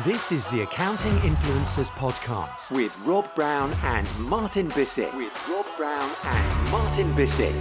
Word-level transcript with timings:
This 0.00 0.32
is 0.32 0.46
the 0.46 0.62
Accounting 0.62 1.12
Influencers 1.18 1.90
Podcast 1.90 2.70
with 2.70 2.98
Rob 3.00 3.32
Brown 3.34 3.74
and 3.84 4.08
Martin 4.18 4.68
Bissett. 4.68 5.14
With 5.14 5.30
Rob 5.46 5.66
Brown 5.76 6.10
and 6.24 6.70
Martin 6.70 7.14
Bissett. 7.14 7.52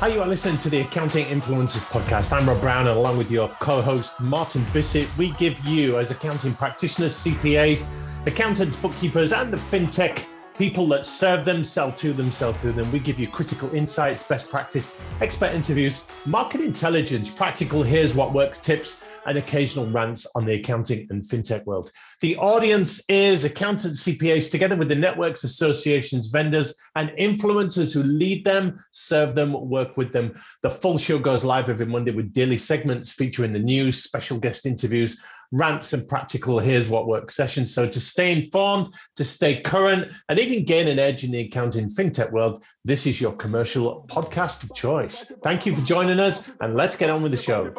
Hi, 0.00 0.08
you 0.08 0.20
are 0.20 0.28
listening 0.28 0.58
to 0.58 0.68
the 0.68 0.82
Accounting 0.82 1.24
Influencers 1.24 1.86
Podcast. 1.86 2.30
I'm 2.30 2.46
Rob 2.46 2.60
Brown, 2.60 2.86
and 2.86 2.98
along 2.98 3.16
with 3.16 3.30
your 3.30 3.48
co 3.60 3.80
host, 3.80 4.20
Martin 4.20 4.66
Bissett, 4.74 5.08
we 5.16 5.30
give 5.30 5.58
you, 5.64 5.96
as 5.96 6.10
accounting 6.10 6.52
practitioners, 6.52 7.16
CPAs, 7.24 7.88
accountants, 8.26 8.76
bookkeepers, 8.76 9.32
and 9.32 9.50
the 9.50 9.56
fintech 9.56 10.26
people 10.56 10.86
that 10.86 11.04
serve 11.04 11.44
them, 11.44 11.64
sell 11.64 11.90
to 11.92 12.12
them, 12.12 12.30
sell 12.30 12.54
to 12.54 12.72
them. 12.72 12.90
We 12.92 13.00
give 13.00 13.18
you 13.18 13.26
critical 13.26 13.72
insights, 13.74 14.22
best 14.22 14.48
practice, 14.48 14.96
expert 15.20 15.52
interviews, 15.52 16.06
market 16.26 16.60
intelligence, 16.60 17.28
practical 17.28 17.82
here's 17.82 18.14
what 18.14 18.32
works 18.32 18.60
tips, 18.60 19.04
and 19.26 19.38
occasional 19.38 19.86
rants 19.86 20.26
on 20.34 20.44
the 20.44 20.54
accounting 20.54 21.06
and 21.10 21.24
fintech 21.24 21.64
world. 21.64 21.90
The 22.20 22.36
audience 22.36 23.04
is 23.08 23.44
accountants, 23.44 24.04
CPAs, 24.04 24.50
together 24.50 24.76
with 24.76 24.88
the 24.88 24.94
networks, 24.94 25.44
associations, 25.44 26.28
vendors, 26.28 26.76
and 26.94 27.10
influencers 27.10 27.94
who 27.94 28.02
lead 28.02 28.44
them, 28.44 28.78
serve 28.92 29.34
them, 29.34 29.52
work 29.68 29.96
with 29.96 30.12
them. 30.12 30.34
The 30.62 30.70
full 30.70 30.98
show 30.98 31.18
goes 31.18 31.44
live 31.44 31.68
every 31.68 31.86
Monday 31.86 32.12
with 32.12 32.32
daily 32.32 32.58
segments 32.58 33.12
featuring 33.12 33.52
the 33.52 33.58
news, 33.58 34.02
special 34.02 34.38
guest 34.38 34.66
interviews, 34.66 35.20
rants 35.54 35.92
and 35.92 36.06
practical 36.08 36.58
here's 36.58 36.90
what 36.90 37.06
works 37.06 37.36
sessions. 37.36 37.72
So 37.72 37.88
to 37.88 38.00
stay 38.00 38.32
informed, 38.32 38.92
to 39.16 39.24
stay 39.24 39.60
current, 39.60 40.10
and 40.28 40.38
even 40.38 40.64
gain 40.64 40.88
an 40.88 40.98
edge 40.98 41.22
in 41.22 41.30
the 41.30 41.42
accounting 41.42 41.88
fintech 41.88 42.32
world, 42.32 42.64
this 42.84 43.06
is 43.06 43.20
your 43.20 43.32
commercial 43.32 44.04
podcast 44.08 44.64
of 44.64 44.74
choice. 44.74 45.32
Thank 45.44 45.64
you 45.64 45.74
for 45.74 45.82
joining 45.82 46.18
us, 46.18 46.52
and 46.60 46.74
let's 46.74 46.96
get 46.96 47.08
on 47.08 47.22
with 47.22 47.32
the 47.32 47.38
show. 47.38 47.72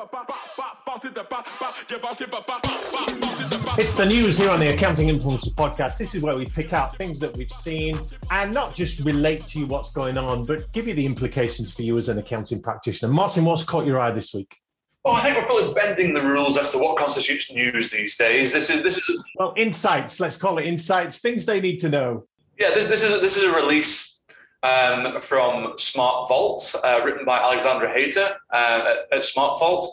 It's 3.78 3.98
the 3.98 4.06
news 4.06 4.38
here 4.38 4.50
on 4.50 4.62
the 4.62 4.74
Accounting 4.74 5.10
Influencer 5.10 5.54
podcast. 5.54 5.98
This 5.98 6.16
is 6.16 6.22
where 6.22 6.38
we 6.38 6.46
pick 6.46 6.72
out 6.72 6.96
things 6.98 7.20
that 7.20 7.36
we've 7.36 7.52
seen 7.52 8.00
and 8.32 8.54
not 8.54 8.74
just 8.74 9.02
relate 9.02 9.46
to 9.48 9.60
you 9.60 9.66
what's 9.66 9.92
going 9.92 10.18
on, 10.18 10.46
but 10.46 10.72
give 10.72 10.88
you 10.88 10.94
the 10.94 11.06
implications 11.06 11.74
for 11.74 11.82
you 11.82 11.98
as 11.98 12.08
an 12.08 12.18
accounting 12.18 12.62
practitioner. 12.62 13.12
Martin, 13.12 13.44
what's 13.44 13.66
caught 13.66 13.86
your 13.86 14.00
eye 14.00 14.12
this 14.12 14.34
week? 14.34 14.56
Well, 15.06 15.14
I 15.14 15.22
think 15.22 15.38
we're 15.38 15.46
probably 15.46 15.72
bending 15.76 16.16
the 16.16 16.22
rules 16.22 16.58
as 16.58 16.72
to 16.72 16.80
what 16.80 16.98
constitutes 16.98 17.54
news 17.54 17.92
these 17.92 18.18
days. 18.18 18.52
This 18.52 18.72
is 18.72 18.82
this 18.82 18.98
is 18.98 19.20
well 19.36 19.54
insights. 19.56 20.20
Let's 20.20 20.36
call 20.36 20.58
it 20.58 20.66
insights. 20.66 21.20
Things 21.20 21.46
they 21.46 21.62
need 21.62 21.78
to 21.82 21.90
know. 21.90 22.26
Yeah, 22.58 22.72
this, 22.74 22.88
this 22.88 23.04
is 23.04 23.14
a, 23.14 23.20
this 23.20 23.38
is 23.38 23.44
a 23.44 23.54
release 23.54 24.22
um, 24.64 25.22
from 25.22 25.74
SmartVault, 25.74 26.76
uh, 26.84 27.06
written 27.06 27.24
by 27.24 27.38
Alexandra 27.38 27.94
Hayter 27.94 28.36
uh, 28.52 28.96
at, 29.12 29.20
at 29.20 29.24
SmartVault. 29.24 29.86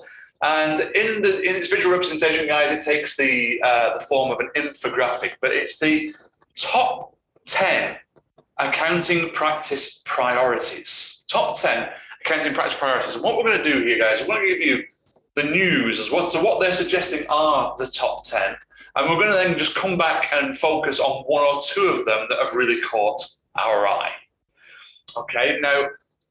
And 0.42 0.80
in 0.80 1.20
the 1.20 1.42
in 1.42 1.56
its 1.56 1.68
visual 1.68 1.92
representation, 1.92 2.46
guys, 2.46 2.70
it 2.70 2.80
takes 2.80 3.14
the 3.14 3.60
uh, 3.62 3.98
the 3.98 4.00
form 4.00 4.30
of 4.30 4.40
an 4.40 4.48
infographic, 4.56 5.32
but 5.42 5.52
it's 5.52 5.78
the 5.78 6.14
top 6.56 7.14
ten 7.44 7.96
accounting 8.56 9.28
practice 9.32 10.00
priorities. 10.06 11.24
Top 11.28 11.60
ten 11.60 11.90
accounting 12.24 12.54
practice 12.54 12.78
priorities. 12.78 13.14
And 13.14 13.22
what 13.22 13.36
we're 13.36 13.44
going 13.44 13.62
to 13.62 13.64
do 13.64 13.84
here, 13.84 13.98
guys, 13.98 14.20
we're 14.20 14.28
going 14.28 14.48
to 14.48 14.56
give 14.56 14.66
you 14.66 14.84
the 15.34 15.44
news 15.44 15.98
as 15.98 16.10
what 16.10 16.32
so 16.32 16.42
what 16.42 16.60
they're 16.60 16.72
suggesting 16.72 17.26
are 17.28 17.74
the 17.78 17.86
top 17.86 18.24
10 18.24 18.56
and 18.96 19.08
we're 19.08 19.16
going 19.16 19.28
to 19.28 19.34
then 19.34 19.56
just 19.56 19.74
come 19.74 19.96
back 19.96 20.28
and 20.32 20.56
focus 20.56 21.00
on 21.00 21.24
one 21.24 21.42
or 21.42 21.62
two 21.62 21.88
of 21.88 22.04
them 22.04 22.26
that 22.28 22.38
have 22.38 22.54
really 22.54 22.80
caught 22.82 23.24
our 23.56 23.86
eye. 23.86 24.12
Okay 25.16 25.58
now 25.60 25.84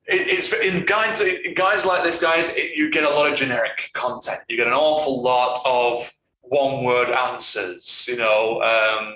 it's 0.06 0.52
in 0.54 0.86
guys 0.86 1.22
guys 1.56 1.86
like 1.86 2.04
this 2.04 2.20
guys 2.20 2.50
it, 2.50 2.76
you 2.76 2.90
get 2.92 3.04
a 3.04 3.10
lot 3.10 3.32
of 3.32 3.38
generic 3.38 3.90
content. 3.94 4.40
You 4.50 4.58
get 4.58 4.68
an 4.68 4.74
awful 4.74 5.22
lot 5.22 5.60
of 5.66 6.12
one 6.42 6.84
word 6.84 7.10
answers 7.10 8.06
you 8.10 8.18
know 8.18 8.62
um, 8.62 9.16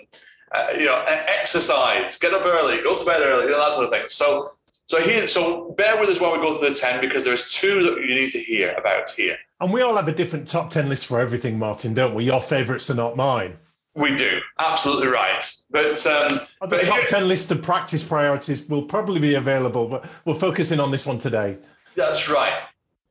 uh, 0.51 0.69
you 0.77 0.85
know 0.85 1.03
exercise 1.07 2.17
get 2.19 2.33
up 2.33 2.45
early 2.45 2.77
go 2.81 2.95
to 2.95 3.03
bed 3.05 3.21
early 3.21 3.45
you 3.45 3.51
know, 3.51 3.59
that 3.59 3.73
sort 3.73 3.85
of 3.85 3.91
thing. 3.91 4.05
So 4.07 4.49
so 4.87 5.01
here, 5.01 5.27
so 5.27 5.71
bear 5.77 5.99
with 5.99 6.09
us 6.09 6.19
while 6.19 6.31
we 6.31 6.37
go 6.37 6.57
through 6.57 6.69
the 6.69 6.75
ten 6.75 7.01
because 7.01 7.23
there's 7.23 7.51
two 7.51 7.81
that 7.83 8.01
you 8.01 8.15
need 8.15 8.31
to 8.31 8.39
hear 8.39 8.73
about 8.73 9.09
here. 9.09 9.37
And 9.59 9.71
we 9.73 9.81
all 9.81 9.95
have 9.95 10.07
a 10.07 10.13
different 10.13 10.47
top 10.47 10.69
ten 10.71 10.89
list 10.89 11.05
for 11.05 11.19
everything, 11.19 11.57
Martin, 11.57 11.93
don't 11.93 12.13
we? 12.13 12.25
Your 12.25 12.41
favourites 12.41 12.89
are 12.89 12.95
not 12.95 13.15
mine. 13.15 13.57
We 13.95 14.13
do, 14.15 14.41
absolutely 14.59 15.07
right. 15.07 15.49
But 15.71 16.05
um, 16.05 16.41
the 16.61 16.67
but 16.67 16.85
top 16.85 17.07
ten 17.07 17.27
list 17.27 17.51
of 17.51 17.61
practice 17.61 18.03
priorities 18.03 18.67
will 18.67 18.83
probably 18.83 19.19
be 19.19 19.35
available, 19.35 19.87
but 19.87 20.09
we're 20.25 20.35
focusing 20.35 20.79
on 20.79 20.91
this 20.91 21.05
one 21.05 21.17
today. 21.17 21.57
That's 21.95 22.29
right. 22.29 22.63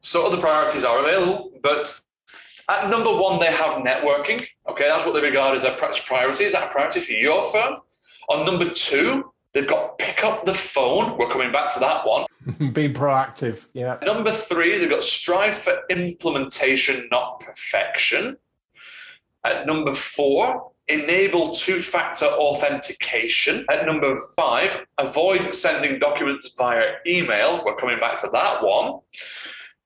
So 0.02 0.26
other 0.26 0.36
priorities 0.36 0.84
are 0.84 1.00
available, 1.00 1.50
but 1.62 2.00
at 2.68 2.90
number 2.90 3.14
one 3.14 3.40
they 3.40 3.50
have 3.50 3.82
networking. 3.82 4.46
Okay, 4.68 4.84
that's 4.84 5.06
what 5.06 5.14
they 5.14 5.22
regard 5.22 5.56
as 5.56 5.64
a 5.64 5.72
practice 5.72 6.04
priority. 6.04 6.44
Is 6.44 6.52
that 6.52 6.68
a 6.68 6.70
priority 6.70 7.00
for 7.00 7.12
your 7.12 7.50
firm? 7.50 7.76
On 8.28 8.44
number 8.44 8.68
two, 8.68 9.32
They've 9.54 9.68
got 9.68 9.98
pick 9.98 10.24
up 10.24 10.44
the 10.44 10.52
phone. 10.52 11.16
We're 11.16 11.30
coming 11.30 11.52
back 11.52 11.72
to 11.74 11.80
that 11.80 12.04
one. 12.04 12.26
Being 12.72 12.92
proactive. 12.92 13.68
Yeah. 13.72 13.98
Number 14.04 14.32
three, 14.32 14.76
they've 14.78 14.90
got 14.90 15.04
strive 15.04 15.54
for 15.54 15.78
implementation, 15.88 17.08
not 17.12 17.38
perfection. 17.38 18.36
At 19.44 19.66
number 19.66 19.94
four, 19.94 20.72
enable 20.88 21.54
two 21.54 21.82
factor 21.82 22.26
authentication. 22.26 23.64
At 23.70 23.86
number 23.86 24.18
five, 24.36 24.84
avoid 24.98 25.54
sending 25.54 26.00
documents 26.00 26.54
via 26.58 26.94
email. 27.06 27.62
We're 27.64 27.76
coming 27.76 28.00
back 28.00 28.20
to 28.22 28.30
that 28.32 28.62
one. 28.62 29.00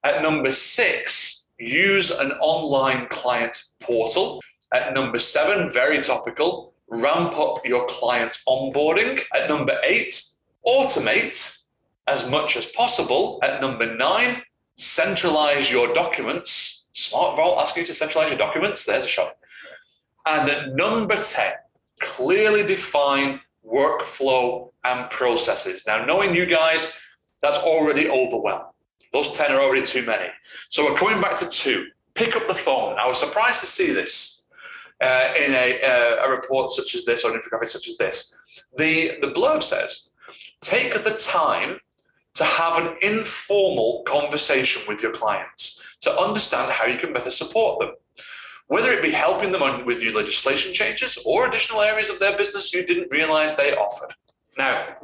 At 0.02 0.22
number 0.22 0.50
six, 0.50 1.46
use 1.58 2.10
an 2.10 2.32
online 2.32 3.06
client 3.08 3.62
portal. 3.80 4.40
At 4.72 4.94
number 4.94 5.18
seven, 5.18 5.70
very 5.70 6.00
topical, 6.00 6.74
ramp 6.90 7.36
up 7.38 7.64
your 7.64 7.86
client 7.86 8.38
onboarding. 8.46 9.22
At 9.34 9.48
number 9.48 9.78
eight, 9.84 10.22
automate 10.66 11.62
as 12.06 12.28
much 12.28 12.56
as 12.56 12.66
possible. 12.66 13.38
At 13.42 13.60
number 13.60 13.94
nine, 13.94 14.42
centralize 14.76 15.70
your 15.70 15.92
documents. 15.94 16.86
SmartVault 16.94 17.58
asking 17.58 17.82
you 17.82 17.86
to 17.88 17.94
centralize 17.94 18.30
your 18.30 18.38
documents. 18.38 18.84
There's 18.84 19.04
a 19.04 19.08
shot. 19.08 19.36
And 20.26 20.48
at 20.50 20.74
number 20.74 21.22
10, 21.22 21.52
clearly 22.00 22.66
define 22.66 23.40
workflow 23.66 24.70
and 24.84 25.10
processes. 25.10 25.84
Now, 25.86 26.04
knowing 26.04 26.34
you 26.34 26.46
guys, 26.46 26.98
that's 27.42 27.58
already 27.58 28.08
overwhelmed. 28.08 28.64
Those 29.12 29.30
10 29.32 29.52
are 29.52 29.60
already 29.60 29.86
too 29.86 30.04
many. 30.04 30.28
So 30.70 30.84
we're 30.84 30.98
coming 30.98 31.20
back 31.20 31.36
to 31.36 31.48
two. 31.48 31.86
Pick 32.14 32.36
up 32.36 32.48
the 32.48 32.54
phone. 32.54 32.98
I 32.98 33.06
was 33.06 33.18
surprised 33.18 33.60
to 33.60 33.66
see 33.66 33.92
this 33.92 34.37
uh, 35.00 35.32
in 35.38 35.52
a, 35.54 35.80
uh, 35.82 36.26
a 36.26 36.30
report 36.30 36.72
such 36.72 36.94
as 36.94 37.04
this 37.04 37.24
or 37.24 37.32
an 37.32 37.40
infographic 37.40 37.70
such 37.70 37.88
as 37.88 37.96
this. 37.96 38.34
The, 38.76 39.18
the 39.20 39.28
blurb 39.28 39.62
says, 39.62 40.10
take 40.60 40.92
the 41.02 41.14
time 41.14 41.78
to 42.34 42.44
have 42.44 42.84
an 42.84 42.96
informal 43.02 44.02
conversation 44.06 44.82
with 44.86 45.02
your 45.02 45.12
clients 45.12 45.82
to 46.00 46.16
understand 46.16 46.70
how 46.70 46.86
you 46.86 46.98
can 46.98 47.12
better 47.12 47.30
support 47.30 47.80
them. 47.80 47.90
Whether 48.68 48.92
it 48.92 49.02
be 49.02 49.10
helping 49.10 49.50
them 49.50 49.62
on, 49.62 49.86
with 49.86 49.98
new 49.98 50.14
legislation 50.14 50.74
changes 50.74 51.18
or 51.24 51.48
additional 51.48 51.80
areas 51.80 52.10
of 52.10 52.20
their 52.20 52.36
business 52.36 52.72
you 52.72 52.84
didn't 52.84 53.10
realize 53.10 53.56
they 53.56 53.74
offered. 53.74 54.14
Now, 54.56 54.96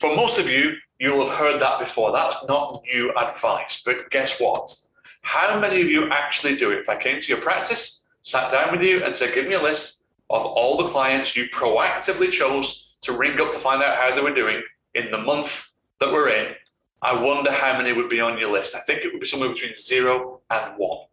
for 0.00 0.14
most 0.14 0.38
of 0.38 0.48
you, 0.48 0.74
you'll 0.98 1.26
have 1.26 1.36
heard 1.36 1.60
that 1.60 1.80
before. 1.80 2.12
That's 2.12 2.36
not 2.48 2.82
new 2.92 3.12
advice. 3.16 3.82
But 3.84 4.10
guess 4.10 4.40
what? 4.40 4.74
How 5.22 5.58
many 5.58 5.80
of 5.80 5.88
you 5.88 6.08
actually 6.10 6.56
do 6.56 6.70
it? 6.70 6.80
If 6.80 6.88
I 6.88 6.96
came 6.96 7.20
to 7.20 7.28
your 7.28 7.40
practice 7.40 7.95
sat 8.26 8.50
down 8.50 8.72
with 8.72 8.82
you 8.82 9.04
and 9.04 9.14
said, 9.14 9.32
give 9.32 9.46
me 9.46 9.54
a 9.54 9.62
list 9.62 10.02
of 10.30 10.44
all 10.44 10.76
the 10.76 10.88
clients 10.88 11.36
you 11.36 11.48
proactively 11.50 12.28
chose 12.28 12.94
to 13.02 13.16
ring 13.16 13.40
up 13.40 13.52
to 13.52 13.58
find 13.58 13.80
out 13.80 13.96
how 13.98 14.12
they 14.12 14.20
were 14.20 14.34
doing 14.34 14.60
in 14.96 15.12
the 15.12 15.18
month 15.18 15.70
that 16.00 16.12
we're 16.12 16.30
in, 16.30 16.52
I 17.00 17.14
wonder 17.14 17.52
how 17.52 17.78
many 17.78 17.92
would 17.92 18.08
be 18.08 18.20
on 18.20 18.36
your 18.36 18.50
list. 18.50 18.74
I 18.74 18.80
think 18.80 19.04
it 19.04 19.12
would 19.12 19.20
be 19.20 19.28
somewhere 19.28 19.50
between 19.50 19.76
zero 19.76 20.40
and 20.50 20.72
one 20.76 21.06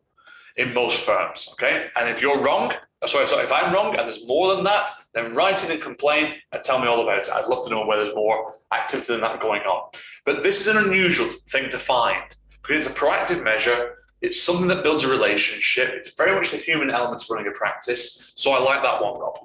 in 0.58 0.73
most 0.73 1.02
firms. 1.02 1.49
Okay. 1.52 1.88
And 1.96 2.09
if 2.09 2.20
you're 2.20 2.41
wrong, 2.41 2.73
uh, 3.03 3.08
sorry, 3.08 3.28
sorry, 3.28 3.43
if 3.43 3.52
I'm 3.52 3.72
wrong 3.72 3.96
and 3.96 4.09
there's 4.09 4.26
more 4.26 4.55
than 4.55 4.64
that, 4.64 4.90
then 5.14 5.35
write 5.35 5.64
in 5.64 5.72
and 5.72 5.79
complain 5.79 6.34
and 6.52 6.64
tell 6.64 6.79
me 6.79 6.88
all 6.88 7.03
about 7.03 7.20
it. 7.20 7.29
I'd 7.32 7.47
love 7.47 7.64
to 7.66 7.70
know 7.70 7.85
where 7.85 8.03
there's 8.03 8.16
more 8.16 8.55
activity 8.72 9.14
than 9.14 9.22
that 9.22 9.40
going 9.40 9.61
on. 9.61 9.91
But 10.26 10.41
this 10.41 10.61
is 10.61 10.76
an 10.76 10.84
unusual 10.84 11.29
thing 11.47 11.70
to 11.70 11.78
find 11.78 12.23
because 12.64 12.88
it's 12.88 12.96
a 12.96 12.99
proactive 12.99 13.43
measure 13.43 13.97
it's 14.23 14.41
something 14.41 14.67
that 14.70 14.84
builds 14.84 15.03
a 15.03 15.09
relationship. 15.09 15.91
It's 15.93 16.16
very 16.16 16.34
much 16.34 16.49
the 16.49 16.58
human 16.58 16.90
element 16.90 17.22
of 17.22 17.29
running 17.29 17.47
a 17.47 17.52
practice. 17.52 18.31
So 18.35 18.52
I 18.53 18.59
like 18.59 18.81
that 18.81 19.03
one, 19.03 19.20
Rob. 19.20 19.37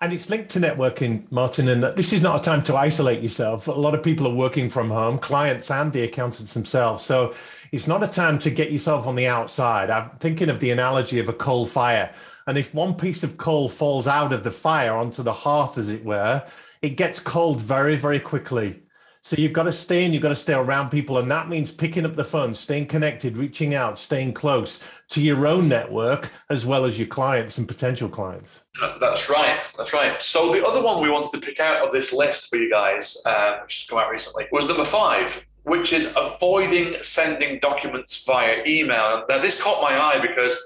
And 0.00 0.12
it's 0.12 0.30
linked 0.30 0.50
to 0.50 0.60
networking, 0.60 1.30
Martin, 1.30 1.68
and 1.68 1.82
that 1.82 1.96
this 1.96 2.12
is 2.12 2.22
not 2.22 2.40
a 2.40 2.42
time 2.42 2.62
to 2.62 2.76
isolate 2.76 3.22
yourself. 3.22 3.66
A 3.66 3.72
lot 3.72 3.94
of 3.94 4.02
people 4.02 4.26
are 4.28 4.34
working 4.34 4.70
from 4.70 4.88
home, 4.88 5.18
clients 5.18 5.70
and 5.70 5.92
the 5.92 6.04
accountants 6.04 6.54
themselves. 6.54 7.04
So 7.04 7.34
it's 7.72 7.88
not 7.88 8.04
a 8.04 8.08
time 8.08 8.38
to 8.38 8.50
get 8.50 8.70
yourself 8.70 9.06
on 9.06 9.16
the 9.16 9.26
outside. 9.26 9.90
I'm 9.90 10.10
thinking 10.10 10.48
of 10.48 10.60
the 10.60 10.70
analogy 10.70 11.18
of 11.18 11.28
a 11.28 11.34
coal 11.34 11.66
fire. 11.66 12.14
And 12.46 12.56
if 12.56 12.72
one 12.72 12.94
piece 12.94 13.24
of 13.24 13.36
coal 13.36 13.68
falls 13.68 14.06
out 14.06 14.32
of 14.32 14.44
the 14.44 14.50
fire 14.52 14.94
onto 14.94 15.24
the 15.24 15.32
hearth, 15.32 15.76
as 15.76 15.88
it 15.88 16.04
were, 16.04 16.46
it 16.82 16.90
gets 16.90 17.20
cold 17.20 17.60
very, 17.60 17.96
very 17.96 18.20
quickly. 18.20 18.80
So 19.22 19.36
you've 19.36 19.52
got 19.52 19.64
to 19.64 19.72
stay 19.72 20.04
in, 20.04 20.14
you've 20.14 20.22
got 20.22 20.30
to 20.30 20.36
stay 20.36 20.54
around 20.54 20.88
people. 20.88 21.18
And 21.18 21.30
that 21.30 21.48
means 21.48 21.72
picking 21.72 22.06
up 22.06 22.16
the 22.16 22.24
phone, 22.24 22.54
staying 22.54 22.86
connected, 22.86 23.36
reaching 23.36 23.74
out, 23.74 23.98
staying 23.98 24.32
close 24.32 24.82
to 25.10 25.22
your 25.22 25.46
own 25.46 25.68
network 25.68 26.32
as 26.48 26.64
well 26.64 26.86
as 26.86 26.98
your 26.98 27.08
clients 27.08 27.58
and 27.58 27.68
potential 27.68 28.08
clients. 28.08 28.64
That's 28.98 29.28
right. 29.28 29.60
That's 29.76 29.92
right. 29.92 30.22
So 30.22 30.52
the 30.52 30.66
other 30.66 30.82
one 30.82 31.02
we 31.02 31.10
wanted 31.10 31.32
to 31.32 31.46
pick 31.46 31.60
out 31.60 31.86
of 31.86 31.92
this 31.92 32.14
list 32.14 32.48
for 32.48 32.56
you 32.56 32.70
guys, 32.70 33.20
um, 33.26 33.60
which 33.62 33.80
has 33.80 33.86
come 33.88 33.98
out 33.98 34.10
recently, 34.10 34.46
was 34.52 34.66
number 34.66 34.86
five, 34.86 35.44
which 35.64 35.92
is 35.92 36.12
avoiding 36.16 36.96
sending 37.02 37.58
documents 37.58 38.24
via 38.24 38.62
email. 38.66 39.26
Now, 39.28 39.38
this 39.38 39.60
caught 39.60 39.82
my 39.82 39.98
eye 39.98 40.18
because 40.18 40.56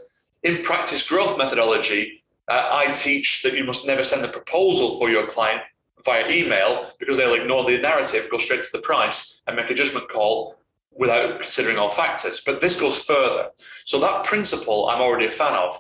in 0.44 0.62
practice 0.62 1.06
growth 1.06 1.36
methodology, 1.36 2.22
uh, 2.48 2.68
I 2.70 2.92
teach 2.92 3.42
that 3.42 3.54
you 3.54 3.64
must 3.64 3.86
never 3.86 4.04
send 4.04 4.24
a 4.24 4.28
proposal 4.28 4.98
for 4.98 5.10
your 5.10 5.26
client 5.26 5.62
via 6.04 6.28
email 6.28 6.90
because 6.98 7.16
they'll 7.16 7.34
ignore 7.34 7.64
the 7.64 7.80
narrative, 7.80 8.28
go 8.30 8.38
straight 8.38 8.62
to 8.62 8.72
the 8.72 8.80
price, 8.80 9.42
and 9.46 9.56
make 9.56 9.70
a 9.70 9.74
judgment 9.74 10.08
call 10.08 10.56
without 10.92 11.40
considering 11.40 11.78
all 11.78 11.90
factors. 11.90 12.42
But 12.44 12.60
this 12.60 12.78
goes 12.78 13.02
further. 13.02 13.50
So 13.84 13.98
that 14.00 14.24
principle 14.24 14.88
I'm 14.88 15.00
already 15.00 15.26
a 15.26 15.30
fan 15.30 15.54
of. 15.54 15.76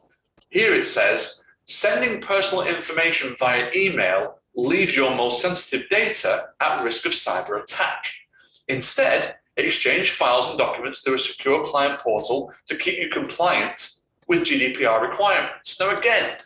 Here 0.50 0.74
it 0.74 0.86
says 0.86 1.42
sending 1.66 2.20
personal 2.20 2.64
information 2.64 3.36
via 3.38 3.70
email 3.74 4.38
leaves 4.54 4.94
your 4.94 5.14
most 5.16 5.40
sensitive 5.40 5.88
data 5.88 6.46
at 6.60 6.82
risk 6.82 7.06
of 7.06 7.12
cyber 7.12 7.62
attack. 7.62 8.04
Instead, 8.68 9.36
exchange 9.56 10.10
files 10.10 10.48
and 10.48 10.58
documents 10.58 11.00
through 11.00 11.14
a 11.14 11.18
secure 11.18 11.64
client 11.64 11.98
portal 12.00 12.52
to 12.66 12.76
keep 12.76 12.98
you 12.98 13.08
compliant 13.10 13.94
with 14.26 14.42
GDPR 14.42 15.00
requirements. 15.02 15.78
Now, 15.78 15.96
again, 15.96 16.38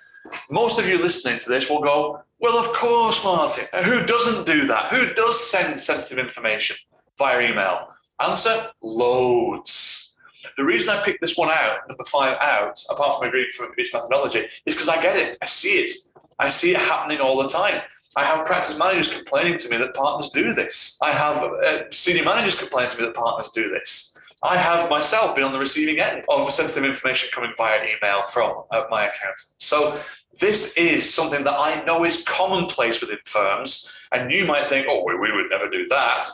most 0.51 0.79
of 0.79 0.87
you 0.87 0.99
listening 0.99 1.39
to 1.41 1.49
this 1.49 1.71
will 1.71 1.81
go, 1.81 2.23
well, 2.40 2.56
of 2.56 2.73
course, 2.73 3.23
Martin. 3.25 3.67
Who 3.85 4.05
doesn't 4.05 4.46
do 4.46 4.67
that? 4.67 4.93
Who 4.93 5.12
does 5.14 5.50
send 5.50 5.81
sensitive 5.81 6.19
information 6.19 6.76
via 7.19 7.50
email? 7.50 7.88
Answer 8.20 8.69
loads. 8.82 10.14
The 10.56 10.64
reason 10.64 10.90
I 10.90 11.02
picked 11.02 11.20
this 11.20 11.37
one 11.37 11.50
out, 11.50 11.88
number 11.88 12.05
five 12.05 12.37
out, 12.40 12.82
apart 12.90 13.17
from 13.17 13.29
agreeing 13.29 13.50
from 13.56 13.73
its 13.76 13.93
methodology, 13.93 14.46
is 14.67 14.75
because 14.75 14.88
I 14.88 15.00
get 15.02 15.17
it. 15.17 15.38
I 15.43 15.46
see 15.46 15.81
it. 15.81 15.90
I 16.38 16.49
see 16.49 16.70
it 16.70 16.79
happening 16.79 17.20
all 17.20 17.43
the 17.43 17.49
time. 17.49 17.82
I 18.17 18.25
have 18.25 18.46
practice 18.46 18.76
managers 18.76 19.12
complaining 19.12 19.58
to 19.58 19.69
me 19.69 19.76
that 19.76 19.94
partners 19.94 20.31
do 20.31 20.55
this. 20.55 20.99
I 21.02 21.12
have 21.12 21.37
uh, 21.38 21.91
senior 21.91 22.25
managers 22.25 22.55
complaining 22.55 22.93
to 22.93 22.99
me 22.99 23.05
that 23.06 23.14
partners 23.14 23.50
do 23.50 23.69
this. 23.69 24.17
I 24.43 24.56
have 24.56 24.88
myself 24.88 25.34
been 25.34 25.44
on 25.44 25.52
the 25.52 25.58
receiving 25.58 25.99
end 26.00 26.25
of 26.29 26.50
sensitive 26.52 26.84
information 26.84 27.29
coming 27.32 27.52
via 27.56 27.81
email 27.82 28.25
from 28.26 28.62
uh, 28.70 28.84
my 28.88 29.06
accountant. 29.06 29.41
So 29.58 30.00
this 30.41 30.77
is 30.77 31.13
something 31.13 31.45
that 31.45 31.55
I 31.55 31.85
know 31.85 32.05
is 32.05 32.23
commonplace 32.23 33.01
within 33.01 33.19
firms, 33.25 33.93
and 34.13 34.31
you 34.31 34.47
might 34.47 34.67
think, 34.67 34.87
oh, 34.89 35.05
we, 35.05 35.19
we 35.19 35.33
would 35.33 35.51
never 35.51 35.69
do 35.69 35.87
that. 35.89 36.27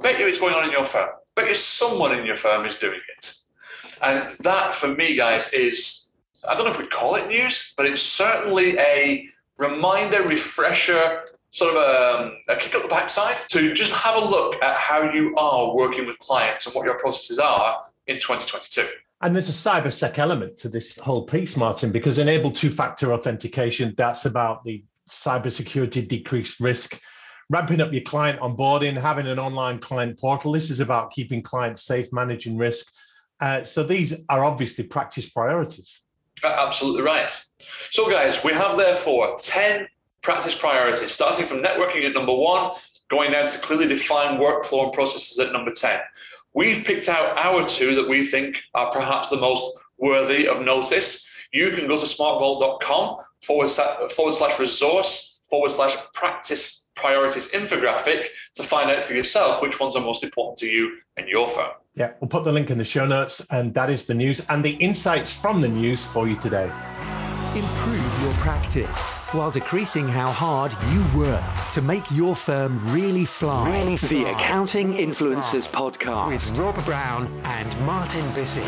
Bet 0.00 0.18
you 0.18 0.26
it's 0.26 0.38
going 0.38 0.54
on 0.54 0.64
in 0.64 0.70
your 0.70 0.86
firm. 0.86 1.10
Bet 1.34 1.48
you 1.48 1.54
someone 1.54 2.18
in 2.18 2.26
your 2.26 2.36
firm 2.36 2.66
is 2.66 2.76
doing 2.76 3.00
it. 3.18 3.34
And 4.00 4.30
that, 4.40 4.74
for 4.74 4.88
me, 4.88 5.16
guys, 5.16 5.52
is 5.52 6.08
I 6.46 6.54
don't 6.54 6.64
know 6.64 6.72
if 6.72 6.78
we'd 6.78 6.90
call 6.90 7.14
it 7.14 7.28
news, 7.28 7.72
but 7.76 7.86
it's 7.86 8.02
certainly 8.02 8.76
a 8.78 9.28
reminder, 9.58 10.22
refresher, 10.24 11.24
sort 11.50 11.76
of 11.76 11.82
a, 11.82 12.24
um, 12.24 12.38
a, 12.48 12.56
kick 12.56 12.74
up 12.74 12.82
the 12.82 12.88
backside 12.88 13.36
to 13.48 13.72
just 13.74 13.92
have 13.92 14.16
a 14.16 14.24
look 14.24 14.60
at 14.62 14.76
how 14.78 15.02
you 15.12 15.36
are 15.36 15.74
working 15.74 16.06
with 16.06 16.18
clients 16.18 16.66
and 16.66 16.74
what 16.74 16.84
your 16.84 16.98
processes 16.98 17.38
are 17.38 17.84
in 18.06 18.16
2022. 18.16 18.88
And 19.22 19.34
there's 19.36 19.48
a 19.48 19.52
cybersec 19.70 20.18
element 20.18 20.58
to 20.58 20.68
this 20.68 20.98
whole 20.98 21.24
piece, 21.24 21.56
Martin, 21.56 21.92
because 21.92 22.18
enable 22.18 22.50
two-factor 22.50 23.12
authentication, 23.12 23.94
that's 23.96 24.24
about 24.24 24.64
the 24.64 24.82
cybersecurity 25.08 26.06
decreased 26.08 26.58
risk, 26.58 27.00
ramping 27.48 27.80
up 27.80 27.92
your 27.92 28.02
client 28.02 28.40
onboarding, 28.40 29.00
having 29.00 29.28
an 29.28 29.38
online 29.38 29.78
client 29.78 30.18
portal. 30.18 30.52
This 30.52 30.70
is 30.70 30.80
about 30.80 31.12
keeping 31.12 31.40
clients 31.40 31.84
safe, 31.84 32.12
managing 32.12 32.56
risk. 32.56 32.92
Uh, 33.38 33.62
so 33.62 33.84
these 33.84 34.14
are 34.28 34.44
obviously 34.44 34.84
practice 34.84 35.28
priorities. 35.30 36.02
Absolutely 36.42 37.02
right. 37.02 37.44
So, 37.90 38.10
guys, 38.10 38.42
we 38.42 38.52
have 38.52 38.76
therefore 38.76 39.38
10 39.40 39.86
practice 40.22 40.54
priorities, 40.54 41.12
starting 41.12 41.46
from 41.46 41.62
networking 41.62 42.04
at 42.04 42.14
number 42.14 42.34
one, 42.34 42.72
going 43.08 43.32
down 43.32 43.48
to 43.48 43.58
clearly 43.58 43.86
defined 43.86 44.40
workflow 44.40 44.84
and 44.84 44.92
processes 44.92 45.38
at 45.38 45.52
number 45.52 45.70
10. 45.70 46.00
We've 46.54 46.84
picked 46.84 47.08
out 47.08 47.38
our 47.38 47.66
two 47.66 47.94
that 47.94 48.08
we 48.08 48.24
think 48.24 48.62
are 48.74 48.90
perhaps 48.92 49.30
the 49.30 49.38
most 49.38 49.76
worthy 49.98 50.46
of 50.46 50.62
notice. 50.62 51.26
You 51.52 51.70
can 51.70 51.86
go 51.86 51.98
to 51.98 52.04
smartvault.com 52.04 53.16
forward 53.42 53.68
slash, 53.70 54.12
forward 54.12 54.34
slash 54.34 54.58
resource 54.58 55.40
forward 55.48 55.70
slash 55.70 55.96
practice 56.14 56.90
priorities 56.94 57.48
infographic 57.50 58.26
to 58.54 58.62
find 58.62 58.90
out 58.90 59.04
for 59.04 59.14
yourself 59.14 59.62
which 59.62 59.80
ones 59.80 59.96
are 59.96 60.02
most 60.02 60.22
important 60.22 60.58
to 60.58 60.66
you 60.66 60.98
and 61.16 61.28
your 61.28 61.48
firm. 61.48 61.70
Yeah, 61.94 62.12
we'll 62.20 62.28
put 62.28 62.44
the 62.44 62.52
link 62.52 62.70
in 62.70 62.78
the 62.78 62.84
show 62.86 63.06
notes, 63.06 63.46
and 63.50 63.74
that 63.74 63.90
is 63.90 64.06
the 64.06 64.14
news 64.14 64.46
and 64.48 64.64
the 64.64 64.72
insights 64.72 65.34
from 65.34 65.60
the 65.60 65.68
news 65.68 66.06
for 66.06 66.26
you 66.26 66.36
today. 66.36 66.70
Improve 67.54 68.00
your 68.00 68.01
practice 68.42 69.12
while 69.30 69.52
decreasing 69.52 70.04
how 70.04 70.28
hard 70.28 70.74
you 70.90 71.06
work 71.16 71.44
to 71.72 71.80
make 71.80 72.02
your 72.10 72.34
firm 72.34 72.76
really 72.92 73.24
fly. 73.24 73.70
Really 73.70 73.96
fly. 73.96 74.08
The 74.08 74.30
Accounting 74.32 74.94
Influencers 74.94 75.68
Podcast 75.68 76.26
with 76.26 76.58
Rob 76.58 76.84
Brown 76.84 77.28
and 77.44 77.86
Martin 77.86 78.28
Bissett. 78.32 78.64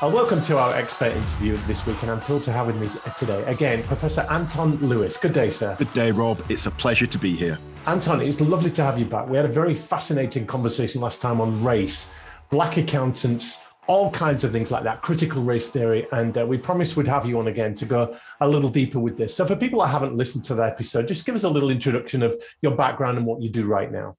Uh, 0.00 0.08
welcome 0.14 0.40
to 0.42 0.56
our 0.56 0.72
expert 0.76 1.16
interview 1.16 1.56
this 1.66 1.84
week, 1.86 2.00
and 2.02 2.10
I'm 2.12 2.20
thrilled 2.20 2.44
to 2.44 2.52
have 2.52 2.68
with 2.68 2.76
me 2.76 2.88
today 3.16 3.42
again 3.46 3.82
Professor 3.82 4.24
Anton 4.30 4.76
Lewis. 4.76 5.16
Good 5.16 5.32
day, 5.32 5.50
sir. 5.50 5.74
Good 5.76 5.92
day, 5.92 6.12
Rob. 6.12 6.40
It's 6.48 6.66
a 6.66 6.70
pleasure 6.70 7.08
to 7.08 7.18
be 7.18 7.34
here. 7.34 7.58
Anton, 7.86 8.20
it's 8.20 8.40
lovely 8.40 8.70
to 8.70 8.84
have 8.84 8.96
you 8.96 9.06
back. 9.06 9.28
We 9.28 9.38
had 9.38 9.46
a 9.46 9.52
very 9.52 9.74
fascinating 9.74 10.46
conversation 10.46 11.00
last 11.00 11.20
time 11.20 11.40
on 11.40 11.64
race, 11.64 12.14
black 12.48 12.76
accountants 12.76 13.66
all 13.90 14.08
kinds 14.12 14.44
of 14.44 14.52
things 14.52 14.70
like 14.70 14.84
that, 14.84 15.02
critical 15.02 15.42
race 15.42 15.72
theory. 15.72 16.06
And 16.12 16.38
uh, 16.38 16.46
we 16.46 16.56
promised 16.56 16.96
we'd 16.96 17.08
have 17.08 17.26
you 17.26 17.40
on 17.40 17.48
again 17.48 17.74
to 17.74 17.84
go 17.84 18.14
a 18.40 18.48
little 18.48 18.70
deeper 18.70 19.00
with 19.00 19.18
this. 19.18 19.34
So, 19.34 19.44
for 19.44 19.56
people 19.56 19.80
that 19.80 19.88
haven't 19.88 20.16
listened 20.16 20.44
to 20.44 20.54
that 20.54 20.74
episode, 20.74 21.08
just 21.08 21.26
give 21.26 21.34
us 21.34 21.42
a 21.42 21.50
little 21.50 21.72
introduction 21.72 22.22
of 22.22 22.40
your 22.62 22.76
background 22.76 23.18
and 23.18 23.26
what 23.26 23.42
you 23.42 23.50
do 23.50 23.66
right 23.66 23.90
now. 23.90 24.16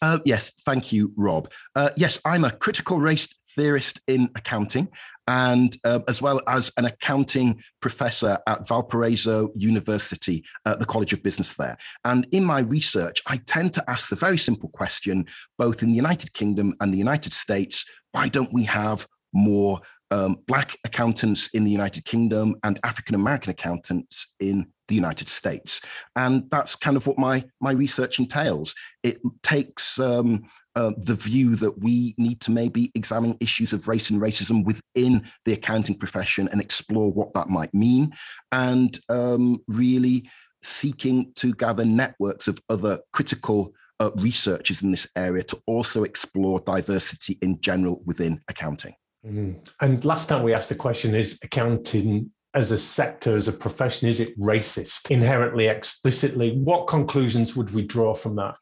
Uh, 0.00 0.20
yes, 0.24 0.52
thank 0.64 0.92
you, 0.92 1.12
Rob. 1.16 1.50
Uh, 1.74 1.90
yes, 1.96 2.20
I'm 2.24 2.44
a 2.44 2.52
critical 2.52 3.00
race 3.00 3.26
theorist 3.56 4.00
in 4.06 4.30
accounting, 4.36 4.88
and 5.26 5.76
uh, 5.84 5.98
as 6.06 6.22
well 6.22 6.40
as 6.46 6.70
an 6.76 6.84
accounting 6.84 7.60
professor 7.80 8.38
at 8.46 8.68
Valparaiso 8.68 9.50
University 9.56 10.44
at 10.64 10.78
the 10.78 10.86
College 10.86 11.12
of 11.12 11.22
Business 11.22 11.54
there. 11.54 11.76
And 12.04 12.28
in 12.30 12.44
my 12.44 12.60
research, 12.60 13.22
I 13.26 13.38
tend 13.38 13.74
to 13.74 13.90
ask 13.90 14.08
the 14.08 14.16
very 14.16 14.38
simple 14.38 14.68
question, 14.68 15.26
both 15.58 15.82
in 15.82 15.90
the 15.90 15.96
United 15.96 16.32
Kingdom 16.32 16.74
and 16.80 16.94
the 16.94 16.98
United 16.98 17.32
States 17.32 17.84
why 18.12 18.28
don't 18.28 18.52
we 18.52 18.64
have 18.64 19.06
more 19.32 19.80
um, 20.10 20.38
Black 20.46 20.76
accountants 20.84 21.50
in 21.54 21.64
the 21.64 21.70
United 21.70 22.04
Kingdom 22.04 22.56
and 22.64 22.80
African 22.82 23.14
American 23.14 23.50
accountants 23.50 24.26
in 24.40 24.72
the 24.88 24.94
United 24.94 25.28
States? 25.28 25.80
And 26.16 26.50
that's 26.50 26.74
kind 26.74 26.96
of 26.96 27.06
what 27.06 27.18
my, 27.18 27.44
my 27.60 27.72
research 27.72 28.18
entails. 28.18 28.74
It 29.02 29.18
takes 29.42 30.00
um, 30.00 30.42
uh, 30.74 30.92
the 30.96 31.14
view 31.14 31.54
that 31.56 31.80
we 31.80 32.14
need 32.18 32.40
to 32.40 32.50
maybe 32.50 32.90
examine 32.94 33.36
issues 33.40 33.72
of 33.72 33.88
race 33.88 34.10
and 34.10 34.20
racism 34.20 34.64
within 34.64 35.28
the 35.44 35.52
accounting 35.52 35.96
profession 35.96 36.48
and 36.48 36.60
explore 36.60 37.12
what 37.12 37.32
that 37.34 37.48
might 37.48 37.72
mean, 37.72 38.12
and 38.52 38.98
um, 39.08 39.60
really 39.68 40.28
seeking 40.62 41.32
to 41.34 41.54
gather 41.54 41.84
networks 41.84 42.46
of 42.48 42.60
other 42.68 43.00
critical 43.12 43.72
uh, 44.00 44.10
researchers 44.16 44.82
in 44.82 44.90
this 44.90 45.06
area 45.16 45.42
to 45.44 45.60
also 45.66 46.02
explore 46.04 46.60
diversity 46.60 47.38
in 47.42 47.60
general 47.60 48.02
within 48.06 48.40
accounting. 48.48 48.94
Mm-hmm. 49.24 49.52
And 49.80 50.04
last 50.04 50.28
time 50.28 50.42
we 50.42 50.54
asked 50.54 50.70
the 50.70 50.74
question 50.74 51.14
is 51.14 51.38
accounting 51.44 52.32
as 52.54 52.72
a 52.72 52.78
sector, 52.78 53.36
as 53.36 53.46
a 53.46 53.52
profession, 53.52 54.08
is 54.08 54.18
it 54.18 54.38
racist 54.40 55.10
inherently, 55.10 55.66
explicitly? 55.66 56.56
What 56.58 56.88
conclusions 56.88 57.54
would 57.54 57.72
we 57.72 57.86
draw 57.86 58.14
from 58.14 58.36
that? 58.36 58.56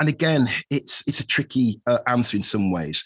And 0.00 0.08
again, 0.08 0.48
it's 0.70 1.04
it's 1.06 1.20
a 1.20 1.26
tricky 1.26 1.80
uh, 1.86 1.98
answer 2.06 2.36
in 2.36 2.42
some 2.42 2.72
ways. 2.72 3.04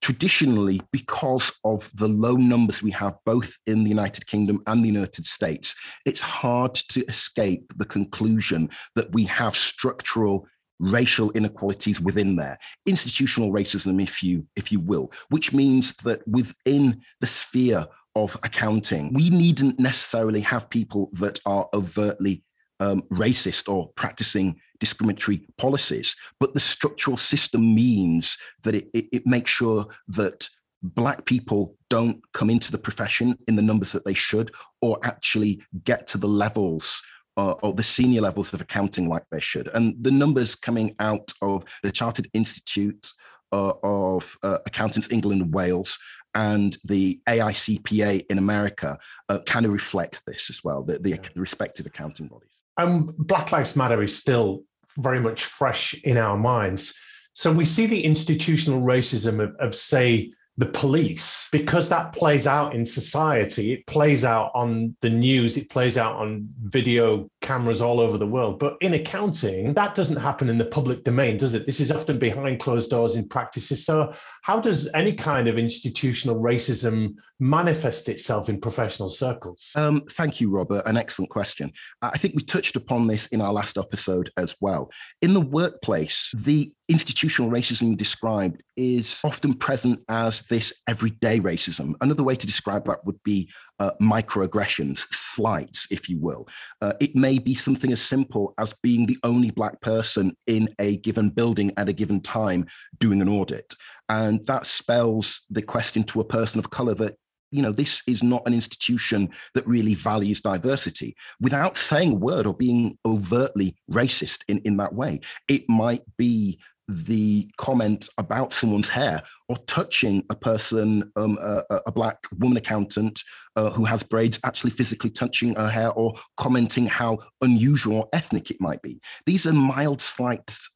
Traditionally, 0.00 0.80
because 0.92 1.52
of 1.64 1.90
the 1.94 2.08
low 2.08 2.34
numbers 2.34 2.82
we 2.82 2.90
have 2.90 3.16
both 3.24 3.56
in 3.66 3.84
the 3.84 3.90
United 3.90 4.26
Kingdom 4.26 4.60
and 4.66 4.82
the 4.82 4.88
United 4.88 5.26
States, 5.26 5.76
it's 6.04 6.20
hard 6.20 6.74
to 6.74 7.04
escape 7.06 7.72
the 7.76 7.84
conclusion 7.84 8.68
that 8.96 9.12
we 9.12 9.24
have 9.24 9.56
structural 9.56 10.46
racial 10.82 11.30
inequalities 11.30 12.00
within 12.00 12.36
there, 12.36 12.58
institutional 12.84 13.52
racism, 13.52 14.02
if 14.02 14.22
you 14.22 14.46
if 14.56 14.72
you 14.72 14.80
will, 14.80 15.12
which 15.30 15.52
means 15.52 15.94
that 15.98 16.26
within 16.26 17.00
the 17.20 17.26
sphere 17.26 17.86
of 18.14 18.36
accounting, 18.42 19.12
we 19.14 19.30
needn't 19.30 19.78
necessarily 19.78 20.40
have 20.40 20.68
people 20.68 21.08
that 21.12 21.38
are 21.46 21.68
overtly 21.72 22.42
um, 22.80 23.02
racist 23.12 23.72
or 23.72 23.90
practicing 23.94 24.60
discriminatory 24.80 25.46
policies, 25.56 26.16
but 26.40 26.52
the 26.52 26.60
structural 26.60 27.16
system 27.16 27.74
means 27.74 28.36
that 28.64 28.74
it, 28.74 28.88
it, 28.92 29.06
it 29.12 29.26
makes 29.26 29.50
sure 29.50 29.86
that 30.08 30.48
black 30.82 31.24
people 31.24 31.76
don't 31.88 32.20
come 32.32 32.50
into 32.50 32.72
the 32.72 32.78
profession 32.78 33.38
in 33.46 33.54
the 33.54 33.62
numbers 33.62 33.92
that 33.92 34.04
they 34.04 34.14
should 34.14 34.50
or 34.80 34.98
actually 35.04 35.62
get 35.84 36.08
to 36.08 36.18
the 36.18 36.26
levels 36.26 37.02
uh, 37.36 37.52
or 37.62 37.72
the 37.72 37.82
senior 37.82 38.20
levels 38.20 38.52
of 38.52 38.60
accounting 38.60 39.08
like 39.08 39.24
they 39.30 39.40
should. 39.40 39.68
And 39.74 39.94
the 40.02 40.10
numbers 40.10 40.54
coming 40.54 40.94
out 40.98 41.32
of 41.40 41.64
the 41.82 41.92
Chartered 41.92 42.28
Institute 42.32 43.12
uh, 43.52 43.72
of 43.82 44.36
uh, 44.42 44.58
Accountants 44.66 45.10
England 45.10 45.42
and 45.42 45.54
Wales 45.54 45.98
and 46.34 46.78
the 46.84 47.20
AICPA 47.28 48.26
in 48.30 48.38
America 48.38 48.98
uh, 49.28 49.40
kind 49.40 49.66
of 49.66 49.72
reflect 49.72 50.22
this 50.26 50.48
as 50.48 50.64
well, 50.64 50.82
the, 50.82 50.98
the, 50.98 51.12
the 51.34 51.40
respective 51.40 51.86
accounting 51.86 52.28
bodies. 52.28 52.48
Um, 52.78 53.14
Black 53.18 53.52
Lives 53.52 53.76
Matter 53.76 54.02
is 54.02 54.16
still 54.16 54.62
very 54.96 55.20
much 55.20 55.44
fresh 55.44 55.94
in 56.04 56.16
our 56.16 56.38
minds. 56.38 56.94
So 57.34 57.52
we 57.52 57.64
see 57.64 57.86
the 57.86 58.04
institutional 58.04 58.80
racism 58.82 59.42
of, 59.42 59.54
of 59.56 59.74
say, 59.74 60.32
the 60.58 60.66
police 60.66 61.48
because 61.50 61.88
that 61.88 62.12
plays 62.12 62.46
out 62.46 62.74
in 62.74 62.84
society 62.84 63.72
it 63.72 63.86
plays 63.86 64.22
out 64.22 64.50
on 64.54 64.94
the 65.00 65.08
news 65.08 65.56
it 65.56 65.70
plays 65.70 65.96
out 65.96 66.16
on 66.16 66.46
video 66.64 67.30
cameras 67.40 67.82
all 67.82 68.00
over 68.00 68.16
the 68.16 68.26
world. 68.26 68.58
But 68.58 68.76
in 68.80 68.94
accounting 68.94 69.74
that 69.74 69.94
doesn't 69.94 70.18
happen 70.18 70.48
in 70.48 70.58
the 70.58 70.64
public 70.64 71.04
domain 71.04 71.38
does 71.38 71.54
it? 71.54 71.64
This 71.64 71.80
is 71.80 71.90
often 71.90 72.18
behind 72.18 72.60
closed 72.60 72.90
doors 72.90 73.16
in 73.16 73.28
practices. 73.28 73.84
So 73.84 74.12
how 74.42 74.60
does 74.60 74.90
any 74.94 75.14
kind 75.14 75.48
of 75.48 75.58
institutional 75.58 76.36
racism 76.36 77.16
manifest 77.40 78.08
itself 78.08 78.48
in 78.48 78.60
professional 78.60 79.08
circles? 79.08 79.70
Um, 79.74 80.02
thank 80.10 80.40
you 80.40 80.50
robert. 80.50 80.82
An 80.86 80.98
excellent 80.98 81.30
question. 81.30 81.72
I 82.02 82.18
think 82.18 82.34
we 82.34 82.42
touched 82.42 82.76
upon 82.76 83.06
this 83.06 83.26
in 83.28 83.40
our 83.40 83.52
last 83.52 83.78
episode 83.78 84.30
as 84.36 84.54
well. 84.60 84.90
In 85.22 85.32
the 85.32 85.40
workplace 85.40 86.32
the 86.36 86.72
institutional 86.92 87.50
racism 87.50 87.90
you 87.90 87.96
described 87.96 88.62
is 88.76 89.20
often 89.24 89.54
present 89.54 90.00
as 90.08 90.42
this 90.42 90.72
everyday 90.88 91.40
racism. 91.40 91.94
Another 92.00 92.22
way 92.22 92.36
to 92.36 92.46
describe 92.46 92.86
that 92.86 93.04
would 93.04 93.22
be 93.24 93.50
uh, 93.80 93.92
microaggressions, 94.00 94.98
slights, 95.10 95.88
if 95.90 96.08
you 96.08 96.18
will. 96.18 96.46
Uh, 96.80 96.92
it 97.00 97.16
may 97.16 97.38
be 97.38 97.54
something 97.54 97.92
as 97.92 98.00
simple 98.00 98.54
as 98.58 98.74
being 98.82 99.06
the 99.06 99.18
only 99.24 99.50
Black 99.50 99.80
person 99.80 100.36
in 100.46 100.68
a 100.78 100.98
given 100.98 101.30
building 101.30 101.72
at 101.76 101.88
a 101.88 101.92
given 101.92 102.20
time 102.20 102.66
doing 102.98 103.20
an 103.20 103.28
audit. 103.28 103.74
And 104.08 104.46
that 104.46 104.66
spells 104.66 105.42
the 105.50 105.62
question 105.62 106.04
to 106.04 106.20
a 106.20 106.24
person 106.24 106.58
of 106.58 106.70
color 106.70 106.94
that 106.94 107.16
you 107.52 107.62
know, 107.62 107.70
this 107.70 108.02
is 108.08 108.22
not 108.22 108.42
an 108.46 108.54
institution 108.54 109.28
that 109.54 109.66
really 109.68 109.94
values 109.94 110.40
diversity 110.40 111.14
without 111.40 111.76
saying 111.76 112.12
a 112.12 112.16
word 112.16 112.46
or 112.46 112.54
being 112.54 112.98
overtly 113.06 113.76
racist 113.90 114.40
in, 114.48 114.58
in 114.60 114.78
that 114.78 114.94
way. 114.94 115.20
It 115.46 115.68
might 115.68 116.02
be 116.16 116.58
the 116.88 117.48
comment 117.58 118.08
about 118.18 118.52
someone's 118.52 118.88
hair 118.88 119.22
or 119.48 119.56
touching 119.66 120.24
a 120.30 120.34
person, 120.34 121.10
um, 121.16 121.38
a, 121.40 121.62
a, 121.86 121.92
black 121.92 122.18
woman 122.38 122.56
accountant 122.56 123.22
uh, 123.56 123.70
who 123.70 123.84
has 123.84 124.02
braids, 124.02 124.40
actually 124.44 124.70
physically 124.70 125.10
touching 125.10 125.54
her 125.54 125.68
hair 125.68 125.92
or 125.92 126.14
commenting 126.36 126.86
how 126.86 127.18
unusual 127.40 127.96
or 127.96 128.08
ethnic 128.12 128.50
it 128.50 128.60
might 128.60 128.82
be. 128.82 129.00
These 129.26 129.46
are 129.46 129.52
mild 129.52 130.00
slights 130.00 130.70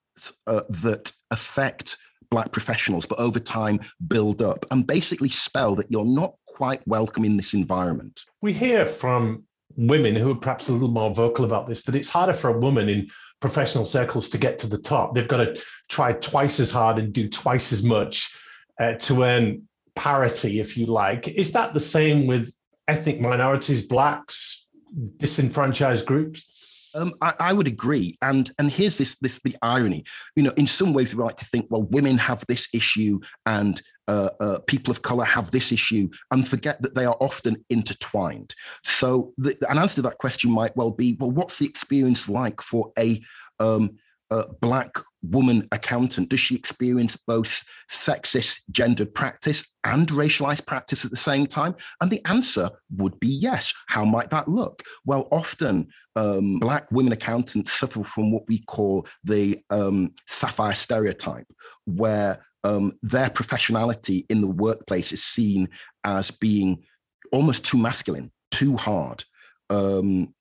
uh, 0.47 0.63
that 0.69 1.13
affect 1.31 1.97
black 2.31 2.53
professionals, 2.53 3.07
but 3.07 3.19
over 3.19 3.39
time 3.39 3.81
build 4.09 4.43
up 4.43 4.67
and 4.71 4.87
basically 4.87 5.29
spell 5.29 5.75
that 5.77 5.91
you're 5.91 6.05
not 6.05 6.35
quite 6.47 6.87
welcome 6.87 7.25
in 7.25 7.37
this 7.37 7.55
environment. 7.55 8.23
We 8.43 8.53
hear 8.53 8.87
from 8.87 9.45
women 9.75 10.15
who 10.15 10.31
are 10.31 10.37
perhaps 10.37 10.69
a 10.69 10.73
little 10.73 10.89
more 10.89 11.15
vocal 11.15 11.45
about 11.45 11.67
this 11.67 11.83
that 11.85 11.95
it's 11.95 12.11
harder 12.11 12.33
for 12.33 12.51
a 12.51 12.59
woman 12.59 12.89
in 12.89 13.09
professional 13.41 13.85
circles 13.85 14.29
to 14.31 14.39
get 14.39 14.59
to 14.61 14.67
the 14.67 14.79
top. 14.79 15.15
They've 15.15 15.29
got 15.29 15.45
to 15.45 15.63
try 15.89 16.13
twice 16.13 16.61
as 16.61 16.71
hard 16.71 16.99
and 16.99 17.13
do 17.13 17.29
twice 17.29 17.73
as 17.73 17.83
much 17.83 18.35
uh, 18.79 18.95
to 18.95 19.23
earn 19.23 19.69
parity, 19.95 20.61
if 20.61 20.77
you 20.77 20.87
like. 20.87 21.29
Is 21.29 21.53
that 21.53 21.75
the 21.75 21.81
same 21.81 22.27
with 22.27 22.55
ethnic 22.89 23.21
minorities, 23.21 23.87
blacks, 23.87 24.67
disenfranchised 25.19 26.07
groups? 26.07 26.45
Um, 26.97 27.15
I, 27.21 27.35
I, 27.39 27.53
would 27.53 27.67
agree, 27.67 28.17
and 28.23 28.51
and 28.59 28.71
here's 28.71 28.99
this 28.99 29.17
this 29.19 29.41
the 29.43 29.57
irony. 29.61 30.05
You 30.35 30.45
know, 30.45 30.53
in 30.57 30.67
some 30.67 30.93
ways 30.93 31.15
we 31.15 31.23
like 31.23 31.37
to 31.37 31.45
think, 31.45 31.67
well, 31.69 31.83
women 31.85 32.17
have 32.19 32.45
this 32.49 32.69
issue, 32.73 33.21
and 33.45 33.81
uh, 34.09 34.31
uh, 34.41 34.59
people 34.67 34.91
of 34.91 35.03
color 35.03 35.25
have 35.25 35.51
this 35.51 35.73
issue, 35.73 36.09
and 36.31 36.49
forget 36.49 36.81
that 36.83 36.95
they 36.95 37.05
are 37.05 37.17
often 37.21 37.65
intertwined. 37.69 38.55
So, 38.83 39.35
the, 39.37 39.57
an 39.69 39.79
answer 39.79 39.97
to 39.97 40.03
that 40.03 40.19
question 40.19 40.51
might 40.51 40.77
well 40.77 40.91
be, 40.91 41.17
well, 41.21 41.31
what's 41.31 41.59
the 41.59 41.67
experience 41.67 42.29
like 42.29 42.61
for 42.63 42.93
a 42.99 43.23
um, 43.61 43.99
a 44.31 44.47
black 44.61 44.91
woman 45.23 45.67
accountant? 45.73 46.29
Does 46.29 46.41
she 46.41 46.55
experience 46.55 47.17
both 47.17 47.65
sexist 47.91 48.61
gendered 48.71 49.15
practice 49.15 49.75
and 49.85 50.09
racialized 50.09 50.67
practice 50.67 51.05
at 51.05 51.11
the 51.11 51.17
same 51.17 51.47
time? 51.47 51.75
And 52.01 52.11
the 52.11 52.25
answer 52.27 52.71
would 52.97 53.19
be 53.21 53.29
yes. 53.29 53.73
How 53.89 54.05
might 54.05 54.31
that 54.31 54.49
look? 54.49 54.83
Well, 55.05 55.29
often 55.31 55.89
um, 56.15 56.59
black 56.59 56.91
women 56.91 57.13
accountants 57.13 57.73
suffer 57.73 58.05
from 58.05 58.33
what 58.33 58.49
we 58.49 58.61
call 58.61 59.07
the 59.25 59.59
um, 59.71 60.15
sapphire 60.29 60.75
stereotype, 60.75 61.53
where 61.85 62.45
um, 62.65 62.99
their 63.03 63.29
professionality 63.29 64.27
in 64.29 64.41
the 64.41 64.49
workplace 64.49 65.13
is 65.13 65.23
seen 65.23 65.69
as 66.05 66.31
being 66.31 66.85
almost 67.33 67.65
too 67.65 67.79
masculine, 67.79 68.33
too 68.51 68.77
hard. 68.77 69.25
Um, 69.71 70.35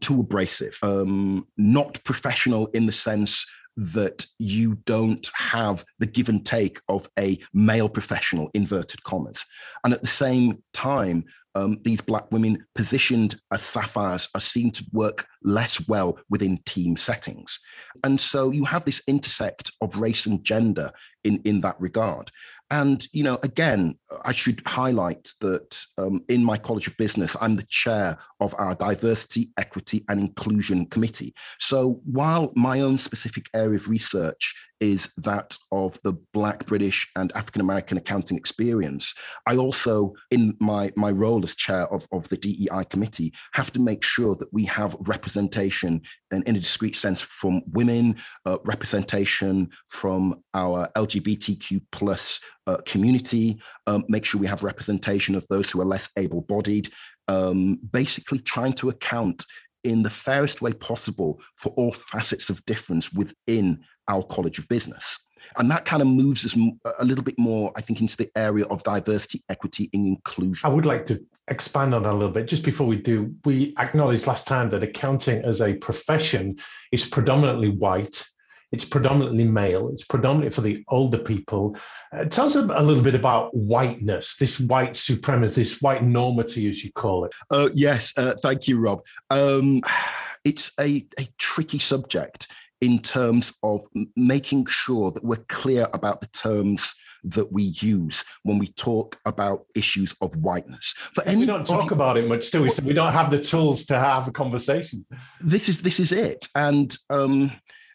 too 0.00 0.20
abrasive, 0.20 0.78
um, 0.82 1.46
not 1.56 2.02
professional 2.04 2.66
in 2.68 2.86
the 2.86 2.92
sense 2.92 3.46
that 3.76 4.26
you 4.38 4.76
don't 4.86 5.28
have 5.34 5.84
the 5.98 6.06
give 6.06 6.28
and 6.28 6.46
take 6.46 6.80
of 6.88 7.08
a 7.18 7.38
male 7.52 7.88
professional, 7.88 8.50
inverted 8.54 9.04
commas. 9.04 9.44
And 9.84 9.92
at 9.92 10.00
the 10.00 10.08
same 10.08 10.62
time, 10.72 11.24
um, 11.54 11.78
these 11.82 12.02
Black 12.02 12.30
women 12.30 12.64
positioned 12.74 13.36
as 13.50 13.62
sapphires 13.62 14.28
are 14.34 14.40
seen 14.40 14.70
to 14.72 14.84
work 14.92 15.26
less 15.42 15.86
well 15.88 16.18
within 16.28 16.58
team 16.66 16.98
settings. 16.98 17.58
And 18.04 18.20
so 18.20 18.50
you 18.50 18.64
have 18.66 18.84
this 18.84 19.02
intersect 19.06 19.70
of 19.80 19.98
race 19.98 20.26
and 20.26 20.44
gender 20.44 20.90
in, 21.24 21.40
in 21.44 21.62
that 21.62 21.80
regard. 21.80 22.30
And, 22.70 23.06
you 23.12 23.22
know, 23.22 23.38
again, 23.42 23.96
I 24.24 24.32
should 24.32 24.60
highlight 24.66 25.28
that 25.40 25.78
um, 25.98 26.24
in 26.28 26.42
my 26.44 26.56
College 26.58 26.88
of 26.88 26.96
Business, 26.96 27.36
I'm 27.40 27.56
the 27.56 27.66
chair 27.68 28.18
of 28.40 28.54
our 28.58 28.74
Diversity, 28.74 29.50
Equity 29.56 30.04
and 30.08 30.18
Inclusion 30.18 30.86
Committee. 30.86 31.34
So 31.60 32.00
while 32.04 32.52
my 32.56 32.80
own 32.80 32.98
specific 32.98 33.46
area 33.54 33.76
of 33.76 33.88
research 33.88 34.54
is 34.80 35.08
that 35.18 35.56
of 35.72 35.98
the 36.02 36.12
Black, 36.32 36.66
British, 36.66 37.10
and 37.16 37.32
African 37.34 37.60
American 37.60 37.98
accounting 37.98 38.36
experience. 38.36 39.14
I 39.46 39.56
also, 39.56 40.14
in 40.30 40.56
my, 40.60 40.92
my 40.96 41.10
role 41.10 41.42
as 41.44 41.54
chair 41.54 41.86
of, 41.92 42.06
of 42.12 42.28
the 42.28 42.36
DEI 42.36 42.84
committee, 42.90 43.32
have 43.52 43.72
to 43.72 43.80
make 43.80 44.02
sure 44.02 44.34
that 44.36 44.52
we 44.52 44.64
have 44.64 44.96
representation 45.00 46.02
in, 46.30 46.42
in 46.42 46.56
a 46.56 46.60
discrete 46.60 46.96
sense 46.96 47.20
from 47.20 47.62
women, 47.72 48.16
uh, 48.44 48.58
representation 48.64 49.70
from 49.88 50.42
our 50.54 50.88
LGBTQ 50.96 51.80
plus 51.92 52.40
uh, 52.66 52.78
community, 52.84 53.60
um, 53.86 54.04
make 54.08 54.24
sure 54.24 54.40
we 54.40 54.46
have 54.46 54.62
representation 54.62 55.34
of 55.34 55.46
those 55.48 55.70
who 55.70 55.80
are 55.80 55.86
less 55.86 56.08
able 56.18 56.42
bodied, 56.42 56.88
um, 57.28 57.78
basically 57.92 58.38
trying 58.38 58.72
to 58.74 58.88
account 58.88 59.44
in 59.84 60.02
the 60.02 60.10
fairest 60.10 60.60
way 60.60 60.72
possible 60.72 61.40
for 61.54 61.70
all 61.76 61.92
facets 61.92 62.50
of 62.50 62.64
difference 62.66 63.12
within 63.12 63.84
our 64.08 64.22
College 64.22 64.58
of 64.58 64.68
Business. 64.68 65.18
And 65.58 65.70
that 65.70 65.84
kind 65.84 66.02
of 66.02 66.08
moves 66.08 66.44
us 66.44 66.56
a 66.98 67.04
little 67.04 67.24
bit 67.24 67.38
more, 67.38 67.72
I 67.76 67.80
think, 67.80 68.00
into 68.00 68.16
the 68.16 68.30
area 68.36 68.64
of 68.66 68.82
diversity, 68.82 69.42
equity, 69.48 69.88
and 69.92 70.06
inclusion. 70.06 70.68
I 70.68 70.72
would 70.72 70.86
like 70.86 71.06
to 71.06 71.24
expand 71.48 71.94
on 71.94 72.02
that 72.02 72.12
a 72.12 72.14
little 72.14 72.32
bit. 72.32 72.48
Just 72.48 72.64
before 72.64 72.86
we 72.86 73.00
do, 73.00 73.34
we 73.44 73.74
acknowledged 73.78 74.26
last 74.26 74.46
time 74.46 74.70
that 74.70 74.82
accounting 74.82 75.42
as 75.44 75.60
a 75.60 75.74
profession 75.74 76.56
is 76.92 77.08
predominantly 77.08 77.70
white. 77.70 78.26
It's 78.72 78.84
predominantly 78.84 79.44
male. 79.44 79.88
It's 79.90 80.04
predominantly 80.04 80.50
for 80.50 80.60
the 80.60 80.84
older 80.88 81.18
people. 81.18 81.76
Uh, 82.12 82.24
tell 82.24 82.46
us 82.46 82.56
a, 82.56 82.62
a, 82.62 82.82
little 82.82 83.02
bit 83.02 83.14
about 83.14 83.54
whiteness, 83.56 84.36
this 84.36 84.58
white 84.58 84.96
supremacy, 84.96 85.62
this 85.62 85.80
white 85.80 86.02
normity, 86.02 86.68
as 86.68 86.82
you 86.82 86.90
call 86.92 87.24
it. 87.24 87.32
Uh, 87.48 87.68
yes, 87.72 88.12
uh, 88.18 88.34
thank 88.42 88.66
you, 88.66 88.80
Rob. 88.80 89.02
Um, 89.30 89.82
it's 90.44 90.72
a, 90.80 91.06
a 91.18 91.28
tricky 91.38 91.78
subject 91.78 92.48
in 92.80 92.98
terms 92.98 93.52
of 93.62 93.84
making 94.16 94.66
sure 94.66 95.10
that 95.10 95.24
we're 95.24 95.44
clear 95.48 95.88
about 95.92 96.20
the 96.20 96.26
terms 96.28 96.94
that 97.24 97.52
we 97.52 97.64
use 97.80 98.24
when 98.44 98.58
we 98.58 98.68
talk 98.68 99.18
about 99.24 99.66
issues 99.74 100.14
of 100.20 100.36
whiteness. 100.36 100.94
But 101.14 101.28
any, 101.28 101.40
we 101.40 101.46
don't 101.46 101.66
talk 101.66 101.90
about 101.90 102.16
it 102.16 102.28
much, 102.28 102.50
do 102.50 102.62
we? 102.62 102.70
So 102.70 102.84
we 102.84 102.92
don't 102.92 103.12
have 103.12 103.30
the 103.30 103.42
tools 103.42 103.84
to 103.86 103.98
have 103.98 104.28
a 104.28 104.32
conversation. 104.32 105.04
This 105.40 105.68
is 105.68 105.82
this 105.82 105.98
is 105.98 106.12
it, 106.12 106.48
and 106.54 106.96
um, 107.10 107.52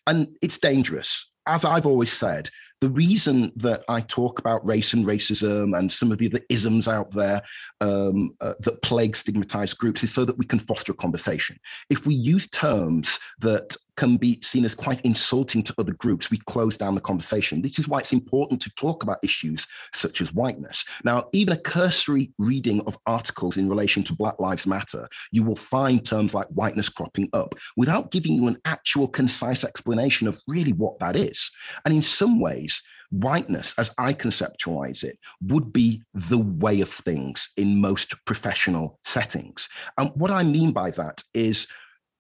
and 0.08 0.28
it's 0.42 0.58
dangerous. 0.58 1.30
As 1.48 1.66
I've 1.66 1.86
always 1.86 2.12
said, 2.12 2.50
the 2.82 2.90
reason 2.90 3.52
that 3.58 3.84
I 3.88 4.02
talk 4.02 4.40
about 4.40 4.66
race 4.66 4.94
and 4.94 5.06
racism 5.06 5.78
and 5.78 5.92
some 5.92 6.12
of 6.12 6.18
the 6.18 6.28
other 6.28 6.42
isms 6.50 6.88
out 6.88 7.12
there 7.12 7.44
um, 7.80 8.36
uh, 8.42 8.56
that 8.60 8.82
plague 8.82 9.16
stigmatized 9.16 9.78
groups 9.78 10.04
is 10.04 10.12
so 10.12 10.26
that 10.26 10.38
we 10.38 10.46
can 10.46 10.60
foster 10.60 10.92
a 10.92 10.96
conversation. 10.96 11.58
If 11.92 12.08
we 12.08 12.16
use 12.16 12.48
terms 12.50 13.20
that 13.40 13.78
can 13.98 14.18
be 14.18 14.40
seen 14.42 14.66
as 14.66 14.76
quite 14.76 15.02
insulting 15.02 15.64
to 15.64 15.76
other 15.78 15.94
groups, 15.94 16.32
we 16.32 16.38
close 16.48 16.78
down 16.78 16.96
the 16.96 17.02
conversation. 17.02 17.62
This 17.62 17.80
is 17.80 17.88
why 17.88 18.00
it's 18.00 18.14
important 18.14 18.62
to 18.62 18.74
talk 18.76 19.04
about 19.04 19.20
issues 19.24 19.68
such 19.94 20.22
as 20.22 20.34
whiteness. 20.34 20.86
Now, 21.04 21.30
even 21.34 21.54
a 21.54 21.60
cursory 21.60 22.32
reading 22.38 22.82
of 22.88 22.98
articles 23.06 23.58
in 23.58 23.70
relation 23.70 24.04
to 24.04 24.16
Black 24.16 24.40
Lives 24.40 24.66
Matter, 24.66 25.08
you 25.32 25.44
will 25.44 25.56
find 25.56 26.06
terms 26.06 26.34
like 26.34 26.48
whiteness 26.48 26.90
cropping 26.90 27.30
up 27.34 27.56
without 27.76 28.12
giving 28.12 28.34
you 28.34 28.48
an 28.48 28.58
actual 28.66 29.08
concise 29.08 29.64
explanation 29.64 30.28
of 30.28 30.42
really 30.48 30.74
what 30.74 31.00
that 31.00 31.16
is. 31.16 31.52
And 31.86 31.94
in 31.94 32.02
some 32.02 32.40
ways, 32.40 32.82
whiteness, 33.12 33.76
as 33.78 33.94
I 33.98 34.14
conceptualize 34.14 35.04
it, 35.04 35.20
would 35.42 35.74
be 35.74 36.02
the 36.14 36.38
way 36.38 36.82
of 36.82 36.90
things 36.90 37.50
in 37.58 37.82
most 37.82 38.16
professional 38.26 39.00
settings. 39.04 39.68
And 39.98 40.12
what 40.16 40.32
I 40.32 40.44
mean 40.44 40.72
by 40.72 40.92
that 40.92 41.24
is 41.34 41.68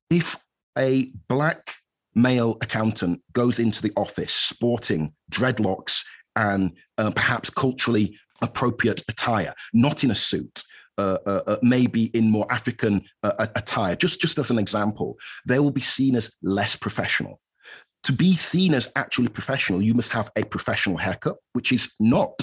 if 0.09 0.37
a 0.77 1.11
black 1.27 1.75
male 2.15 2.57
accountant 2.61 3.21
goes 3.33 3.59
into 3.59 3.81
the 3.81 3.93
office 3.95 4.33
sporting 4.33 5.13
dreadlocks 5.31 6.03
and 6.35 6.73
uh, 6.97 7.11
perhaps 7.11 7.49
culturally 7.49 8.17
appropriate 8.41 9.01
attire, 9.07 9.53
not 9.73 10.03
in 10.03 10.11
a 10.11 10.15
suit, 10.15 10.63
uh, 10.97 11.17
uh, 11.25 11.41
uh 11.47 11.57
maybe 11.61 12.05
in 12.05 12.29
more 12.29 12.47
African 12.51 13.03
uh, 13.23 13.47
attire, 13.55 13.95
just, 13.95 14.19
just 14.19 14.37
as 14.37 14.49
an 14.49 14.59
example, 14.59 15.17
they 15.45 15.59
will 15.59 15.71
be 15.71 15.81
seen 15.81 16.15
as 16.15 16.31
less 16.41 16.75
professional. 16.75 17.39
To 18.05 18.11
be 18.11 18.35
seen 18.35 18.73
as 18.73 18.91
actually 18.95 19.27
professional, 19.27 19.81
you 19.81 19.93
must 19.93 20.11
have 20.11 20.31
a 20.35 20.43
professional 20.43 20.97
haircut, 20.97 21.37
which 21.53 21.71
is 21.71 21.93
not 21.99 22.33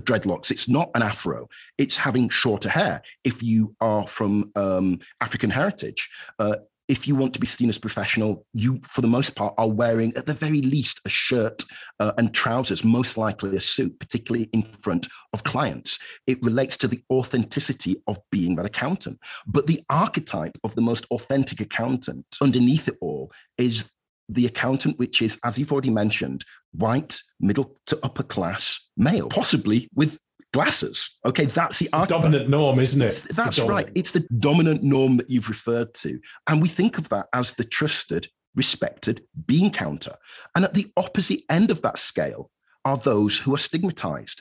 dreadlocks. 0.00 0.50
It's 0.50 0.68
not 0.68 0.90
an 0.94 1.02
afro. 1.02 1.48
It's 1.78 1.98
having 1.98 2.28
shorter 2.28 2.68
hair. 2.68 3.02
If 3.22 3.42
you 3.42 3.76
are 3.80 4.06
from 4.06 4.50
um, 4.56 4.98
African 5.20 5.50
heritage, 5.50 6.08
uh, 6.38 6.56
if 6.88 7.08
you 7.08 7.14
want 7.14 7.32
to 7.34 7.40
be 7.40 7.46
seen 7.46 7.68
as 7.68 7.78
professional, 7.78 8.46
you, 8.52 8.80
for 8.84 9.00
the 9.00 9.08
most 9.08 9.34
part, 9.34 9.54
are 9.56 9.70
wearing 9.70 10.14
at 10.16 10.26
the 10.26 10.34
very 10.34 10.60
least 10.60 11.00
a 11.06 11.08
shirt 11.08 11.62
uh, 11.98 12.12
and 12.18 12.34
trousers, 12.34 12.84
most 12.84 13.16
likely 13.16 13.56
a 13.56 13.60
suit, 13.60 13.98
particularly 13.98 14.50
in 14.52 14.62
front 14.62 15.06
of 15.32 15.44
clients. 15.44 15.98
It 16.26 16.42
relates 16.42 16.76
to 16.78 16.88
the 16.88 17.02
authenticity 17.10 18.02
of 18.06 18.18
being 18.30 18.56
that 18.56 18.66
accountant. 18.66 19.18
But 19.46 19.66
the 19.66 19.82
archetype 19.88 20.58
of 20.62 20.74
the 20.74 20.82
most 20.82 21.06
authentic 21.10 21.60
accountant 21.60 22.26
underneath 22.42 22.88
it 22.88 22.98
all 23.00 23.32
is 23.56 23.90
the 24.28 24.46
accountant, 24.46 24.98
which 24.98 25.22
is, 25.22 25.38
as 25.44 25.58
you've 25.58 25.72
already 25.72 25.90
mentioned, 25.90 26.44
white, 26.72 27.20
middle 27.40 27.76
to 27.86 27.98
upper 28.02 28.22
class 28.22 28.88
male, 28.96 29.28
possibly 29.28 29.88
with 29.94 30.18
glasses. 30.54 31.18
Okay, 31.26 31.46
that's 31.46 31.80
the, 31.80 31.88
the 31.92 32.06
dominant 32.06 32.48
norm, 32.48 32.78
isn't 32.78 33.02
it? 33.02 33.22
That's 33.34 33.58
right. 33.58 33.88
It's 33.96 34.12
the 34.12 34.24
dominant 34.38 34.84
norm 34.84 35.16
that 35.16 35.28
you've 35.28 35.48
referred 35.48 35.92
to. 35.94 36.20
And 36.48 36.62
we 36.62 36.68
think 36.68 36.96
of 36.96 37.08
that 37.08 37.26
as 37.32 37.54
the 37.54 37.64
trusted, 37.64 38.28
respected 38.54 39.24
bean 39.46 39.72
counter. 39.72 40.14
And 40.54 40.64
at 40.64 40.74
the 40.74 40.86
opposite 40.96 41.42
end 41.50 41.72
of 41.72 41.82
that 41.82 41.98
scale 41.98 42.52
are 42.84 42.96
those 42.96 43.38
who 43.38 43.52
are 43.52 43.58
stigmatized. 43.58 44.40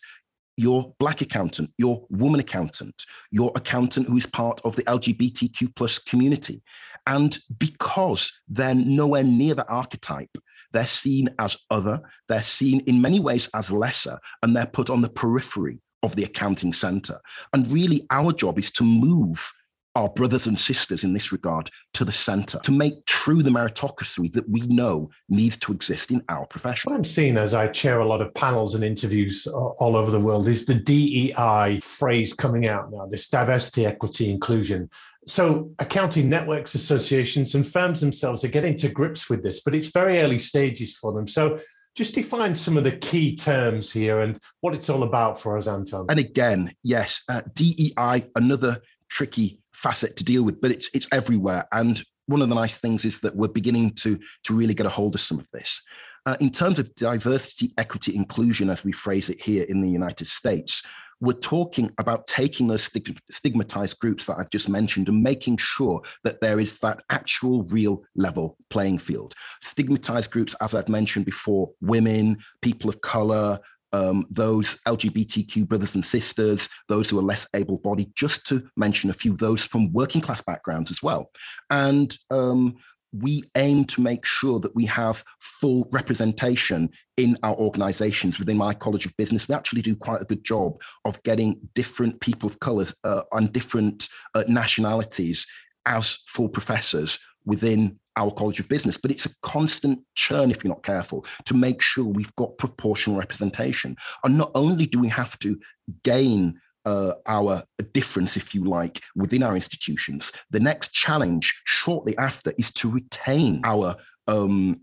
Your 0.56 0.94
black 1.00 1.22
accountant, 1.22 1.72
your 1.80 2.06
woman 2.12 2.40
accountant, 2.40 3.06
your 3.32 3.52
accountant 3.56 4.08
who 4.08 4.18
is 4.18 4.28
part 4.28 4.62
of 4.64 4.76
the 4.76 4.84
LGBTQ 4.84 5.76
plus 5.76 5.98
community. 5.98 6.62
And 7.08 7.36
because 7.58 8.32
they're 8.48 8.76
nowhere 8.76 9.24
near 9.24 9.56
the 9.56 9.68
archetype, 9.68 10.38
they're 10.74 10.86
seen 10.86 11.30
as 11.40 11.58
other, 11.72 12.02
they're 12.30 12.44
seen 12.44 12.82
in 12.82 13.02
many 13.02 13.20
ways 13.20 13.50
as 13.56 13.72
lesser, 13.72 14.20
and 14.44 14.56
they're 14.56 14.68
put 14.68 14.92
on 14.92 15.02
the 15.02 15.10
periphery 15.10 15.80
of 16.04 16.16
the 16.16 16.24
accounting 16.24 16.74
center. 16.74 17.20
And 17.54 17.72
really, 17.72 18.06
our 18.12 18.32
job 18.34 18.60
is 18.60 18.72
to 18.74 18.84
move 18.84 19.52
our 19.96 20.10
brothers 20.10 20.48
and 20.48 20.60
sisters 20.60 21.04
in 21.04 21.14
this 21.14 21.32
regard 21.32 21.70
to 21.94 22.04
the 22.04 22.12
center 22.12 22.60
to 22.60 22.72
make 22.72 23.06
true 23.06 23.44
the 23.44 23.50
meritocracy 23.50 24.32
that 24.34 24.50
we 24.50 24.62
know 24.62 25.10
needs 25.30 25.56
to 25.58 25.72
exist 25.72 26.10
in 26.10 26.24
our 26.30 26.48
profession. 26.48 26.92
What 26.92 26.98
I'm 26.98 27.06
seeing 27.06 27.38
as 27.38 27.54
I 27.54 27.68
chair 27.68 28.00
a 28.00 28.06
lot 28.06 28.22
of 28.22 28.34
panels 28.34 28.74
and 28.74 28.84
interviews 28.84 29.46
all 29.46 29.96
over 29.96 30.10
the 30.10 30.20
world 30.20 30.48
is 30.48 30.66
the 30.66 30.76
DEI 30.76 31.80
phrase 31.82 32.34
coming 32.34 32.68
out 32.68 32.92
now 32.92 33.06
this 33.06 33.30
diversity, 33.30 33.86
equity, 33.86 34.32
inclusion. 34.32 34.90
So, 35.26 35.72
accounting 35.80 36.28
networks, 36.28 36.76
associations, 36.76 37.56
and 37.56 37.66
firms 37.66 38.02
themselves 38.02 38.44
are 38.44 38.50
getting 38.50 38.76
to 38.78 38.90
grips 38.90 39.30
with 39.30 39.42
this, 39.42 39.64
but 39.64 39.74
it's 39.74 39.92
very 39.92 40.20
early 40.20 40.40
stages 40.40 40.98
for 40.98 41.14
them. 41.14 41.30
So, 41.30 41.60
just 41.96 42.16
define 42.16 42.56
some 42.56 42.78
of 42.78 42.84
the 42.84 42.98
key 42.98 43.36
terms 43.36 43.92
here 43.92 44.22
and 44.22 44.40
what 44.62 44.74
it's 44.74 44.90
all 44.90 45.04
about 45.04 45.40
for 45.40 45.58
us, 45.58 45.68
Anton. 45.68 46.08
And 46.10 46.20
again, 46.20 46.72
yes, 46.84 47.24
uh, 47.30 47.42
DEI, 47.54 48.26
another 48.36 48.82
tricky 49.10 49.60
facet 49.74 50.16
to 50.18 50.24
deal 50.24 50.44
with, 50.44 50.60
but 50.62 50.72
it's 50.72 50.90
it's 50.94 51.08
everywhere. 51.12 51.68
And 51.72 52.02
one 52.26 52.42
of 52.42 52.50
the 52.50 52.56
nice 52.56 52.78
things 52.78 53.06
is 53.06 53.20
that 53.22 53.36
we're 53.36 53.48
beginning 53.48 53.94
to 53.96 54.20
to 54.46 54.54
really 54.54 54.74
get 54.74 54.86
a 54.86 54.90
hold 54.90 55.16
of 55.16 55.22
some 55.22 55.40
of 55.40 55.50
this. 55.52 55.82
Uh, 56.26 56.38
in 56.40 56.50
terms 56.50 56.80
of 56.80 56.96
diversity, 56.96 57.74
equity, 57.78 58.16
inclusion, 58.16 58.70
as 58.70 58.84
we 58.84 58.94
phrase 58.94 59.30
it 59.30 59.42
here 59.42 59.66
in 59.68 59.82
the 59.82 59.90
United 59.90 60.26
States, 60.26 60.82
we're 61.24 61.32
talking 61.32 61.90
about 62.00 62.28
taking 62.28 62.68
those 62.68 62.92
stigmatized 63.32 63.98
groups 64.00 64.26
that 64.26 64.36
I've 64.38 64.50
just 64.50 64.68
mentioned 64.68 65.08
and 65.08 65.24
making 65.24 65.56
sure 65.56 66.02
that 66.26 66.42
there 66.42 66.60
is 66.60 66.80
that 66.80 67.02
actual 67.10 67.64
real 67.64 68.04
level 68.14 68.58
playing 68.70 69.00
field. 69.00 69.34
Stigmatized 69.62 70.32
groups, 70.32 70.54
as 70.60 70.76
I've 70.76 70.90
mentioned 70.90 71.26
before, 71.26 71.72
women, 71.80 72.40
people 72.62 72.90
of 72.90 73.00
color, 73.00 73.58
um, 73.94 74.26
those 74.30 74.78
LGBTQ 74.86 75.66
brothers 75.66 75.96
and 75.96 76.04
sisters, 76.04 76.68
those 76.90 77.10
who 77.10 77.18
are 77.20 77.24
less 77.24 77.48
able 77.56 77.78
bodied, 77.78 78.14
just 78.16 78.46
to 78.48 78.68
mention 78.76 79.10
a 79.10 79.14
few, 79.14 79.38
those 79.38 79.64
from 79.64 79.94
working 79.94 80.20
class 80.20 80.42
backgrounds 80.42 80.92
as 80.92 81.02
well. 81.02 81.32
And 81.70 82.14
um, 82.32 82.76
we 83.18 83.44
aim 83.56 83.86
to 83.86 84.02
make 84.02 84.26
sure 84.26 84.60
that 84.60 84.76
we 84.76 84.86
have 84.86 85.24
full 85.40 85.88
representation 85.92 86.90
in 87.18 87.38
our 87.44 87.56
organizations 87.56 88.40
within 88.40 88.58
my 88.58 88.74
college 88.74 89.06
of 89.06 89.16
business. 89.18 89.48
We 89.48 89.56
actually 89.56 89.84
do 89.84 89.96
quite 89.96 90.22
a 90.22 90.26
good 90.26 90.44
job 90.44 90.82
of 91.06 91.22
getting 91.24 91.60
different 91.76 92.20
people 92.22 92.50
of 92.50 92.60
colors 92.60 92.94
uh, 93.04 93.22
and 93.32 93.54
different 93.54 94.10
uh, 94.34 94.44
nationalities 94.48 95.46
as 95.86 96.20
full 96.28 96.50
professors 96.50 97.20
within 97.46 98.00
our 98.16 98.32
college 98.32 98.60
of 98.60 98.70
business. 98.70 98.98
But 98.98 99.12
it's 99.12 99.26
a 99.26 99.36
constant 99.42 100.00
churn 100.16 100.52
if 100.52 100.64
you're 100.64 100.74
not 100.74 100.84
careful 100.84 101.26
to 101.46 101.54
make 101.54 101.82
sure 101.82 102.06
we've 102.06 102.36
got 102.36 102.58
proportional 102.58 103.18
representation. 103.18 103.96
And 104.24 104.38
not 104.38 104.52
only 104.56 104.86
do 104.86 105.00
we 105.00 105.10
have 105.10 105.38
to 105.40 105.60
gain 106.04 106.60
uh, 106.86 107.14
our 107.26 107.64
difference, 107.94 108.38
if 108.38 108.54
you 108.54 108.64
like, 108.64 109.02
within 109.16 109.44
our 109.44 109.56
institutions. 109.56 110.32
The 110.50 110.60
next 110.60 110.94
challenge 110.94 111.62
shortly 111.66 112.18
after 112.18 112.54
is 112.58 112.72
to 112.74 112.90
retain 112.90 113.62
our 113.64 113.96
um, 114.28 114.82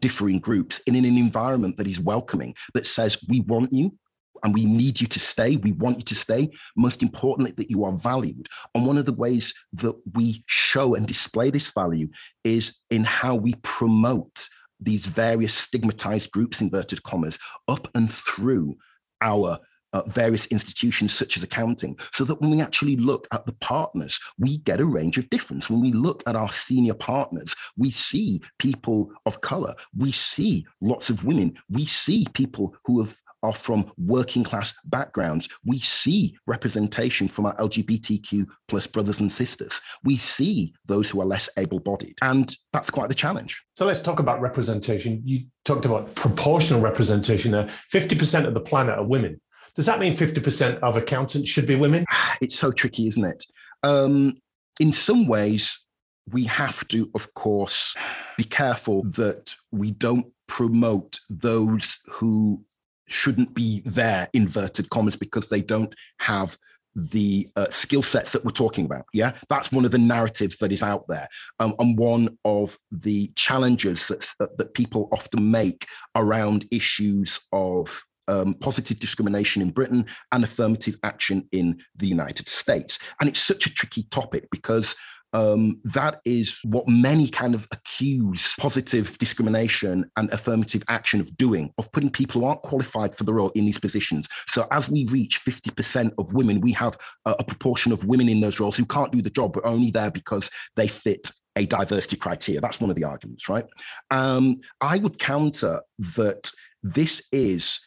differing 0.00 0.38
groups 0.38 0.80
in 0.86 0.94
an 0.96 1.04
environment 1.04 1.76
that 1.76 1.86
is 1.86 2.00
welcoming, 2.00 2.54
that 2.74 2.86
says, 2.86 3.18
we 3.28 3.40
want 3.40 3.72
you, 3.72 3.96
and 4.44 4.54
we 4.54 4.64
need 4.64 5.00
you 5.00 5.06
to 5.06 5.20
stay. 5.20 5.56
We 5.56 5.72
want 5.72 5.98
you 5.98 6.04
to 6.04 6.14
stay. 6.14 6.50
Most 6.76 7.02
importantly, 7.02 7.54
that 7.56 7.70
you 7.70 7.84
are 7.84 7.92
valued. 7.92 8.48
And 8.74 8.86
one 8.86 8.98
of 8.98 9.06
the 9.06 9.12
ways 9.12 9.54
that 9.74 9.94
we 10.14 10.42
show 10.46 10.94
and 10.94 11.06
display 11.06 11.50
this 11.50 11.70
value 11.72 12.08
is 12.42 12.80
in 12.90 13.04
how 13.04 13.36
we 13.36 13.54
promote 13.62 14.48
these 14.80 15.06
various 15.06 15.54
stigmatized 15.54 16.32
groups, 16.32 16.60
inverted 16.60 17.04
commas, 17.04 17.38
up 17.68 17.88
and 17.94 18.12
through 18.12 18.76
our 19.20 19.58
uh, 19.92 20.02
various 20.06 20.46
institutions 20.46 21.12
such 21.12 21.36
as 21.36 21.42
accounting, 21.42 21.96
so 22.12 22.24
that 22.24 22.40
when 22.40 22.50
we 22.50 22.60
actually 22.60 22.96
look 22.96 23.26
at 23.32 23.46
the 23.46 23.54
partners, 23.54 24.18
we 24.38 24.58
get 24.58 24.80
a 24.80 24.84
range 24.84 25.18
of 25.18 25.30
difference. 25.30 25.68
When 25.68 25.80
we 25.80 25.92
look 25.92 26.22
at 26.26 26.36
our 26.36 26.52
senior 26.52 26.94
partners, 26.94 27.54
we 27.76 27.90
see 27.90 28.40
people 28.58 29.12
of 29.26 29.40
color, 29.40 29.74
we 29.96 30.12
see 30.12 30.66
lots 30.80 31.10
of 31.10 31.24
women, 31.24 31.58
we 31.70 31.86
see 31.86 32.26
people 32.32 32.74
who 32.84 33.00
have 33.00 33.16
are 33.42 33.54
from 33.54 33.90
working 33.98 34.44
class 34.44 34.74
backgrounds. 34.84 35.48
We 35.64 35.80
see 35.80 36.36
representation 36.46 37.28
from 37.28 37.46
our 37.46 37.56
LGBTQ 37.56 38.46
plus 38.68 38.86
brothers 38.86 39.20
and 39.20 39.32
sisters. 39.32 39.80
We 40.04 40.16
see 40.16 40.74
those 40.86 41.10
who 41.10 41.20
are 41.20 41.26
less 41.26 41.48
able 41.56 41.80
bodied. 41.80 42.18
And 42.22 42.54
that's 42.72 42.90
quite 42.90 43.08
the 43.08 43.14
challenge. 43.14 43.62
So 43.74 43.86
let's 43.86 44.02
talk 44.02 44.20
about 44.20 44.40
representation. 44.40 45.22
You 45.24 45.46
talked 45.64 45.84
about 45.84 46.14
proportional 46.14 46.80
representation 46.80 47.52
there. 47.52 47.64
50% 47.64 48.46
of 48.46 48.54
the 48.54 48.60
planet 48.60 48.96
are 48.96 49.04
women. 49.04 49.40
Does 49.74 49.86
that 49.86 49.98
mean 49.98 50.12
50% 50.12 50.80
of 50.80 50.96
accountants 50.96 51.48
should 51.48 51.66
be 51.66 51.76
women? 51.76 52.04
It's 52.40 52.58
so 52.58 52.72
tricky, 52.72 53.06
isn't 53.06 53.24
it? 53.24 53.44
Um, 53.84 54.38
in 54.80 54.92
some 54.92 55.28
ways, 55.28 55.86
we 56.30 56.44
have 56.44 56.86
to, 56.88 57.08
of 57.14 57.32
course, 57.34 57.94
be 58.36 58.44
careful 58.44 59.04
that 59.04 59.54
we 59.70 59.92
don't 59.92 60.26
promote 60.48 61.20
those 61.30 61.98
who 62.08 62.64
shouldn't 63.06 63.54
be 63.54 63.82
there, 63.84 64.28
inverted 64.32 64.90
commas, 64.90 65.16
because 65.16 65.48
they 65.48 65.60
don't 65.60 65.94
have 66.18 66.58
the 66.94 67.48
uh, 67.56 67.70
skill 67.70 68.02
sets 68.02 68.32
that 68.32 68.44
we're 68.44 68.50
talking 68.50 68.84
about. 68.84 69.06
Yeah, 69.12 69.32
that's 69.48 69.72
one 69.72 69.84
of 69.84 69.90
the 69.90 69.98
narratives 69.98 70.58
that 70.58 70.72
is 70.72 70.82
out 70.82 71.06
there, 71.08 71.28
um, 71.58 71.74
and 71.78 71.98
one 71.98 72.36
of 72.44 72.78
the 72.90 73.30
challenges 73.36 74.08
that, 74.08 74.28
that 74.58 74.74
people 74.74 75.08
often 75.12 75.50
make 75.50 75.86
around 76.16 76.66
issues 76.70 77.40
of 77.52 78.04
um, 78.28 78.54
positive 78.54 78.98
discrimination 78.98 79.62
in 79.62 79.70
Britain 79.70 80.06
and 80.32 80.44
affirmative 80.44 80.96
action 81.02 81.48
in 81.52 81.82
the 81.96 82.06
United 82.06 82.48
States. 82.48 82.98
And 83.20 83.28
it's 83.28 83.40
such 83.40 83.66
a 83.66 83.72
tricky 83.72 84.04
topic 84.04 84.48
because 84.50 84.94
um, 85.34 85.80
that 85.84 86.20
is 86.24 86.58
what 86.64 86.86
many 86.88 87.28
kind 87.28 87.54
of 87.54 87.66
accuse 87.72 88.54
positive 88.58 89.16
discrimination 89.18 90.10
and 90.16 90.30
affirmative 90.30 90.82
action 90.88 91.20
of 91.20 91.36
doing, 91.36 91.72
of 91.78 91.90
putting 91.92 92.10
people 92.10 92.40
who 92.40 92.46
aren't 92.46 92.62
qualified 92.62 93.16
for 93.16 93.24
the 93.24 93.32
role 93.32 93.50
in 93.50 93.64
these 93.64 93.78
positions. 93.78 94.28
So 94.48 94.66
as 94.70 94.90
we 94.90 95.06
reach 95.06 95.42
50% 95.44 96.12
of 96.18 96.32
women, 96.34 96.60
we 96.60 96.72
have 96.72 96.98
a, 97.24 97.36
a 97.38 97.44
proportion 97.44 97.92
of 97.92 98.04
women 98.04 98.28
in 98.28 98.40
those 98.40 98.60
roles 98.60 98.76
who 98.76 98.84
can't 98.84 99.12
do 99.12 99.22
the 99.22 99.30
job, 99.30 99.54
but 99.54 99.64
only 99.64 99.90
there 99.90 100.10
because 100.10 100.50
they 100.76 100.86
fit 100.86 101.30
a 101.56 101.66
diversity 101.66 102.16
criteria. 102.16 102.60
That's 102.60 102.80
one 102.80 102.90
of 102.90 102.96
the 102.96 103.04
arguments, 103.04 103.48
right? 103.48 103.66
Um, 104.10 104.60
I 104.80 104.98
would 104.98 105.18
counter 105.18 105.82
that 106.16 106.50
this 106.82 107.22
is 107.30 107.80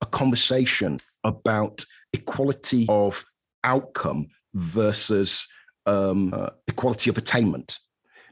a 0.00 0.06
conversation 0.06 0.98
about 1.24 1.84
equality 2.12 2.86
of 2.88 3.24
outcome 3.64 4.28
versus 4.54 5.46
um, 5.86 6.32
uh, 6.34 6.50
equality 6.66 7.10
of 7.10 7.18
attainment. 7.18 7.78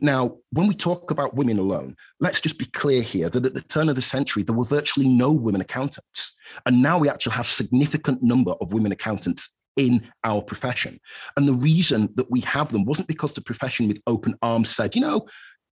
Now, 0.01 0.37
when 0.51 0.67
we 0.67 0.75
talk 0.75 1.11
about 1.11 1.35
women 1.35 1.59
alone, 1.59 1.97
let's 2.21 2.41
just 2.41 2.59
be 2.59 2.67
clear 2.67 3.01
here 3.01 3.31
that 3.31 3.47
at 3.47 3.55
the 3.55 3.63
turn 3.63 3.89
of 3.89 3.97
the 3.97 4.03
century, 4.03 4.43
there 4.43 4.55
were 4.55 4.65
virtually 4.65 5.09
no 5.09 5.33
women 5.33 5.61
accountants. 5.61 6.35
And 6.67 6.83
now 6.83 6.99
we 6.99 7.09
actually 7.09 7.35
have 7.35 7.47
significant 7.47 8.23
number 8.23 8.53
of 8.61 8.75
women 8.75 8.93
accountants 8.93 9.49
in 9.77 10.07
our 10.25 10.43
profession. 10.43 11.01
And 11.37 11.49
the 11.49 11.55
reason 11.55 12.11
that 12.17 12.31
we 12.31 12.41
have 12.41 12.73
them 12.73 12.85
wasn't 12.85 13.09
because 13.09 13.33
the 13.33 13.41
profession 13.41 13.89
with 13.89 14.03
open 14.07 14.35
arms 14.43 14.71
said, 14.71 14.95
you 14.95 15.01
know, 15.01 15.27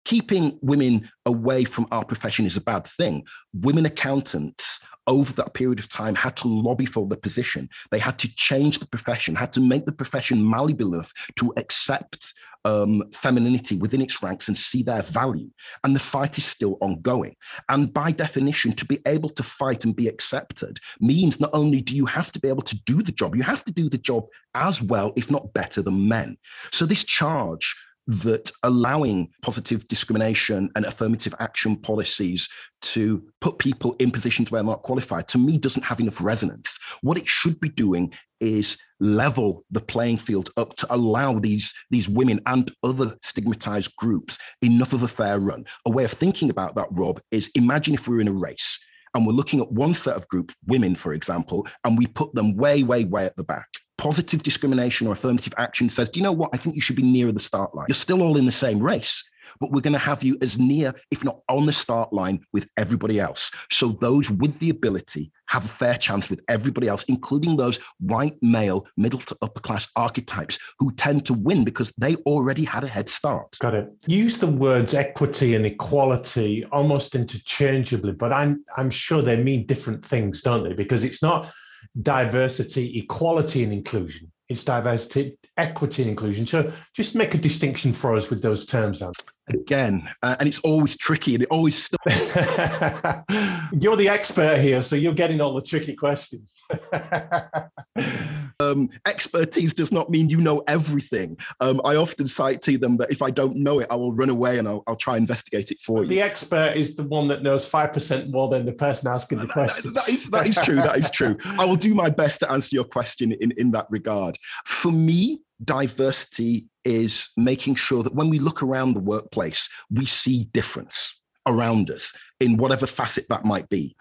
keeping 0.05 0.59
women 0.63 1.11
away 1.27 1.65
from 1.65 1.87
our 1.91 2.05
profession 2.05 2.45
is 2.45 2.57
a 2.57 2.61
bad 2.61 2.87
thing. 2.87 3.25
Women 3.53 3.87
accountants 3.87 4.74
over 5.07 5.33
that 5.35 5.55
period 5.55 5.79
of 5.79 5.89
time 5.89 6.15
had 6.15 6.37
to 6.37 6.49
lobby 6.49 6.87
for 6.87 7.07
the 7.07 7.17
position. 7.17 7.69
They 7.91 7.99
had 7.99 8.19
to 8.21 8.35
change 8.35 8.79
the 8.79 8.87
profession, 8.87 9.35
had 9.35 9.53
to 9.55 9.61
make 9.61 9.87
the 9.87 9.93
profession 9.93 10.49
malleable 10.49 10.95
enough 10.95 11.13
to 11.37 11.53
accept 11.57 12.33
um, 12.65 13.03
femininity 13.13 13.77
within 13.77 14.01
its 14.01 14.23
ranks 14.23 14.49
and 14.49 14.57
see 14.57 14.83
their 14.83 15.03
value. 15.03 15.51
And 15.83 15.95
the 15.95 16.01
fight 16.01 16.39
is 16.39 16.45
still 16.45 16.79
ongoing. 16.81 17.37
And 17.69 17.93
by 17.93 18.11
definition, 18.11 18.73
to 18.73 18.87
be 18.87 18.99
able 19.07 19.29
to 19.31 19.43
fight 19.43 19.85
and 19.85 19.95
be 19.95 20.09
accepted 20.09 20.79
means 21.01 21.41
not 21.41 21.51
only 21.53 21.81
do 21.81 21.95
you 21.95 22.07
have 22.07 22.33
to 22.33 22.41
be 22.41 22.49
able 22.49 22.63
to 22.63 22.77
do 22.85 23.03
the 23.03 23.13
job, 23.13 23.37
you 23.37 23.43
have 23.43 23.65
to 23.65 23.73
do 23.73 23.89
the 23.89 23.99
job 23.99 24.27
as 24.55 24.81
well, 24.83 25.13
if 25.17 25.31
not 25.31 25.53
better 25.53 25.83
than 25.83 26.09
men. 26.09 26.39
So 26.73 26.87
this 26.87 27.05
charge 27.05 27.77
that 28.07 28.51
allowing 28.63 29.31
positive 29.43 29.87
discrimination 29.89 30.71
and 30.77 30.85
affirmative 30.85 31.35
action 31.39 31.77
policies 31.77 32.49
to 32.83 33.27
put 33.41 33.59
people 33.59 33.97
in 33.99 34.11
positions 34.11 34.51
where 34.51 34.63
they're 34.63 34.71
not 34.71 34.83
qualified, 34.83 35.27
to 35.29 35.39
me, 35.39 35.57
doesn't 35.57 35.85
have 35.85 36.01
enough 36.01 36.21
resonance. 36.21 36.77
What 37.01 37.17
it 37.17 37.27
should 37.27 37.59
be 37.61 37.71
doing 37.71 38.13
is 38.41 38.77
level 39.01 39.65
the 39.71 39.81
playing 39.81 40.19
field 40.19 40.51
up 40.57 40.75
to 40.77 40.87
allow 40.91 41.39
these, 41.39 41.73
these 41.91 42.09
women 42.09 42.41
and 42.47 42.71
other 42.83 43.17
stigmatized 43.23 43.97
groups 43.97 44.39
enough 44.61 44.93
of 44.93 45.03
a 45.03 45.09
fair 45.09 45.39
run. 45.39 45.65
A 45.87 45.91
way 45.91 46.05
of 46.05 46.13
thinking 46.13 46.51
about 46.51 46.75
that, 46.75 46.89
Rob, 46.91 47.21
is 47.31 47.51
imagine 47.55 47.95
if 47.95 48.07
we 48.07 48.17
we're 48.17 48.21
in 48.21 48.29
a 48.29 48.33
race 48.33 48.79
and 49.15 49.27
we're 49.27 49.33
looking 49.33 49.61
at 49.61 49.73
one 49.73 49.95
set 49.95 50.17
of 50.17 50.29
groups, 50.29 50.55
women, 50.67 50.95
for 50.95 51.15
example, 51.15 51.67
and 51.85 51.97
we 51.97 52.07
put 52.07 52.35
them 52.35 52.57
way, 52.57 52.83
way, 52.83 53.05
way 53.05 53.25
at 53.25 53.37
the 53.37 53.45
back 53.45 53.69
positive 54.05 54.43
discrimination 54.43 55.07
or 55.07 55.15
affirmative 55.15 55.55
action 55.57 55.89
says, 55.89 56.11
do 56.11 56.21
you 56.21 56.25
know 56.25 56.31
what? 56.31 56.51
I 56.53 56.59
think 56.59 56.77
you 56.77 56.83
should 56.83 56.95
be 56.95 57.03
nearer 57.03 57.33
the 57.33 57.41
start 57.41 57.75
line. 57.75 57.87
You're 57.89 57.95
still 57.95 58.23
all 58.23 58.37
in 58.37 58.45
the 58.45 58.53
same 58.53 58.79
race, 58.79 59.25
but 59.61 59.73
we're 59.73 59.81
going 59.81 59.95
to 59.95 59.99
have 59.99 60.23
you 60.23 60.37
as 60.43 60.59
near, 60.59 60.93
if 61.11 61.25
not 61.25 61.39
on 61.49 61.65
the 61.65 61.73
start 61.73 62.13
line 62.13 62.45
with 62.53 62.69
everybody 62.77 63.19
else. 63.19 63.51
So 63.73 63.89
those 63.89 64.31
with 64.31 64.59
the 64.59 64.69
ability 64.69 65.33
have 65.47 65.65
a 65.65 65.69
fair 65.69 65.95
chance 65.95 66.29
with 66.29 66.43
everybody 66.49 66.87
else, 66.87 67.05
including 67.05 67.57
those 67.57 67.79
white 67.99 68.37
male, 68.43 68.87
middle 68.99 69.21
to 69.21 69.35
upper 69.41 69.61
class 69.61 69.89
archetypes 69.97 70.59
who 70.79 70.93
tend 70.93 71.25
to 71.25 71.33
win 71.33 71.65
because 71.65 71.91
they 71.97 72.17
already 72.27 72.65
had 72.65 72.85
a 72.85 72.89
head 72.89 73.09
start. 73.09 73.57
Got 73.59 73.75
it. 73.75 73.89
Use 74.07 74.37
the 74.37 74.49
words 74.49 74.93
equity 74.93 75.55
and 75.55 75.65
equality 75.65 76.67
almost 76.67 77.15
interchangeably, 77.15 78.13
but 78.13 78.35
I'm 78.35 78.67
I'm 78.77 78.91
sure 78.91 79.23
they 79.23 79.43
mean 79.43 79.65
different 79.65 80.05
things, 80.05 80.43
don't 80.43 80.65
they? 80.65 80.75
Because 80.75 81.05
it's 81.05 81.23
not 81.23 81.51
diversity, 82.01 82.99
equality, 82.99 83.65
and 83.65 83.73
inclusion. 83.73 84.31
It's 84.49 84.65
diversity, 84.65 85.39
equity, 85.57 86.03
and 86.03 86.11
inclusion. 86.11 86.47
So 86.47 86.73
just 86.95 87.17
make 87.17 87.35
a 87.35 87.39
distinction 87.39 87.93
for 87.93 88.17
us 88.17 88.31
with 88.31 88.43
those 88.43 88.67
terms, 88.67 89.01
Dan. 89.01 89.13
Again, 89.49 90.09
uh, 90.23 90.37
and 90.39 90.49
it's 90.49 90.61
always 90.61 90.97
tricky 90.97 91.35
and 91.35 91.43
it 91.43 91.49
always 91.51 91.83
stops. 91.83 92.35
you're 93.73 93.97
the 93.97 94.09
expert 94.09 94.59
here, 94.59 94.81
so 94.81 94.97
you're 94.97 95.13
getting 95.13 95.41
all 95.43 95.53
the 95.53 95.61
tricky 95.61 95.95
questions. 95.95 96.63
um, 98.61 98.89
expertise 99.07 99.75
does 99.75 99.93
not 99.93 100.09
mean 100.09 100.31
you 100.31 100.39
know 100.39 100.63
everything. 100.67 101.37
Um, 101.61 101.83
I 101.85 101.97
often 101.97 102.27
cite 102.27 102.63
to 102.63 102.79
them 102.79 102.97
that 102.97 103.11
if 103.11 103.21
I 103.21 103.31
don't 103.31 103.57
know 103.57 103.81
it, 103.81 103.89
I 103.91 103.97
will 103.97 104.15
run 104.15 104.31
away 104.31 104.59
and 104.59 104.67
I'll, 104.67 104.83
I'll 104.87 104.97
try 104.97 105.19
investigate 105.19 105.71
it 105.71 105.79
for 105.81 106.03
you. 106.03 106.09
The 106.09 106.23
expert 106.23 106.77
is 106.77 106.97
the 106.97 107.05
one 107.05 107.29
that 107.29 107.43
knows 107.43 107.69
5% 107.69 108.31
more 108.31 108.49
than 108.49 108.65
the 108.65 108.73
person 108.73 109.09
asking 109.09 109.41
the 109.41 109.47
questions. 109.47 109.93
that, 109.93 110.07
that, 110.07 110.15
is, 110.15 110.31
that 110.31 110.47
is 110.47 110.57
true. 110.57 110.77
That 110.77 110.97
is 110.97 111.11
true. 111.11 111.37
I 111.59 111.67
will 111.67 111.77
do 111.77 111.95
my 111.95 112.09
best 112.09 112.41
to 112.41 112.51
answer 112.51 112.75
your 112.75 112.85
question 112.85 113.33
in, 113.33 113.53
in 113.59 113.73
that 113.73 113.89
regard. 113.91 114.39
For 114.65 114.91
me, 114.91 115.41
diversity 115.63 116.67
is 116.85 117.29
making 117.37 117.75
sure 117.75 118.03
that 118.03 118.15
when 118.15 118.31
we 118.31 118.39
look 118.39 118.63
around 118.63 118.95
the 118.95 119.01
workplace, 119.01 119.69
we 119.91 120.07
see 120.07 120.45
difference 120.53 121.21
around 121.47 121.91
us 121.91 122.15
in 122.41 122.57
whatever 122.57 122.87
facet 122.87 123.27
that 123.29 123.45
might 123.45 123.69
be. 123.69 123.97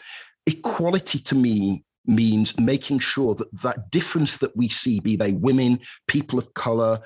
Equality 0.45 1.19
to 1.19 1.35
me 1.35 1.83
means 2.05 2.59
making 2.59 2.99
sure 2.99 3.33
that 3.35 3.61
that 3.61 3.89
difference 3.91 4.37
that 4.37 4.55
we 4.55 4.67
see, 4.67 4.99
be 4.99 5.15
they 5.15 5.31
women, 5.31 5.79
people 6.07 6.37
of 6.37 6.53
color, 6.53 6.99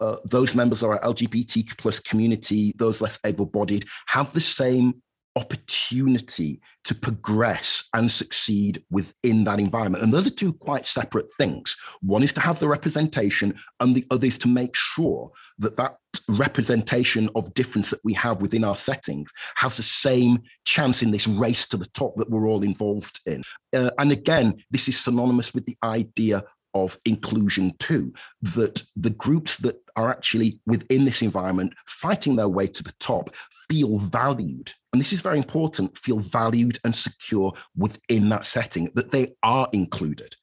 uh, 0.00 0.16
those 0.24 0.54
members 0.54 0.82
of 0.82 0.90
our 0.90 1.00
LGBTQ 1.00 1.76
plus 1.78 2.00
community, 2.00 2.72
those 2.76 3.00
less 3.00 3.18
able-bodied, 3.24 3.84
have 4.06 4.32
the 4.32 4.40
same 4.40 5.02
opportunity 5.36 6.60
to 6.84 6.94
progress 6.94 7.88
and 7.94 8.10
succeed 8.10 8.82
within 8.90 9.44
that 9.44 9.60
environment. 9.60 10.02
And 10.02 10.12
those 10.12 10.26
are 10.26 10.30
two 10.30 10.52
quite 10.52 10.86
separate 10.86 11.32
things. 11.34 11.76
One 12.00 12.22
is 12.22 12.32
to 12.34 12.40
have 12.40 12.58
the 12.58 12.68
representation, 12.68 13.54
and 13.78 13.94
the 13.94 14.06
other 14.10 14.26
is 14.26 14.38
to 14.38 14.48
make 14.48 14.74
sure 14.74 15.30
that 15.58 15.76
that 15.76 15.96
representation 16.28 17.28
of 17.34 17.54
difference 17.54 17.90
that 17.90 18.00
we 18.04 18.12
have 18.14 18.40
within 18.42 18.64
our 18.64 18.76
settings 18.76 19.30
has 19.56 19.76
the 19.76 19.82
same 19.82 20.42
chance 20.64 21.02
in 21.02 21.10
this 21.10 21.26
race 21.26 21.66
to 21.68 21.76
the 21.76 21.86
top 21.88 22.14
that 22.16 22.30
we're 22.30 22.48
all 22.48 22.62
involved 22.62 23.20
in. 23.26 23.42
Uh, 23.74 23.90
and 23.98 24.12
again, 24.12 24.62
this 24.70 24.88
is 24.88 24.98
synonymous 24.98 25.54
with 25.54 25.64
the 25.64 25.76
idea 25.82 26.42
of 26.74 26.98
inclusion 27.04 27.72
too, 27.78 28.12
that 28.42 28.82
the 28.96 29.10
groups 29.10 29.58
that 29.58 29.76
are 29.96 30.10
actually 30.10 30.60
within 30.66 31.04
this 31.04 31.22
environment 31.22 31.74
fighting 31.86 32.36
their 32.36 32.48
way 32.48 32.66
to 32.66 32.82
the 32.82 32.94
top 33.00 33.34
feel 33.68 33.98
valued. 33.98 34.72
And 34.92 35.00
this 35.00 35.12
is 35.12 35.20
very 35.20 35.38
important 35.38 35.96
feel 35.96 36.18
valued 36.18 36.78
and 36.84 36.94
secure 36.94 37.52
within 37.76 38.28
that 38.30 38.46
setting, 38.46 38.90
that 38.94 39.10
they 39.10 39.34
are 39.42 39.68
included 39.72 40.36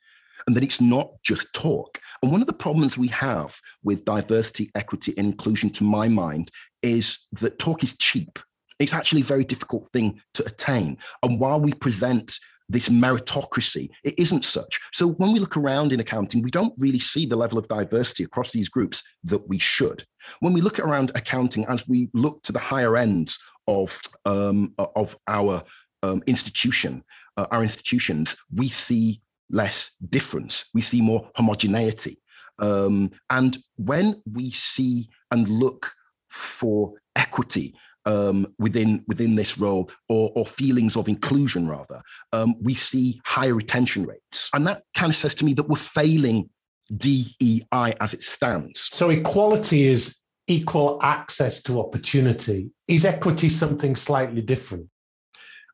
and 0.47 0.55
that 0.55 0.63
it's 0.63 0.81
not 0.81 1.11
just 1.23 1.53
talk. 1.53 1.99
And 2.23 2.31
one 2.31 2.41
of 2.41 2.47
the 2.47 2.53
problems 2.53 2.97
we 2.97 3.09
have 3.09 3.59
with 3.83 4.05
diversity, 4.05 4.71
equity, 4.75 5.13
and 5.17 5.27
inclusion, 5.27 5.69
to 5.71 5.83
my 5.83 6.07
mind, 6.07 6.49
is 6.81 7.27
that 7.33 7.59
talk 7.59 7.83
is 7.83 7.97
cheap. 7.97 8.39
It's 8.79 8.93
actually 8.93 9.21
a 9.21 9.25
very 9.25 9.43
difficult 9.43 9.89
thing 9.89 10.21
to 10.35 10.45
attain. 10.45 10.97
And 11.21 11.39
while 11.39 11.59
we 11.59 11.73
present 11.73 12.39
this 12.69 12.89
meritocracy. 12.89 13.89
It 14.03 14.17
isn't 14.17 14.43
such. 14.43 14.79
So 14.93 15.09
when 15.09 15.31
we 15.31 15.39
look 15.39 15.57
around 15.57 15.93
in 15.93 15.99
accounting, 15.99 16.41
we 16.41 16.51
don't 16.51 16.73
really 16.77 16.99
see 16.99 17.25
the 17.25 17.35
level 17.35 17.57
of 17.57 17.67
diversity 17.67 18.23
across 18.23 18.51
these 18.51 18.69
groups 18.69 19.03
that 19.23 19.47
we 19.47 19.57
should. 19.57 20.03
When 20.39 20.53
we 20.53 20.61
look 20.61 20.79
around 20.79 21.11
accounting, 21.15 21.65
as 21.67 21.87
we 21.87 22.09
look 22.13 22.43
to 22.43 22.51
the 22.51 22.59
higher 22.59 22.97
ends 22.97 23.39
of 23.67 23.99
um, 24.25 24.73
of 24.77 25.17
our 25.27 25.63
um, 26.03 26.23
institution, 26.27 27.03
uh, 27.37 27.47
our 27.51 27.63
institutions, 27.63 28.35
we 28.53 28.69
see 28.69 29.21
less 29.49 29.91
difference. 30.09 30.69
We 30.73 30.81
see 30.81 31.01
more 31.01 31.29
homogeneity. 31.35 32.19
Um, 32.59 33.11
and 33.29 33.57
when 33.75 34.21
we 34.31 34.51
see 34.51 35.09
and 35.31 35.47
look 35.47 35.93
for 36.29 36.93
equity 37.15 37.75
um, 38.07 38.47
within 38.57 39.03
within 39.07 39.35
this 39.35 39.57
role 39.57 39.91
or, 40.07 40.31
or 40.33 40.45
feelings 40.45 40.95
of 40.95 41.09
inclusion 41.09 41.67
rather 41.67 42.01
um, 42.31 42.55
we 42.61 42.73
see 42.73 43.21
higher 43.25 43.53
retention 43.53 44.05
rates. 44.05 44.49
And 44.53 44.65
that 44.65 44.83
kind 44.95 45.09
of 45.09 45.15
says 45.15 45.35
to 45.35 45.45
me 45.45 45.53
that 45.55 45.67
we're 45.67 45.75
failing 45.75 46.49
dei 46.95 47.65
as 47.71 48.13
it 48.13 48.23
stands. 48.23 48.89
So 48.93 49.09
equality 49.09 49.83
is 49.83 50.19
equal 50.47 50.99
access 51.03 51.61
to 51.63 51.81
opportunity. 51.81 52.71
Is 52.87 53.03
equity 53.03 53.49
something 53.49 53.97
slightly 53.97 54.41
different? 54.41 54.87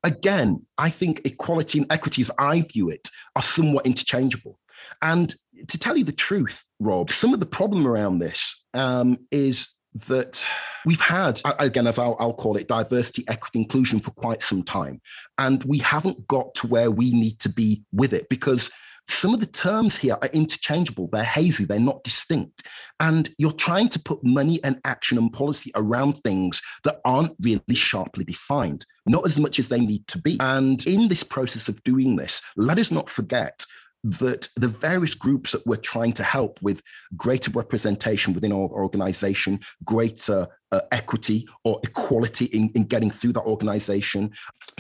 Again 0.04 0.66
i 0.78 0.90
think 0.90 1.22
equality 1.24 1.80
and 1.80 1.92
equity 1.92 2.22
as 2.24 2.32
i 2.40 2.62
view 2.62 2.90
it 2.90 3.10
are 3.36 3.44
somewhat 3.44 3.86
interchangeable. 3.86 4.60
And 5.02 5.34
to 5.68 5.78
tell 5.78 5.96
you 5.96 6.04
the 6.04 6.12
truth 6.12 6.66
rob 6.80 7.12
some 7.12 7.34
of 7.34 7.40
the 7.40 7.46
problem 7.46 7.86
around 7.88 8.18
this 8.18 8.64
um, 8.74 9.20
is 9.32 9.73
that 10.08 10.44
we've 10.86 11.02
had, 11.02 11.42
again, 11.60 11.88
as 11.88 12.00
I'll, 12.00 12.18
I'll, 12.20 12.34
call 12.34 12.58
it, 12.58 12.68
diversity, 12.68 13.24
equity, 13.28 13.60
inclusion 13.60 14.00
for 14.00 14.12
quite 14.12 14.44
some 14.44 14.64
time. 14.64 15.02
And 15.38 15.64
we 15.64 15.80
haven't 15.80 16.28
got 16.28 16.54
to 16.56 16.68
where 16.68 16.92
we 16.92 17.12
need 17.12 17.40
to 17.42 17.50
be 17.50 17.84
with 17.92 18.14
it 18.14 18.30
because 18.30 18.70
some 19.08 19.34
of 19.34 19.40
the 19.40 19.46
terms 19.46 19.98
here 19.98 20.18
are 20.22 20.30
interchangeable, 20.30 21.10
they're 21.12 21.24
hazy, 21.24 21.66
they're 21.66 21.80
not 21.80 22.04
distinct. 22.04 22.64
And 23.00 23.34
you're 23.38 23.52
trying 23.52 23.90
to 23.90 24.00
put 24.00 24.24
money 24.24 24.64
and 24.64 24.80
action 24.86 25.18
and 25.18 25.32
policy 25.32 25.72
around 25.76 26.14
things 26.20 26.62
that 26.84 27.02
aren't 27.04 27.36
really 27.42 27.62
sharply 27.74 28.24
defined, 28.24 28.86
not 29.06 29.28
as 29.28 29.38
much 29.38 29.60
as 29.60 29.68
they 29.68 29.80
need 29.80 30.08
to 30.08 30.20
be. 30.20 30.38
And 30.40 30.86
in 30.88 31.10
this 31.10 31.24
process 31.24 31.68
of 31.68 31.84
doing 31.84 32.16
this, 32.16 32.42
let 32.56 32.80
us 32.80 32.92
not 32.92 33.10
forget 33.10 33.66
that 34.04 34.50
the 34.56 34.68
various 34.68 35.14
groups 35.14 35.54
that 35.54 35.66
we're 35.66 35.78
trying 35.78 36.14
to 36.14 36.24
help 36.24 36.62
with 36.62 36.82
greater 37.16 37.52
representation 37.52 38.34
within 38.34 38.52
our 38.52 38.70
organization, 38.70 39.60
greater 39.86 40.48
uh, 40.72 40.82
equity 40.92 41.48
or 41.64 41.80
equality 41.84 42.46
in, 42.46 42.70
in 42.76 42.84
getting 42.84 43.12
through 43.12 43.32
that 43.32 43.44
organization, 43.44 44.32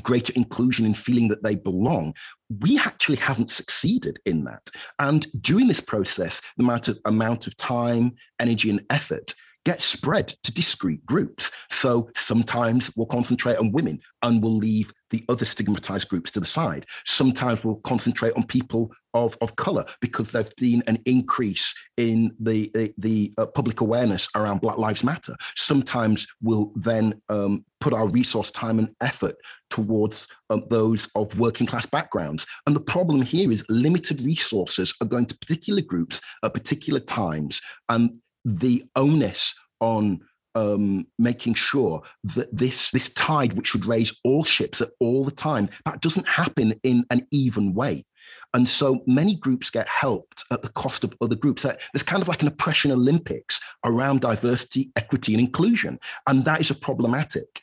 greater 0.01 0.33
inclusion 0.35 0.85
in 0.85 0.93
feeling 0.93 1.29
that 1.29 1.43
they 1.43 1.55
belong, 1.55 2.13
we 2.59 2.77
actually 2.77 3.17
haven't 3.17 3.51
succeeded 3.51 4.19
in 4.25 4.43
that. 4.43 4.69
And 4.99 5.25
during 5.41 5.67
this 5.67 5.79
process, 5.79 6.41
the 6.57 6.63
amount 6.63 6.87
of, 6.87 6.99
amount 7.05 7.47
of 7.47 7.55
time, 7.55 8.15
energy, 8.39 8.69
and 8.69 8.85
effort 8.89 9.33
get 9.65 9.81
spread 9.81 10.33
to 10.43 10.53
discrete 10.53 11.05
groups. 11.05 11.51
So 11.69 12.09
sometimes 12.15 12.91
we'll 12.95 13.07
concentrate 13.07 13.57
on 13.57 13.71
women 13.71 13.99
and 14.21 14.41
we'll 14.41 14.57
leave 14.57 14.91
the 15.09 15.23
other 15.29 15.45
stigmatized 15.45 16.09
groups 16.09 16.31
to 16.31 16.39
the 16.39 16.45
side. 16.45 16.85
Sometimes 17.05 17.63
we'll 17.63 17.75
concentrate 17.77 18.33
on 18.35 18.45
people 18.45 18.91
of, 19.13 19.37
of 19.41 19.55
color 19.55 19.85
because 20.01 20.31
there's 20.31 20.51
been 20.55 20.83
an 20.87 20.97
increase 21.05 21.73
in 21.97 22.35
the, 22.39 22.71
the, 22.73 22.93
the 22.97 23.31
uh, 23.37 23.45
public 23.45 23.79
awareness 23.81 24.27
around 24.35 24.59
Black 24.61 24.77
Lives 24.77 25.03
Matter. 25.03 25.35
Sometimes 25.55 26.27
we'll 26.41 26.71
then 26.75 27.21
um, 27.29 27.63
put 27.79 27.93
our 27.93 28.07
resource, 28.07 28.49
time, 28.49 28.79
and 28.79 28.93
effort 29.01 29.35
towards 29.69 30.27
um, 30.49 30.63
those 30.69 31.07
of 31.15 31.37
working 31.37 31.67
class 31.67 31.85
backgrounds. 31.85 32.45
And 32.65 32.75
the 32.75 32.81
problem 32.81 33.21
here 33.21 33.51
is 33.51 33.65
limited 33.69 34.21
resources 34.21 34.93
are 34.99 35.07
going 35.07 35.27
to 35.27 35.37
particular 35.37 35.81
groups 35.81 36.21
at 36.43 36.53
particular 36.53 36.99
times. 36.99 37.61
And 37.89 38.19
the 38.45 38.83
onus 38.95 39.53
on 39.79 40.21
um, 40.55 41.07
making 41.17 41.55
sure 41.55 42.03
that 42.35 42.55
this 42.55 42.91
this 42.91 43.09
tide, 43.09 43.53
which 43.53 43.67
should 43.67 43.85
raise 43.85 44.19
all 44.23 44.43
ships 44.43 44.81
at 44.81 44.91
all 44.99 45.23
the 45.23 45.31
time, 45.31 45.69
that 45.85 46.01
doesn't 46.01 46.27
happen 46.27 46.79
in 46.83 47.05
an 47.09 47.27
even 47.31 47.73
way. 47.73 48.05
And 48.53 48.69
so 48.69 49.03
many 49.07 49.35
groups 49.35 49.71
get 49.71 49.87
helped 49.87 50.43
at 50.51 50.61
the 50.61 50.69
cost 50.69 51.03
of 51.03 51.13
other 51.21 51.35
groups. 51.35 51.63
There's 51.63 52.03
kind 52.03 52.21
of 52.21 52.27
like 52.27 52.41
an 52.43 52.47
oppression 52.47 52.91
Olympics 52.91 53.59
around 53.83 54.21
diversity, 54.21 54.91
equity, 54.95 55.33
and 55.33 55.41
inclusion. 55.41 55.99
And 56.27 56.45
that 56.45 56.61
is 56.61 56.69
a 56.69 56.75
problematic. 56.75 57.62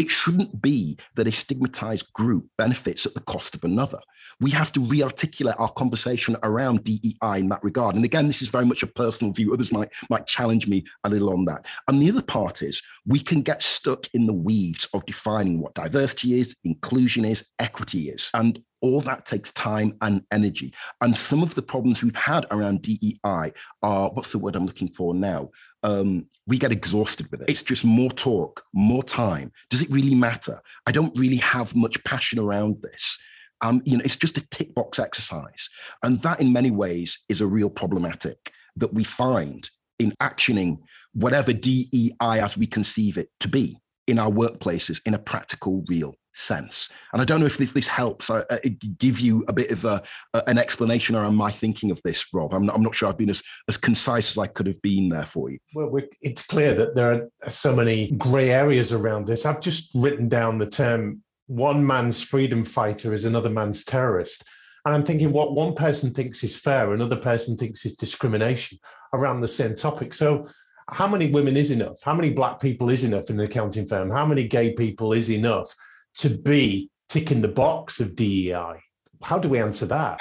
It 0.00 0.10
shouldn't 0.10 0.62
be 0.62 0.96
that 1.16 1.26
a 1.26 1.32
stigmatized 1.32 2.10
group 2.14 2.46
benefits 2.56 3.04
at 3.04 3.12
the 3.12 3.20
cost 3.20 3.54
of 3.54 3.64
another. 3.64 4.00
We 4.40 4.50
have 4.52 4.72
to 4.72 4.80
re-articulate 4.80 5.56
our 5.58 5.70
conversation 5.70 6.38
around 6.42 6.84
DEI 6.84 7.40
in 7.40 7.50
that 7.50 7.62
regard. 7.62 7.96
And 7.96 8.04
again, 8.06 8.26
this 8.26 8.40
is 8.40 8.48
very 8.48 8.64
much 8.64 8.82
a 8.82 8.86
personal 8.86 9.34
view. 9.34 9.52
Others 9.52 9.72
might, 9.72 9.90
might 10.08 10.26
challenge 10.26 10.66
me 10.68 10.86
a 11.04 11.10
little 11.10 11.34
on 11.34 11.44
that. 11.44 11.66
And 11.86 12.00
the 12.00 12.08
other 12.08 12.22
part 12.22 12.62
is 12.62 12.82
we 13.04 13.20
can 13.20 13.42
get 13.42 13.62
stuck 13.62 14.06
in 14.14 14.24
the 14.24 14.32
weeds 14.32 14.88
of 14.94 15.04
defining 15.04 15.60
what 15.60 15.74
diversity 15.74 16.40
is, 16.40 16.56
inclusion 16.64 17.26
is, 17.26 17.44
equity 17.58 18.08
is. 18.08 18.30
And 18.32 18.62
all 18.80 19.02
that 19.02 19.26
takes 19.26 19.52
time 19.52 19.98
and 20.00 20.24
energy. 20.32 20.72
And 21.02 21.14
some 21.14 21.42
of 21.42 21.54
the 21.54 21.62
problems 21.62 22.02
we've 22.02 22.16
had 22.16 22.46
around 22.50 22.80
DEI 22.80 23.52
are 23.82 24.10
what's 24.10 24.32
the 24.32 24.38
word 24.38 24.56
I'm 24.56 24.64
looking 24.64 24.92
for 24.94 25.12
now? 25.12 25.50
Um, 25.82 26.26
we 26.46 26.58
get 26.58 26.72
exhausted 26.72 27.30
with 27.30 27.42
it. 27.42 27.50
It's 27.50 27.62
just 27.62 27.84
more 27.84 28.10
talk, 28.10 28.64
more 28.74 29.02
time. 29.02 29.52
Does 29.70 29.82
it 29.82 29.90
really 29.90 30.14
matter? 30.14 30.60
I 30.86 30.92
don't 30.92 31.16
really 31.18 31.36
have 31.36 31.74
much 31.74 32.02
passion 32.04 32.38
around 32.38 32.82
this. 32.82 33.18
Um, 33.62 33.82
you 33.84 33.96
know, 33.96 34.04
it's 34.04 34.16
just 34.16 34.38
a 34.38 34.46
tick 34.48 34.74
box 34.74 34.98
exercise, 34.98 35.68
and 36.02 36.22
that, 36.22 36.40
in 36.40 36.52
many 36.52 36.70
ways, 36.70 37.24
is 37.28 37.40
a 37.40 37.46
real 37.46 37.68
problematic 37.68 38.52
that 38.76 38.94
we 38.94 39.04
find 39.04 39.68
in 39.98 40.14
actioning 40.22 40.78
whatever 41.12 41.52
DEI 41.52 42.14
as 42.20 42.56
we 42.56 42.66
conceive 42.66 43.18
it 43.18 43.28
to 43.40 43.48
be 43.48 43.78
in 44.06 44.18
our 44.18 44.30
workplaces 44.30 45.00
in 45.04 45.12
a 45.12 45.18
practical, 45.18 45.84
real 45.88 46.14
sense. 46.32 46.88
And 47.12 47.20
I 47.20 47.24
don't 47.24 47.40
know 47.40 47.46
if 47.46 47.58
this, 47.58 47.72
this 47.72 47.88
helps 47.88 48.30
uh, 48.30 48.44
uh, 48.50 48.58
I 48.64 48.68
give 48.68 49.20
you 49.20 49.44
a 49.48 49.52
bit 49.52 49.70
of 49.70 49.84
a, 49.84 50.02
an 50.46 50.58
explanation 50.58 51.16
around 51.16 51.34
my 51.34 51.50
thinking 51.50 51.90
of 51.90 52.00
this, 52.02 52.26
Rob. 52.32 52.52
I'm 52.54 52.66
not, 52.66 52.76
I'm 52.76 52.82
not 52.82 52.94
sure 52.94 53.08
I've 53.08 53.18
been 53.18 53.30
as, 53.30 53.42
as 53.68 53.76
concise 53.76 54.32
as 54.32 54.38
I 54.38 54.46
could 54.46 54.66
have 54.66 54.80
been 54.82 55.08
there 55.08 55.26
for 55.26 55.50
you. 55.50 55.58
Well, 55.74 55.90
it's 56.22 56.46
clear 56.46 56.74
that 56.74 56.94
there 56.94 57.28
are 57.44 57.50
so 57.50 57.74
many 57.74 58.12
grey 58.12 58.50
areas 58.50 58.92
around 58.92 59.26
this. 59.26 59.44
I've 59.44 59.60
just 59.60 59.90
written 59.94 60.28
down 60.28 60.58
the 60.58 60.68
term 60.68 61.22
one 61.46 61.84
man's 61.84 62.22
freedom 62.22 62.64
fighter 62.64 63.12
is 63.12 63.24
another 63.24 63.50
man's 63.50 63.84
terrorist. 63.84 64.44
And 64.84 64.94
I'm 64.94 65.02
thinking 65.02 65.32
what 65.32 65.54
one 65.54 65.74
person 65.74 66.10
thinks 66.10 66.44
is 66.44 66.58
fair, 66.58 66.94
another 66.94 67.16
person 67.16 67.56
thinks 67.56 67.84
is 67.84 67.96
discrimination 67.96 68.78
around 69.12 69.40
the 69.40 69.48
same 69.48 69.74
topic. 69.74 70.14
So 70.14 70.46
how 70.88 71.06
many 71.06 71.30
women 71.30 71.56
is 71.56 71.70
enough? 71.70 72.02
How 72.02 72.14
many 72.14 72.32
black 72.32 72.60
people 72.60 72.88
is 72.88 73.04
enough 73.04 73.30
in 73.30 73.38
an 73.38 73.46
accounting 73.46 73.86
firm? 73.86 74.10
How 74.10 74.24
many 74.24 74.44
gay 74.46 74.72
people 74.72 75.12
is 75.12 75.30
enough? 75.30 75.74
To 76.18 76.30
be 76.30 76.90
ticking 77.08 77.40
the 77.40 77.48
box 77.48 78.00
of 78.00 78.16
DEI? 78.16 78.80
How 79.22 79.38
do 79.38 79.48
we 79.48 79.58
answer 79.58 79.86
that? 79.86 80.20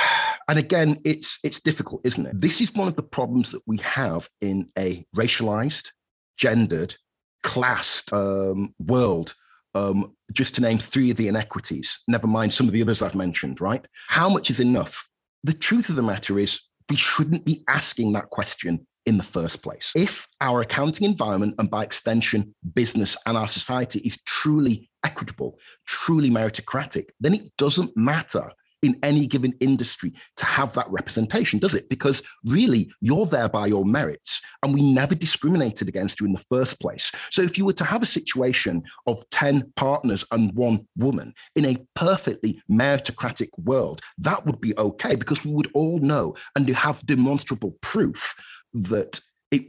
And 0.50 0.58
again, 0.58 0.98
it's 1.06 1.38
it's 1.44 1.60
difficult, 1.60 2.02
isn't 2.04 2.26
it? 2.26 2.42
This 2.42 2.60
is 2.60 2.74
one 2.74 2.88
of 2.88 2.96
the 2.96 3.04
problems 3.04 3.52
that 3.52 3.62
we 3.68 3.78
have 3.78 4.28
in 4.42 4.68
a 4.78 5.06
racialized, 5.16 5.92
gendered, 6.38 6.96
classed 7.44 8.12
um, 8.12 8.74
world. 8.80 9.36
Um, 9.76 10.16
just 10.34 10.56
to 10.56 10.62
name 10.62 10.80
three 10.80 11.12
of 11.12 11.18
the 11.18 11.28
inequities, 11.28 12.00
never 12.08 12.26
mind 12.26 12.56
some 12.56 12.66
of 12.66 12.74
the 12.74 12.82
others 12.82 13.04
I've 13.04 13.14
mentioned, 13.14 13.62
right? 13.62 13.86
How 14.08 14.28
much 14.28 14.50
is 14.50 14.60
enough? 14.60 15.08
The 15.44 15.54
truth 15.54 15.90
of 15.90 15.96
the 15.96 16.02
matter 16.02 16.40
is, 16.40 16.60
we 16.90 16.96
shouldn't 16.96 17.46
be 17.46 17.64
asking 17.68 18.14
that 18.14 18.32
question 18.32 18.88
in 19.10 19.18
the 19.18 19.24
first 19.24 19.64
place. 19.64 19.92
If 19.96 20.28
our 20.40 20.62
accounting 20.62 21.06
environment 21.06 21.56
and 21.58 21.70
by 21.70 21.84
extension, 21.84 22.54
business 22.76 23.18
and 23.26 23.36
our 23.36 23.48
society 23.48 24.00
is 24.02 24.22
truly 24.22 24.88
equitable, 25.04 25.58
truly 25.88 26.30
meritocratic, 26.30 27.06
then 27.20 27.34
it 27.34 27.52
doesn't 27.58 27.98
matter 27.98 28.52
in 28.82 28.98
any 29.04 29.28
given 29.28 29.54
industry 29.60 30.14
to 30.38 30.46
have 30.46 30.74
that 30.74 30.90
representation, 30.90 31.60
does 31.60 31.74
it? 31.74 31.90
Because 31.90 32.22
really, 32.46 32.92
you're 33.02 33.26
there 33.26 33.50
by 33.50 33.68
your 33.68 33.84
merits, 33.84 34.42
and 34.64 34.74
we 34.74 34.94
never 34.94 35.16
discriminated 35.16 35.90
against 35.90 36.20
you 36.20 36.26
in 36.26 36.34
the 36.34 36.46
first 36.50 36.80
place. 36.80 37.12
So 37.32 37.42
if 37.42 37.58
you 37.58 37.66
were 37.66 37.74
to 37.74 37.84
have 37.84 38.04
a 38.04 38.06
situation 38.06 38.84
of 39.08 39.28
10 39.32 39.74
partners 39.76 40.24
and 40.32 40.54
one 40.54 40.88
woman 40.96 41.34
in 41.56 41.66
a 41.66 41.78
perfectly 41.96 42.62
meritocratic 42.72 43.50
world, 43.58 44.02
that 44.20 44.46
would 44.46 44.62
be 44.62 44.78
okay 44.78 45.16
because 45.16 45.44
we 45.44 45.52
would 45.52 45.70
all 45.74 46.00
know 46.00 46.36
and 46.56 46.70
have 46.70 47.06
demonstrable 47.06 47.76
proof 47.82 48.36
that 48.74 49.20
it 49.52 49.64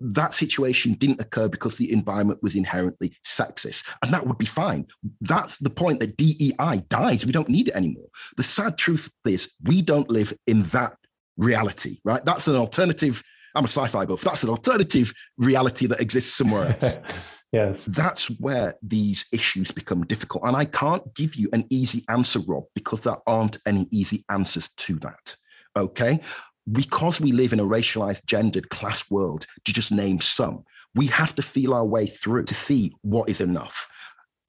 that 0.00 0.34
situation 0.34 0.94
didn't 0.94 1.20
occur 1.20 1.48
because 1.48 1.76
the 1.76 1.92
environment 1.92 2.42
was 2.42 2.56
inherently 2.56 3.14
sexist 3.24 3.84
and 4.02 4.12
that 4.12 4.26
would 4.26 4.38
be 4.38 4.46
fine. 4.46 4.86
That's 5.20 5.58
the 5.58 5.70
point 5.70 6.00
that 6.00 6.16
dei 6.16 6.54
dies. 6.88 7.26
We 7.26 7.32
don't 7.32 7.48
need 7.48 7.68
it 7.68 7.76
anymore. 7.76 8.08
The 8.36 8.42
sad 8.42 8.78
truth 8.78 9.10
is 9.26 9.52
we 9.62 9.82
don't 9.82 10.10
live 10.10 10.32
in 10.46 10.62
that 10.64 10.96
reality 11.36 11.98
right? 12.04 12.24
That's 12.24 12.48
an 12.48 12.56
alternative 12.56 13.22
i'm 13.54 13.64
a 13.64 13.68
sci-fi 13.68 14.04
buff. 14.04 14.22
That's 14.22 14.42
an 14.42 14.50
alternative 14.50 15.12
reality 15.38 15.86
that 15.86 16.00
exists 16.00 16.34
somewhere 16.34 16.76
else. 16.82 17.42
Yes. 17.52 17.84
That's 17.86 18.26
where 18.38 18.74
these 18.82 19.26
issues 19.32 19.70
become 19.70 20.04
difficult 20.04 20.44
and 20.44 20.56
i 20.56 20.64
can't 20.64 21.14
give 21.14 21.36
you 21.36 21.48
an 21.52 21.64
easy 21.70 22.04
answer 22.08 22.40
rob 22.40 22.64
because 22.74 23.02
there 23.02 23.18
aren't 23.26 23.58
any 23.66 23.86
easy 23.90 24.24
answers 24.30 24.68
to 24.76 24.94
that 24.96 25.36
okay 25.76 26.20
because 26.70 27.20
we 27.20 27.32
live 27.32 27.52
in 27.52 27.60
a 27.60 27.64
racialized, 27.64 28.26
gendered 28.26 28.70
class 28.70 29.10
world, 29.10 29.46
to 29.64 29.72
just 29.72 29.92
name 29.92 30.20
some, 30.20 30.64
we 30.94 31.06
have 31.06 31.34
to 31.34 31.42
feel 31.42 31.74
our 31.74 31.84
way 31.84 32.06
through 32.06 32.44
to 32.44 32.54
see 32.54 32.94
what 33.02 33.28
is 33.28 33.40
enough. 33.40 33.88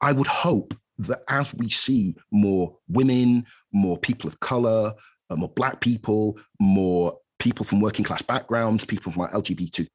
I 0.01 0.12
would 0.12 0.27
hope 0.27 0.73
that 0.99 1.21
as 1.30 1.53
we 1.53 1.69
see 1.69 2.15
more 2.32 2.75
women, 2.88 3.45
more 3.71 3.97
people 3.97 4.27
of 4.27 4.39
color, 4.39 4.93
uh, 5.30 5.36
more 5.36 5.49
black 5.49 5.80
people, 5.82 6.39
more 6.60 7.17
people 7.39 7.65
from 7.65 7.82
working 7.82 8.06
class 8.06 8.21
backgrounds, 8.21 8.86
people 8.86 9.12
from 9.12 9.23
our 9.23 9.32
LGBT 9.32 9.88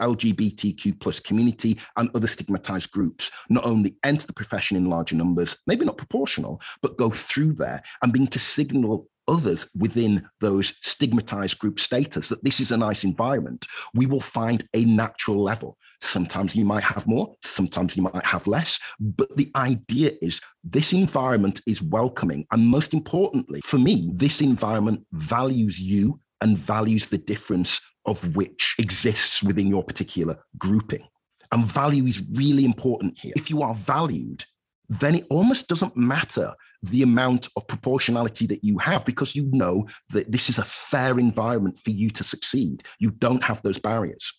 LGBTQ 0.00 1.00
plus 1.00 1.20
community 1.20 1.78
and 1.96 2.10
other 2.14 2.26
stigmatized 2.26 2.90
groups 2.90 3.30
not 3.48 3.64
only 3.64 3.96
enter 4.04 4.26
the 4.26 4.32
profession 4.32 4.76
in 4.76 4.88
larger 4.88 5.16
numbers, 5.16 5.56
maybe 5.66 5.84
not 5.84 5.98
proportional, 5.98 6.60
but 6.82 6.96
go 6.96 7.10
through 7.10 7.52
there 7.52 7.82
and 8.02 8.12
begin 8.12 8.28
to 8.28 8.38
signal 8.38 9.08
others 9.28 9.68
within 9.78 10.28
those 10.40 10.74
stigmatized 10.82 11.58
group 11.58 11.78
status 11.78 12.28
that 12.28 12.42
this 12.42 12.60
is 12.60 12.72
a 12.72 12.76
nice 12.76 13.04
environment, 13.04 13.66
we 13.94 14.04
will 14.04 14.20
find 14.20 14.66
a 14.74 14.84
natural 14.84 15.40
level. 15.40 15.78
Sometimes 16.02 16.56
you 16.56 16.64
might 16.64 16.82
have 16.82 17.06
more, 17.06 17.34
sometimes 17.44 17.96
you 17.96 18.02
might 18.02 18.24
have 18.24 18.46
less. 18.46 18.80
But 18.98 19.34
the 19.36 19.50
idea 19.54 20.12
is 20.20 20.40
this 20.64 20.92
environment 20.92 21.60
is 21.66 21.82
welcoming. 21.82 22.46
And 22.50 22.66
most 22.66 22.92
importantly, 22.92 23.60
for 23.60 23.78
me, 23.78 24.10
this 24.12 24.40
environment 24.40 25.06
values 25.12 25.80
you 25.80 26.20
and 26.40 26.58
values 26.58 27.08
the 27.08 27.18
difference 27.18 27.80
of 28.10 28.34
which 28.34 28.74
exists 28.78 29.42
within 29.42 29.68
your 29.68 29.84
particular 29.84 30.36
grouping. 30.58 31.06
And 31.52 31.64
value 31.64 32.06
is 32.06 32.22
really 32.32 32.64
important 32.64 33.18
here. 33.18 33.32
If 33.36 33.48
you 33.48 33.62
are 33.62 33.74
valued, 33.74 34.44
then 34.88 35.14
it 35.14 35.26
almost 35.30 35.68
doesn't 35.68 35.96
matter 35.96 36.52
the 36.82 37.02
amount 37.02 37.48
of 37.56 37.68
proportionality 37.68 38.46
that 38.48 38.64
you 38.64 38.78
have 38.78 39.04
because 39.04 39.36
you 39.36 39.48
know 39.52 39.86
that 40.10 40.32
this 40.32 40.48
is 40.48 40.58
a 40.58 40.64
fair 40.64 41.18
environment 41.18 41.78
for 41.78 41.90
you 41.90 42.10
to 42.10 42.24
succeed. 42.24 42.82
You 42.98 43.12
don't 43.12 43.44
have 43.44 43.62
those 43.62 43.78
barriers. 43.78 44.32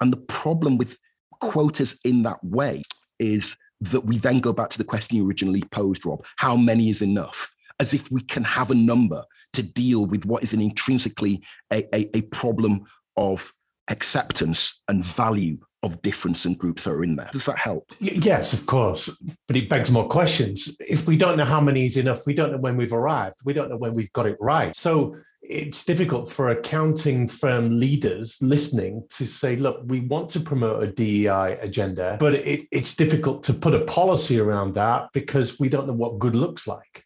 And 0.00 0.12
the 0.12 0.18
problem 0.18 0.78
with 0.78 0.98
quotas 1.40 1.98
in 2.04 2.22
that 2.22 2.42
way 2.44 2.82
is 3.18 3.56
that 3.80 4.04
we 4.04 4.18
then 4.18 4.38
go 4.38 4.52
back 4.52 4.70
to 4.70 4.78
the 4.78 4.84
question 4.84 5.16
you 5.16 5.26
originally 5.26 5.64
posed, 5.72 6.06
Rob 6.06 6.24
how 6.36 6.56
many 6.56 6.90
is 6.90 7.02
enough? 7.02 7.52
As 7.80 7.92
if 7.92 8.10
we 8.10 8.22
can 8.22 8.44
have 8.44 8.70
a 8.70 8.74
number 8.74 9.24
to 9.54 9.62
deal 9.62 10.06
with 10.06 10.24
what 10.26 10.42
is 10.42 10.52
an 10.52 10.60
intrinsically 10.60 11.42
a, 11.72 11.84
a, 11.94 12.16
a 12.16 12.22
problem 12.22 12.84
of 13.16 13.52
acceptance 13.88 14.82
and 14.88 15.04
value 15.04 15.58
of 15.82 16.02
difference 16.02 16.44
and 16.44 16.58
groups 16.58 16.84
that 16.84 16.90
are 16.90 17.04
in 17.04 17.16
there. 17.16 17.28
Does 17.32 17.46
that 17.46 17.58
help? 17.58 17.92
Yes, 18.00 18.52
of 18.52 18.66
course. 18.66 19.22
But 19.46 19.56
it 19.56 19.68
begs 19.68 19.92
more 19.92 20.08
questions. 20.08 20.76
If 20.80 21.06
we 21.06 21.16
don't 21.16 21.38
know 21.38 21.44
how 21.44 21.60
many 21.60 21.86
is 21.86 21.96
enough, 21.96 22.26
we 22.26 22.34
don't 22.34 22.50
know 22.50 22.58
when 22.58 22.76
we've 22.76 22.92
arrived. 22.92 23.36
We 23.44 23.52
don't 23.52 23.70
know 23.70 23.76
when 23.76 23.94
we've 23.94 24.12
got 24.12 24.26
it 24.26 24.36
right. 24.40 24.74
So 24.74 25.16
it's 25.42 25.84
difficult 25.84 26.30
for 26.30 26.48
accounting 26.48 27.28
firm 27.28 27.78
leaders 27.78 28.36
listening 28.40 29.04
to 29.10 29.26
say, 29.26 29.54
look, 29.54 29.82
we 29.84 30.00
want 30.00 30.30
to 30.30 30.40
promote 30.40 30.82
a 30.82 30.92
DEI 30.92 31.58
agenda, 31.60 32.16
but 32.18 32.34
it, 32.34 32.66
it's 32.72 32.96
difficult 32.96 33.44
to 33.44 33.54
put 33.54 33.74
a 33.74 33.84
policy 33.84 34.40
around 34.40 34.74
that 34.74 35.08
because 35.12 35.60
we 35.60 35.68
don't 35.68 35.86
know 35.86 35.92
what 35.92 36.18
good 36.18 36.34
looks 36.34 36.66
like. 36.66 37.04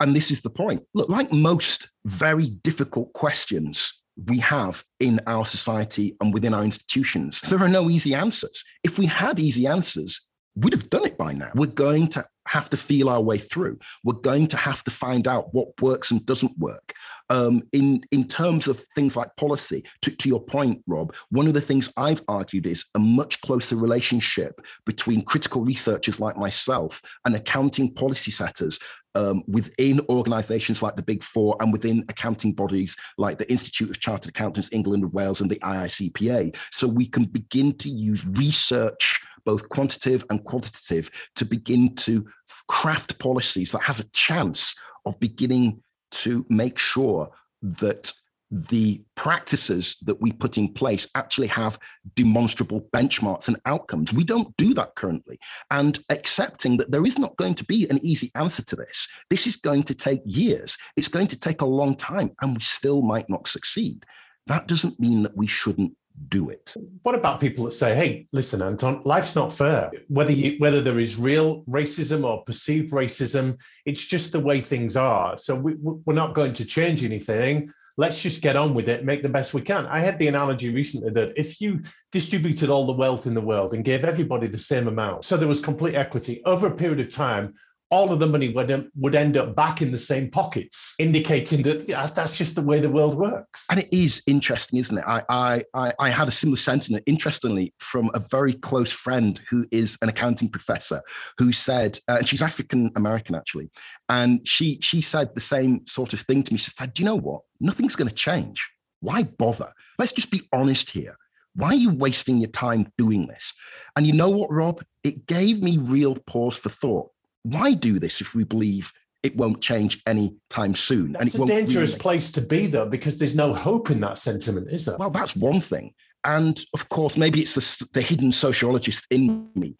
And 0.00 0.16
this 0.16 0.32
is 0.32 0.40
the 0.40 0.50
point. 0.50 0.82
Look, 0.94 1.08
like 1.08 1.30
most 1.30 1.90
very 2.04 2.48
difficult 2.48 3.12
questions 3.12 4.01
we 4.26 4.38
have 4.38 4.84
in 5.00 5.20
our 5.26 5.46
society 5.46 6.16
and 6.20 6.34
within 6.34 6.54
our 6.54 6.64
institutions. 6.64 7.40
There 7.40 7.60
are 7.60 7.68
no 7.68 7.90
easy 7.90 8.14
answers. 8.14 8.64
If 8.84 8.98
we 8.98 9.06
had 9.06 9.40
easy 9.40 9.66
answers, 9.66 10.20
we'd 10.54 10.72
have 10.72 10.90
done 10.90 11.06
it 11.06 11.16
by 11.16 11.32
now. 11.32 11.50
We're 11.54 11.66
going 11.66 12.08
to 12.08 12.26
have 12.46 12.68
to 12.70 12.76
feel 12.76 13.08
our 13.08 13.22
way 13.22 13.38
through. 13.38 13.78
We're 14.04 14.14
going 14.14 14.48
to 14.48 14.56
have 14.56 14.82
to 14.84 14.90
find 14.90 15.26
out 15.28 15.54
what 15.54 15.80
works 15.80 16.10
and 16.10 16.24
doesn't 16.26 16.58
work. 16.58 16.92
Um, 17.32 17.62
in, 17.72 18.02
in 18.10 18.28
terms 18.28 18.68
of 18.68 18.78
things 18.94 19.16
like 19.16 19.34
policy, 19.36 19.84
to, 20.02 20.14
to 20.14 20.28
your 20.28 20.44
point, 20.44 20.82
Rob, 20.86 21.14
one 21.30 21.46
of 21.46 21.54
the 21.54 21.62
things 21.62 21.90
I've 21.96 22.22
argued 22.28 22.66
is 22.66 22.84
a 22.94 22.98
much 22.98 23.40
closer 23.40 23.74
relationship 23.74 24.60
between 24.84 25.24
critical 25.24 25.64
researchers 25.64 26.20
like 26.20 26.36
myself 26.36 27.00
and 27.24 27.34
accounting 27.34 27.94
policy 27.94 28.30
setters 28.30 28.78
um, 29.14 29.42
within 29.46 30.00
organizations 30.10 30.82
like 30.82 30.94
the 30.94 31.02
Big 31.02 31.22
Four 31.22 31.56
and 31.60 31.72
within 31.72 32.04
accounting 32.10 32.52
bodies 32.52 32.96
like 33.16 33.38
the 33.38 33.50
Institute 33.50 33.88
of 33.88 33.98
Chartered 33.98 34.28
Accountants, 34.28 34.68
England 34.70 35.02
and 35.02 35.12
Wales, 35.14 35.40
and 35.40 35.50
the 35.50 35.58
AICPA. 35.60 36.54
So 36.70 36.86
we 36.86 37.06
can 37.06 37.24
begin 37.24 37.72
to 37.78 37.88
use 37.88 38.26
research, 38.26 39.22
both 39.46 39.70
quantitative 39.70 40.26
and 40.28 40.44
qualitative, 40.44 41.10
to 41.36 41.46
begin 41.46 41.94
to 41.96 42.26
craft 42.68 43.18
policies 43.18 43.72
that 43.72 43.82
has 43.82 44.00
a 44.00 44.10
chance 44.10 44.74
of 45.06 45.18
beginning 45.18 45.82
to 46.22 46.44
make 46.48 46.78
sure 46.78 47.30
that 47.62 48.12
the 48.52 49.02
practices 49.14 49.96
that 50.02 50.20
we 50.20 50.30
put 50.30 50.58
in 50.58 50.74
place 50.74 51.08
actually 51.14 51.46
have 51.46 51.78
demonstrable 52.14 52.82
benchmarks 52.94 53.48
and 53.48 53.58
outcomes. 53.64 54.12
We 54.12 54.24
don't 54.24 54.54
do 54.58 54.74
that 54.74 54.94
currently. 54.94 55.38
And 55.70 55.98
accepting 56.10 56.76
that 56.76 56.90
there 56.90 57.06
is 57.06 57.18
not 57.18 57.36
going 57.36 57.54
to 57.54 57.64
be 57.64 57.88
an 57.88 57.98
easy 58.04 58.30
answer 58.34 58.62
to 58.66 58.76
this, 58.76 59.08
this 59.30 59.46
is 59.46 59.56
going 59.56 59.84
to 59.84 59.94
take 59.94 60.20
years, 60.26 60.76
it's 60.96 61.08
going 61.08 61.28
to 61.28 61.38
take 61.38 61.62
a 61.62 61.66
long 61.66 61.96
time, 61.96 62.32
and 62.42 62.54
we 62.54 62.60
still 62.60 63.00
might 63.00 63.30
not 63.30 63.48
succeed. 63.48 64.04
That 64.46 64.66
doesn't 64.66 65.00
mean 65.00 65.22
that 65.22 65.36
we 65.36 65.46
shouldn't 65.46 65.94
do 66.28 66.50
it. 66.50 66.74
What 67.02 67.14
about 67.14 67.40
people 67.40 67.64
that 67.64 67.72
say, 67.72 67.94
"Hey, 67.94 68.26
listen, 68.32 68.62
Anton, 68.62 69.02
life's 69.04 69.34
not 69.36 69.52
fair. 69.52 69.90
Whether 70.08 70.32
you 70.32 70.56
whether 70.58 70.80
there 70.80 71.00
is 71.00 71.18
real 71.18 71.62
racism 71.64 72.24
or 72.24 72.44
perceived 72.44 72.90
racism, 72.92 73.58
it's 73.84 74.06
just 74.06 74.32
the 74.32 74.40
way 74.40 74.60
things 74.60 74.96
are. 74.96 75.38
So 75.38 75.54
we, 75.56 75.74
we're 75.74 76.14
not 76.14 76.34
going 76.34 76.54
to 76.54 76.64
change 76.64 77.04
anything 77.04 77.72
let's 77.96 78.22
just 78.22 78.42
get 78.42 78.56
on 78.56 78.74
with 78.74 78.88
it, 78.88 79.04
make 79.04 79.22
the 79.22 79.28
best 79.28 79.54
we 79.54 79.60
can. 79.60 79.86
I 79.86 80.00
had 80.00 80.18
the 80.18 80.28
analogy 80.28 80.72
recently 80.72 81.10
that 81.10 81.32
if 81.36 81.60
you 81.60 81.82
distributed 82.10 82.70
all 82.70 82.86
the 82.86 82.92
wealth 82.92 83.26
in 83.26 83.34
the 83.34 83.40
world 83.40 83.74
and 83.74 83.84
gave 83.84 84.04
everybody 84.04 84.46
the 84.46 84.58
same 84.58 84.88
amount, 84.88 85.24
so 85.24 85.36
there 85.36 85.48
was 85.48 85.60
complete 85.60 85.94
equity 85.94 86.42
over 86.44 86.68
a 86.68 86.74
period 86.74 87.00
of 87.00 87.10
time, 87.10 87.54
all 87.92 88.10
of 88.10 88.18
the 88.18 88.26
money 88.26 88.48
would, 88.48 88.90
would 88.96 89.14
end 89.14 89.36
up 89.36 89.54
back 89.54 89.82
in 89.82 89.90
the 89.90 89.98
same 89.98 90.30
pockets, 90.30 90.94
indicating 90.98 91.62
that 91.62 91.86
yeah, 91.86 92.06
that's 92.06 92.38
just 92.38 92.54
the 92.54 92.62
way 92.62 92.80
the 92.80 92.88
world 92.88 93.14
works. 93.14 93.66
And 93.70 93.78
it 93.78 93.88
is 93.92 94.22
interesting, 94.26 94.78
isn't 94.78 94.96
it? 94.96 95.04
I, 95.06 95.62
I, 95.74 95.92
I 96.00 96.08
had 96.08 96.26
a 96.26 96.30
similar 96.30 96.56
sentiment, 96.56 97.04
interestingly, 97.06 97.74
from 97.78 98.10
a 98.14 98.18
very 98.18 98.54
close 98.54 98.90
friend 98.90 99.38
who 99.50 99.66
is 99.70 99.98
an 100.00 100.08
accounting 100.08 100.48
professor, 100.48 101.02
who 101.36 101.52
said, 101.52 101.98
uh, 102.08 102.16
and 102.18 102.28
she's 102.28 102.40
African 102.40 102.90
American 102.96 103.34
actually, 103.34 103.70
and 104.08 104.46
she 104.48 104.78
she 104.80 105.02
said 105.02 105.34
the 105.34 105.40
same 105.40 105.86
sort 105.86 106.14
of 106.14 106.20
thing 106.20 106.42
to 106.44 106.54
me. 106.54 106.58
She 106.58 106.70
said, 106.70 106.94
"Do 106.94 107.02
you 107.02 107.06
know 107.06 107.16
what? 107.16 107.42
Nothing's 107.60 107.94
going 107.94 108.08
to 108.08 108.14
change. 108.14 108.70
Why 109.00 109.24
bother? 109.24 109.70
Let's 109.98 110.12
just 110.12 110.30
be 110.30 110.48
honest 110.52 110.90
here." 110.90 111.16
Why 111.54 111.68
are 111.68 111.74
you 111.74 111.90
wasting 111.90 112.38
your 112.38 112.48
time 112.48 112.90
doing 112.96 113.26
this? 113.26 113.52
And 113.94 114.06
you 114.06 114.14
know 114.14 114.30
what, 114.30 114.50
Rob? 114.50 114.82
It 115.04 115.26
gave 115.26 115.62
me 115.62 115.76
real 115.76 116.16
pause 116.26 116.56
for 116.56 116.70
thought 116.70 117.10
why 117.42 117.74
do 117.74 117.98
this 117.98 118.20
if 118.20 118.34
we 118.34 118.44
believe 118.44 118.92
it 119.22 119.36
won't 119.36 119.60
change 119.60 120.02
any 120.06 120.36
time 120.50 120.74
soon? 120.74 121.12
That's 121.12 121.34
and 121.34 121.44
a 121.44 121.46
dangerous 121.46 121.92
really... 121.92 122.00
place 122.00 122.32
to 122.32 122.40
be, 122.40 122.66
though, 122.66 122.88
because 122.88 123.18
there's 123.18 123.36
no 123.36 123.52
hope 123.52 123.90
in 123.90 124.00
that 124.00 124.18
sentiment, 124.18 124.68
is 124.70 124.84
there? 124.84 124.96
Well, 124.98 125.10
that's 125.10 125.36
one 125.36 125.60
thing. 125.60 125.94
And 126.24 126.60
of 126.74 126.88
course, 126.88 127.16
maybe 127.16 127.40
it's 127.40 127.54
the, 127.54 127.88
the 127.94 128.02
hidden 128.02 128.32
sociologist 128.32 129.06
in 129.10 129.48
me. 129.54 129.76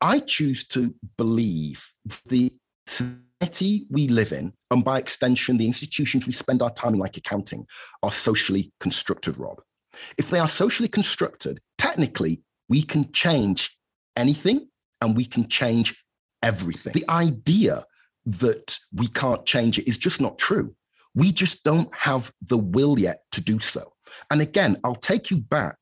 I 0.00 0.18
choose 0.18 0.66
to 0.68 0.94
believe 1.16 1.88
the 2.26 2.52
society 2.86 3.86
we 3.90 4.08
live 4.08 4.32
in, 4.32 4.52
and 4.70 4.84
by 4.84 4.98
extension, 4.98 5.56
the 5.56 5.66
institutions 5.66 6.26
we 6.26 6.32
spend 6.32 6.62
our 6.62 6.72
time 6.72 6.94
in, 6.94 7.00
like 7.00 7.16
accounting, 7.16 7.66
are 8.02 8.12
socially 8.12 8.72
constructed, 8.80 9.38
Rob. 9.38 9.60
If 10.18 10.30
they 10.30 10.40
are 10.40 10.48
socially 10.48 10.88
constructed, 10.88 11.60
technically, 11.78 12.42
we 12.68 12.82
can 12.82 13.12
change 13.12 13.76
anything 14.16 14.68
and 15.00 15.16
we 15.16 15.24
can 15.24 15.48
change 15.48 16.03
everything. 16.44 16.92
The 16.92 17.08
idea 17.08 17.86
that 18.26 18.78
we 18.92 19.08
can't 19.08 19.44
change 19.44 19.78
it 19.78 19.88
is 19.88 19.98
just 19.98 20.20
not 20.20 20.38
true. 20.38 20.74
We 21.14 21.32
just 21.32 21.64
don't 21.64 21.94
have 21.94 22.32
the 22.46 22.58
will 22.58 22.98
yet 22.98 23.22
to 23.32 23.40
do 23.40 23.60
so. 23.60 23.92
And 24.30 24.40
again, 24.40 24.76
I'll 24.84 24.94
take 24.94 25.30
you 25.30 25.38
back 25.38 25.76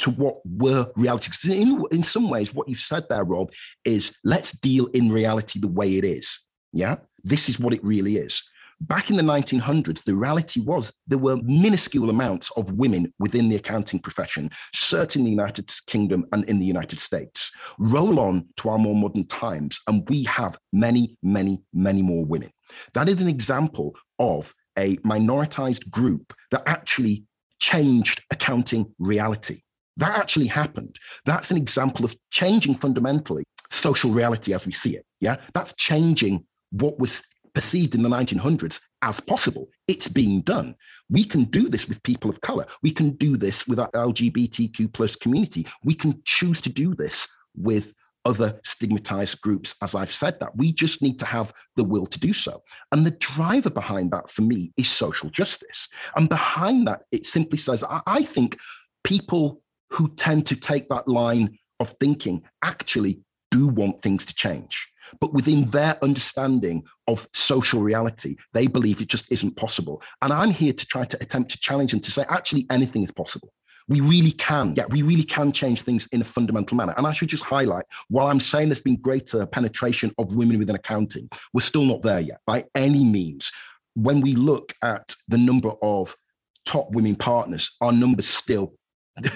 to 0.00 0.10
what 0.10 0.40
were 0.44 0.90
reality. 0.96 1.28
Because 1.28 1.44
in, 1.44 1.84
in 1.90 2.02
some 2.02 2.28
ways, 2.28 2.54
what 2.54 2.68
you've 2.68 2.78
said 2.78 3.08
there, 3.08 3.24
Rob, 3.24 3.50
is 3.84 4.14
let's 4.24 4.52
deal 4.52 4.86
in 4.86 5.10
reality 5.10 5.58
the 5.58 5.68
way 5.68 5.96
it 5.96 6.04
is. 6.04 6.40
Yeah, 6.72 6.96
this 7.24 7.48
is 7.48 7.58
what 7.58 7.72
it 7.72 7.82
really 7.82 8.16
is. 8.16 8.42
Back 8.80 9.08
in 9.08 9.16
the 9.16 9.22
1900s, 9.22 10.04
the 10.04 10.14
reality 10.14 10.60
was 10.60 10.92
there 11.06 11.18
were 11.18 11.38
minuscule 11.42 12.10
amounts 12.10 12.50
of 12.52 12.72
women 12.72 13.12
within 13.18 13.48
the 13.48 13.56
accounting 13.56 13.98
profession, 13.98 14.50
certainly 14.74 15.30
in 15.30 15.36
the 15.36 15.42
United 15.42 15.72
Kingdom 15.86 16.26
and 16.32 16.44
in 16.44 16.58
the 16.58 16.66
United 16.66 17.00
States. 17.00 17.50
Roll 17.78 18.20
on 18.20 18.46
to 18.58 18.68
our 18.68 18.78
more 18.78 18.94
modern 18.94 19.26
times, 19.26 19.80
and 19.86 20.06
we 20.10 20.24
have 20.24 20.58
many, 20.74 21.16
many, 21.22 21.62
many 21.72 22.02
more 22.02 22.24
women. 22.24 22.50
That 22.92 23.08
is 23.08 23.20
an 23.22 23.28
example 23.28 23.96
of 24.18 24.54
a 24.78 24.96
minoritized 24.98 25.90
group 25.90 26.34
that 26.50 26.62
actually 26.66 27.24
changed 27.58 28.22
accounting 28.30 28.92
reality. 28.98 29.62
That 29.96 30.18
actually 30.18 30.48
happened. 30.48 30.98
That's 31.24 31.50
an 31.50 31.56
example 31.56 32.04
of 32.04 32.14
changing 32.30 32.74
fundamentally 32.74 33.44
social 33.70 34.10
reality 34.10 34.52
as 34.52 34.66
we 34.66 34.72
see 34.72 34.96
it. 34.96 35.06
Yeah, 35.20 35.36
that's 35.54 35.74
changing 35.76 36.44
what 36.70 36.98
was 36.98 37.22
perceived 37.56 37.94
in 37.94 38.02
the 38.02 38.08
1900s 38.10 38.80
as 39.00 39.18
possible. 39.18 39.70
It's 39.88 40.08
being 40.08 40.42
done. 40.42 40.76
We 41.08 41.24
can 41.24 41.44
do 41.44 41.70
this 41.70 41.88
with 41.88 42.02
people 42.02 42.28
of 42.28 42.42
color. 42.42 42.66
We 42.82 42.90
can 42.90 43.12
do 43.12 43.38
this 43.38 43.66
with 43.66 43.80
our 43.80 43.90
LGBTQ 43.92 44.92
plus 44.92 45.16
community. 45.16 45.66
We 45.82 45.94
can 45.94 46.20
choose 46.26 46.60
to 46.60 46.68
do 46.68 46.94
this 46.94 47.26
with 47.56 47.94
other 48.26 48.60
stigmatized 48.62 49.40
groups, 49.40 49.74
as 49.80 49.94
I've 49.94 50.12
said 50.12 50.38
that. 50.40 50.54
We 50.54 50.70
just 50.70 51.00
need 51.00 51.18
to 51.20 51.24
have 51.24 51.54
the 51.76 51.84
will 51.84 52.04
to 52.04 52.20
do 52.20 52.34
so. 52.34 52.62
And 52.92 53.06
the 53.06 53.12
driver 53.12 53.70
behind 53.70 54.10
that 54.10 54.28
for 54.30 54.42
me 54.42 54.74
is 54.76 54.90
social 54.90 55.30
justice. 55.30 55.88
And 56.14 56.28
behind 56.28 56.86
that, 56.88 57.04
it 57.10 57.24
simply 57.24 57.56
says, 57.56 57.82
I 57.88 58.22
think 58.24 58.58
people 59.02 59.62
who 59.92 60.14
tend 60.16 60.44
to 60.48 60.56
take 60.56 60.90
that 60.90 61.08
line 61.08 61.56
of 61.80 61.94
thinking 62.00 62.42
actually 62.62 63.22
do 63.50 63.66
want 63.66 64.02
things 64.02 64.26
to 64.26 64.34
change. 64.34 64.92
But 65.20 65.32
within 65.32 65.70
their 65.70 66.02
understanding 66.02 66.84
of 67.06 67.28
social 67.32 67.80
reality, 67.80 68.36
they 68.52 68.66
believe 68.66 69.00
it 69.00 69.08
just 69.08 69.30
isn't 69.30 69.56
possible. 69.56 70.02
And 70.22 70.32
I'm 70.32 70.50
here 70.50 70.72
to 70.72 70.86
try 70.86 71.04
to 71.04 71.16
attempt 71.20 71.50
to 71.52 71.58
challenge 71.58 71.92
them 71.92 72.00
to 72.00 72.10
say, 72.10 72.24
actually, 72.28 72.66
anything 72.70 73.02
is 73.02 73.12
possible. 73.12 73.52
We 73.88 74.00
really 74.00 74.32
can, 74.32 74.74
yeah, 74.76 74.86
we 74.88 75.02
really 75.02 75.22
can 75.22 75.52
change 75.52 75.82
things 75.82 76.08
in 76.10 76.20
a 76.20 76.24
fundamental 76.24 76.76
manner. 76.76 76.94
And 76.96 77.06
I 77.06 77.12
should 77.12 77.28
just 77.28 77.44
highlight 77.44 77.84
while 78.08 78.26
I'm 78.26 78.40
saying 78.40 78.68
there's 78.68 78.80
been 78.80 78.96
greater 78.96 79.46
penetration 79.46 80.12
of 80.18 80.34
women 80.34 80.58
within 80.58 80.74
accounting, 80.74 81.28
we're 81.52 81.60
still 81.60 81.84
not 81.84 82.02
there 82.02 82.18
yet 82.18 82.40
by 82.46 82.64
any 82.74 83.04
means. 83.04 83.52
When 83.94 84.20
we 84.20 84.34
look 84.34 84.72
at 84.82 85.14
the 85.28 85.38
number 85.38 85.70
of 85.82 86.16
top 86.64 86.90
women 86.90 87.14
partners, 87.14 87.70
our 87.80 87.92
numbers 87.92 88.28
still 88.28 88.74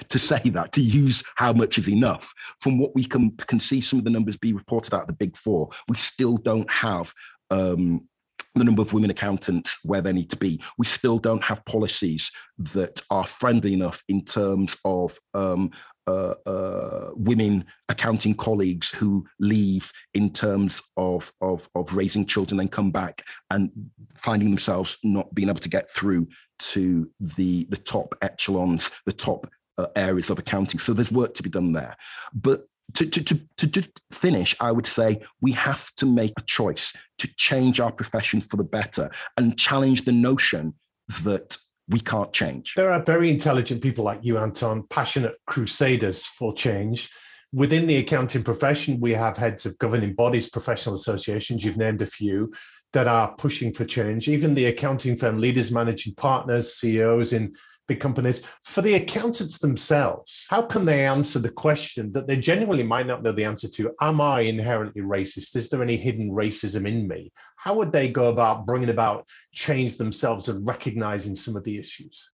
to 0.09 0.18
say 0.18 0.41
that, 0.51 0.72
to 0.72 0.81
use 0.81 1.22
how 1.37 1.53
much 1.53 1.78
is 1.78 1.89
enough. 1.89 2.33
From 2.61 2.78
what 2.78 2.95
we 2.95 3.05
can, 3.05 3.31
can 3.33 3.61
see, 3.61 3.81
some 3.81 3.99
of 3.99 4.05
the 4.05 4.11
numbers 4.11 4.37
be 4.37 4.53
reported 4.53 4.95
out 4.95 5.03
of 5.03 5.09
the 5.09 5.14
big 5.14 5.37
four, 5.37 5.70
we 5.89 5.97
still 5.97 6.37
don't 6.37 6.70
have 6.70 7.12
um, 7.51 8.07
the 8.55 8.64
number 8.64 8.83
of 8.83 8.93
women 8.93 9.11
accountants 9.11 9.78
where 9.85 10.01
they 10.01 10.12
need 10.12 10.31
to 10.31 10.37
be. 10.37 10.61
We 10.76 10.87
still 10.87 11.18
don't 11.18 11.45
have 11.45 11.64
policies 11.64 12.31
that 12.59 13.01
are 13.11 13.26
friendly 13.26 13.72
enough 13.72 14.03
in 14.09 14.24
terms 14.24 14.76
of 14.85 15.18
um, 15.35 15.70
uh, 16.07 16.35
uh, 16.47 17.11
women 17.14 17.64
accounting 17.89 18.35
colleagues 18.35 18.91
who 18.91 19.24
leave 19.39 19.93
in 20.14 20.33
terms 20.33 20.83
of, 20.97 21.33
of, 21.41 21.68
of 21.74 21.95
raising 21.95 22.26
children, 22.26 22.59
then 22.59 22.68
come 22.68 22.91
back 22.91 23.22
and 23.51 23.70
finding 24.14 24.51
themselves 24.51 24.99
not 25.05 25.33
being 25.35 25.49
able 25.49 25.61
to 25.61 25.68
get 25.68 25.89
through 25.91 26.26
to 26.59 27.09
the, 27.20 27.66
the 27.70 27.76
top 27.76 28.14
echelons, 28.20 28.91
the 29.07 29.12
top 29.12 29.47
uh, 29.81 29.89
areas 29.97 30.31
of 30.31 30.39
accounting. 30.39 30.81
So 30.81 30.93
there's 30.93 31.12
work 31.12 31.35
to 31.35 31.43
be 31.43 31.51
done 31.51 31.72
there. 31.72 31.97
But 32.33 32.66
to, 32.95 33.07
to, 33.07 33.41
to, 33.57 33.66
to 33.66 33.89
finish, 34.12 34.57
I 34.61 34.72
would 34.72 34.87
say 34.87 35.20
we 35.41 35.53
have 35.53 35.93
to 35.97 36.07
make 36.07 36.33
a 36.39 36.43
choice 36.43 36.93
to 37.18 37.28
change 37.37 37.81
our 37.81 37.93
profession 37.93 38.41
for 38.41 38.57
the 38.57 38.64
better 38.64 39.11
and 39.37 39.59
challenge 39.59 40.05
the 40.05 40.12
notion 40.12 40.74
that 41.22 41.57
we 41.89 42.01
can't 42.01 42.33
change. 42.33 42.74
There 42.74 42.93
are 42.93 43.03
very 43.03 43.31
intelligent 43.31 43.83
people 43.83 44.05
like 44.05 44.20
you, 44.22 44.39
Anton, 44.39 44.85
passionate 44.91 45.35
crusaders 45.47 46.24
for 46.24 46.55
change. 46.55 47.11
Within 47.53 47.89
the 47.89 47.97
accounting 47.97 48.45
profession, 48.45 49.01
we 49.01 49.12
have 49.14 49.37
heads 49.37 49.66
of 49.66 49.76
governing 49.78 50.14
bodies, 50.14 50.49
professional 50.49 50.95
associations, 50.95 51.64
you've 51.64 51.76
named 51.76 52.01
a 52.01 52.07
few, 52.07 52.53
that 52.93 53.09
are 53.09 53.35
pushing 53.37 53.72
for 53.72 53.85
change. 53.85 54.28
Even 54.28 54.55
the 54.55 54.66
accounting 54.66 55.16
firm 55.16 55.39
leaders, 55.39 55.72
managing 55.72 56.14
partners, 56.14 56.74
CEOs 56.74 57.33
in 57.33 57.55
big 57.91 57.99
companies, 57.99 58.47
for 58.62 58.82
the 58.82 58.95
accountants 58.95 59.59
themselves, 59.59 60.47
how 60.49 60.62
can 60.62 60.84
they 60.84 61.05
answer 61.05 61.41
the 61.41 61.51
question 61.51 62.12
that 62.12 62.28
they 62.28 62.36
genuinely 62.36 62.84
might 62.84 63.09
not 63.09 63.20
know 63.24 63.32
the 63.32 63.45
answer 63.45 63.68
to? 63.68 63.91
Am 64.01 64.20
I 64.20 64.43
inherently 64.43 65.03
racist? 65.03 65.57
Is 65.57 65.68
there 65.68 65.82
any 65.82 65.97
hidden 65.97 66.30
racism 66.30 66.86
in 66.86 67.09
me? 67.09 67.32
How 67.57 67.74
would 67.74 67.91
they 67.91 68.09
go 68.09 68.28
about 68.28 68.64
bringing 68.64 68.91
about 68.91 69.26
change 69.53 69.97
themselves 69.97 70.49
and 70.49 70.64
recognizing 70.64 71.34
some 71.34 71.57
of 71.57 71.64
the 71.64 71.78
issues? 71.78 72.30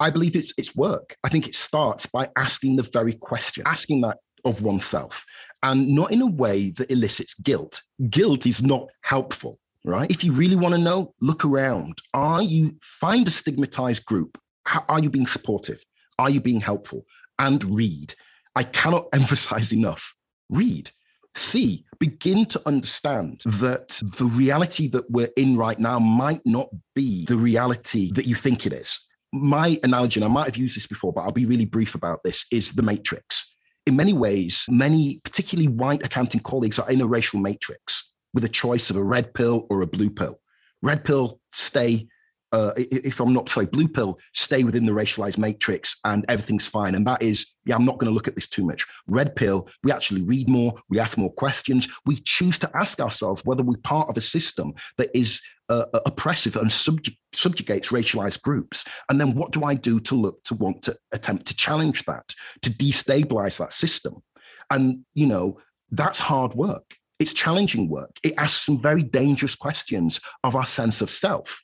I 0.00 0.10
believe 0.10 0.34
it's 0.34 0.52
it's 0.58 0.74
work. 0.74 1.16
I 1.22 1.28
think 1.28 1.46
it 1.46 1.54
starts 1.54 2.06
by 2.06 2.28
asking 2.36 2.74
the 2.74 2.82
very 2.82 3.14
question, 3.14 3.62
asking 3.66 4.00
that 4.00 4.18
of 4.44 4.62
oneself, 4.62 5.24
and 5.62 5.94
not 5.94 6.10
in 6.10 6.22
a 6.22 6.26
way 6.44 6.70
that 6.70 6.90
elicits 6.90 7.34
guilt. 7.34 7.82
Guilt 8.10 8.46
is 8.46 8.60
not 8.62 8.88
helpful, 9.02 9.60
right? 9.84 10.10
If 10.10 10.24
you 10.24 10.32
really 10.32 10.56
want 10.56 10.74
to 10.74 10.80
know, 10.80 11.14
look 11.20 11.44
around. 11.44 12.02
Are 12.12 12.42
you 12.42 12.74
find 12.82 13.28
a 13.28 13.30
stigmatized 13.30 14.04
group 14.04 14.36
how, 14.66 14.84
are 14.88 15.00
you 15.00 15.10
being 15.10 15.26
supportive? 15.26 15.84
Are 16.18 16.30
you 16.30 16.40
being 16.40 16.60
helpful? 16.60 17.06
And 17.38 17.62
read. 17.64 18.14
I 18.54 18.64
cannot 18.64 19.08
emphasize 19.12 19.72
enough. 19.72 20.14
Read. 20.50 20.90
See, 21.34 21.84
begin 22.00 22.46
to 22.46 22.62
understand 22.66 23.42
that 23.44 24.00
the 24.18 24.24
reality 24.24 24.88
that 24.88 25.10
we're 25.10 25.28
in 25.36 25.56
right 25.56 25.78
now 25.78 25.98
might 25.98 26.40
not 26.46 26.68
be 26.94 27.26
the 27.26 27.36
reality 27.36 28.10
that 28.12 28.26
you 28.26 28.34
think 28.34 28.64
it 28.64 28.72
is. 28.72 28.98
My 29.34 29.78
analogy, 29.84 30.20
and 30.20 30.24
I 30.24 30.32
might 30.32 30.46
have 30.46 30.56
used 30.56 30.76
this 30.76 30.86
before, 30.86 31.12
but 31.12 31.22
I'll 31.22 31.32
be 31.32 31.44
really 31.44 31.66
brief 31.66 31.94
about 31.94 32.22
this, 32.24 32.46
is 32.50 32.72
the 32.72 32.82
matrix. 32.82 33.54
In 33.84 33.96
many 33.96 34.14
ways, 34.14 34.64
many, 34.68 35.20
particularly 35.24 35.68
white 35.68 36.04
accounting 36.04 36.40
colleagues, 36.40 36.78
are 36.78 36.90
in 36.90 37.02
a 37.02 37.06
racial 37.06 37.38
matrix 37.38 38.12
with 38.32 38.44
a 38.44 38.48
choice 38.48 38.88
of 38.88 38.96
a 38.96 39.04
red 39.04 39.34
pill 39.34 39.66
or 39.68 39.82
a 39.82 39.86
blue 39.86 40.10
pill. 40.10 40.40
Red 40.82 41.04
pill, 41.04 41.40
stay 41.52 42.08
uh, 42.52 42.72
if 42.76 43.20
I'm 43.20 43.32
not 43.32 43.48
sorry, 43.48 43.66
blue 43.66 43.88
pill, 43.88 44.18
stay 44.32 44.64
within 44.64 44.86
the 44.86 44.92
racialized 44.92 45.38
matrix 45.38 45.96
and 46.04 46.24
everything's 46.28 46.66
fine. 46.66 46.94
And 46.94 47.06
that 47.06 47.22
is, 47.22 47.46
yeah, 47.64 47.74
I'm 47.74 47.84
not 47.84 47.98
going 47.98 48.08
to 48.10 48.14
look 48.14 48.28
at 48.28 48.34
this 48.34 48.48
too 48.48 48.64
much. 48.64 48.86
Red 49.06 49.34
pill, 49.34 49.68
we 49.82 49.90
actually 49.90 50.22
read 50.22 50.48
more, 50.48 50.74
we 50.88 51.00
ask 51.00 51.18
more 51.18 51.32
questions, 51.32 51.88
we 52.04 52.16
choose 52.16 52.58
to 52.60 52.70
ask 52.76 53.00
ourselves 53.00 53.44
whether 53.44 53.62
we're 53.62 53.76
part 53.78 54.08
of 54.08 54.16
a 54.16 54.20
system 54.20 54.74
that 54.98 55.10
is 55.14 55.40
uh, 55.68 55.86
uh 55.92 56.00
oppressive 56.06 56.54
and 56.56 56.70
subjug- 56.70 57.16
subjugates 57.32 57.88
racialized 57.88 58.42
groups. 58.42 58.84
And 59.08 59.20
then 59.20 59.34
what 59.34 59.50
do 59.50 59.64
I 59.64 59.74
do 59.74 59.98
to 60.00 60.14
look 60.14 60.42
to 60.44 60.54
want 60.54 60.82
to 60.82 60.96
attempt 61.12 61.46
to 61.46 61.56
challenge 61.56 62.04
that, 62.04 62.32
to 62.62 62.70
destabilize 62.70 63.58
that 63.58 63.72
system? 63.72 64.22
And, 64.70 65.04
you 65.14 65.26
know, 65.26 65.58
that's 65.90 66.20
hard 66.20 66.54
work. 66.54 66.96
It's 67.18 67.32
challenging 67.32 67.88
work. 67.88 68.18
It 68.22 68.34
asks 68.36 68.66
some 68.66 68.80
very 68.80 69.02
dangerous 69.02 69.54
questions 69.54 70.20
of 70.44 70.54
our 70.54 70.66
sense 70.66 71.00
of 71.00 71.10
self 71.10 71.62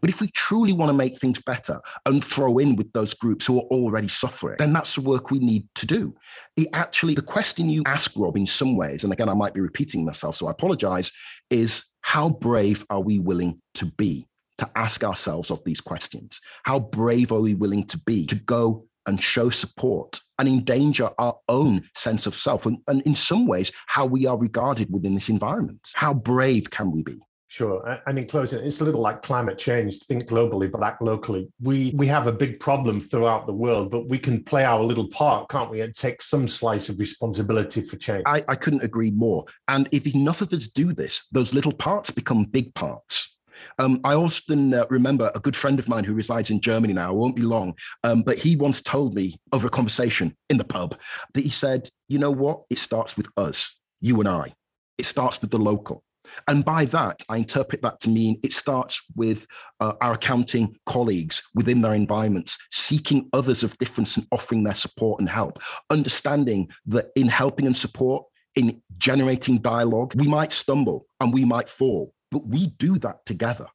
but 0.00 0.10
if 0.10 0.20
we 0.20 0.28
truly 0.28 0.72
want 0.72 0.90
to 0.90 0.96
make 0.96 1.18
things 1.18 1.40
better 1.42 1.80
and 2.06 2.24
throw 2.24 2.58
in 2.58 2.76
with 2.76 2.92
those 2.92 3.14
groups 3.14 3.46
who 3.46 3.58
are 3.58 3.64
already 3.64 4.08
suffering, 4.08 4.56
then 4.58 4.72
that's 4.72 4.94
the 4.94 5.00
work 5.00 5.30
we 5.30 5.38
need 5.38 5.66
to 5.76 5.86
do. 5.86 6.14
It 6.56 6.68
actually, 6.72 7.14
the 7.14 7.22
question 7.22 7.68
you 7.68 7.82
ask, 7.86 8.12
Rob, 8.16 8.36
in 8.36 8.46
some 8.46 8.76
ways, 8.76 9.04
and 9.04 9.12
again, 9.12 9.28
I 9.28 9.34
might 9.34 9.54
be 9.54 9.60
repeating 9.60 10.04
myself, 10.04 10.36
so 10.36 10.46
I 10.46 10.50
apologize, 10.50 11.12
is 11.50 11.84
how 12.00 12.28
brave 12.28 12.84
are 12.90 13.00
we 13.00 13.18
willing 13.18 13.60
to 13.74 13.86
be 13.86 14.26
to 14.58 14.70
ask 14.76 15.02
ourselves 15.02 15.50
of 15.50 15.62
these 15.64 15.80
questions? 15.80 16.40
How 16.64 16.78
brave 16.78 17.32
are 17.32 17.40
we 17.40 17.54
willing 17.54 17.86
to 17.86 17.98
be 17.98 18.26
to 18.26 18.36
go 18.36 18.86
and 19.06 19.22
show 19.22 19.50
support 19.50 20.20
and 20.38 20.48
endanger 20.48 21.10
our 21.18 21.38
own 21.48 21.88
sense 21.94 22.26
of 22.26 22.34
self 22.34 22.66
and, 22.66 22.78
and 22.88 23.02
in 23.02 23.14
some 23.14 23.46
ways 23.46 23.72
how 23.86 24.06
we 24.06 24.26
are 24.26 24.36
regarded 24.36 24.92
within 24.92 25.14
this 25.14 25.28
environment 25.28 25.90
how 25.94 26.12
brave 26.12 26.70
can 26.70 26.90
we 26.90 27.02
be 27.02 27.20
Sure. 27.54 28.00
And 28.08 28.18
in 28.18 28.26
closing, 28.26 28.66
it's 28.66 28.80
a 28.80 28.84
little 28.84 29.00
like 29.00 29.22
climate 29.22 29.58
change. 29.58 30.00
Think 30.00 30.24
globally, 30.24 30.68
but 30.68 30.82
act 30.82 31.00
locally. 31.00 31.48
We 31.62 31.92
we 31.94 32.08
have 32.08 32.26
a 32.26 32.32
big 32.32 32.58
problem 32.58 32.98
throughout 32.98 33.46
the 33.46 33.52
world, 33.52 33.92
but 33.92 34.08
we 34.08 34.18
can 34.18 34.42
play 34.42 34.64
our 34.64 34.82
little 34.82 35.06
part, 35.06 35.50
can't 35.50 35.70
we? 35.70 35.80
And 35.80 35.94
take 35.94 36.20
some 36.20 36.48
slice 36.48 36.88
of 36.88 36.98
responsibility 36.98 37.82
for 37.82 37.96
change. 37.96 38.24
I, 38.26 38.42
I 38.48 38.56
couldn't 38.56 38.82
agree 38.82 39.12
more. 39.12 39.44
And 39.68 39.88
if 39.92 40.04
enough 40.12 40.40
of 40.40 40.52
us 40.52 40.66
do 40.66 40.92
this, 40.92 41.28
those 41.30 41.54
little 41.54 41.70
parts 41.70 42.10
become 42.10 42.42
big 42.42 42.74
parts. 42.74 43.36
Um, 43.78 44.00
I 44.02 44.14
often 44.14 44.74
uh, 44.74 44.86
remember 44.90 45.30
a 45.32 45.38
good 45.38 45.56
friend 45.56 45.78
of 45.78 45.86
mine 45.86 46.02
who 46.02 46.12
resides 46.12 46.50
in 46.50 46.60
Germany 46.60 46.92
now, 46.92 47.14
won't 47.14 47.36
be 47.36 47.42
long, 47.42 47.76
um, 48.02 48.22
but 48.22 48.38
he 48.38 48.56
once 48.56 48.82
told 48.82 49.14
me 49.14 49.38
over 49.52 49.68
a 49.68 49.70
conversation 49.70 50.36
in 50.50 50.56
the 50.56 50.64
pub 50.64 50.98
that 51.34 51.44
he 51.44 51.50
said, 51.50 51.88
you 52.08 52.18
know 52.18 52.32
what? 52.32 52.64
It 52.68 52.78
starts 52.78 53.16
with 53.16 53.28
us, 53.36 53.76
you 54.00 54.18
and 54.18 54.28
I. 54.28 54.54
It 54.98 55.06
starts 55.06 55.40
with 55.40 55.52
the 55.52 55.58
local. 55.58 56.02
And 56.48 56.64
by 56.64 56.84
that, 56.86 57.22
I 57.28 57.38
interpret 57.38 57.82
that 57.82 58.00
to 58.00 58.08
mean 58.08 58.40
it 58.42 58.52
starts 58.52 59.02
with 59.14 59.46
uh, 59.80 59.94
our 60.00 60.14
accounting 60.14 60.76
colleagues 60.86 61.42
within 61.54 61.80
their 61.80 61.94
environments, 61.94 62.58
seeking 62.70 63.28
others 63.32 63.62
of 63.62 63.76
difference 63.78 64.16
and 64.16 64.26
offering 64.32 64.64
their 64.64 64.74
support 64.74 65.20
and 65.20 65.28
help, 65.28 65.58
understanding 65.90 66.68
that 66.86 67.10
in 67.16 67.28
helping 67.28 67.66
and 67.66 67.76
support, 67.76 68.24
in 68.56 68.80
generating 68.98 69.58
dialogue, 69.58 70.14
we 70.14 70.28
might 70.28 70.52
stumble 70.52 71.06
and 71.20 71.32
we 71.32 71.44
might 71.44 71.68
fall, 71.68 72.12
but 72.30 72.46
we 72.46 72.68
do 72.68 72.98
that 72.98 73.24
together. 73.26 73.66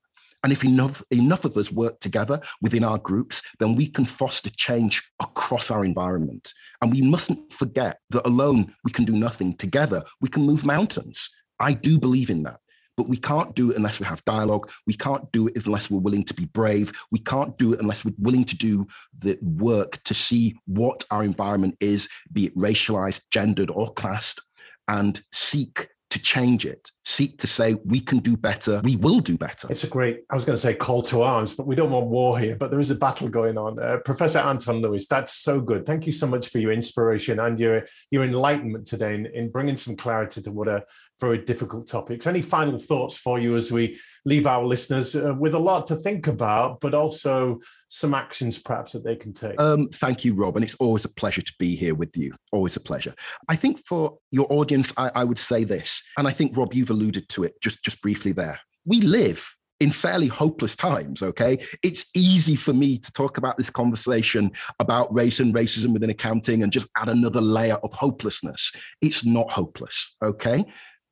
And 0.43 0.54
if 0.54 0.64
enough, 0.64 1.04
enough 1.12 1.43
of 1.43 1.58
us 1.58 1.72
work 1.72 2.00
together 2.00 2.39
within 2.62 2.84
our 2.84 2.97
groups, 2.97 3.41
then 3.60 3.76
we 3.76 3.88
can 3.88 4.06
foster 4.06 4.50
change 4.50 5.12
across 5.20 5.70
our 5.70 5.84
environment. 5.84 6.54
And 6.82 6.91
we 6.91 7.02
mustn't 7.02 7.52
forget 7.52 8.00
that 8.12 8.26
alone 8.26 8.74
we 8.86 8.91
can 8.91 9.04
do 9.04 9.14
nothing. 9.14 9.58
Together, 9.58 10.02
we 10.22 10.30
can 10.30 10.43
move 10.43 10.66
mountains. 10.66 11.30
I 11.60 11.74
do 11.74 11.99
believe 11.99 12.30
in 12.30 12.43
that. 12.43 12.60
But 12.97 13.07
we 13.07 13.18
can't 13.18 13.55
do 13.55 13.72
it 13.72 13.78
unless 13.78 13.99
we 13.99 14.05
have 14.05 14.26
dialogue. 14.26 14.70
We 14.86 14.93
can't 14.93 15.32
do 15.32 15.47
it 15.47 15.66
unless 15.66 15.89
we're 15.89 16.01
willing 16.01 16.26
to 16.26 16.34
be 16.34 16.45
brave. 16.45 16.91
We 17.12 17.20
can't 17.20 17.57
do 17.57 17.72
it 17.72 17.80
unless 17.80 18.03
we're 18.03 18.14
willing 18.18 18.43
to 18.43 18.57
do 18.57 18.88
the 19.18 19.38
work 19.41 20.03
to 20.03 20.14
see 20.14 20.60
what 20.66 21.05
our 21.10 21.24
environment 21.24 21.78
is, 21.80 22.10
be 22.34 22.47
it 22.47 22.57
racialized, 22.57 23.22
gendered, 23.32 23.70
or 23.70 23.93
classed, 23.93 24.41
and 24.89 25.22
seek 25.32 25.88
to 26.10 26.20
change 26.20 26.66
it, 26.66 26.91
seek 27.05 27.38
to 27.38 27.47
say 27.47 27.76
we 27.86 27.99
can 27.99 28.20
do 28.20 28.36
better, 28.36 28.82
we 28.84 28.95
will 28.95 29.20
do 29.20 29.38
better. 29.38 29.68
It's 29.70 29.84
a 29.84 29.88
great, 29.88 30.22
I 30.30 30.36
was 30.36 30.43
going 30.43 30.57
to 30.57 30.62
say 30.62 30.74
call 30.74 31.03
to 31.03 31.22
arms, 31.22 31.55
but 31.55 31.68
we 31.68 31.76
don't 31.76 31.91
want 31.91 32.07
war 32.07 32.39
here, 32.39 32.55
but 32.57 32.72
there 32.72 32.80
is 32.80 32.89
a 32.89 32.95
battle 32.95 33.30
going 33.30 33.57
on. 33.57 33.78
Uh, 33.80 33.97
Professor 34.03 34.39
Anton 34.39 34.82
Lewis, 34.82 35.07
that's 35.07 35.34
so 35.34 35.62
good. 35.62 35.86
Thank 35.86 36.07
you 36.07 36.12
so 36.12 36.26
much 36.26 36.49
for 36.49 36.57
your 36.57 36.72
inspiration 36.72 37.39
and 37.39 37.60
your, 37.60 37.84
your 38.10 38.24
enlightenment 38.24 38.88
today 38.88 39.14
in, 39.16 39.28
in 39.28 39.51
bringing 39.51 39.78
some 39.78 39.95
clarity 39.95 40.41
to 40.41 40.51
what 40.51 40.68
are 40.68 40.84
very 41.20 41.38
difficult 41.38 41.88
topics. 41.88 42.26
Any 42.26 42.41
final 42.41 42.78
thoughts 42.78 43.18
for 43.18 43.38
you 43.38 43.55
as 43.55 43.72
we 43.72 43.99
leave 44.26 44.47
our 44.47 44.64
listeners 44.64 45.16
uh, 45.16 45.36
with 45.38 45.53
a 45.53 45.60
lot 45.60 45.88
to 45.88 45.95
think 45.95 46.28
about, 46.28 46.80
but 46.80 46.93
also 46.93 47.60
some 47.90 48.14
actions 48.14 48.60
perhaps 48.60 48.94
that 48.94 49.04
they 49.04 49.16
can 49.16 49.34
take? 49.34 49.60
Um, 49.60 49.90
thank 49.90 50.24
you, 50.24 50.34
Rob. 50.36 50.56
And 50.56 50.64
it's 50.64 50.76
always 50.76 51.04
a 51.06 51.10
pleasure 51.10 51.42
to 51.42 51.54
be 51.60 51.76
here 51.76 51.96
with 51.96 52.16
you. 52.16 52.34
Always 52.52 52.76
a 52.78 52.80
pleasure. 52.80 53.14
I 53.50 53.56
think 53.56 53.86
for 53.86 54.18
your 54.32 54.48
audience, 54.52 54.94
I, 54.96 55.12
I 55.16 55.24
would 55.26 55.40
say 55.40 55.64
this, 55.64 56.02
and 56.18 56.28
I 56.28 56.32
think, 56.32 56.56
Rob, 56.56 56.74
you've 56.74 56.92
alluded 56.92 57.28
to 57.30 57.44
it 57.44 57.60
just, 57.62 57.84
just 57.84 58.02
briefly 58.02 58.32
there. 58.32 58.60
We 58.86 59.02
live 59.02 59.56
in 59.80 59.92
fairly 59.92 60.28
hopeless 60.28 60.76
times, 60.76 61.22
okay? 61.24 61.58
It's 61.84 62.10
easy 62.14 62.56
for 62.56 62.74
me 62.74 62.98
to 62.98 63.12
talk 63.12 63.38
about 63.38 63.58
this 63.58 63.70
conversation 63.70 64.52
about 64.80 65.14
race 65.14 65.40
and 65.40 65.54
racism 65.54 65.94
within 65.94 66.10
accounting 66.10 66.64
and 66.64 66.72
just 66.72 66.90
add 66.98 67.10
another 67.10 67.42
layer 67.42 67.76
of 67.76 67.94
hopelessness. 67.94 68.72
It's 69.02 69.26
not 69.26 69.50
hopeless, 69.52 70.16
okay? 70.22 70.66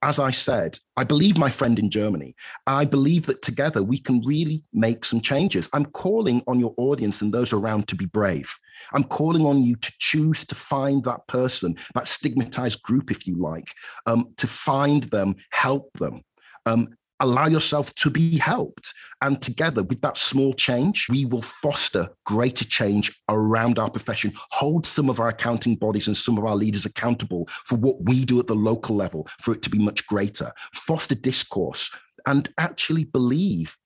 As 0.04 0.20
I 0.20 0.32
said, 0.32 0.78
I 0.95 1.04
believe 1.04 1.38
my 1.38 1.50
friend 1.50 1.80
in 1.80 1.89
Germany. 1.89 2.36
I 2.68 2.86
believe 2.86 3.26
that 3.26 3.41
together 3.41 3.82
we 3.82 3.98
can 3.98 4.22
really 4.26 4.64
make 4.72 5.04
some 5.04 5.22
changes. 5.22 5.70
I'm 5.74 5.86
calling 5.86 6.43
on 6.48 6.60
your 6.60 6.74
audience 6.78 7.22
and 7.22 7.34
those 7.34 7.52
around 7.52 7.88
to 7.88 7.95
be 7.95 8.06
brave. 8.06 8.56
I'm 8.93 9.04
calling 9.04 9.45
on 9.45 9.64
you 9.64 9.76
to 9.76 9.93
choose 9.98 10.45
to 10.45 10.56
find 10.56 11.04
that 11.06 11.26
person, 11.28 11.78
that 11.95 12.08
stigmatized 12.08 12.84
group, 12.84 13.10
if 13.10 13.26
you 13.26 13.38
like, 13.38 13.74
um, 14.06 14.34
to 14.38 14.45
find 14.45 15.04
them, 15.06 15.36
help 15.52 15.91
them. 15.93 16.22
Um, 16.68 16.89
allow 17.20 17.47
yourself 17.47 17.93
to 17.95 18.09
be 18.09 18.38
helped. 18.38 18.93
And 19.22 19.41
together 19.41 19.84
with 19.84 20.01
that 20.01 20.18
small 20.18 20.53
change, 20.53 21.07
we 21.09 21.26
will 21.26 21.41
foster 21.41 22.09
greater 22.26 22.65
change 22.65 23.20
around 23.30 23.80
our 23.80 23.89
profession, 23.89 24.34
hold 24.51 24.86
some 24.86 25.09
of 25.09 25.20
our 25.20 25.30
accounting 25.30 25.76
bodies 25.76 26.07
and 26.07 26.15
some 26.15 26.38
of 26.38 26.45
our 26.45 26.55
leaders 26.55 26.86
accountable 26.86 27.47
for 27.65 27.76
what 27.76 27.97
we 28.03 28.26
do 28.26 28.39
at 28.39 28.47
the 28.47 28.55
local 28.55 28.95
level 28.95 29.28
for 29.39 29.53
it 29.53 29.61
to 29.63 29.70
be 29.70 29.80
much 29.80 30.05
greater, 30.05 30.51
foster 30.74 31.15
discourse, 31.15 31.89
and 32.28 32.53
actually 32.57 33.05
believe 33.05 33.78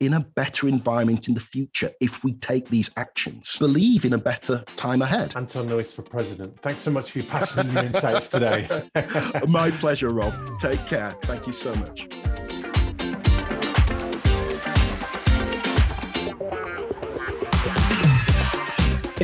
in 0.00 0.14
a 0.14 0.20
better 0.20 0.66
environment 0.66 1.28
in 1.28 1.34
the 1.34 1.40
future 1.40 1.90
if 2.00 2.24
we 2.24 2.32
take 2.32 2.68
these 2.70 2.90
actions. 2.96 3.56
Believe 3.58 4.04
in 4.04 4.14
a 4.14 4.18
better 4.18 4.64
time 4.74 5.02
ahead. 5.02 5.34
Anton 5.36 5.68
Lewis 5.68 5.94
for 5.94 6.02
president. 6.02 6.58
Thanks 6.60 6.82
so 6.82 6.90
much 6.90 7.10
for 7.10 7.18
your 7.18 7.28
passion 7.28 7.60
and 7.60 7.72
your 7.72 7.84
insights 7.84 8.30
today. 8.30 8.66
My 9.48 9.70
pleasure, 9.70 10.08
Rob. 10.08 10.34
Take 10.58 10.84
care. 10.86 11.14
Thank 11.22 11.46
you 11.46 11.52
so 11.52 11.74
much. 11.74 12.08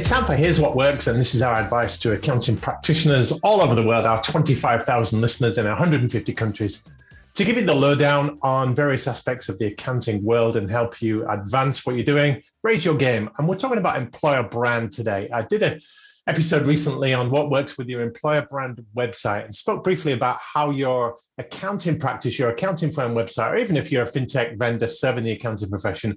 For 0.06 0.36
Here's 0.36 0.60
What 0.60 0.76
Works, 0.76 1.08
and 1.08 1.18
this 1.18 1.34
is 1.34 1.42
our 1.42 1.56
advice 1.56 1.98
to 1.98 2.12
accounting 2.12 2.56
practitioners 2.56 3.32
all 3.42 3.60
over 3.60 3.74
the 3.74 3.82
world, 3.82 4.06
our 4.06 4.22
25,000 4.22 5.20
listeners 5.20 5.58
in 5.58 5.66
150 5.66 6.32
countries 6.32 6.88
to 7.34 7.44
give 7.44 7.56
you 7.56 7.64
the 7.64 7.74
lowdown 7.74 8.38
on 8.40 8.72
various 8.72 9.08
aspects 9.08 9.48
of 9.48 9.58
the 9.58 9.66
accounting 9.66 10.22
world 10.22 10.54
and 10.54 10.70
help 10.70 11.02
you 11.02 11.28
advance 11.28 11.84
what 11.84 11.96
you're 11.96 12.04
doing, 12.04 12.40
raise 12.62 12.84
your 12.84 12.94
game. 12.94 13.28
And 13.36 13.48
we're 13.48 13.58
talking 13.58 13.78
about 13.78 14.00
employer 14.00 14.44
brand 14.44 14.92
today. 14.92 15.28
I 15.34 15.42
did 15.42 15.64
an 15.64 15.80
episode 16.28 16.68
recently 16.68 17.12
on 17.12 17.28
what 17.28 17.50
works 17.50 17.76
with 17.76 17.88
your 17.88 18.02
employer 18.02 18.42
brand 18.42 18.86
website 18.96 19.44
and 19.44 19.54
spoke 19.54 19.82
briefly 19.82 20.12
about 20.12 20.38
how 20.40 20.70
your 20.70 21.16
accounting 21.36 21.98
practice, 21.98 22.38
your 22.38 22.50
accounting 22.50 22.92
firm 22.92 23.12
website, 23.14 23.50
or 23.50 23.56
even 23.56 23.76
if 23.76 23.90
you're 23.90 24.04
a 24.04 24.10
fintech 24.10 24.56
vendor 24.56 24.86
serving 24.88 25.24
the 25.24 25.32
accounting 25.32 25.68
profession, 25.68 26.16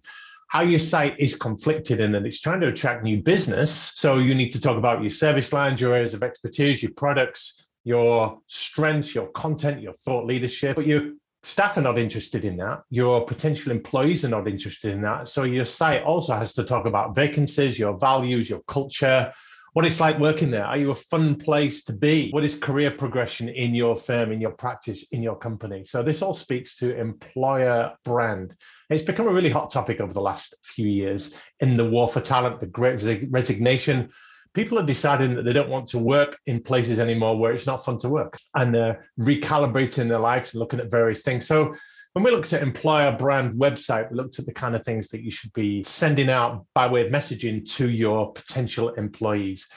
how 0.49 0.61
your 0.61 0.79
site 0.79 1.19
is 1.19 1.35
conflicted 1.35 1.99
in 1.99 2.11
that 2.11 2.25
it's 2.25 2.41
trying 2.41 2.59
to 2.59 2.67
attract 2.67 3.03
new 3.03 3.21
business. 3.21 3.91
So 3.95 4.17
you 4.17 4.33
need 4.33 4.51
to 4.53 4.61
talk 4.61 4.77
about 4.77 5.01
your 5.01 5.11
service 5.11 5.53
lines, 5.53 5.79
your 5.79 5.93
areas 5.93 6.15
of 6.15 6.23
expertise, 6.23 6.81
your 6.81 6.91
products, 6.93 7.67
your 7.83 8.39
strengths, 8.47 9.13
your 9.13 9.27
content, 9.27 9.81
your 9.81 9.93
thought 9.93 10.25
leadership, 10.25 10.75
but 10.75 10.87
your 10.87 11.13
staff 11.43 11.77
are 11.77 11.81
not 11.81 11.99
interested 11.99 12.45
in 12.45 12.57
that. 12.57 12.81
Your 12.89 13.25
potential 13.25 13.71
employees 13.71 14.25
are 14.25 14.29
not 14.29 14.47
interested 14.47 14.91
in 14.91 15.01
that. 15.01 15.27
So 15.27 15.43
your 15.43 15.65
site 15.65 16.03
also 16.03 16.33
has 16.33 16.53
to 16.55 16.63
talk 16.63 16.85
about 16.85 17.15
vacancies, 17.15 17.77
your 17.77 17.97
values, 17.97 18.49
your 18.49 18.61
culture, 18.67 19.31
what 19.73 19.85
it's 19.85 19.99
like 19.99 20.19
working 20.19 20.51
there. 20.51 20.65
Are 20.65 20.77
you 20.77 20.91
a 20.91 20.95
fun 20.95 21.35
place 21.35 21.83
to 21.85 21.93
be? 21.93 22.31
What 22.31 22.43
is 22.43 22.57
career 22.57 22.91
progression 22.91 23.49
in 23.49 23.75
your 23.75 23.95
firm, 23.95 24.31
in 24.31 24.41
your 24.41 24.51
practice, 24.51 25.07
in 25.11 25.21
your 25.21 25.37
company? 25.37 25.85
So 25.85 26.01
this 26.01 26.21
all 26.21 26.33
speaks 26.33 26.75
to 26.77 26.97
employer 26.97 27.93
brand. 28.03 28.55
It's 28.89 29.03
become 29.03 29.27
a 29.27 29.33
really 29.33 29.49
hot 29.49 29.71
topic 29.71 29.99
over 29.99 30.13
the 30.13 30.21
last 30.21 30.55
few 30.63 30.87
years 30.87 31.35
in 31.59 31.77
the 31.77 31.89
war 31.89 32.07
for 32.07 32.21
talent, 32.21 32.59
the 32.59 32.67
great 32.67 33.03
resignation, 33.29 34.09
people 34.53 34.79
are 34.79 34.85
deciding 34.85 35.35
that 35.35 35.45
they 35.45 35.53
don't 35.53 35.69
want 35.69 35.87
to 35.87 35.99
work 35.99 36.37
in 36.45 36.61
places 36.61 36.99
anymore 36.99 37.37
where 37.37 37.53
it's 37.53 37.67
not 37.67 37.85
fun 37.85 37.97
to 37.99 38.09
work 38.09 38.37
and 38.55 38.73
they're 38.73 39.05
recalibrating 39.19 40.09
their 40.09 40.19
lives 40.19 40.53
and 40.53 40.59
looking 40.59 40.79
at 40.79 40.89
various 40.89 41.21
things. 41.21 41.45
So 41.45 41.73
when 42.13 42.23
we 42.23 42.31
looked 42.31 42.51
at 42.53 42.63
employer 42.63 43.15
brand 43.15 43.53
website, 43.53 44.09
we 44.09 44.17
looked 44.17 44.39
at 44.39 44.45
the 44.45 44.53
kind 44.53 44.75
of 44.75 44.83
things 44.83 45.09
that 45.09 45.21
you 45.21 45.29
should 45.29 45.53
be 45.53 45.83
sending 45.83 46.29
out 46.29 46.65
by 46.73 46.87
way 46.87 47.05
of 47.05 47.11
messaging 47.11 47.69
to 47.75 47.89
your 47.89 48.33
potential 48.33 48.89
employees. 48.89 49.69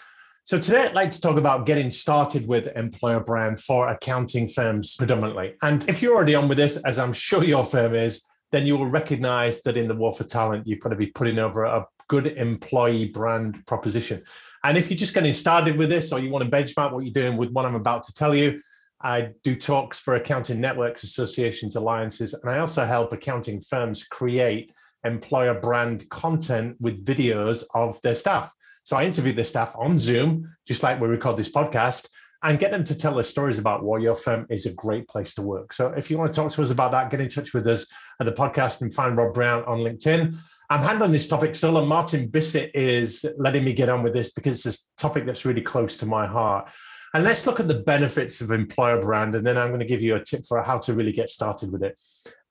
So 0.44 0.58
today 0.58 0.86
I'd 0.86 0.94
like 0.94 1.10
to 1.12 1.20
talk 1.20 1.36
about 1.36 1.66
getting 1.66 1.90
started 1.90 2.48
with 2.48 2.74
employer 2.74 3.20
brand 3.20 3.60
for 3.60 3.88
accounting 3.88 4.48
firms 4.48 4.96
predominantly. 4.96 5.54
And 5.62 5.88
if 5.88 6.00
you're 6.00 6.14
already 6.14 6.34
on 6.34 6.48
with 6.48 6.58
this, 6.58 6.78
as 6.78 6.98
I'm 6.98 7.12
sure 7.12 7.44
your 7.44 7.64
firm 7.64 7.94
is, 7.94 8.24
then 8.50 8.66
you 8.66 8.76
will 8.76 8.88
recognize 8.88 9.62
that 9.62 9.76
in 9.76 9.86
the 9.86 9.94
war 9.94 10.12
for 10.12 10.24
talent, 10.24 10.66
you've 10.66 10.80
got 10.80 10.88
to 10.88 10.96
be 10.96 11.06
putting 11.06 11.38
over 11.38 11.64
a 11.64 11.86
good 12.08 12.26
employee 12.26 13.08
brand 13.08 13.64
proposition. 13.66 14.22
And 14.64 14.76
if 14.76 14.90
you're 14.90 14.98
just 14.98 15.14
getting 15.14 15.34
started 15.34 15.76
with 15.76 15.90
this 15.90 16.12
or 16.12 16.18
you 16.18 16.30
want 16.30 16.44
to 16.44 16.50
benchmark 16.50 16.92
what 16.92 17.04
you're 17.04 17.12
doing 17.12 17.36
with 17.36 17.50
what 17.50 17.64
I'm 17.64 17.74
about 17.74 18.02
to 18.04 18.14
tell 18.14 18.34
you, 18.34 18.60
I 19.02 19.30
do 19.42 19.56
talks 19.56 19.98
for 19.98 20.14
accounting 20.14 20.60
networks, 20.60 21.02
associations, 21.02 21.76
alliances, 21.76 22.34
and 22.34 22.50
I 22.50 22.58
also 22.58 22.84
help 22.84 23.12
accounting 23.12 23.60
firms 23.60 24.04
create 24.04 24.72
employer 25.04 25.58
brand 25.58 26.08
content 26.08 26.76
with 26.80 27.04
videos 27.04 27.64
of 27.74 28.00
their 28.02 28.14
staff. 28.14 28.52
So 28.84 28.96
I 28.96 29.04
interview 29.04 29.32
the 29.32 29.44
staff 29.44 29.74
on 29.78 29.98
Zoom, 29.98 30.48
just 30.66 30.82
like 30.82 31.00
we 31.00 31.08
record 31.08 31.36
this 31.36 31.50
podcast, 31.50 32.08
and 32.44 32.58
get 32.58 32.72
them 32.72 32.84
to 32.84 32.96
tell 32.96 33.14
their 33.14 33.24
stories 33.24 33.58
about 33.58 33.84
why 33.84 33.98
your 33.98 34.16
firm 34.16 34.46
is 34.50 34.66
a 34.66 34.72
great 34.72 35.06
place 35.08 35.34
to 35.34 35.42
work. 35.42 35.72
So 35.72 35.88
if 35.96 36.10
you 36.10 36.18
want 36.18 36.32
to 36.32 36.40
talk 36.40 36.52
to 36.52 36.62
us 36.62 36.70
about 36.70 36.92
that, 36.92 37.10
get 37.10 37.20
in 37.20 37.28
touch 37.28 37.54
with 37.54 37.66
us 37.68 37.86
at 38.20 38.26
the 38.26 38.32
podcast 38.32 38.82
and 38.82 38.92
find 38.92 39.16
Rob 39.16 39.34
Brown 39.34 39.64
on 39.64 39.78
LinkedIn. 39.78 40.36
I'm 40.70 40.82
handling 40.82 41.12
this 41.12 41.28
topic 41.28 41.54
solo. 41.54 41.84
Martin 41.84 42.28
Bissett 42.28 42.70
is 42.74 43.24
letting 43.36 43.64
me 43.64 43.72
get 43.72 43.88
on 43.88 44.02
with 44.02 44.14
this 44.14 44.32
because 44.32 44.64
it's 44.66 44.88
a 44.96 45.00
topic 45.00 45.26
that's 45.26 45.44
really 45.44 45.60
close 45.60 45.96
to 45.98 46.06
my 46.06 46.26
heart. 46.26 46.70
And 47.14 47.24
let's 47.24 47.46
look 47.46 47.60
at 47.60 47.68
the 47.68 47.80
benefits 47.80 48.40
of 48.40 48.50
employer 48.50 49.00
brand. 49.00 49.34
And 49.34 49.46
then 49.46 49.58
I'm 49.58 49.68
going 49.68 49.80
to 49.80 49.86
give 49.86 50.00
you 50.00 50.16
a 50.16 50.24
tip 50.24 50.46
for 50.46 50.62
how 50.62 50.78
to 50.78 50.94
really 50.94 51.12
get 51.12 51.28
started 51.28 51.70
with 51.70 51.82
it. 51.82 52.00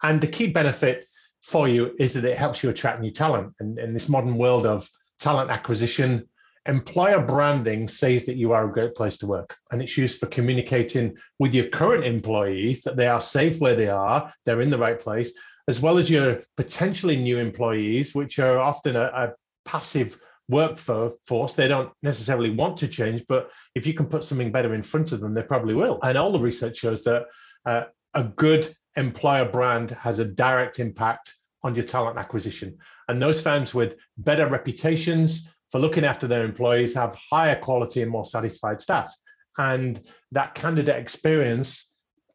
And 0.03 0.22
the 0.22 0.28
key 0.28 0.47
benefit 0.47 1.07
for 1.41 1.68
you 1.68 1.95
is 1.97 2.14
that 2.14 2.26
it 2.26 2.38
helps 2.38 2.62
you 2.62 2.70
attract 2.70 3.01
new 3.01 3.12
talent. 3.12 3.53
And 3.59 3.80
in 3.80 3.93
this 3.93 4.07
modern 4.07 4.38
world 4.38 4.68
of 4.68 4.88
talent 5.20 5.49
acquisition, 5.49 6.28
employer 6.68 7.26
branding 7.26 7.88
says 7.88 8.26
that 8.26 8.38
you 8.38 8.53
are 8.53 8.70
a 8.70 8.72
great 8.72 8.93
place 8.93 9.18
to 9.20 9.28
work. 9.28 9.57
And 9.72 9.82
it's 9.82 9.97
used 9.97 10.20
for 10.20 10.28
communicating 10.28 11.18
with 11.39 11.55
your 11.55 11.68
current 11.68 12.05
employees 12.05 12.82
that 12.82 12.97
they 12.97 13.07
are 13.07 13.22
safe 13.22 13.59
where 13.59 13.76
they 13.76 13.89
are, 13.89 14.32
they're 14.45 14.62
in 14.62 14.70
the 14.70 14.78
right 14.78 14.99
place, 14.99 15.34
as 15.68 15.82
well 15.82 15.97
as 15.97 16.12
your 16.12 16.43
potentially 16.57 17.18
new 17.18 17.39
employees, 17.39 18.14
which 18.14 18.38
are 18.38 18.59
often 18.59 18.95
a, 18.95 19.05
a 19.05 19.34
passive 19.66 20.20
workforce. 20.52 21.56
They 21.56 21.68
don't 21.68 21.91
necessarily 22.04 22.52
want 22.52 22.78
to 22.78 22.88
change, 22.88 23.24
but 23.28 23.52
if 23.74 23.88
you 23.88 23.93
can 23.93 24.06
put 24.06 24.24
something 24.24 24.52
better 24.52 24.74
in 24.74 24.84
front 24.84 25.12
of 25.12 25.22
them, 25.22 25.34
they 25.34 25.43
probably 25.43 25.74
will. 25.74 25.99
And 26.04 26.18
all 26.18 26.32
the 26.32 26.39
research 26.39 26.78
shows 26.78 27.04
that 27.06 27.26
uh, 27.66 27.84
a 28.14 28.24
good 28.24 28.76
employer 28.95 29.45
brand 29.45 29.91
has 29.91 30.20
a 30.20 30.26
direct 30.26 30.80
impact 30.80 31.34
on 31.64 31.76
your 31.76 31.86
talent 31.86 32.18
acquisition. 32.18 32.78
And 33.08 33.22
those 33.22 33.41
firms 33.41 33.74
with 33.74 33.95
better 34.18 34.47
reputations 34.47 35.49
for 35.72 35.80
looking 35.80 36.04
after 36.04 36.28
their 36.28 36.43
employees 36.43 36.95
have 36.95 37.18
higher 37.32 37.56
quality 37.56 38.02
and 38.02 38.12
more 38.12 38.26
satisfied 38.26 38.82
staff. 38.82 39.14
And 39.58 40.02
that 40.32 40.56
candidate 40.56 40.97
experience 40.97 41.91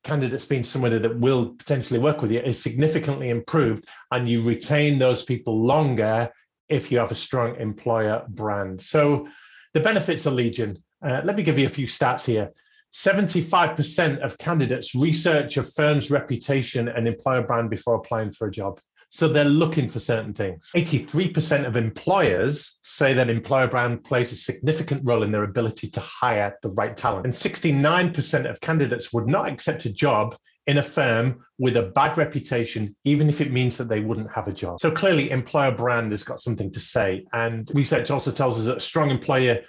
candidates 0.07 0.47
being 0.47 0.63
somebody 0.63 0.99
that 0.99 1.19
will 1.19 1.51
potentially 1.55 1.99
work 1.99 2.23
with 2.23 2.31
you 2.31 2.39
is 2.39 2.63
significantly 2.63 3.29
improved 3.29 3.85
and 4.13 4.29
you 4.29 4.41
retain 4.41 5.01
those 5.01 5.25
people 5.25 5.61
longer 5.61 6.31
if 6.69 6.91
you 6.91 6.99
have 6.99 7.11
a 7.11 7.17
strong 7.17 7.57
employer 7.57 8.25
brand. 8.29 8.81
So 8.81 9.29
the 9.75 9.81
benefits 9.81 10.27
are 10.27 10.31
legion. 10.31 10.83
Uh, 11.03 11.21
let 11.25 11.37
me 11.37 11.43
give 11.43 11.59
you 11.59 11.67
a 11.67 11.71
few 11.71 11.87
stats 11.87 12.27
here. 12.27 12.51
75% 12.93 14.21
of 14.21 14.39
candidates 14.39 14.95
research 14.95 15.57
a 15.59 15.63
firm's 15.63 16.11
reputation 16.11 16.89
and 16.89 17.07
employer 17.07 17.43
brand 17.43 17.69
before 17.69 17.95
applying 17.95 18.33
for 18.33 18.49
a 18.49 18.51
job. 18.51 18.81
So 19.11 19.29
they're 19.29 19.45
looking 19.45 19.89
for 19.89 20.01
certain 20.01 20.35
things. 20.35 20.71
83% 20.75 21.67
of 21.67 21.77
employers 21.77 22.81
say 22.83 23.13
that 23.15 23.31
employer 23.31 23.69
brand 23.69 24.03
plays 24.05 24.33
a 24.33 24.37
significant 24.37 25.03
role 25.05 25.23
in 25.23 25.31
their 25.31 25.45
ability 25.45 25.91
to 25.91 26.01
hire 26.01 26.57
the 26.63 26.73
right 26.73 26.97
talent. 26.97 27.27
And 27.27 27.35
69% 27.35 28.51
of 28.51 28.61
candidates 28.61 29.13
would 29.13 29.29
not 29.29 29.49
accept 29.49 29.85
a 29.85 29.93
job 29.93 30.37
in 30.67 30.79
a 30.79 30.83
firm 30.83 31.45
with 31.59 31.77
a 31.77 31.85
bad 31.85 32.19
reputation, 32.19 32.95
even 33.05 33.29
if 33.29 33.41
it 33.41 33.53
means 33.53 33.77
that 33.77 33.89
they 33.89 34.01
wouldn't 34.01 34.33
have 34.33 34.49
a 34.49 34.53
job. 34.53 34.81
So 34.81 34.91
clearly, 34.91 35.31
employer 35.31 35.73
brand 35.73 36.11
has 36.11 36.25
got 36.25 36.41
something 36.41 36.71
to 36.73 36.81
say. 36.81 37.25
And 37.33 37.71
research 37.75 38.11
also 38.11 38.33
tells 38.33 38.59
us 38.59 38.67
that 38.67 38.79
a 38.79 38.81
strong 38.81 39.11
employer 39.11 39.61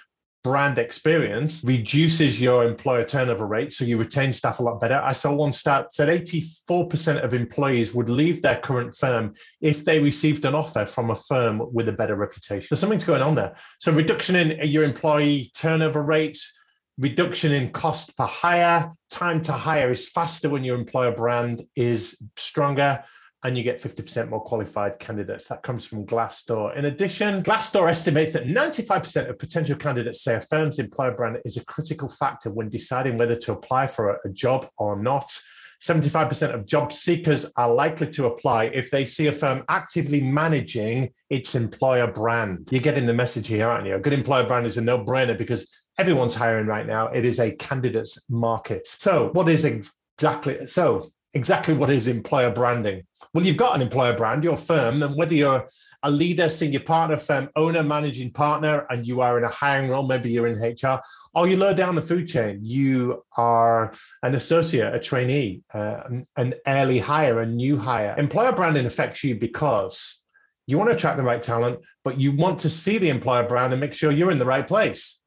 brand 0.44 0.78
experience 0.78 1.64
reduces 1.64 2.40
your 2.40 2.64
employer 2.64 3.04
turnover 3.04 3.46
rate, 3.46 3.72
so 3.72 3.84
you 3.84 3.98
retain 3.98 4.32
staff 4.32 4.60
a 4.60 4.62
lot 4.62 4.80
better. 4.80 5.00
I 5.02 5.12
saw 5.12 5.34
one 5.34 5.52
stat 5.52 5.88
that 5.98 6.08
84% 6.08 7.24
of 7.24 7.34
employees 7.34 7.94
would 7.94 8.08
leave 8.08 8.40
their 8.40 8.56
current 8.56 8.94
firm 8.94 9.34
if 9.60 9.84
they 9.84 9.98
received 9.98 10.44
an 10.44 10.54
offer 10.54 10.86
from 10.86 11.10
a 11.10 11.16
firm 11.16 11.62
with 11.72 11.88
a 11.88 11.92
better 11.92 12.16
reputation. 12.16 12.68
So 12.68 12.76
something's 12.76 13.04
going 13.04 13.22
on 13.22 13.34
there. 13.34 13.56
So 13.80 13.92
reduction 13.92 14.36
in 14.36 14.68
your 14.68 14.84
employee 14.84 15.50
turnover 15.56 16.02
rate, 16.02 16.38
reduction 16.98 17.52
in 17.52 17.70
cost 17.70 18.16
per 18.16 18.26
hire, 18.26 18.92
time 19.10 19.40
to 19.42 19.52
hire 19.52 19.90
is 19.90 20.08
faster 20.08 20.48
when 20.50 20.64
your 20.64 20.76
employer 20.76 21.12
brand 21.12 21.62
is 21.76 22.20
stronger 22.36 23.04
and 23.44 23.56
you 23.56 23.62
get 23.62 23.80
50% 23.80 24.30
more 24.30 24.42
qualified 24.42 24.98
candidates. 24.98 25.46
That 25.46 25.62
comes 25.62 25.86
from 25.86 26.04
Glassdoor. 26.04 26.76
In 26.76 26.86
addition, 26.86 27.42
Glassdoor 27.44 27.88
estimates 27.88 28.32
that 28.32 28.46
95% 28.46 29.30
of 29.30 29.38
potential 29.38 29.76
candidates 29.76 30.22
say 30.22 30.34
a 30.34 30.40
firm's 30.40 30.80
employer 30.80 31.12
brand 31.12 31.38
is 31.44 31.56
a 31.56 31.64
critical 31.64 32.08
factor 32.08 32.50
when 32.50 32.68
deciding 32.68 33.16
whether 33.16 33.36
to 33.36 33.52
apply 33.52 33.86
for 33.86 34.20
a 34.24 34.28
job 34.28 34.68
or 34.76 35.00
not. 35.00 35.30
75% 35.80 36.52
of 36.52 36.66
job 36.66 36.92
seekers 36.92 37.52
are 37.56 37.72
likely 37.72 38.10
to 38.10 38.26
apply 38.26 38.64
if 38.64 38.90
they 38.90 39.04
see 39.04 39.28
a 39.28 39.32
firm 39.32 39.62
actively 39.68 40.20
managing 40.20 41.10
its 41.30 41.54
employer 41.54 42.10
brand. 42.10 42.66
You're 42.72 42.80
getting 42.80 43.06
the 43.06 43.14
message 43.14 43.46
here, 43.46 43.68
aren't 43.68 43.86
you? 43.86 43.94
A 43.94 44.00
good 44.00 44.12
employer 44.12 44.48
brand 44.48 44.66
is 44.66 44.76
a 44.76 44.82
no 44.82 45.04
brainer 45.04 45.38
because 45.38 45.72
everyone's 45.98 46.34
hiring 46.34 46.66
right 46.66 46.86
now. 46.86 47.08
It 47.08 47.24
is 47.24 47.38
a 47.38 47.52
candidate's 47.52 48.24
market. 48.30 48.86
So, 48.86 49.30
what 49.32 49.48
is 49.48 49.64
exactly 49.64 50.66
so? 50.66 51.10
exactly 51.34 51.74
what 51.74 51.90
is 51.90 52.08
employer 52.08 52.50
branding. 52.50 53.02
Well, 53.34 53.44
you've 53.44 53.56
got 53.56 53.76
an 53.76 53.82
employer 53.82 54.16
brand, 54.16 54.44
your 54.44 54.56
firm, 54.56 55.02
and 55.02 55.14
whether 55.16 55.34
you're 55.34 55.68
a 56.02 56.10
leader, 56.10 56.48
senior 56.48 56.80
partner, 56.80 57.16
firm 57.16 57.50
owner, 57.56 57.82
managing 57.82 58.32
partner, 58.32 58.86
and 58.88 59.06
you 59.06 59.20
are 59.20 59.36
in 59.38 59.44
a 59.44 59.48
hiring 59.48 59.90
role, 59.90 60.06
maybe 60.06 60.30
you're 60.30 60.46
in 60.46 60.58
HR, 60.58 61.00
or 61.34 61.46
you 61.46 61.56
lower 61.56 61.74
down 61.74 61.94
the 61.94 62.02
food 62.02 62.26
chain, 62.26 62.60
you 62.62 63.24
are 63.36 63.92
an 64.22 64.34
associate, 64.34 64.94
a 64.94 65.00
trainee, 65.00 65.62
uh, 65.74 66.02
an 66.36 66.54
early 66.66 66.98
hire, 66.98 67.40
a 67.40 67.46
new 67.46 67.76
hire. 67.76 68.14
Employer 68.16 68.52
branding 68.52 68.86
affects 68.86 69.22
you 69.22 69.34
because 69.34 70.24
you 70.66 70.78
want 70.78 70.90
to 70.90 70.96
attract 70.96 71.16
the 71.16 71.22
right 71.22 71.42
talent, 71.42 71.80
but 72.04 72.18
you 72.18 72.32
want 72.32 72.60
to 72.60 72.70
see 72.70 72.98
the 72.98 73.10
employer 73.10 73.46
brand 73.46 73.72
and 73.72 73.80
make 73.80 73.94
sure 73.94 74.10
you're 74.10 74.30
in 74.30 74.38
the 74.38 74.46
right 74.46 74.66
place. 74.66 75.17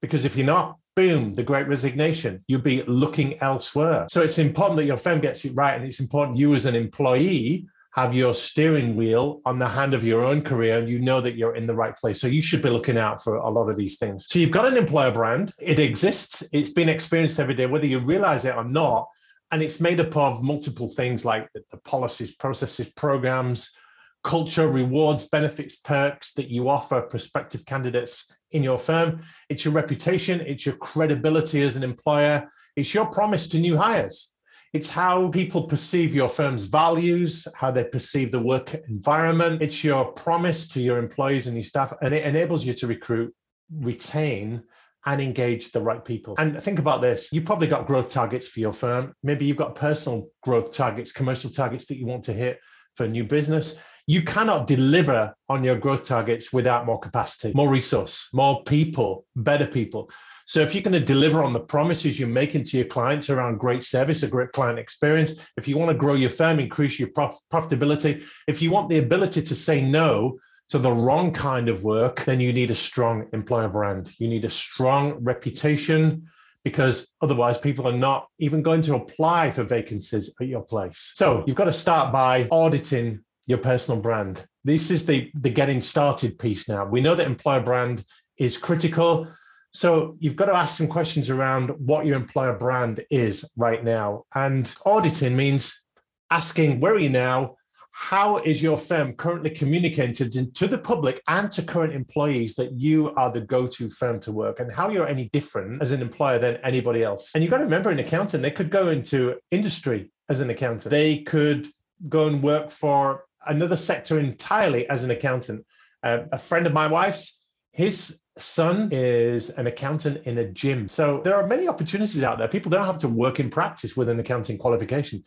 Because 0.00 0.24
if 0.24 0.36
you're 0.36 0.46
not, 0.46 0.78
boom, 0.96 1.34
the 1.34 1.42
great 1.42 1.68
resignation. 1.68 2.44
You'll 2.46 2.60
be 2.60 2.82
looking 2.82 3.38
elsewhere. 3.40 4.06
So 4.08 4.22
it's 4.22 4.38
important 4.38 4.76
that 4.78 4.84
your 4.84 4.96
firm 4.96 5.20
gets 5.20 5.44
it 5.44 5.54
right. 5.54 5.74
And 5.74 5.84
it's 5.84 6.00
important 6.00 6.38
you 6.38 6.54
as 6.54 6.66
an 6.66 6.74
employee 6.74 7.66
have 7.92 8.14
your 8.14 8.34
steering 8.34 8.94
wheel 8.94 9.40
on 9.44 9.58
the 9.58 9.68
hand 9.68 9.94
of 9.94 10.04
your 10.04 10.24
own 10.24 10.42
career 10.42 10.78
and 10.78 10.88
you 10.88 11.00
know 11.00 11.20
that 11.20 11.36
you're 11.36 11.56
in 11.56 11.66
the 11.66 11.74
right 11.74 11.96
place. 11.96 12.20
So 12.20 12.28
you 12.28 12.42
should 12.42 12.62
be 12.62 12.70
looking 12.70 12.96
out 12.96 13.22
for 13.22 13.36
a 13.36 13.50
lot 13.50 13.68
of 13.68 13.76
these 13.76 13.98
things. 13.98 14.26
So 14.28 14.38
you've 14.38 14.52
got 14.52 14.66
an 14.66 14.76
employer 14.76 15.10
brand, 15.10 15.52
it 15.58 15.80
exists, 15.80 16.44
it's 16.52 16.70
been 16.70 16.88
experienced 16.88 17.40
every 17.40 17.54
day, 17.54 17.66
whether 17.66 17.86
you 17.86 17.98
realize 17.98 18.44
it 18.44 18.54
or 18.54 18.64
not. 18.64 19.08
And 19.50 19.62
it's 19.62 19.80
made 19.80 19.98
up 19.98 20.16
of 20.16 20.44
multiple 20.44 20.88
things 20.88 21.24
like 21.24 21.48
the 21.52 21.76
policies, 21.78 22.32
processes, 22.36 22.88
programs, 22.90 23.76
culture, 24.22 24.68
rewards, 24.68 25.28
benefits, 25.28 25.76
perks 25.76 26.34
that 26.34 26.48
you 26.48 26.68
offer 26.68 27.00
prospective 27.02 27.64
candidates 27.64 28.30
in 28.50 28.62
your 28.62 28.78
firm. 28.78 29.20
It's 29.48 29.64
your 29.64 29.74
reputation, 29.74 30.40
it's 30.40 30.66
your 30.66 30.76
credibility 30.76 31.62
as 31.62 31.76
an 31.76 31.82
employer, 31.82 32.48
it's 32.76 32.92
your 32.92 33.06
promise 33.06 33.48
to 33.48 33.58
new 33.58 33.76
hires. 33.76 34.34
It's 34.72 34.90
how 34.90 35.28
people 35.28 35.64
perceive 35.64 36.14
your 36.14 36.28
firm's 36.28 36.66
values, 36.66 37.48
how 37.56 37.72
they 37.72 37.82
perceive 37.82 38.30
the 38.30 38.38
work 38.38 38.72
environment. 38.88 39.62
It's 39.62 39.82
your 39.82 40.12
promise 40.12 40.68
to 40.68 40.80
your 40.80 40.98
employees 40.98 41.48
and 41.48 41.56
your 41.56 41.64
staff, 41.64 41.92
and 42.02 42.14
it 42.14 42.24
enables 42.24 42.64
you 42.64 42.74
to 42.74 42.86
recruit, 42.86 43.34
retain, 43.72 44.62
and 45.06 45.20
engage 45.20 45.72
the 45.72 45.80
right 45.80 46.04
people. 46.04 46.34
And 46.38 46.62
think 46.62 46.78
about 46.78 47.00
this 47.00 47.30
you've 47.32 47.46
probably 47.46 47.66
got 47.66 47.86
growth 47.86 48.12
targets 48.12 48.46
for 48.46 48.60
your 48.60 48.72
firm. 48.72 49.14
Maybe 49.22 49.44
you've 49.44 49.56
got 49.56 49.74
personal 49.74 50.28
growth 50.42 50.74
targets, 50.74 51.10
commercial 51.10 51.50
targets 51.50 51.86
that 51.86 51.96
you 51.96 52.06
want 52.06 52.24
to 52.24 52.32
hit 52.32 52.60
for 52.94 53.08
new 53.08 53.24
business 53.24 53.76
you 54.10 54.22
cannot 54.22 54.66
deliver 54.66 55.32
on 55.48 55.62
your 55.62 55.78
growth 55.78 56.04
targets 56.04 56.52
without 56.52 56.84
more 56.84 56.98
capacity, 56.98 57.52
more 57.54 57.70
resource, 57.70 58.28
more 58.32 58.64
people, 58.64 59.24
better 59.36 59.68
people. 59.68 60.10
So 60.46 60.58
if 60.62 60.74
you're 60.74 60.82
going 60.82 60.98
to 60.98 61.12
deliver 61.14 61.44
on 61.44 61.52
the 61.52 61.60
promises 61.60 62.18
you're 62.18 62.28
making 62.28 62.64
to 62.64 62.78
your 62.78 62.88
clients 62.88 63.30
around 63.30 63.58
great 63.58 63.84
service, 63.84 64.24
a 64.24 64.26
great 64.26 64.50
client 64.50 64.80
experience, 64.80 65.48
if 65.56 65.68
you 65.68 65.78
want 65.78 65.92
to 65.92 65.96
grow 65.96 66.14
your 66.14 66.28
firm, 66.28 66.58
increase 66.58 66.98
your 66.98 67.10
prof- 67.10 67.38
profitability, 67.52 68.24
if 68.48 68.60
you 68.60 68.72
want 68.72 68.88
the 68.88 68.98
ability 68.98 69.42
to 69.42 69.54
say 69.54 69.80
no 69.88 70.40
to 70.70 70.78
the 70.80 70.90
wrong 70.90 71.32
kind 71.32 71.68
of 71.68 71.84
work, 71.84 72.24
then 72.24 72.40
you 72.40 72.52
need 72.52 72.72
a 72.72 72.74
strong 72.74 73.28
employer 73.32 73.68
brand. 73.68 74.12
You 74.18 74.26
need 74.26 74.44
a 74.44 74.50
strong 74.50 75.22
reputation 75.22 76.26
because 76.64 77.12
otherwise 77.22 77.58
people 77.58 77.86
are 77.86 77.96
not 77.96 78.26
even 78.40 78.62
going 78.62 78.82
to 78.82 78.96
apply 78.96 79.52
for 79.52 79.62
vacancies 79.62 80.34
at 80.40 80.48
your 80.48 80.62
place. 80.62 81.12
So 81.14 81.44
you've 81.46 81.54
got 81.54 81.66
to 81.66 81.72
start 81.72 82.12
by 82.12 82.48
auditing 82.50 83.24
your 83.46 83.58
personal 83.58 84.00
brand. 84.00 84.46
This 84.64 84.90
is 84.90 85.06
the, 85.06 85.30
the 85.34 85.50
getting 85.50 85.82
started 85.82 86.38
piece 86.38 86.68
now. 86.68 86.84
We 86.84 87.00
know 87.00 87.14
that 87.14 87.26
employer 87.26 87.62
brand 87.62 88.04
is 88.36 88.58
critical. 88.58 89.26
So 89.72 90.16
you've 90.18 90.36
got 90.36 90.46
to 90.46 90.54
ask 90.54 90.76
some 90.76 90.88
questions 90.88 91.30
around 91.30 91.70
what 91.70 92.06
your 92.06 92.16
employer 92.16 92.56
brand 92.56 93.04
is 93.10 93.48
right 93.56 93.82
now. 93.82 94.24
And 94.34 94.72
auditing 94.84 95.36
means 95.36 95.82
asking 96.30 96.80
where 96.80 96.94
are 96.94 96.98
you 96.98 97.10
now? 97.10 97.56
How 97.92 98.38
is 98.38 98.62
your 98.62 98.76
firm 98.76 99.12
currently 99.14 99.50
communicated 99.50 100.54
to 100.54 100.66
the 100.66 100.78
public 100.78 101.20
and 101.28 101.52
to 101.52 101.62
current 101.62 101.92
employees 101.92 102.54
that 102.54 102.72
you 102.72 103.10
are 103.14 103.30
the 103.30 103.40
go 103.40 103.66
to 103.66 103.90
firm 103.90 104.20
to 104.20 104.32
work 104.32 104.58
and 104.58 104.72
how 104.72 104.88
you're 104.88 105.06
any 105.06 105.28
different 105.28 105.82
as 105.82 105.92
an 105.92 106.00
employer 106.00 106.38
than 106.38 106.56
anybody 106.64 107.02
else? 107.02 107.30
And 107.34 107.42
you've 107.42 107.50
got 107.50 107.58
to 107.58 107.64
remember, 107.64 107.90
an 107.90 107.98
accountant, 107.98 108.42
they 108.42 108.50
could 108.52 108.70
go 108.70 108.88
into 108.88 109.36
industry 109.50 110.10
as 110.28 110.40
an 110.40 110.48
accountant, 110.48 110.90
they 110.90 111.18
could 111.18 111.68
go 112.08 112.26
and 112.26 112.42
work 112.42 112.70
for 112.70 113.24
another 113.46 113.76
sector 113.76 114.18
entirely 114.18 114.88
as 114.88 115.04
an 115.04 115.10
accountant. 115.10 115.64
Uh, 116.02 116.20
a 116.32 116.38
friend 116.38 116.66
of 116.66 116.72
my 116.72 116.86
wife's, 116.86 117.42
his 117.72 118.20
son 118.38 118.88
is 118.90 119.50
an 119.50 119.66
accountant 119.66 120.24
in 120.24 120.38
a 120.38 120.50
gym. 120.50 120.88
So 120.88 121.20
there 121.22 121.36
are 121.36 121.46
many 121.46 121.68
opportunities 121.68 122.22
out 122.22 122.38
there. 122.38 122.48
People 122.48 122.70
don't 122.70 122.86
have 122.86 122.98
to 122.98 123.08
work 123.08 123.40
in 123.40 123.50
practice 123.50 123.96
with 123.96 124.08
an 124.08 124.18
accounting 124.18 124.58
qualification. 124.58 125.24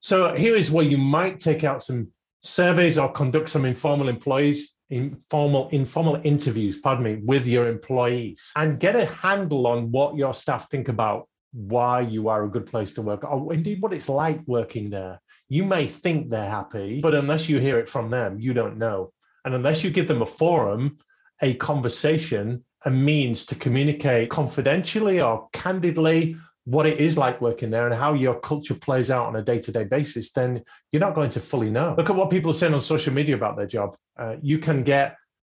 So 0.00 0.34
here 0.34 0.56
is 0.56 0.70
where 0.70 0.84
you 0.84 0.98
might 0.98 1.38
take 1.38 1.64
out 1.64 1.82
some 1.82 2.12
surveys 2.42 2.98
or 2.98 3.10
conduct 3.10 3.48
some 3.48 3.64
informal 3.64 4.08
employees 4.08 4.74
informal 4.90 5.68
informal 5.70 6.20
interviews 6.24 6.78
pardon 6.78 7.04
me 7.04 7.18
with 7.24 7.46
your 7.46 7.68
employees 7.68 8.52
and 8.54 8.78
get 8.78 8.94
a 8.94 9.06
handle 9.06 9.66
on 9.66 9.90
what 9.90 10.14
your 10.14 10.34
staff 10.34 10.68
think 10.68 10.88
about 10.88 11.26
why 11.52 12.00
you 12.00 12.28
are 12.28 12.44
a 12.44 12.50
good 12.50 12.66
place 12.66 12.92
to 12.92 13.00
work 13.00 13.24
or 13.24 13.54
indeed 13.54 13.80
what 13.80 13.94
it's 13.94 14.10
like 14.10 14.40
working 14.46 14.90
there 14.90 15.18
you 15.48 15.64
may 15.64 15.86
think 15.86 16.30
they're 16.30 16.48
happy, 16.48 17.00
but 17.00 17.14
unless 17.14 17.48
you 17.48 17.58
hear 17.58 17.78
it 17.78 17.88
from 17.88 18.10
them, 18.10 18.40
you 18.40 18.54
don't 18.54 18.78
know. 18.78 19.12
And 19.44 19.54
unless 19.54 19.84
you 19.84 19.90
give 19.90 20.08
them 20.08 20.22
a 20.22 20.26
forum, 20.26 20.98
a 21.42 21.54
conversation, 21.54 22.64
a 22.84 22.90
means 22.90 23.46
to 23.46 23.54
communicate 23.54 24.30
confidentially 24.30 25.20
or 25.20 25.48
candidly 25.52 26.36
what 26.64 26.86
it 26.86 26.98
is 26.98 27.18
like 27.18 27.40
working 27.40 27.70
there 27.70 27.86
and 27.86 27.94
how 27.94 28.14
your 28.14 28.40
culture 28.40 28.74
plays 28.74 29.10
out 29.10 29.26
on 29.26 29.36
a 29.36 29.42
day-to-day 29.42 29.84
basis, 29.84 30.32
then 30.32 30.62
you're 30.92 31.00
not 31.00 31.14
going 31.14 31.30
to 31.30 31.40
fully 31.40 31.70
know. 31.70 31.94
Look 31.96 32.08
at 32.08 32.16
what 32.16 32.30
people 32.30 32.50
are 32.50 32.54
saying 32.54 32.72
on 32.72 32.80
social 32.80 33.12
media 33.12 33.34
about 33.34 33.56
their 33.56 33.66
job. 33.66 33.94
Uh, 34.18 34.36
you 34.42 34.58
can 34.58 34.82
get 34.82 35.16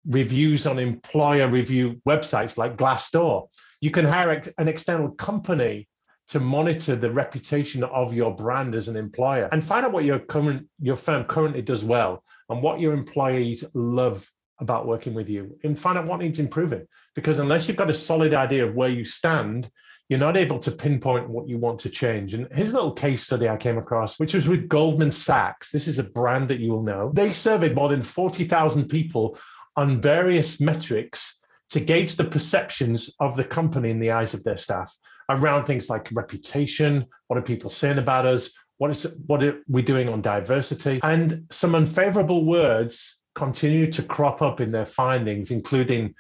reviews 0.09 0.67
on 0.67 0.79
employer 0.79 1.49
review 1.49 2.01
websites 2.07 2.57
like 2.57 2.77
Glassdoor. 2.77 3.49
You 3.81 3.91
can 3.91 4.05
hire 4.05 4.43
an 4.59 4.69
external 4.69 5.11
company 5.11 5.89
to 6.29 6.41
monitor 6.41 6.97
the 6.97 7.11
reputation 7.11 7.85
of 7.85 8.13
your 8.13 8.35
brand 8.35 8.75
as 8.75 8.89
an 8.89 8.97
employer 8.97 9.49
and 9.53 9.63
find 9.63 9.87
out 9.87 9.93
what 9.93 10.05
your 10.05 10.19
current 10.19 10.69
your 10.81 10.97
firm 10.97 11.25
currently 11.25 11.63
does 11.63 11.85
well 11.85 12.23
and 12.49 12.63
what 12.63 12.81
your 12.81 12.93
employees 12.93 13.65
love 13.75 14.29
about 14.59 14.87
working 14.87 15.15
with 15.15 15.29
you 15.29 15.57
and 15.63 15.79
find 15.79 15.99
out 15.99 16.07
what 16.07 16.21
needs 16.21 16.41
improving. 16.41 16.87
Because 17.15 17.39
unless 17.39 17.69
you've 17.69 17.77
got 17.77 17.91
a 17.91 17.95
solid 17.95 18.35
idea 18.35 18.67
of 18.67 18.75
where 18.75 18.89
you 18.89 19.05
stand 19.05 19.71
you're 20.09 20.21
not 20.21 20.37
able 20.37 20.61
to 20.61 20.71
pinpoint 20.71 21.29
what 21.29 21.49
you 21.49 21.59
want 21.59 21.81
to 21.81 21.91
change. 21.91 22.33
And 22.33 22.47
here's 22.53 22.71
a 22.71 22.75
little 22.75 22.93
case 22.93 23.25
study 23.25 23.49
i 23.49 23.57
came 23.57 23.79
across 23.79 24.21
which 24.21 24.35
was 24.35 24.49
with 24.49 24.69
goldman 24.69 25.13
sachs. 25.13 25.71
This 25.71 25.89
is 25.89 25.99
a 25.99 26.05
brand 26.05 26.49
that 26.49 26.61
you 26.61 26.71
will 26.73 26.83
know. 26.83 27.11
They 27.13 27.33
surveyed 27.33 27.75
more 27.75 27.89
than 27.89 28.03
40,000 28.03 28.89
people 28.89 29.39
on 29.77 30.01
various 30.01 30.61
metrics 30.61 31.41
to 31.71 31.81
gauge 31.81 32.17
the 32.17 32.25
perceptions 32.25 33.15
of 33.19 33.37
the 33.37 33.45
company 33.45 33.91
in 33.91 33.99
the 33.99 34.13
eyes 34.13 34.33
of 34.33 34.45
their 34.45 34.57
staff 34.57 34.95
around 35.29 35.65
things 35.65 35.91
like 35.91 36.09
reputation, 36.13 37.07
what 37.27 37.39
are 37.39 37.43
people 37.43 37.71
saying 37.71 37.99
about 37.99 38.27
us, 38.27 38.53
what 38.79 38.91
is 38.91 39.17
what 39.27 39.43
are 39.43 39.61
we 39.69 39.83
doing 39.83 40.09
on 40.09 40.21
diversity, 40.21 41.01
and 41.03 41.47
some 41.51 41.75
unfavorable 41.75 42.45
words 42.45 43.21
continue 43.35 43.91
to 43.93 44.03
crop 44.03 44.43
up 44.43 44.61
in 44.61 44.73
their 44.73 44.87
findings, 44.87 45.51
including 45.51 46.15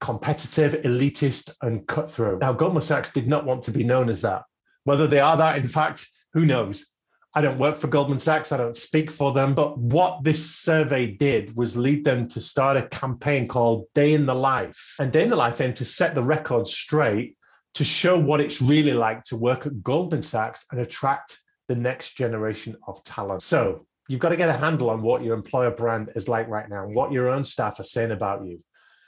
competitive, 0.00 0.72
elitist, 0.82 1.50
and 1.62 1.86
cutthroat. 1.86 2.40
Now, 2.40 2.52
Goldman 2.52 2.82
Sachs 2.82 3.12
did 3.12 3.28
not 3.28 3.44
want 3.44 3.62
to 3.64 3.70
be 3.70 3.84
known 3.84 4.08
as 4.08 4.20
that. 4.22 4.42
Whether 4.84 5.06
they 5.06 5.20
are 5.20 5.36
that, 5.36 5.58
in 5.58 5.68
fact, 5.68 6.08
who 6.32 6.44
knows? 6.44 6.86
I 7.34 7.40
don't 7.40 7.58
work 7.58 7.76
for 7.76 7.86
Goldman 7.86 8.20
Sachs. 8.20 8.52
I 8.52 8.56
don't 8.56 8.76
speak 8.76 9.10
for 9.10 9.32
them. 9.32 9.54
But 9.54 9.78
what 9.78 10.24
this 10.24 10.50
survey 10.50 11.12
did 11.12 11.56
was 11.56 11.76
lead 11.76 12.04
them 12.04 12.28
to 12.30 12.40
start 12.40 12.76
a 12.76 12.82
campaign 12.82 13.48
called 13.48 13.86
Day 13.94 14.12
in 14.12 14.26
the 14.26 14.34
Life. 14.34 14.96
And 14.98 15.12
Day 15.12 15.22
in 15.22 15.30
the 15.30 15.36
Life 15.36 15.60
aimed 15.60 15.76
to 15.76 15.84
set 15.84 16.14
the 16.14 16.22
record 16.22 16.66
straight 16.66 17.36
to 17.74 17.84
show 17.84 18.18
what 18.18 18.40
it's 18.40 18.60
really 18.60 18.92
like 18.92 19.24
to 19.24 19.36
work 19.36 19.66
at 19.66 19.82
Goldman 19.82 20.22
Sachs 20.22 20.66
and 20.70 20.80
attract 20.80 21.38
the 21.68 21.76
next 21.76 22.16
generation 22.16 22.76
of 22.86 23.02
talent. 23.04 23.42
So 23.42 23.86
you've 24.08 24.20
got 24.20 24.30
to 24.30 24.36
get 24.36 24.48
a 24.48 24.54
handle 24.54 24.90
on 24.90 25.02
what 25.02 25.22
your 25.22 25.34
employer 25.34 25.70
brand 25.70 26.10
is 26.14 26.28
like 26.28 26.48
right 26.48 26.68
now, 26.68 26.86
what 26.86 27.12
your 27.12 27.28
own 27.28 27.44
staff 27.44 27.80
are 27.80 27.84
saying 27.84 28.10
about 28.10 28.44
you. 28.44 28.62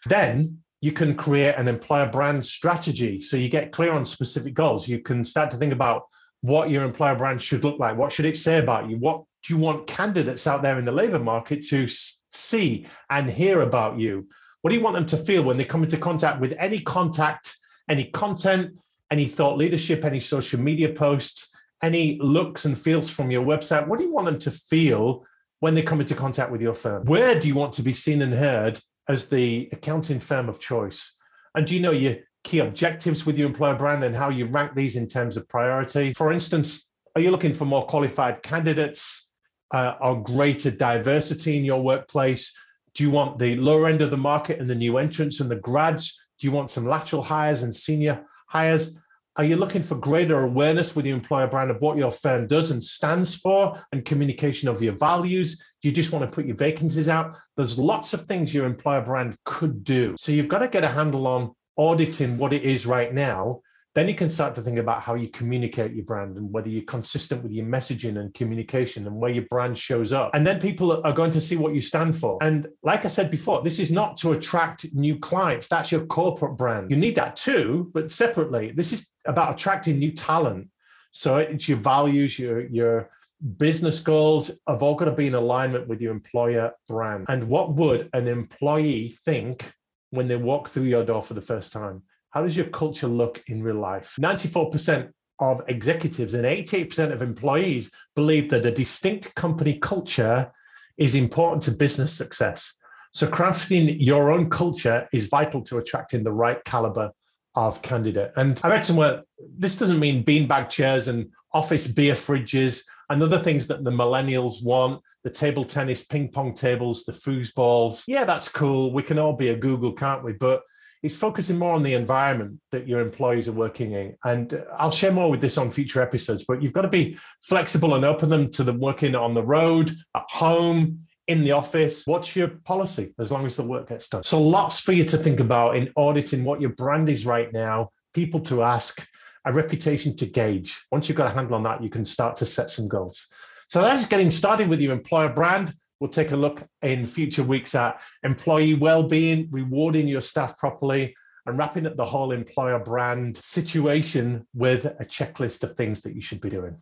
Then 0.07 0.59
you 0.81 0.93
can 0.93 1.15
create 1.15 1.57
an 1.57 1.69
employer 1.69 2.09
brand 2.09 2.47
strategy. 2.47 3.21
So 3.21 3.37
you 3.37 3.49
get 3.49 3.73
clear 3.73 3.93
on 3.93 4.07
specific 4.07 4.55
goals. 4.55 4.89
You 4.89 5.01
can 5.01 5.25
start 5.25 5.51
to 5.51 5.57
think 5.57 5.73
about 5.73 6.05
what 6.41 6.69
your 6.69 6.85
employer 6.85 7.17
brand 7.17 7.41
should 7.41 7.65
look 7.65 7.79
like. 7.79 7.97
What 7.97 8.13
should 8.13 8.27
it 8.27 8.37
say 8.37 8.59
about 8.59 8.91
you? 8.91 8.99
What 8.99 9.25
do 9.43 9.55
you 9.55 9.61
want 9.61 9.87
candidates 9.87 10.47
out 10.47 10.63
there 10.63 10.79
in 10.79 10.85
the 10.85 10.93
labor 10.93 11.19
market 11.19 11.67
to 11.69 11.89
see 12.33 12.87
and 13.09 13.31
hear 13.31 13.61
about 13.63 13.99
you? 13.99 14.29
What 14.61 14.71
do 14.71 14.77
you 14.77 14.83
want 14.83 14.95
them 14.95 15.07
to 15.07 15.17
feel 15.17 15.43
when 15.43 15.57
they 15.57 15.65
come 15.65 15.85
into 15.85 15.97
contact 15.97 16.41
with 16.41 16.55
any 16.59 16.81
contact, 16.81 17.57
any 17.89 18.05
content, 18.05 18.79
any 19.11 19.27
thought 19.27 19.57
leadership, 19.57 20.05
any 20.05 20.21
social 20.21 20.61
media 20.61 20.93
posts, 20.93 21.55
any 21.83 22.19
looks 22.21 22.65
and 22.65 22.79
feels 22.79 23.11
from 23.11 23.31
your 23.31 23.45
website? 23.45 23.87
What 23.87 23.99
do 23.99 24.05
you 24.05 24.13
want 24.13 24.27
them 24.27 24.39
to 24.41 24.51
feel 24.51 25.25
when 25.61 25.75
they 25.75 25.83
come 25.83 26.01
into 26.01 26.15
contact 26.15 26.51
with 26.51 26.63
your 26.63 26.75
firm? 26.75 27.05
Where 27.05 27.39
do 27.39 27.49
you 27.49 27.55
want 27.55 27.75
to 27.75 27.83
be 27.83 27.93
seen 27.93 28.23
and 28.23 28.35
heard 28.35 28.81
as 29.09 29.29
the 29.29 29.69
accounting 29.73 30.21
firm 30.21 30.49
of 30.49 30.61
choice? 30.61 31.17
And 31.55 31.67
do 31.67 31.75
you 31.75 31.81
know 31.81 31.91
your 31.93 32.17
key 32.43 32.59
objectives 32.59 33.25
with 33.25 33.39
your 33.39 33.47
employer 33.47 33.75
brand 33.75 34.05
and 34.05 34.17
how 34.17 34.29
you 34.29 34.47
rank 34.47 34.75
these 34.75 34.97
in 34.97 35.07
terms 35.07 35.37
of 35.37 35.49
priority? 35.49 36.13
For 36.15 36.33
instance, 36.33 36.89
are 37.15 37.21
you 37.21 37.31
looking 37.31 37.55
for 37.55 37.65
more 37.65 37.87
qualified 37.87 38.43
candidates 38.43 39.29
uh, 39.71 39.95
or 40.01 40.23
greater 40.23 40.71
diversity 40.71 41.57
in 41.57 41.65
your 41.65 41.83
workplace? 41.83 42.57
Do 42.95 43.05
you 43.05 43.11
want 43.11 43.39
the 43.39 43.57
lower 43.57 43.89
end 43.89 44.03
of 44.03 44.11
the 44.11 44.17
market 44.17 44.61
and 44.61 44.69
the 44.69 44.75
new 44.75 44.99
entrants 44.99 45.41
and 45.41 45.51
the 45.51 45.57
grads? 45.57 46.24
Do 46.39 46.47
you 46.47 46.53
want 46.53 46.71
some 46.71 46.87
lateral 46.87 47.23
hires 47.23 47.63
and 47.63 47.75
senior 47.75 48.25
hires? 48.49 48.99
Are 49.37 49.45
you 49.45 49.57
looking 49.57 49.83
for 49.83 49.97
greater 49.97 50.45
awareness 50.45 50.95
with 50.95 51.07
your 51.07 51.17
employer 51.17 51.49
brand 51.49 51.71
of 51.71 51.83
what 51.83 51.97
your 51.97 52.13
firm 52.13 52.47
does 52.47 52.71
and 52.71 52.83
stands 52.83 53.35
for 53.35 53.75
and 53.91 54.05
communication 54.05 54.69
of 54.69 54.81
your 54.81 54.97
values? 54.97 55.61
Do 55.83 55.89
you 55.89 55.95
just 55.95 56.13
want 56.13 56.25
to 56.25 56.31
put 56.31 56.47
your 56.47 56.57
vacancies 56.57 57.09
out? 57.09 57.35
There's 57.57 57.77
lots 57.77 58.15
of 58.15 58.23
things 58.23 58.55
your 58.55 58.67
employer 58.67 59.03
brand 59.03 59.37
could 59.45 59.83
do. 59.83 60.15
So 60.17 60.31
you've 60.31 60.49
got 60.49 60.61
to 60.61 60.69
get 60.69 60.85
a 60.85 60.89
handle 60.89 61.27
on 61.27 61.53
auditing 61.77 62.39
what 62.39 62.53
it 62.53 62.63
is 62.63 62.87
right 62.87 63.13
now 63.13 63.61
then 63.95 64.09
you 64.09 64.15
can 64.15 64.29
start 64.29 64.57
to 64.57 64.63
think 64.63 64.79
about 64.79 65.03
how 65.03 65.15
you 65.15 65.29
communicate 65.29 65.93
your 65.93 66.05
brand 66.05 66.37
and 66.37 66.53
whether 66.53 66.69
you're 66.69 66.83
consistent 66.83 67.43
with 67.45 67.53
your 67.53 67.65
messaging 67.65 68.19
and 68.19 68.35
communication 68.35 69.07
and 69.07 69.17
where 69.17 69.31
your 69.31 69.45
brand 69.45 69.79
shows 69.79 70.13
up. 70.13 70.33
And 70.35 70.45
then 70.45 70.61
people 70.61 71.01
are 71.05 71.13
going 71.13 71.31
to 71.31 71.41
see 71.41 71.57
what 71.57 71.75
you 71.75 71.81
stand 71.81 72.17
for. 72.17 72.39
And 72.43 72.67
like 72.83 73.05
I 73.05 73.09
said 73.09 73.31
before, 73.31 73.63
this 73.63 73.79
is 73.79 73.93
not 73.93 74.17
to 74.19 74.33
attract 74.33 74.93
new 74.95 75.19
clients. 75.19 75.69
That's 75.69 75.93
your 75.93 76.07
corporate 76.07 76.57
brand. 76.57 76.91
You 76.91 76.97
need 76.97 77.15
that 77.15 77.37
too, 77.37 77.91
but 77.95 78.11
separately. 78.11 78.73
This 78.73 78.93
is 78.93 79.09
about 79.27 79.55
attracting 79.55 80.01
new 80.01 80.11
talent. 80.11 80.69
So 81.13 81.39
it's 81.39 81.69
your 81.69 81.79
values, 81.79 82.37
your 82.37 82.67
your 82.67 83.11
business 83.59 84.01
goals 84.01 84.51
have 84.67 84.83
all 84.83 84.95
got 84.95 85.05
to 85.05 85.13
be 85.13 85.27
in 85.27 85.35
alignment 85.35 85.87
with 85.87 86.01
your 86.01 86.13
employer 86.13 86.73
brand. 86.89 87.27
And 87.29 87.47
what 87.47 87.75
would 87.75 88.09
an 88.13 88.27
employee 88.27 89.15
think 89.25 89.73
when 90.11 90.29
they 90.29 90.37
walk 90.37 90.69
through 90.69 90.85
your 90.85 91.05
door 91.05 91.23
for 91.23 91.35
the 91.35 91.41
first 91.41 91.73
time? 91.73 92.03
How 92.35 92.43
does 92.43 92.57
your 92.57 92.67
culture 92.67 93.07
look 93.07 93.45
in 93.47 93.63
real 93.63 93.77
life? 93.77 94.17
94% 94.21 95.11
of 95.39 95.63
executives 95.69 96.35
and 96.35 96.45
88% 96.45 97.13
of 97.13 97.23
employees 97.23 97.93
believe 98.17 98.51
that 98.51 98.67
a 98.67 98.73
distinct 98.73 99.37
company 99.37 99.79
culture 99.79 100.51
is 100.99 101.15
important 101.15 101.63
to 101.63 101.71
business 101.71 102.13
success. 102.13 102.77
So, 103.13 103.29
crafting 103.29 103.95
your 104.01 104.33
own 104.33 104.51
culture 104.51 105.09
is 105.13 105.29
vital 105.29 105.63
to 105.63 105.79
attracting 105.79 106.25
the 106.25 106.33
right 106.33 106.63
caliber 106.65 107.13
of 107.55 107.83
candidate. 107.83 108.33
And 108.35 108.61
I 108.65 108.69
read 108.69 108.85
somewhere 108.85 109.23
this 109.57 109.79
doesn't 109.79 110.01
mean 110.01 110.25
beanbag 110.25 110.69
chairs 110.69 111.07
and 111.07 111.31
office 111.53 111.87
beer 111.87 112.15
fridges 112.15 112.85
and 113.11 113.23
other 113.23 113.39
things 113.39 113.69
that 113.69 113.85
the 113.85 113.93
millennials 113.93 114.65
want 114.65 115.01
the 115.23 115.31
table 115.31 115.65
tennis, 115.65 116.05
ping 116.05 116.29
pong 116.29 116.53
tables, 116.53 117.05
the 117.05 117.13
foosballs. 117.13 118.05
Yeah, 118.09 118.25
that's 118.25 118.49
cool. 118.49 118.93
We 118.93 119.03
can 119.03 119.19
all 119.19 119.35
be 119.35 119.49
a 119.49 119.57
Google, 119.57 119.93
can't 119.93 120.25
we? 120.25 120.33
But 120.33 120.63
it's 121.05 121.17
focusing 121.17 121.59
more 121.59 121.75
on 121.75 121.83
the 121.83 121.93
environment 121.93 122.59
that 122.73 122.89
your 122.89 123.01
employees 123.01 123.47
are 123.47 123.53
working 123.53 123.93
in. 123.93 124.17
And 124.25 124.55
uh, 124.55 124.65
I'll 124.79 124.91
share 124.91 125.13
more 125.13 125.31
with 125.31 125.43
this 125.43 125.59
on 125.59 125.71
future 125.71 126.01
episodes, 126.01 126.47
but 126.49 126.63
you've 126.63 126.73
got 126.73 126.83
to 126.83 126.89
be 126.89 127.19
flexible 127.43 127.95
and 127.95 128.07
open 128.07 128.31
them 128.31 128.51
to 128.53 128.65
them 128.65 128.81
working 128.81 129.15
on 129.15 129.35
the 129.35 129.43
road, 129.43 129.95
at 130.15 130.25
home, 130.31 131.07
in 131.27 131.45
the 131.45 131.53
office. 131.53 132.07
What's 132.07 132.35
your 132.35 132.49
policy 132.49 133.13
as 133.19 133.31
long 133.31 133.45
as 133.45 133.55
the 133.55 133.63
work 133.63 133.91
gets 133.91 134.09
done? 134.09 134.23
So 134.23 134.41
lots 134.41 134.81
for 134.81 134.93
you 134.93 135.05
to 135.05 135.19
think 135.19 135.41
about 135.41 135.77
in 135.77 135.93
auditing 135.95 136.43
what 136.43 136.63
your 136.63 136.71
brand 136.71 137.11
is 137.11 137.27
right 137.27 137.53
now, 137.53 137.91
people 138.15 138.41
to 138.41 138.63
ask, 138.63 139.07
a 139.45 139.53
reputation 139.53 140.17
to 140.17 140.25
gauge. 140.25 140.87
Once 140.91 141.11
you've 141.11 141.19
got 141.19 141.31
a 141.31 141.35
handle 141.35 141.55
on 141.55 141.65
that, 141.65 141.83
you 141.83 141.91
can 141.91 142.07
start 142.07 142.37
to 142.37 142.47
set 142.47 142.71
some 142.71 142.89
goals. 142.89 143.27
So 143.69 143.83
that 143.83 143.99
is 143.99 144.07
getting 144.07 144.31
started 144.31 144.69
with 144.69 144.81
your 144.81 144.95
employer 144.95 145.31
brand. 145.31 145.75
We'll 146.05 146.11
take 146.11 146.33
a 146.33 146.37
look 146.37 146.63
in 146.83 147.07
future 147.07 147.43
weeks 147.43 147.75
at 147.75 147.99
employee 148.23 148.75
well-being, 148.75 149.49
rewarding 149.51 150.07
your 150.07 150.21
staff 150.21 150.59
properly, 150.59 151.17
and 151.47 151.59
wrapping 151.59 151.87
up 151.87 151.97
the 151.97 152.05
whole 152.05 152.31
employer 152.31 152.79
brand 152.79 153.39
situation 153.39 154.47
with 154.53 154.85
a 154.85 155.07
checklist 155.07 155.63
of 155.63 155.79
things 155.79 156.03
that 156.03 156.15
you 156.15 156.21
should 156.21 156.43
be 156.43 156.51
doing. 156.51 156.77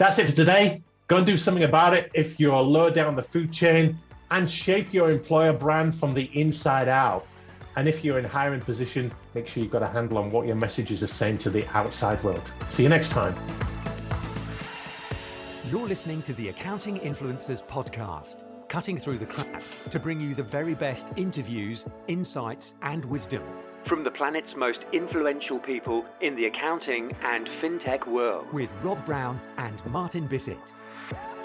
That's 0.00 0.18
it 0.18 0.26
for 0.26 0.34
today. 0.34 0.82
Go 1.06 1.18
and 1.18 1.24
do 1.24 1.36
something 1.36 1.62
about 1.62 1.94
it 1.94 2.10
if 2.14 2.40
you're 2.40 2.60
lower 2.60 2.90
down 2.90 3.14
the 3.14 3.22
food 3.22 3.52
chain 3.52 3.96
and 4.32 4.50
shape 4.50 4.92
your 4.92 5.08
employer 5.12 5.52
brand 5.52 5.94
from 5.94 6.12
the 6.12 6.24
inside 6.36 6.88
out. 6.88 7.28
And 7.76 7.88
if 7.88 8.04
you're 8.04 8.18
in 8.18 8.24
hiring 8.24 8.60
position, 8.60 9.12
make 9.36 9.46
sure 9.46 9.62
you've 9.62 9.70
got 9.70 9.84
a 9.84 9.88
handle 9.88 10.18
on 10.18 10.32
what 10.32 10.48
your 10.48 10.56
messages 10.56 11.00
are 11.04 11.06
saying 11.06 11.38
to 11.38 11.50
the 11.50 11.64
outside 11.76 12.20
world. 12.24 12.42
See 12.70 12.82
you 12.82 12.88
next 12.88 13.10
time. 13.10 13.36
You're 15.70 15.86
listening 15.86 16.22
to 16.22 16.32
the 16.32 16.48
Accounting 16.48 16.98
Influencers 16.98 17.64
podcast 17.64 18.42
cutting 18.74 18.98
through 18.98 19.18
the 19.18 19.26
crap 19.26 19.62
to 19.88 20.00
bring 20.00 20.20
you 20.20 20.34
the 20.34 20.42
very 20.42 20.74
best 20.74 21.12
interviews, 21.14 21.86
insights, 22.08 22.74
and 22.82 23.04
wisdom 23.04 23.40
from 23.86 24.02
the 24.02 24.10
planet's 24.10 24.56
most 24.56 24.80
influential 24.92 25.60
people 25.60 26.04
in 26.20 26.34
the 26.34 26.46
accounting 26.46 27.12
and 27.22 27.48
fintech 27.62 28.04
world 28.08 28.52
with 28.52 28.68
Rob 28.82 29.06
Brown 29.06 29.40
and 29.58 29.80
Martin 29.86 30.26
Bissett. 30.26 30.72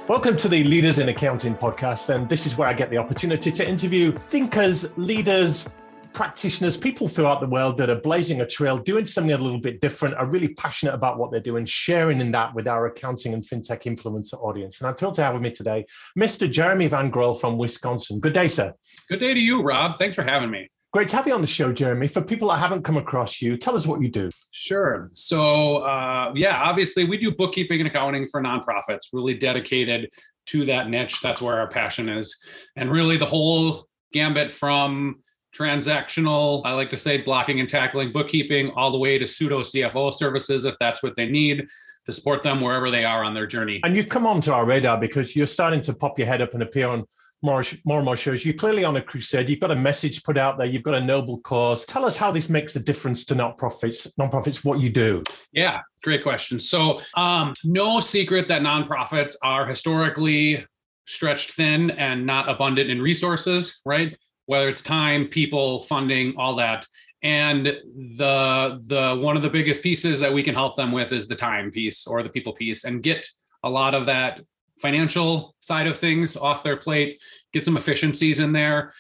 Welcome 0.08 0.38
to 0.38 0.48
the 0.48 0.64
Leaders 0.64 0.98
in 0.98 1.10
Accounting 1.10 1.56
podcast. 1.56 2.10
And 2.10 2.28
this 2.28 2.48
is 2.48 2.58
where 2.58 2.68
I 2.68 2.74
get 2.74 2.90
the 2.90 2.98
opportunity 2.98 3.52
to 3.52 3.70
interview 3.70 4.12
thinkers, 4.12 4.98
leaders, 4.98 5.70
practitioners, 6.14 6.78
people 6.78 7.07
throughout 7.07 7.41
the 7.41 7.47
world 7.47 7.78
that 7.78 7.89
are 7.89 7.99
blazing 7.99 8.41
a 8.41 8.47
trail, 8.47 8.78
doing 8.78 9.05
something 9.05 9.34
a 9.34 9.38
little 9.38 9.60
bit 9.60 9.82
different, 9.82 10.16
are 10.16 10.30
really 10.30 10.53
passionate 10.53 10.93
about 10.93 11.18
what 11.18 11.32
they're 11.32 11.39
doing, 11.39 11.66
sharing 11.66 12.22
in 12.22 12.32
that 12.32 12.53
with 12.53 12.68
our 12.68 12.88
accounting 12.88 13.34
and 13.34 13.43
fintech 13.43 13.84
influencer 13.84 14.41
audience. 14.41 14.80
And 14.80 14.88
I'm 14.88 14.95
thrilled 14.95 15.16
to 15.16 15.24
have 15.24 15.34
with 15.34 15.43
me 15.43 15.51
today 15.51 15.86
Mr. 16.18 16.49
Jeremy 16.49 16.88
Van 16.88 17.10
Groll 17.10 17.34
from 17.34 17.57
Wisconsin. 17.57 18.20
Good 18.20 18.34
day, 18.34 18.47
sir. 18.47 18.74
Good 19.07 19.20
day 19.20 19.34
to 19.34 19.39
you, 19.39 19.62
Rob. 19.62 19.95
Thanks 19.95 20.16
for 20.16 20.24
having 20.24 20.51
me. 20.51 20.70
Great 20.91 21.07
to 21.10 21.18
have 21.18 21.28
you 21.28 21.34
on 21.36 21.41
the 21.41 21.47
show, 21.47 21.72
Jeremy. 21.72 22.07
For 22.07 22.22
people 22.22 22.49
that 22.49 22.57
haven't 22.57 22.82
come 22.82 22.97
across 22.97 23.43
you, 23.43 23.57
tell 23.57 23.76
us 23.76 23.86
what 23.86 24.01
you 24.01 24.10
do. 24.10 24.32
Sure. 24.49 25.07
So, 25.14 25.84
uh, 25.84 26.32
yeah, 26.36 26.60
obviously, 26.64 27.03
we 27.03 27.18
do 27.18 27.32
bookkeeping 27.32 27.80
and 27.80 27.88
accounting 27.88 28.28
for 28.28 28.41
nonprofits, 28.41 29.01
really 29.14 29.36
dedicated 29.36 30.10
to 30.47 30.66
that 30.66 30.89
niche. 30.89 31.22
That's 31.22 31.43
where 31.43 31.60
our 31.60 31.70
passion 31.70 32.10
is. 32.10 32.36
And 32.76 32.91
really, 32.91 33.18
the 33.18 33.26
whole 33.26 33.86
gambit 34.14 34.51
from 34.51 35.18
transactional, 35.56 36.62
I 36.66 36.74
like 36.74 36.89
to 36.91 36.97
say 36.97 37.18
blocking 37.18 37.60
and 37.60 37.70
tackling 37.70 38.12
bookkeeping, 38.12 38.72
all 38.72 38.91
the 38.91 38.97
way 38.97 39.18
to 39.18 39.28
pseudo 39.28 39.62
CFO 39.62 40.14
services 40.14 40.66
if 40.66 40.76
that's 40.80 41.02
what 41.02 41.16
they 41.16 41.28
need 41.28 41.68
to 42.06 42.14
support 42.14 42.43
them 42.43 42.62
wherever 42.62 42.91
they 42.91 43.04
are 43.04 43.24
on 43.24 43.34
their 43.34 43.47
journey. 43.47 43.80
And 43.84 43.95
you've 43.95 44.10
come 44.10 44.26
onto 44.26 44.52
our 44.52 44.66
radar 44.66 45.00
because 45.00 45.36
you're 45.36 45.47
starting 45.47 45.82
to 45.82 45.93
pop 45.93 46.18
your 46.18 46.28
head 46.28 46.41
up 46.41 46.54
and 46.54 46.64
appear 46.64 46.88
on 46.88 47.06
more, 47.41 47.64
more 47.86 47.97
and 47.97 48.06
more 48.06 48.18
shows. 48.18 48.43
You're 48.43 48.54
clearly 48.54 48.84
on 48.84 48.95
a 48.97 49.02
crusade. 49.02 49.50
You've 49.50 49.60
got 49.60 49.72
a 49.72 49.76
message 49.76 50.24
put 50.24 50.38
out 50.38 50.58
there. 50.58 50.68
You've 50.68 50.84
got 50.84 50.95
a 50.95 51.02
noble 51.02 51.39
cause. 51.39 51.86
Tell 51.86 52.06
us 52.06 52.18
how 52.18 52.32
this 52.32 52.50
makes 52.50 52.76
a 52.76 52.80
difference 52.80 53.26
to 53.26 53.36
nonprofits. 53.36 54.14
Nonprofits, 54.20 54.66
what 54.66 54.80
you 54.80 54.89
do. 54.89 55.24
Yeah, 55.54 55.80
great 56.04 56.22
question. 56.24 56.60
So, 56.60 57.02
um, 57.16 57.54
no 57.64 58.02
secret 58.02 58.47
that 58.50 58.62
nonprofits 58.62 59.36
are 59.41 59.66
historically 59.66 60.66
stretched 61.06 61.52
thin 61.52 61.91
and 61.91 62.26
not 62.26 62.50
abundant 62.50 62.89
in 62.89 63.02
resources, 63.02 63.82
right? 63.86 64.16
Whether 64.50 64.68
it's 64.68 64.82
time, 64.82 65.28
people, 65.28 65.82
funding, 65.82 66.34
all 66.36 66.56
that. 66.56 66.84
And 67.22 67.68
the 67.68 68.82
the 68.84 69.16
one 69.22 69.38
of 69.38 69.43
the 69.43 69.50
biggest 69.50 69.84
pieces 69.84 70.20
that 70.22 70.34
we 70.34 70.41
can 70.41 70.56
help 70.56 70.76
them 70.76 70.91
with 70.91 71.12
is 71.12 71.28
the 71.28 71.36
time 71.36 71.70
piece 71.70 72.08
or 72.08 72.24
the 72.24 72.30
people 72.30 72.54
piece 72.54 72.84
and 72.84 73.04
get 73.04 73.28
a 73.64 73.70
lot 73.70 73.93
of 73.93 74.08
that 74.08 74.41
financial 74.82 75.54
side 75.60 75.86
of 75.86 76.00
things 76.00 76.36
off 76.36 76.64
their 76.64 76.78
plate, 76.78 77.22
get 77.54 77.64
some 77.64 77.78
efficiencies 77.78 78.39
in 78.39 78.52
there 78.52 78.91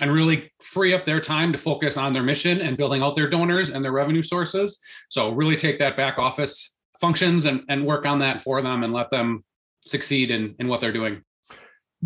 and 0.00 0.10
really 0.10 0.50
free 0.62 0.94
up 0.94 1.04
their 1.04 1.20
time 1.20 1.52
to 1.52 1.58
focus 1.58 1.98
on 1.98 2.14
their 2.14 2.22
mission 2.22 2.62
and 2.62 2.78
building 2.78 3.02
out 3.02 3.16
their 3.16 3.28
donors 3.28 3.68
and 3.68 3.84
their 3.84 3.92
revenue 3.92 4.22
sources. 4.22 4.78
So 5.10 5.30
really 5.32 5.56
take 5.56 5.78
that 5.78 5.98
back 5.98 6.16
office 6.16 6.78
functions 7.02 7.44
and, 7.44 7.60
and 7.68 7.84
work 7.84 8.06
on 8.06 8.20
that 8.20 8.40
for 8.40 8.62
them 8.62 8.82
and 8.82 8.94
let 8.94 9.10
them 9.10 9.44
succeed 9.84 10.30
in, 10.30 10.54
in 10.58 10.68
what 10.68 10.80
they're 10.80 10.90
doing 10.90 11.22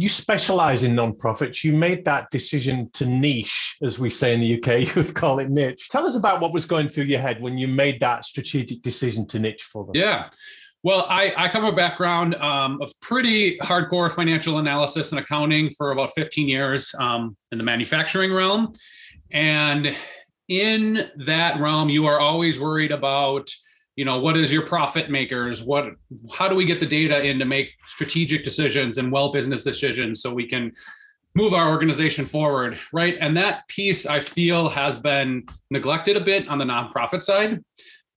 you 0.01 0.09
specialize 0.09 0.83
in 0.83 0.93
nonprofits. 0.93 1.63
You 1.63 1.75
made 1.75 2.07
that 2.07 2.31
decision 2.31 2.89
to 2.95 3.05
niche, 3.05 3.77
as 3.83 3.99
we 3.99 4.09
say 4.09 4.33
in 4.33 4.41
the 4.41 4.57
UK, 4.57 4.89
you 4.97 5.03
would 5.03 5.15
call 5.15 5.39
it 5.41 5.51
niche. 5.51 5.91
Tell 5.91 6.07
us 6.07 6.17
about 6.17 6.41
what 6.41 6.55
was 6.55 6.65
going 6.65 6.89
through 6.89 7.05
your 7.05 7.21
head 7.21 7.43
when 7.43 7.59
you 7.59 7.69
made 7.69 8.01
that 8.01 8.25
strategic 8.25 8.81
decision 8.81 9.27
to 9.27 9.39
niche 9.39 9.63
for 9.63 9.85
them. 9.85 9.93
Yeah. 9.95 10.31
Well, 10.83 11.07
I, 11.11 11.35
I 11.37 11.49
come 11.49 11.65
from 11.65 11.75
a 11.75 11.77
background 11.77 12.35
um, 12.37 12.81
of 12.81 12.99
pretty 13.03 13.59
hardcore 13.59 14.11
financial 14.11 14.57
analysis 14.57 15.13
and 15.13 15.21
accounting 15.21 15.69
for 15.77 15.91
about 15.91 16.13
15 16.15 16.49
years 16.49 16.95
um, 16.99 17.37
in 17.53 17.59
the 17.59 17.65
manufacturing 17.65 18.33
realm. 18.33 18.73
And 19.31 19.95
in 20.49 21.11
that 21.27 21.61
realm, 21.61 21.91
you 21.91 22.07
are 22.07 22.19
always 22.19 22.59
worried 22.59 22.91
about 22.91 23.51
you 24.01 24.07
know 24.07 24.19
what 24.19 24.35
is 24.35 24.51
your 24.51 24.67
profit 24.67 25.11
makers? 25.11 25.63
What 25.63 25.93
how 26.33 26.49
do 26.49 26.55
we 26.55 26.65
get 26.65 26.81
the 26.81 26.87
data 26.87 27.23
in 27.23 27.39
to 27.39 27.45
make 27.45 27.69
strategic 27.87 28.45
decisions 28.45 28.97
and 28.97 29.13
well 29.13 29.31
business 29.31 29.63
decisions 29.63 30.23
so 30.23 30.33
we 30.33 30.49
can 30.49 30.73
move 31.35 31.53
our 31.53 31.69
organization 31.69 32.25
forward 32.25 32.79
right? 32.95 33.19
And 33.21 33.37
that 33.37 33.69
piece 33.69 34.07
i 34.07 34.19
feel 34.19 34.71
has 34.71 34.99
been 34.99 35.45
neglected 35.71 36.17
a 36.17 36.21
bit 36.33 36.49
on 36.49 36.57
the 36.57 36.65
nonprofit 36.65 37.23
side. 37.23 37.63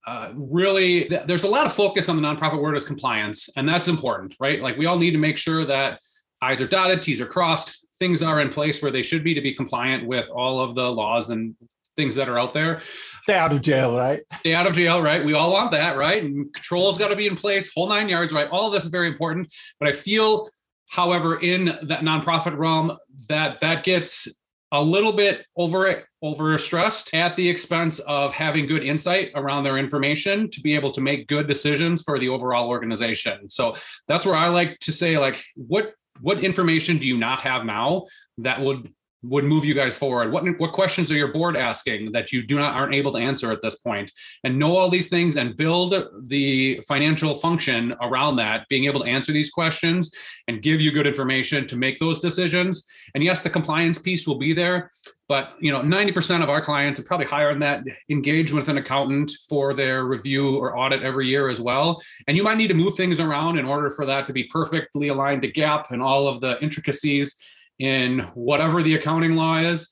Uh, 0.06 0.30
really 0.34 1.04
th- 1.04 1.26
there's 1.26 1.44
a 1.44 1.54
lot 1.56 1.66
of 1.66 1.74
focus 1.74 2.08
on 2.08 2.16
the 2.16 2.22
nonprofit 2.22 2.62
word 2.62 2.76
as 2.76 2.86
compliance 2.86 3.50
and 3.54 3.68
that's 3.68 3.86
important 3.86 4.34
right? 4.40 4.62
Like 4.62 4.78
we 4.78 4.86
all 4.86 4.98
need 4.98 5.10
to 5.10 5.18
make 5.18 5.36
sure 5.36 5.66
that 5.66 6.00
i's 6.40 6.62
are 6.62 6.66
dotted 6.66 7.02
t's 7.02 7.20
are 7.20 7.26
crossed 7.26 7.86
things 7.98 8.22
are 8.22 8.40
in 8.40 8.48
place 8.48 8.80
where 8.80 8.90
they 8.90 9.02
should 9.02 9.22
be 9.22 9.34
to 9.34 9.42
be 9.42 9.52
compliant 9.52 10.06
with 10.06 10.30
all 10.30 10.60
of 10.60 10.74
the 10.74 10.90
laws 10.90 11.28
and 11.28 11.54
things 11.96 12.14
that 12.14 12.28
are 12.28 12.38
out 12.38 12.54
there. 12.54 12.82
Stay 13.24 13.36
out 13.36 13.52
of 13.52 13.62
jail, 13.62 13.96
right? 13.96 14.22
Stay 14.34 14.54
out 14.54 14.66
of 14.66 14.74
jail, 14.74 15.00
right? 15.00 15.24
We 15.24 15.32
all 15.32 15.50
want 15.50 15.70
that, 15.70 15.96
right? 15.96 16.22
And 16.22 16.52
controls 16.52 16.98
got 16.98 17.08
to 17.08 17.16
be 17.16 17.26
in 17.26 17.36
place, 17.36 17.72
whole 17.72 17.88
nine 17.88 18.06
yards, 18.08 18.34
right? 18.34 18.48
All 18.50 18.66
of 18.66 18.72
this 18.74 18.84
is 18.84 18.90
very 18.90 19.08
important. 19.08 19.50
But 19.80 19.88
I 19.88 19.92
feel, 19.92 20.50
however, 20.88 21.40
in 21.40 21.64
that 21.64 22.00
nonprofit 22.00 22.56
realm, 22.58 22.98
that 23.28 23.60
that 23.60 23.82
gets 23.82 24.28
a 24.72 24.82
little 24.82 25.12
bit 25.12 25.46
over 25.56 26.04
over 26.20 26.58
stressed 26.58 27.14
at 27.14 27.34
the 27.36 27.48
expense 27.48 27.98
of 28.00 28.34
having 28.34 28.66
good 28.66 28.84
insight 28.84 29.30
around 29.36 29.64
their 29.64 29.78
information 29.78 30.50
to 30.50 30.60
be 30.60 30.74
able 30.74 30.90
to 30.90 31.00
make 31.00 31.26
good 31.26 31.46
decisions 31.46 32.02
for 32.02 32.18
the 32.18 32.28
overall 32.28 32.68
organization. 32.68 33.48
So 33.48 33.76
that's 34.08 34.26
where 34.26 34.34
I 34.34 34.48
like 34.48 34.78
to 34.80 34.92
say 34.92 35.16
like 35.16 35.42
what 35.54 35.94
what 36.20 36.44
information 36.44 36.98
do 36.98 37.06
you 37.06 37.16
not 37.16 37.40
have 37.40 37.64
now 37.64 38.06
that 38.38 38.60
would 38.60 38.92
would 39.28 39.44
move 39.44 39.64
you 39.64 39.74
guys 39.74 39.96
forward? 39.96 40.30
What 40.30 40.44
what 40.58 40.72
questions 40.72 41.10
are 41.10 41.16
your 41.16 41.32
board 41.32 41.56
asking 41.56 42.12
that 42.12 42.32
you 42.32 42.42
do 42.42 42.56
not 42.58 42.74
aren't 42.74 42.94
able 42.94 43.12
to 43.12 43.18
answer 43.18 43.50
at 43.50 43.62
this 43.62 43.76
point? 43.76 44.10
And 44.44 44.58
know 44.58 44.76
all 44.76 44.90
these 44.90 45.08
things 45.08 45.36
and 45.36 45.56
build 45.56 45.94
the 46.28 46.80
financial 46.86 47.34
function 47.34 47.94
around 48.02 48.36
that, 48.36 48.68
being 48.68 48.84
able 48.84 49.00
to 49.00 49.06
answer 49.06 49.32
these 49.32 49.50
questions 49.50 50.14
and 50.48 50.62
give 50.62 50.80
you 50.80 50.92
good 50.92 51.06
information 51.06 51.66
to 51.68 51.76
make 51.76 51.98
those 51.98 52.20
decisions. 52.20 52.86
And 53.14 53.24
yes, 53.24 53.40
the 53.40 53.50
compliance 53.50 53.98
piece 53.98 54.26
will 54.26 54.38
be 54.38 54.52
there, 54.52 54.90
but 55.28 55.54
you 55.60 55.72
know, 55.72 55.80
90% 55.80 56.42
of 56.42 56.50
our 56.50 56.60
clients 56.60 56.98
and 56.98 57.06
probably 57.06 57.26
higher 57.26 57.50
than 57.50 57.60
that 57.60 57.84
engage 58.10 58.52
with 58.52 58.68
an 58.68 58.76
accountant 58.76 59.30
for 59.48 59.72
their 59.72 60.04
review 60.04 60.56
or 60.56 60.76
audit 60.76 61.02
every 61.02 61.28
year 61.28 61.48
as 61.48 61.60
well. 61.60 62.02
And 62.28 62.36
you 62.36 62.42
might 62.42 62.58
need 62.58 62.68
to 62.68 62.74
move 62.74 62.94
things 62.94 63.20
around 63.20 63.58
in 63.58 63.64
order 63.64 63.88
for 63.90 64.04
that 64.06 64.26
to 64.26 64.32
be 64.32 64.44
perfectly 64.44 65.08
aligned 65.08 65.42
to 65.42 65.52
GAAP 65.52 65.90
and 65.90 66.02
all 66.02 66.28
of 66.28 66.40
the 66.40 66.62
intricacies 66.62 67.38
in 67.78 68.20
whatever 68.34 68.82
the 68.82 68.94
accounting 68.94 69.34
law 69.34 69.58
is. 69.58 69.88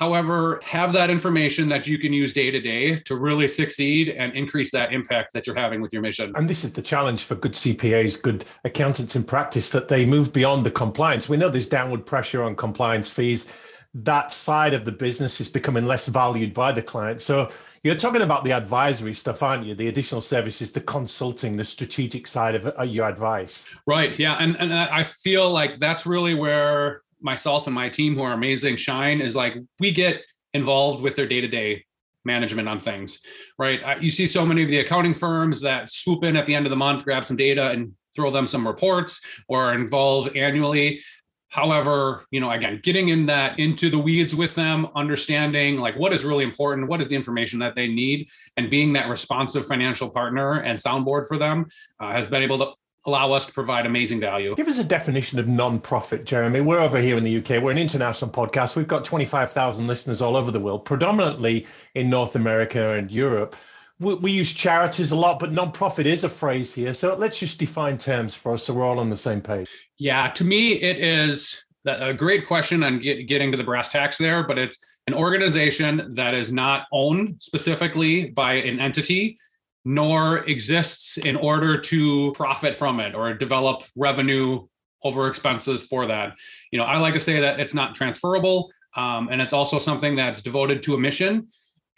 However, 0.00 0.60
have 0.64 0.94
that 0.94 1.10
information 1.10 1.68
that 1.68 1.86
you 1.86 1.98
can 1.98 2.10
use 2.10 2.32
day 2.32 2.50
to 2.50 2.58
day 2.58 3.00
to 3.00 3.16
really 3.16 3.46
succeed 3.46 4.08
and 4.08 4.32
increase 4.32 4.70
that 4.72 4.94
impact 4.94 5.34
that 5.34 5.46
you're 5.46 5.54
having 5.54 5.82
with 5.82 5.92
your 5.92 6.00
mission. 6.00 6.32
And 6.36 6.48
this 6.48 6.64
is 6.64 6.72
the 6.72 6.80
challenge 6.80 7.22
for 7.22 7.34
good 7.34 7.52
CPAs, 7.52 8.20
good 8.20 8.46
accountants 8.64 9.14
in 9.14 9.24
practice, 9.24 9.68
that 9.72 9.88
they 9.88 10.06
move 10.06 10.32
beyond 10.32 10.64
the 10.64 10.70
compliance. 10.70 11.28
We 11.28 11.36
know 11.36 11.50
there's 11.50 11.68
downward 11.68 12.06
pressure 12.06 12.42
on 12.42 12.56
compliance 12.56 13.12
fees. 13.12 13.52
That 13.92 14.32
side 14.32 14.72
of 14.72 14.86
the 14.86 14.92
business 14.92 15.38
is 15.38 15.50
becoming 15.50 15.84
less 15.84 16.08
valued 16.08 16.54
by 16.54 16.72
the 16.72 16.80
client. 16.82 17.20
So 17.20 17.50
you're 17.82 17.94
talking 17.94 18.22
about 18.22 18.42
the 18.42 18.52
advisory 18.52 19.12
stuff, 19.12 19.42
aren't 19.42 19.66
you? 19.66 19.74
The 19.74 19.88
additional 19.88 20.22
services, 20.22 20.72
the 20.72 20.80
consulting, 20.80 21.56
the 21.56 21.64
strategic 21.64 22.26
side 22.26 22.54
of 22.54 22.72
uh, 22.78 22.84
your 22.84 23.06
advice. 23.06 23.66
Right. 23.86 24.18
Yeah. 24.18 24.36
And, 24.40 24.56
and 24.56 24.72
I 24.72 25.04
feel 25.04 25.50
like 25.50 25.78
that's 25.78 26.06
really 26.06 26.34
where 26.34 27.02
myself 27.20 27.66
and 27.66 27.74
my 27.74 27.88
team 27.88 28.14
who 28.14 28.22
are 28.22 28.32
amazing 28.32 28.76
shine 28.76 29.20
is 29.20 29.36
like 29.36 29.54
we 29.78 29.92
get 29.92 30.22
involved 30.54 31.02
with 31.02 31.16
their 31.16 31.26
day-to-day 31.26 31.84
management 32.24 32.68
on 32.68 32.80
things 32.80 33.20
right? 33.58 34.02
You 34.02 34.10
see 34.10 34.26
so 34.26 34.44
many 34.44 34.62
of 34.62 34.68
the 34.68 34.78
accounting 34.78 35.14
firms 35.14 35.60
that 35.60 35.90
swoop 35.90 36.24
in 36.24 36.36
at 36.36 36.46
the 36.46 36.54
end 36.54 36.66
of 36.66 36.70
the 36.70 36.76
month 36.76 37.04
grab 37.04 37.24
some 37.24 37.36
data 37.36 37.70
and 37.70 37.92
throw 38.14 38.30
them 38.30 38.46
some 38.46 38.66
reports 38.66 39.24
or 39.48 39.74
involve 39.74 40.34
annually. 40.36 41.00
However 41.48 42.24
you 42.30 42.40
know 42.40 42.50
again 42.50 42.80
getting 42.82 43.08
in 43.08 43.26
that 43.26 43.58
into 43.58 43.90
the 43.90 43.98
weeds 43.98 44.34
with 44.34 44.54
them 44.54 44.86
understanding 44.94 45.78
like 45.78 45.98
what 45.98 46.12
is 46.12 46.24
really 46.24 46.44
important 46.44 46.88
what 46.88 47.00
is 47.00 47.08
the 47.08 47.16
information 47.16 47.58
that 47.58 47.74
they 47.74 47.88
need 47.88 48.28
and 48.56 48.70
being 48.70 48.92
that 48.92 49.08
responsive 49.08 49.66
financial 49.66 50.08
partner 50.10 50.60
and 50.60 50.78
soundboard 50.78 51.26
for 51.26 51.38
them 51.38 51.66
uh, 51.98 52.12
has 52.12 52.26
been 52.26 52.42
able 52.42 52.58
to 52.58 52.70
allow 53.06 53.32
us 53.32 53.46
to 53.46 53.52
provide 53.52 53.86
amazing 53.86 54.20
value. 54.20 54.54
Give 54.54 54.68
us 54.68 54.78
a 54.78 54.84
definition 54.84 55.38
of 55.38 55.48
non-profit, 55.48 56.24
Jeremy. 56.24 56.60
We're 56.60 56.80
over 56.80 57.00
here 57.00 57.16
in 57.16 57.24
the 57.24 57.38
UK. 57.38 57.62
We're 57.62 57.70
an 57.70 57.78
international 57.78 58.30
podcast. 58.30 58.76
We've 58.76 58.88
got 58.88 59.04
25,000 59.04 59.86
listeners 59.86 60.20
all 60.20 60.36
over 60.36 60.50
the 60.50 60.60
world, 60.60 60.84
predominantly 60.84 61.66
in 61.94 62.10
North 62.10 62.36
America 62.36 62.92
and 62.92 63.10
Europe. 63.10 63.56
We, 63.98 64.14
we 64.14 64.32
use 64.32 64.52
charities 64.52 65.12
a 65.12 65.16
lot, 65.16 65.40
but 65.40 65.52
non-profit 65.52 66.06
is 66.06 66.24
a 66.24 66.28
phrase 66.28 66.74
here. 66.74 66.92
So 66.94 67.14
let's 67.16 67.38
just 67.38 67.58
define 67.58 67.96
terms 67.96 68.34
for 68.34 68.54
us 68.54 68.64
so 68.64 68.74
we're 68.74 68.84
all 68.84 68.98
on 68.98 69.10
the 69.10 69.16
same 69.16 69.40
page. 69.40 69.68
Yeah, 69.98 70.28
to 70.28 70.44
me, 70.44 70.72
it 70.74 70.98
is 70.98 71.64
a 71.86 72.12
great 72.12 72.46
question 72.46 72.82
on 72.82 73.00
get, 73.00 73.26
getting 73.26 73.50
to 73.50 73.56
the 73.56 73.64
brass 73.64 73.88
tacks 73.88 74.18
there, 74.18 74.46
but 74.46 74.58
it's 74.58 74.78
an 75.06 75.14
organization 75.14 76.14
that 76.14 76.34
is 76.34 76.52
not 76.52 76.86
owned 76.92 77.36
specifically 77.40 78.26
by 78.26 78.54
an 78.54 78.78
entity 78.78 79.38
nor 79.84 80.38
exists 80.44 81.16
in 81.18 81.36
order 81.36 81.80
to 81.80 82.32
profit 82.32 82.74
from 82.74 83.00
it 83.00 83.14
or 83.14 83.32
develop 83.34 83.82
revenue 83.96 84.66
over 85.02 85.28
expenses 85.28 85.84
for 85.84 86.06
that. 86.06 86.34
You 86.70 86.78
know, 86.78 86.84
I 86.84 86.98
like 86.98 87.14
to 87.14 87.20
say 87.20 87.40
that 87.40 87.60
it's 87.60 87.74
not 87.74 87.94
transferable, 87.94 88.70
um, 88.96 89.28
and 89.30 89.40
it's 89.40 89.52
also 89.52 89.78
something 89.78 90.16
that's 90.16 90.42
devoted 90.42 90.82
to 90.84 90.94
a 90.94 90.98
mission. 90.98 91.48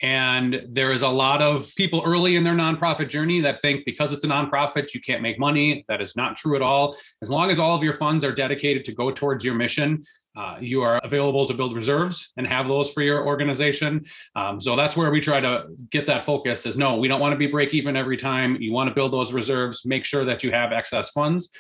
And 0.03 0.66
there 0.68 0.91
is 0.91 1.03
a 1.03 1.09
lot 1.09 1.41
of 1.41 1.72
people 1.76 2.03
early 2.05 2.35
in 2.35 2.43
their 2.43 2.55
nonprofit 2.55 3.09
journey 3.09 3.41
that 3.43 3.62
think 3.62 3.85
because 3.85 4.12
it's 4.12 4.24
a 4.24 4.28
nonprofit, 4.28 4.93
you 4.95 5.01
can't 5.01 5.22
make 5.22 5.39
money. 5.39 5.85
That 5.87 6.03
is 6.03 6.16
not 6.16 6.37
true 6.37 6.57
at 6.57 6.62
all. 6.62 6.97
As 7.22 7.30
long 7.30 7.53
as 7.53 7.61
all 7.61 7.76
of 7.76 7.85
your 7.85 7.93
funds 7.93 8.24
are 8.24 8.33
dedicated 8.33 8.85
to 8.87 8.93
go 8.93 9.12
towards 9.12 9.45
your 9.45 9.55
mission, 9.55 10.03
uh, 10.35 10.57
you 10.61 10.83
are 10.83 10.99
available 11.05 11.47
to 11.47 11.55
build 11.55 11.74
reserves 11.74 12.33
and 12.37 12.47
have 12.47 12.66
those 12.68 12.91
for 12.91 13.03
your 13.03 13.26
organization. 13.26 14.05
Um, 14.35 14.61
so 14.61 14.76
that's 14.76 14.97
where 14.97 15.11
we 15.11 15.20
try 15.20 15.41
to 15.41 15.66
get 15.91 16.07
that 16.07 16.24
focus 16.24 16.64
is 16.64 16.76
no, 16.76 16.97
we 16.97 17.09
don't 17.09 17.20
want 17.20 17.33
to 17.33 17.37
be 17.37 17.47
break 17.47 17.74
even 17.74 17.97
every 17.97 18.16
time. 18.16 18.57
You 18.61 18.72
want 18.72 18.89
to 18.89 18.95
build 18.95 19.12
those 19.12 19.33
reserves, 19.33 19.85
make 19.85 20.05
sure 20.05 20.24
that 20.24 20.43
you 20.43 20.51
have 20.51 20.72
excess 20.72 21.11
funds. 21.11 21.55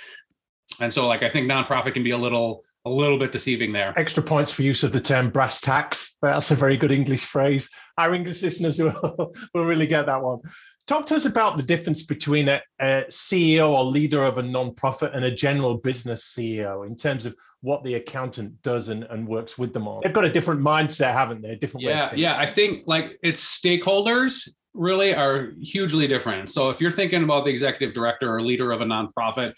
And 0.80 0.92
so 0.92 1.06
like 1.06 1.22
I 1.22 1.28
think 1.28 1.50
nonprofit 1.50 1.92
can 1.92 2.02
be 2.02 2.12
a 2.12 2.18
little 2.18 2.64
a 2.84 2.90
little 2.90 3.18
bit 3.18 3.30
deceiving 3.30 3.72
there. 3.72 3.92
Extra 3.96 4.22
points 4.22 4.52
for 4.52 4.62
use 4.62 4.82
of 4.82 4.90
the 4.90 5.00
term 5.00 5.30
brass 5.30 5.60
tacks. 5.60 6.18
That's 6.20 6.50
a 6.50 6.56
very 6.56 6.76
good 6.76 6.90
English 6.90 7.24
phrase. 7.24 7.70
Our 7.96 8.14
English 8.14 8.42
listeners 8.42 8.80
will, 8.80 9.32
will 9.54 9.64
really 9.64 9.86
get 9.86 10.06
that 10.06 10.20
one. 10.22 10.40
Talk 10.86 11.06
to 11.06 11.16
us 11.16 11.26
about 11.26 11.56
the 11.56 11.62
difference 11.62 12.02
between 12.02 12.48
a, 12.48 12.60
a, 12.80 13.04
CEO 13.08 13.70
or 13.70 13.84
leader 13.84 14.22
of 14.22 14.38
a 14.38 14.42
nonprofit 14.42 15.14
and 15.14 15.24
a 15.24 15.30
general 15.30 15.76
business 15.76 16.34
CEO 16.36 16.86
in 16.86 16.96
terms 16.96 17.24
of 17.24 17.36
what 17.60 17.84
the 17.84 17.94
accountant 17.94 18.60
does 18.62 18.88
and, 18.88 19.04
and 19.04 19.26
works 19.26 19.56
with 19.56 19.72
them 19.72 19.86
on. 19.86 20.00
They've 20.02 20.12
got 20.12 20.24
a 20.24 20.32
different 20.32 20.60
mindset, 20.60 21.12
haven't 21.12 21.42
they? 21.42 21.50
A 21.50 21.56
different 21.56 21.84
yeah, 21.84 22.12
Yeah, 22.14 22.36
I 22.36 22.46
think 22.46 22.82
like 22.86 23.18
its 23.22 23.60
stakeholders 23.60 24.48
really 24.74 25.14
are 25.14 25.52
hugely 25.60 26.08
different. 26.08 26.50
So 26.50 26.70
if 26.70 26.80
you're 26.80 26.90
thinking 26.90 27.22
about 27.22 27.44
the 27.44 27.50
executive 27.50 27.94
director 27.94 28.34
or 28.34 28.42
leader 28.42 28.72
of 28.72 28.80
a 28.80 28.84
nonprofit, 28.84 29.54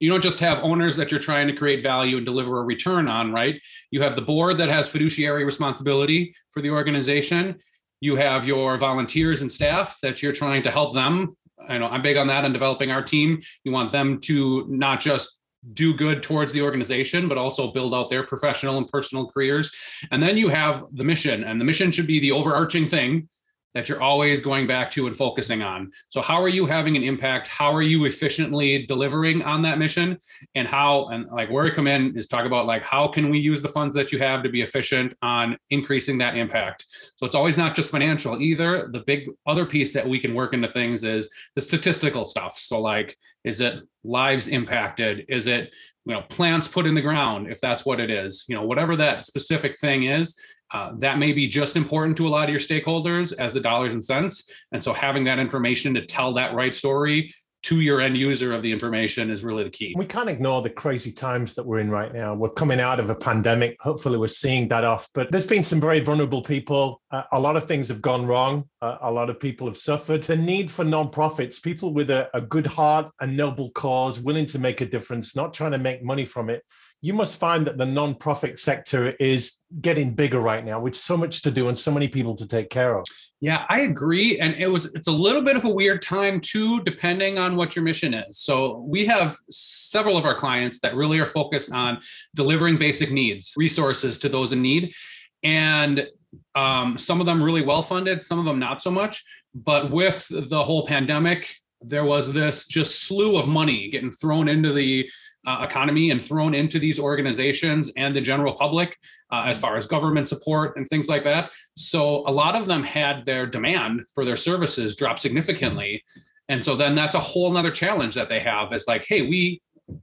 you 0.00 0.10
don't 0.10 0.22
just 0.22 0.40
have 0.40 0.62
owners 0.62 0.96
that 0.96 1.10
you're 1.10 1.20
trying 1.20 1.46
to 1.46 1.54
create 1.54 1.82
value 1.82 2.18
and 2.18 2.26
deliver 2.26 2.60
a 2.60 2.64
return 2.64 3.08
on, 3.08 3.32
right? 3.32 3.60
You 3.90 4.02
have 4.02 4.14
the 4.14 4.22
board 4.22 4.58
that 4.58 4.68
has 4.68 4.88
fiduciary 4.88 5.44
responsibility 5.44 6.34
for 6.50 6.60
the 6.60 6.70
organization 6.70 7.56
you 8.00 8.16
have 8.16 8.46
your 8.46 8.76
volunteers 8.76 9.42
and 9.42 9.50
staff 9.50 9.98
that 10.02 10.22
you're 10.22 10.32
trying 10.32 10.62
to 10.62 10.70
help 10.70 10.94
them. 10.94 11.36
I 11.68 11.78
know 11.78 11.86
I'm 11.86 12.02
big 12.02 12.16
on 12.16 12.26
that 12.28 12.44
and 12.44 12.54
developing 12.54 12.90
our 12.90 13.02
team. 13.02 13.40
You 13.64 13.72
want 13.72 13.92
them 13.92 14.20
to 14.22 14.66
not 14.68 15.00
just 15.00 15.40
do 15.72 15.94
good 15.94 16.22
towards 16.22 16.52
the 16.52 16.62
organization, 16.62 17.26
but 17.28 17.38
also 17.38 17.72
build 17.72 17.94
out 17.94 18.10
their 18.10 18.24
professional 18.24 18.78
and 18.78 18.86
personal 18.88 19.28
careers. 19.28 19.70
And 20.10 20.22
then 20.22 20.36
you 20.36 20.48
have 20.48 20.84
the 20.92 21.04
mission, 21.04 21.44
and 21.44 21.60
the 21.60 21.64
mission 21.64 21.90
should 21.90 22.06
be 22.06 22.20
the 22.20 22.32
overarching 22.32 22.86
thing 22.86 23.28
that 23.76 23.90
you're 23.90 24.02
always 24.02 24.40
going 24.40 24.66
back 24.66 24.90
to 24.90 25.06
and 25.06 25.14
focusing 25.14 25.60
on. 25.60 25.92
So 26.08 26.22
how 26.22 26.42
are 26.42 26.48
you 26.48 26.64
having 26.64 26.96
an 26.96 27.02
impact? 27.02 27.46
How 27.46 27.70
are 27.74 27.82
you 27.82 28.06
efficiently 28.06 28.86
delivering 28.86 29.42
on 29.42 29.60
that 29.62 29.76
mission? 29.76 30.16
And 30.54 30.66
how 30.66 31.08
and 31.08 31.26
like 31.30 31.50
where 31.50 31.66
I 31.66 31.70
come 31.70 31.86
in 31.86 32.16
is 32.16 32.26
talk 32.26 32.46
about 32.46 32.64
like 32.64 32.82
how 32.82 33.06
can 33.06 33.28
we 33.28 33.38
use 33.38 33.60
the 33.60 33.68
funds 33.68 33.94
that 33.94 34.12
you 34.12 34.18
have 34.18 34.42
to 34.44 34.48
be 34.48 34.62
efficient 34.62 35.14
on 35.20 35.58
increasing 35.68 36.16
that 36.18 36.38
impact. 36.38 36.86
So 37.16 37.26
it's 37.26 37.34
always 37.34 37.58
not 37.58 37.76
just 37.76 37.90
financial 37.90 38.40
either. 38.40 38.88
The 38.88 39.04
big 39.06 39.28
other 39.46 39.66
piece 39.66 39.92
that 39.92 40.08
we 40.08 40.20
can 40.20 40.32
work 40.34 40.54
into 40.54 40.70
things 40.70 41.04
is 41.04 41.28
the 41.54 41.60
statistical 41.60 42.24
stuff. 42.24 42.58
So 42.58 42.80
like 42.80 43.14
is 43.44 43.60
it 43.60 43.82
lives 44.04 44.48
impacted? 44.48 45.26
Is 45.28 45.48
it 45.48 45.74
you 46.06 46.14
know 46.14 46.22
plants 46.22 46.66
put 46.66 46.86
in 46.86 46.94
the 46.94 47.02
ground 47.02 47.50
if 47.50 47.60
that's 47.60 47.84
what 47.84 47.98
it 48.00 48.10
is 48.10 48.44
you 48.48 48.54
know 48.54 48.62
whatever 48.62 48.94
that 48.96 49.24
specific 49.24 49.76
thing 49.76 50.04
is 50.04 50.38
uh, 50.72 50.92
that 50.98 51.18
may 51.18 51.32
be 51.32 51.48
just 51.48 51.76
important 51.76 52.16
to 52.16 52.26
a 52.26 52.30
lot 52.30 52.44
of 52.44 52.50
your 52.50 52.60
stakeholders 52.60 53.32
as 53.38 53.52
the 53.52 53.60
dollars 53.60 53.94
and 53.94 54.04
cents. 54.04 54.50
And 54.72 54.82
so 54.82 54.92
having 54.92 55.24
that 55.24 55.38
information 55.38 55.94
to 55.94 56.04
tell 56.04 56.32
that 56.34 56.54
right 56.54 56.74
story 56.74 57.32
to 57.66 57.80
your 57.80 58.00
end 58.00 58.16
user 58.16 58.52
of 58.52 58.62
the 58.62 58.70
information 58.70 59.28
is 59.28 59.42
really 59.42 59.64
the 59.64 59.70
key. 59.70 59.92
We 59.96 60.06
can't 60.06 60.28
ignore 60.28 60.62
the 60.62 60.70
crazy 60.70 61.10
times 61.10 61.54
that 61.54 61.66
we're 61.66 61.80
in 61.80 61.90
right 61.90 62.14
now. 62.14 62.32
We're 62.32 62.50
coming 62.50 62.78
out 62.78 63.00
of 63.00 63.10
a 63.10 63.14
pandemic. 63.16 63.76
Hopefully, 63.80 64.18
we're 64.18 64.28
seeing 64.28 64.68
that 64.68 64.84
off. 64.84 65.08
But 65.14 65.32
there's 65.32 65.48
been 65.48 65.64
some 65.64 65.80
very 65.80 65.98
vulnerable 65.98 66.42
people. 66.42 67.02
Uh, 67.10 67.24
a 67.32 67.40
lot 67.40 67.56
of 67.56 67.64
things 67.64 67.88
have 67.88 68.00
gone 68.00 68.24
wrong. 68.24 68.68
Uh, 68.80 68.98
a 69.00 69.10
lot 69.10 69.30
of 69.30 69.40
people 69.40 69.66
have 69.66 69.76
suffered. 69.76 70.22
The 70.22 70.36
need 70.36 70.70
for 70.70 70.84
nonprofits, 70.84 71.60
people 71.60 71.92
with 71.92 72.10
a, 72.10 72.30
a 72.34 72.40
good 72.40 72.66
heart, 72.66 73.10
a 73.20 73.26
noble 73.26 73.70
cause, 73.72 74.20
willing 74.20 74.46
to 74.46 74.60
make 74.60 74.80
a 74.80 74.86
difference, 74.86 75.34
not 75.34 75.52
trying 75.52 75.72
to 75.72 75.78
make 75.78 76.04
money 76.04 76.24
from 76.24 76.50
it, 76.50 76.62
you 77.02 77.12
must 77.12 77.38
find 77.38 77.66
that 77.66 77.78
the 77.78 77.86
non-profit 77.86 78.58
sector 78.58 79.10
is 79.20 79.56
getting 79.80 80.14
bigger 80.14 80.40
right 80.40 80.64
now 80.64 80.80
with 80.80 80.96
so 80.96 81.16
much 81.16 81.42
to 81.42 81.50
do 81.50 81.68
and 81.68 81.78
so 81.78 81.92
many 81.92 82.08
people 82.08 82.34
to 82.34 82.46
take 82.46 82.70
care 82.70 82.98
of. 82.98 83.04
Yeah 83.40 83.66
i 83.68 83.80
agree. 83.80 84.38
And 84.40 84.54
it 84.54 84.66
was 84.66 84.86
it's 84.94 85.08
a 85.08 85.12
little 85.12 85.42
bit 85.42 85.56
of 85.56 85.64
a 85.64 85.70
weird 85.70 86.02
time 86.02 86.40
too 86.40 86.80
depending 86.82 87.38
on 87.38 87.56
what 87.56 87.76
your 87.76 87.84
mission 87.84 88.14
is. 88.14 88.38
So 88.38 88.78
we 88.78 89.06
have 89.06 89.36
several 89.50 90.16
of 90.16 90.24
our 90.24 90.34
clients 90.34 90.80
that 90.80 90.96
really 90.96 91.18
are 91.20 91.26
focused 91.26 91.70
on 91.72 92.00
delivering 92.34 92.78
basic 92.78 93.10
needs 93.10 93.52
resources 93.56 94.18
to 94.18 94.28
those 94.28 94.52
in 94.52 94.62
need. 94.62 94.94
And 95.42 96.06
Um, 96.54 96.98
some 96.98 97.20
of 97.20 97.26
them 97.26 97.42
really 97.42 97.64
well 97.64 97.82
funded, 97.82 98.24
some 98.24 98.38
of 98.38 98.44
them 98.44 98.58
not 98.58 98.80
so 98.80 98.90
much. 98.90 99.24
But 99.54 99.90
with 99.90 100.26
the 100.30 100.62
whole 100.62 100.86
pandemic, 100.86 101.54
there 101.80 102.04
was 102.04 102.32
this 102.32 102.66
just 102.66 103.04
slew 103.06 103.38
of 103.38 103.46
money 103.48 103.90
getting 103.90 104.12
thrown 104.12 104.48
into 104.48 104.72
the 104.72 105.10
uh, 105.46 105.64
economy 105.68 106.10
and 106.10 106.22
thrown 106.22 106.54
into 106.54 106.78
these 106.78 106.98
organizations 106.98 107.90
and 107.96 108.14
the 108.14 108.20
general 108.20 108.52
public 108.52 108.96
uh, 109.32 109.44
as 109.46 109.58
far 109.58 109.76
as 109.76 109.86
government 109.86 110.28
support 110.28 110.76
and 110.76 110.88
things 110.88 111.08
like 111.08 111.22
that. 111.22 111.50
So 111.76 112.28
a 112.28 112.32
lot 112.32 112.56
of 112.56 112.66
them 112.66 112.82
had 112.82 113.24
their 113.24 113.46
demand 113.46 114.02
for 114.14 114.24
their 114.24 114.36
services 114.36 114.96
drop 114.96 115.18
significantly. 115.18 116.02
And 116.48 116.64
so 116.64 116.76
then 116.76 116.94
that's 116.94 117.14
a 117.14 117.20
whole 117.20 117.50
nother 117.52 117.70
challenge 117.70 118.14
that 118.14 118.28
they 118.28 118.40
have 118.40 118.72
is 118.72 118.86
like, 118.86 119.04
hey, 119.08 119.22
we, 119.22 119.62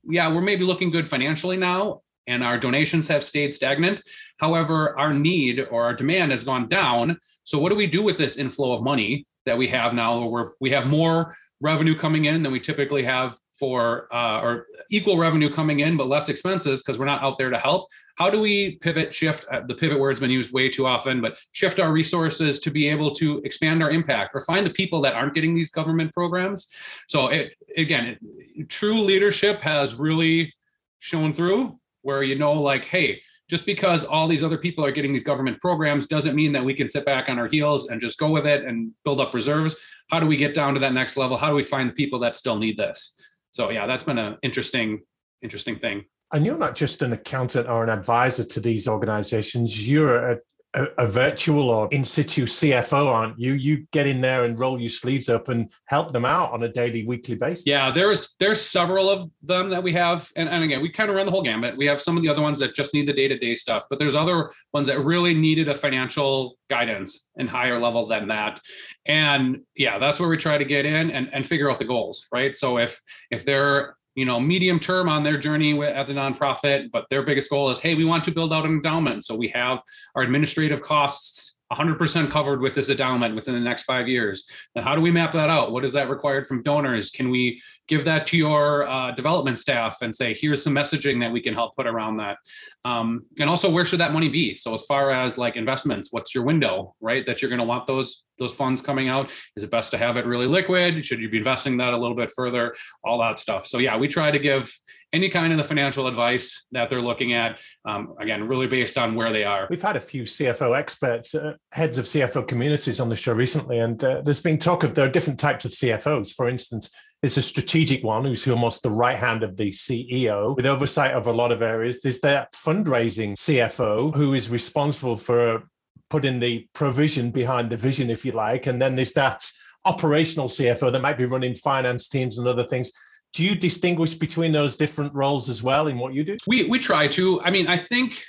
yeah, 0.10 0.34
we're 0.34 0.42
maybe 0.42 0.64
looking 0.64 0.92
good 0.92 1.08
financially 1.08 1.58
now 1.58 2.02
and 2.28 2.44
our 2.44 2.58
donations 2.58 3.08
have 3.08 3.24
stayed 3.24 3.54
stagnant. 3.54 4.02
However, 4.38 4.98
our 4.98 5.14
need 5.14 5.68
or 5.72 5.84
our 5.84 5.94
demand 5.94 6.32
has 6.32 6.44
gone 6.44 6.70
down. 6.70 7.18
So 7.44 7.60
what 7.60 7.70
do 7.70 7.76
we 7.76 7.88
do 7.88 8.02
with 8.02 8.18
this 8.18 8.38
inflow 8.38 8.74
of 8.74 8.82
money 8.82 9.26
that 9.46 9.58
we 9.58 9.68
have 9.68 9.94
now 9.94 10.26
where 10.26 10.54
we 10.62 10.70
have 10.72 10.88
more 10.88 11.36
revenue 11.60 11.96
coming 11.96 12.26
in 12.26 12.44
than 12.44 12.52
we 12.52 12.60
typically 12.60 13.04
have 13.04 13.38
for 13.58 14.14
uh, 14.14 14.42
or 14.42 14.66
equal 14.90 15.18
revenue 15.18 15.50
coming 15.50 15.82
in 15.82 15.96
but 15.96 16.08
less 16.08 16.30
expenses 16.30 16.82
because 16.82 16.98
we're 16.98 17.06
not 17.06 17.22
out 17.22 17.38
there 17.38 17.50
to 17.50 17.58
help. 17.58 17.88
How 18.18 18.30
do 18.30 18.42
we 18.42 18.78
pivot 18.78 19.14
shift 19.14 19.46
uh, 19.52 19.62
the 19.68 19.76
pivot 19.76 20.00
word's 20.00 20.20
been 20.20 20.32
used 20.32 20.52
way 20.52 20.70
too 20.70 20.86
often 20.86 21.22
but 21.22 21.38
shift 21.52 21.80
our 21.80 21.92
resources 21.92 22.60
to 22.60 22.72
be 22.72 22.88
able 22.88 23.14
to 23.16 23.40
expand 23.44 23.84
our 23.84 23.92
impact 23.92 24.32
or 24.34 24.42
find 24.42 24.66
the 24.66 24.72
people 24.72 25.02
that 25.02 25.14
aren't 25.14 25.36
getting 25.36 25.54
these 25.54 25.72
government 25.72 26.14
programs? 26.14 26.70
So 27.08 27.28
it 27.28 27.54
again 27.78 28.18
it, 28.56 28.70
true 28.70 29.00
leadership 29.00 29.62
has 29.62 29.96
really 29.96 30.54
shown 31.00 31.34
through 31.34 31.80
where 32.02 32.24
you 32.24 32.38
know 32.38 32.54
like 32.54 32.86
hey 32.86 33.22
just 33.50 33.66
because 33.66 34.04
all 34.06 34.28
these 34.28 34.42
other 34.42 34.58
people 34.58 34.84
are 34.86 34.92
getting 34.92 35.14
these 35.14 35.24
government 35.24 35.60
programs 35.62 36.08
doesn't 36.08 36.34
mean 36.34 36.54
that 36.54 36.64
we 36.64 36.74
can 36.74 36.90
sit 36.90 37.06
back 37.06 37.30
on 37.30 37.38
our 37.38 37.48
heels 37.48 37.90
and 37.90 38.02
just 38.02 38.18
go 38.18 38.30
with 38.30 38.48
it 38.48 38.64
and 38.64 38.92
build 39.04 39.20
up 39.20 39.34
reserves. 39.34 39.76
How 40.10 40.20
do 40.20 40.26
we 40.26 40.38
get 40.38 40.56
down 40.56 40.74
to 40.74 40.80
that 40.80 40.94
next 40.94 41.18
level? 41.18 41.38
How 41.38 41.50
do 41.50 41.56
we 41.56 41.62
find 41.62 41.90
the 41.90 41.94
people 41.94 42.20
that 42.20 42.38
still 42.38 42.58
need 42.58 42.78
this 42.78 43.16
so 43.54 43.70
yeah 43.70 43.88
that's 43.88 44.04
been 44.04 44.18
an 44.18 44.38
interesting 44.44 45.02
interesting 45.44 45.78
thing. 45.78 46.06
And 46.32 46.46
you're 46.46 46.58
not 46.58 46.76
just 46.76 47.04
an 47.04 47.14
accountant 47.14 47.70
or 47.70 47.84
an 47.84 47.90
advisor 47.90 48.44
to 48.44 48.60
these 48.60 48.88
organizations. 48.88 49.88
You're 49.88 50.32
a, 50.32 50.38
a, 50.74 50.88
a, 50.98 51.08
virtual 51.08 51.70
or 51.70 51.88
in 51.92 52.04
situ 52.04 52.46
CFO, 52.46 53.08
aren't 53.08 53.40
you? 53.40 53.54
You 53.54 53.86
get 53.92 54.08
in 54.08 54.22
there 54.22 54.44
and 54.44 54.58
roll 54.58 54.80
your 54.80 54.90
sleeves 54.90 55.30
up 55.30 55.48
and 55.50 55.72
help 55.86 56.14
them 56.14 56.26
out 56.26 56.52
on 56.52 56.64
a 56.64 56.70
daily, 56.70 57.06
weekly 57.06 57.36
basis. 57.36 57.66
Yeah, 57.66 57.92
there's 57.92 58.36
there's 58.40 58.62
several 58.62 59.10
of 59.10 59.30
them 59.42 59.70
that 59.70 59.84
we 59.84 59.94
have, 59.94 60.32
and, 60.36 60.50
and 60.50 60.64
again, 60.64 60.82
we 60.82 60.92
kind 60.92 61.10
of 61.10 61.16
run 61.16 61.26
the 61.26 61.32
whole 61.32 61.44
gamut. 61.44 61.78
We 61.78 61.86
have 61.86 62.02
some 62.02 62.18
of 62.18 62.24
the 62.24 62.30
other 62.30 62.42
ones 62.42 62.60
that 62.60 62.76
just 62.76 62.94
need 62.94 63.08
the 63.08 63.14
day 63.14 63.28
to 63.28 63.38
day 63.38 63.56
stuff, 63.56 63.86
but 63.90 64.00
there's 64.00 64.16
other 64.16 64.52
ones 64.74 64.88
that 64.88 65.00
really 65.00 65.34
needed 65.34 65.70
a 65.70 65.76
financial 65.76 66.58
guidance 66.70 67.30
and 67.38 67.50
higher 67.50 67.80
level 67.80 68.08
than 68.08 68.28
that. 68.30 68.60
And 69.06 69.62
yeah, 69.76 70.00
that's 70.00 70.20
where 70.20 70.30
we 70.30 70.38
try 70.38 70.58
to 70.58 70.66
get 70.66 70.86
in 70.86 71.12
and, 71.12 71.30
and 71.34 71.46
figure 71.46 71.70
out 71.70 71.80
the 71.80 71.86
goals, 71.86 72.28
right? 72.32 72.56
So 72.56 72.80
if 72.80 73.02
if 73.30 73.46
they're 73.46 73.96
you 74.16 74.26
know 74.26 74.40
medium 74.40 74.80
term 74.80 75.10
on 75.10 75.24
their 75.24 75.38
journey 75.38 75.82
at 75.82 76.08
the 76.08 76.14
nonprofit 76.14 76.90
but 76.92 77.06
their 77.10 77.24
biggest 77.24 77.50
goal 77.50 77.70
is 77.70 77.80
hey 77.80 77.96
we 77.96 78.06
want 78.06 78.24
to 78.24 78.32
build 78.32 78.54
out 78.54 78.66
an 78.66 78.72
endowment 78.72 79.26
so 79.26 79.36
we 79.36 79.48
have 79.48 79.82
our 80.16 80.24
administrative 80.24 80.82
costs 80.82 81.54
100% 81.74 82.30
covered 82.30 82.62
with 82.62 82.76
this 82.76 82.90
endowment 82.90 83.36
within 83.36 83.54
the 83.54 83.60
next 83.60 83.84
five 83.84 84.08
years. 84.08 84.48
Then 84.76 84.84
how 84.84 84.96
do 84.96 85.02
we 85.02 85.12
map 85.12 85.32
that 85.34 85.50
out? 85.50 85.72
What 85.72 85.86
is 85.86 85.94
that 85.94 86.10
required 86.10 86.48
from 86.48 86.62
donors? 86.62 87.10
Can 87.10 87.30
we 87.30 87.62
give 87.88 88.06
that 88.06 88.28
to 88.28 88.38
your 88.38 88.88
uh, 88.88 89.12
development 89.12 89.60
staff 89.60 89.98
and 90.02 90.16
say, 90.16 90.34
here's 90.34 90.64
some 90.64 90.74
messaging 90.74 91.20
that 91.20 91.32
we 91.32 91.42
can 91.42 91.54
help 91.54 91.76
put 91.76 91.88
around 91.88 92.18
that? 92.18 92.38
Um, 92.86 93.22
and 93.40 93.50
also, 93.50 93.70
where 93.70 93.86
should 93.86 94.00
that 94.00 94.14
money 94.14 94.30
be? 94.30 94.56
So 94.56 94.74
as 94.74 94.86
far 94.86 95.12
as 95.12 95.38
like 95.38 95.56
investments, 95.56 96.10
what's 96.12 96.34
your 96.34 96.44
window, 96.44 96.96
right? 97.02 97.26
That 97.26 97.42
you're 97.42 97.50
going 97.50 97.60
to 97.60 97.66
want 97.66 97.88
those 97.88 98.24
those 98.40 98.54
funds 98.54 98.82
coming 98.82 99.10
out. 99.10 99.32
Is 99.56 99.64
it 99.64 99.70
best 99.70 99.92
to 99.92 99.98
have 99.98 100.18
it 100.18 100.26
really 100.26 100.48
liquid? 100.48 101.06
Should 101.06 101.20
you 101.20 101.30
be 101.30 101.38
investing 101.38 101.78
that 101.78 101.94
a 101.94 101.98
little 101.98 102.16
bit 102.16 102.32
further? 102.32 102.74
All 103.04 103.20
that 103.20 103.38
stuff. 103.38 103.68
So 103.68 103.78
yeah, 103.78 103.96
we 103.98 104.08
try 104.08 104.32
to 104.32 104.40
give 104.40 104.76
any 105.14 105.30
kind 105.30 105.54
of 105.54 105.58
the 105.58 105.64
financial 105.64 106.08
advice 106.08 106.66
that 106.72 106.90
they're 106.90 107.02
looking 107.02 107.34
at. 107.34 107.60
Um, 107.86 108.16
again, 108.20 108.48
really 108.48 108.68
based 108.68 108.98
on 108.98 109.14
where 109.14 109.32
they 109.32 109.44
are. 109.44 109.68
We've 109.70 109.82
had 109.82 109.96
a 109.96 110.02
few 110.02 110.24
CFO 110.24 110.78
experts, 110.78 111.36
uh, 111.36 111.54
heads 111.72 111.98
of 112.00 112.06
CFO 112.06 112.48
communities 112.48 113.00
on 113.00 113.10
the 113.10 113.16
show 113.16 113.34
recently, 113.34 113.78
and 113.78 114.04
uh, 114.04 114.22
there's 114.22 114.42
been 114.42 114.58
talk 114.58 114.84
of 114.84 114.96
there 114.96 115.06
are 115.06 115.12
different 115.12 115.40
types 115.40 115.66
of 115.66 115.72
CFOs. 115.72 116.34
For 116.34 116.50
instance, 116.50 116.90
there's 117.24 117.38
a 117.38 117.42
strategic 117.42 118.04
one 118.04 118.26
who's 118.26 118.46
almost 118.50 118.84
the 118.84 118.92
right 118.92 119.16
hand 119.16 119.44
of 119.44 119.56
the 119.56 119.72
CEO 119.72 120.58
with 120.58 120.66
oversight 120.66 121.14
of 121.14 121.26
a 121.26 121.32
lot 121.32 121.54
of 121.54 121.62
areas. 121.62 122.02
There's 122.02 122.20
that 122.20 122.52
fundraising 122.52 123.38
CFO 123.38 124.14
who 124.14 124.34
is 124.34 124.50
responsible 124.50 125.16
for 125.16 125.64
putting 126.10 126.40
the 126.40 126.68
provision 126.74 127.32
behind 127.32 127.70
the 127.70 127.78
vision, 127.78 128.10
if 128.10 128.26
you 128.26 128.34
like. 128.34 128.68
And 128.68 128.82
then 128.82 128.98
there's 128.98 129.14
that 129.14 129.50
operational 129.86 130.50
CFO 130.50 130.92
that 130.92 131.02
might 131.02 131.18
be 131.18 131.24
running 131.24 131.56
finance 131.56 132.10
teams 132.10 132.38
and 132.38 132.48
other 132.48 132.64
things 132.64 132.92
do 133.32 133.44
you 133.44 133.56
distinguish 133.56 134.14
between 134.14 134.52
those 134.52 134.78
different 134.78 135.12
roles 135.16 135.50
as 135.50 135.64
well 135.64 135.88
in 135.88 135.98
what 135.98 136.14
you 136.14 136.24
do? 136.24 136.38
We 136.46 136.66
we 136.66 136.78
try 136.78 137.08
to. 137.08 137.42
I 137.42 137.50
mean, 137.50 137.66
I 137.66 137.78
think 137.78 138.24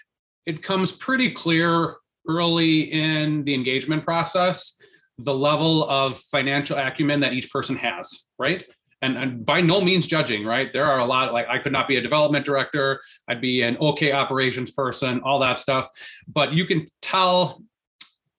it 0.46 0.62
comes 0.62 0.92
pretty 0.92 1.30
clear 1.30 1.96
early 2.26 2.90
in 2.90 3.44
the 3.44 3.52
engagement 3.52 4.04
process 4.04 4.76
the 5.18 5.34
level 5.34 5.88
of 5.88 6.18
financial 6.18 6.76
acumen 6.76 7.20
that 7.20 7.32
each 7.32 7.50
person 7.50 7.76
has, 7.76 8.26
right? 8.38 8.64
And, 9.04 9.18
and 9.18 9.44
by 9.44 9.60
no 9.60 9.82
means 9.82 10.06
judging, 10.06 10.46
right? 10.46 10.72
There 10.72 10.86
are 10.86 10.98
a 10.98 11.04
lot 11.04 11.34
like 11.34 11.46
I 11.46 11.58
could 11.58 11.72
not 11.72 11.86
be 11.86 11.96
a 11.96 12.00
development 12.00 12.46
director, 12.46 13.02
I'd 13.28 13.40
be 13.40 13.60
an 13.60 13.76
okay 13.76 14.12
operations 14.12 14.70
person, 14.70 15.20
all 15.20 15.38
that 15.40 15.58
stuff. 15.58 15.90
But 16.26 16.54
you 16.54 16.64
can 16.64 16.86
tell 17.02 17.62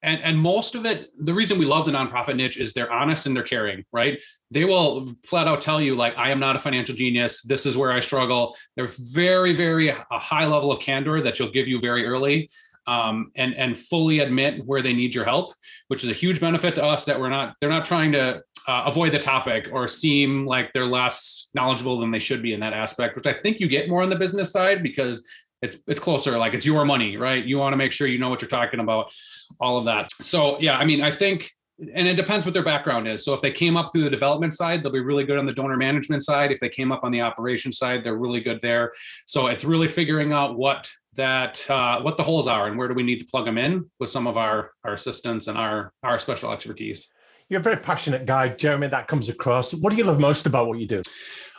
and 0.01 0.22
and 0.24 0.39
most 0.39 0.76
of 0.76 0.86
it 0.86 1.11
the 1.24 1.34
reason 1.34 1.59
we 1.59 1.66
love 1.66 1.86
the 1.86 1.91
nonprofit 1.91 2.36
niche 2.36 2.57
is 2.57 2.74
they're 2.74 2.91
honest 2.91 3.26
and 3.26 3.36
they're 3.36 3.43
caring 3.43 3.84
right 3.91 4.20
they 4.51 4.63
will 4.63 5.11
flat 5.26 5.47
out 5.47 5.61
tell 5.61 5.82
you 5.82 5.95
like 5.95 6.13
i 6.16 6.30
am 6.30 6.39
not 6.39 6.55
a 6.55 6.59
financial 6.59 6.93
genius 6.93 7.41
this 7.41 7.66
is 7.66 7.76
where 7.76 7.91
i 7.91 7.99
struggle 7.99 8.55
they're 8.76 8.91
very 9.13 9.53
very 9.53 9.89
a 9.89 10.03
high 10.11 10.45
level 10.45 10.72
of 10.72 10.80
candor 10.80 11.22
that 11.22 11.39
you'll 11.39 11.51
give 11.51 11.68
you 11.68 11.80
very 11.80 12.05
early 12.05 12.49
um, 12.88 13.32
and 13.36 13.55
and 13.55 13.80
fully 13.80 14.20
admit 14.20 14.63
where 14.66 14.82
they 14.84 14.93
need 14.93 15.16
your 15.16 15.26
help 15.26 15.53
which 15.88 16.03
is 16.03 16.09
a 16.09 16.13
huge 16.13 16.39
benefit 16.39 16.76
to 16.76 16.86
us 16.86 17.05
that 17.05 17.20
we're 17.20 17.30
not 17.30 17.55
they're 17.59 17.70
not 17.70 17.86
trying 17.86 18.11
to 18.11 18.43
uh, 18.68 18.84
avoid 18.86 19.11
the 19.11 19.20
topic 19.20 19.70
or 19.72 19.88
seem 19.88 20.45
like 20.45 20.72
they're 20.74 20.86
less 20.86 21.49
knowledgeable 21.53 21.99
than 21.99 22.11
they 22.11 22.20
should 22.20 22.41
be 22.41 22.53
in 22.53 22.59
that 22.59 22.74
aspect 22.74 23.16
which 23.16 23.28
i 23.28 23.34
think 23.34 23.59
you 23.59 23.68
get 23.68 23.89
more 23.89 24.01
on 24.01 24.09
the 24.09 24.16
business 24.16 24.51
side 24.51 24.82
because 24.82 25.28
it's 25.61 25.78
it's 25.88 25.99
closer 25.99 26.38
like 26.38 26.53
it's 26.53 26.66
your 26.66 26.86
money 26.86 27.18
right? 27.18 27.43
You 27.43 27.57
want 27.57 27.74
to 27.74 27.78
make 27.78 27.91
sure 27.91 28.07
you 28.07 28.20
know 28.20 28.30
what 28.30 28.41
you're 28.41 28.49
talking 28.49 28.80
about 28.80 29.11
all 29.59 29.78
of 29.78 29.86
that. 29.86 30.09
So 30.22 30.59
yeah 30.59 30.78
i 30.78 30.86
mean 30.86 31.01
i 31.01 31.11
think 31.11 31.51
and 31.93 32.07
it 32.07 32.13
depends 32.13 32.45
what 32.45 32.53
their 32.53 32.63
background 32.63 33.05
is. 33.05 33.26
So 33.26 33.34
if 33.34 33.41
they 33.41 33.51
came 33.51 33.76
up 33.76 33.91
through 33.91 34.03
the 34.03 34.09
development 34.09 34.53
side 34.53 34.82
they'll 34.82 34.91
be 34.91 35.01
really 35.01 35.26
good 35.26 35.38
on 35.38 35.45
the 35.45 35.53
donor 35.53 35.78
management 35.78 36.24
side. 36.24 36.51
If 36.51 36.59
they 36.59 36.70
came 36.70 36.91
up 36.91 37.03
on 37.03 37.11
the 37.11 37.22
operation 37.22 37.74
side 37.74 38.03
they're 38.03 38.18
really 38.18 38.39
good 38.39 38.61
there. 38.61 38.93
So 39.26 39.47
it's 39.47 39.66
really 39.66 39.88
figuring 39.88 40.32
out 40.32 40.57
what 40.57 40.89
that 41.16 41.70
uh, 41.70 42.01
what 42.01 42.18
the 42.18 42.24
holes 42.24 42.47
are 42.47 42.68
and 42.68 42.78
where 42.78 42.88
do 42.88 42.93
we 42.93 43.03
need 43.03 43.20
to 43.20 43.26
plug 43.26 43.45
them 43.45 43.57
in 43.57 43.89
with 43.99 44.09
some 44.09 44.28
of 44.28 44.38
our 44.38 44.72
our 44.84 44.93
assistants 44.93 45.47
and 45.47 45.57
our 45.57 45.93
our 46.03 46.20
special 46.20 46.51
expertise 46.51 47.09
you're 47.49 47.59
a 47.59 47.63
very 47.63 47.77
passionate 47.77 48.25
guy 48.25 48.49
jeremy 48.49 48.87
that 48.87 49.07
comes 49.07 49.29
across 49.29 49.73
what 49.73 49.91
do 49.91 49.95
you 49.95 50.03
love 50.03 50.19
most 50.19 50.45
about 50.45 50.67
what 50.67 50.79
you 50.79 50.87
do 50.87 51.01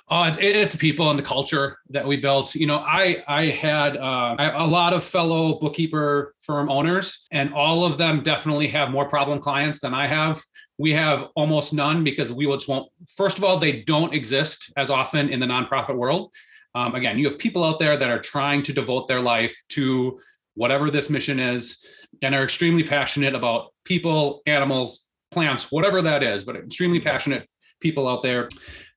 uh, 0.09 0.32
it's 0.39 0.72
the 0.72 0.78
people 0.78 1.11
and 1.11 1.18
the 1.18 1.22
culture 1.22 1.78
that 1.91 2.07
we 2.07 2.16
built. 2.16 2.55
You 2.55 2.68
know, 2.68 2.78
I 2.78 3.24
I 3.26 3.47
had 3.47 3.97
uh, 3.97 4.37
a 4.39 4.66
lot 4.66 4.93
of 4.93 5.03
fellow 5.03 5.59
bookkeeper 5.59 6.34
firm 6.41 6.70
owners, 6.70 7.26
and 7.32 7.53
all 7.53 7.84
of 7.84 7.99
them 7.99 8.22
definitely 8.22 8.68
have 8.68 8.91
more 8.91 9.09
problem 9.09 9.41
clients 9.41 9.80
than 9.80 9.95
I 9.95 10.07
have. 10.07 10.41
We 10.78 10.93
have 10.93 11.28
almost 11.34 11.72
none 11.72 12.05
because 12.05 12.32
we 12.32 12.47
just 12.47 12.68
won't. 12.68 12.89
First 13.16 13.39
of 13.39 13.43
all, 13.43 13.59
they 13.59 13.82
don't 13.82 14.14
exist 14.14 14.72
as 14.76 14.91
often 14.91 15.28
in 15.28 15.41
the 15.41 15.47
nonprofit 15.47 15.97
world. 15.97 16.32
Um, 16.76 16.95
again, 16.95 17.18
you 17.18 17.28
have 17.28 17.39
people 17.39 17.64
out 17.64 17.80
there 17.80 17.97
that 17.97 18.09
are 18.09 18.20
trying 18.20 18.62
to 18.64 18.72
devote 18.72 19.09
their 19.09 19.20
life 19.20 19.57
to 19.70 20.20
whatever 20.55 20.89
this 20.89 21.11
mission 21.11 21.41
is, 21.41 21.84
and 22.22 22.32
are 22.32 22.45
extremely 22.45 22.84
passionate 22.84 23.34
about 23.34 23.72
people, 23.84 24.43
animals, 24.47 25.06
plants, 25.31 25.70
whatever 25.70 26.03
that 26.03 26.22
is, 26.22 26.45
but 26.45 26.57
extremely 26.57 26.99
mm-hmm. 26.99 27.09
passionate 27.09 27.49
people 27.81 28.09
out 28.09 28.22
there 28.22 28.49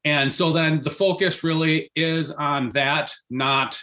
and 0.06 0.34
so 0.34 0.52
then 0.52 0.82
the 0.82 0.90
focus 0.90 1.44
really 1.44 1.92
is 1.96 2.32
on 2.32 2.70
that, 2.72 3.14
not 3.30 3.80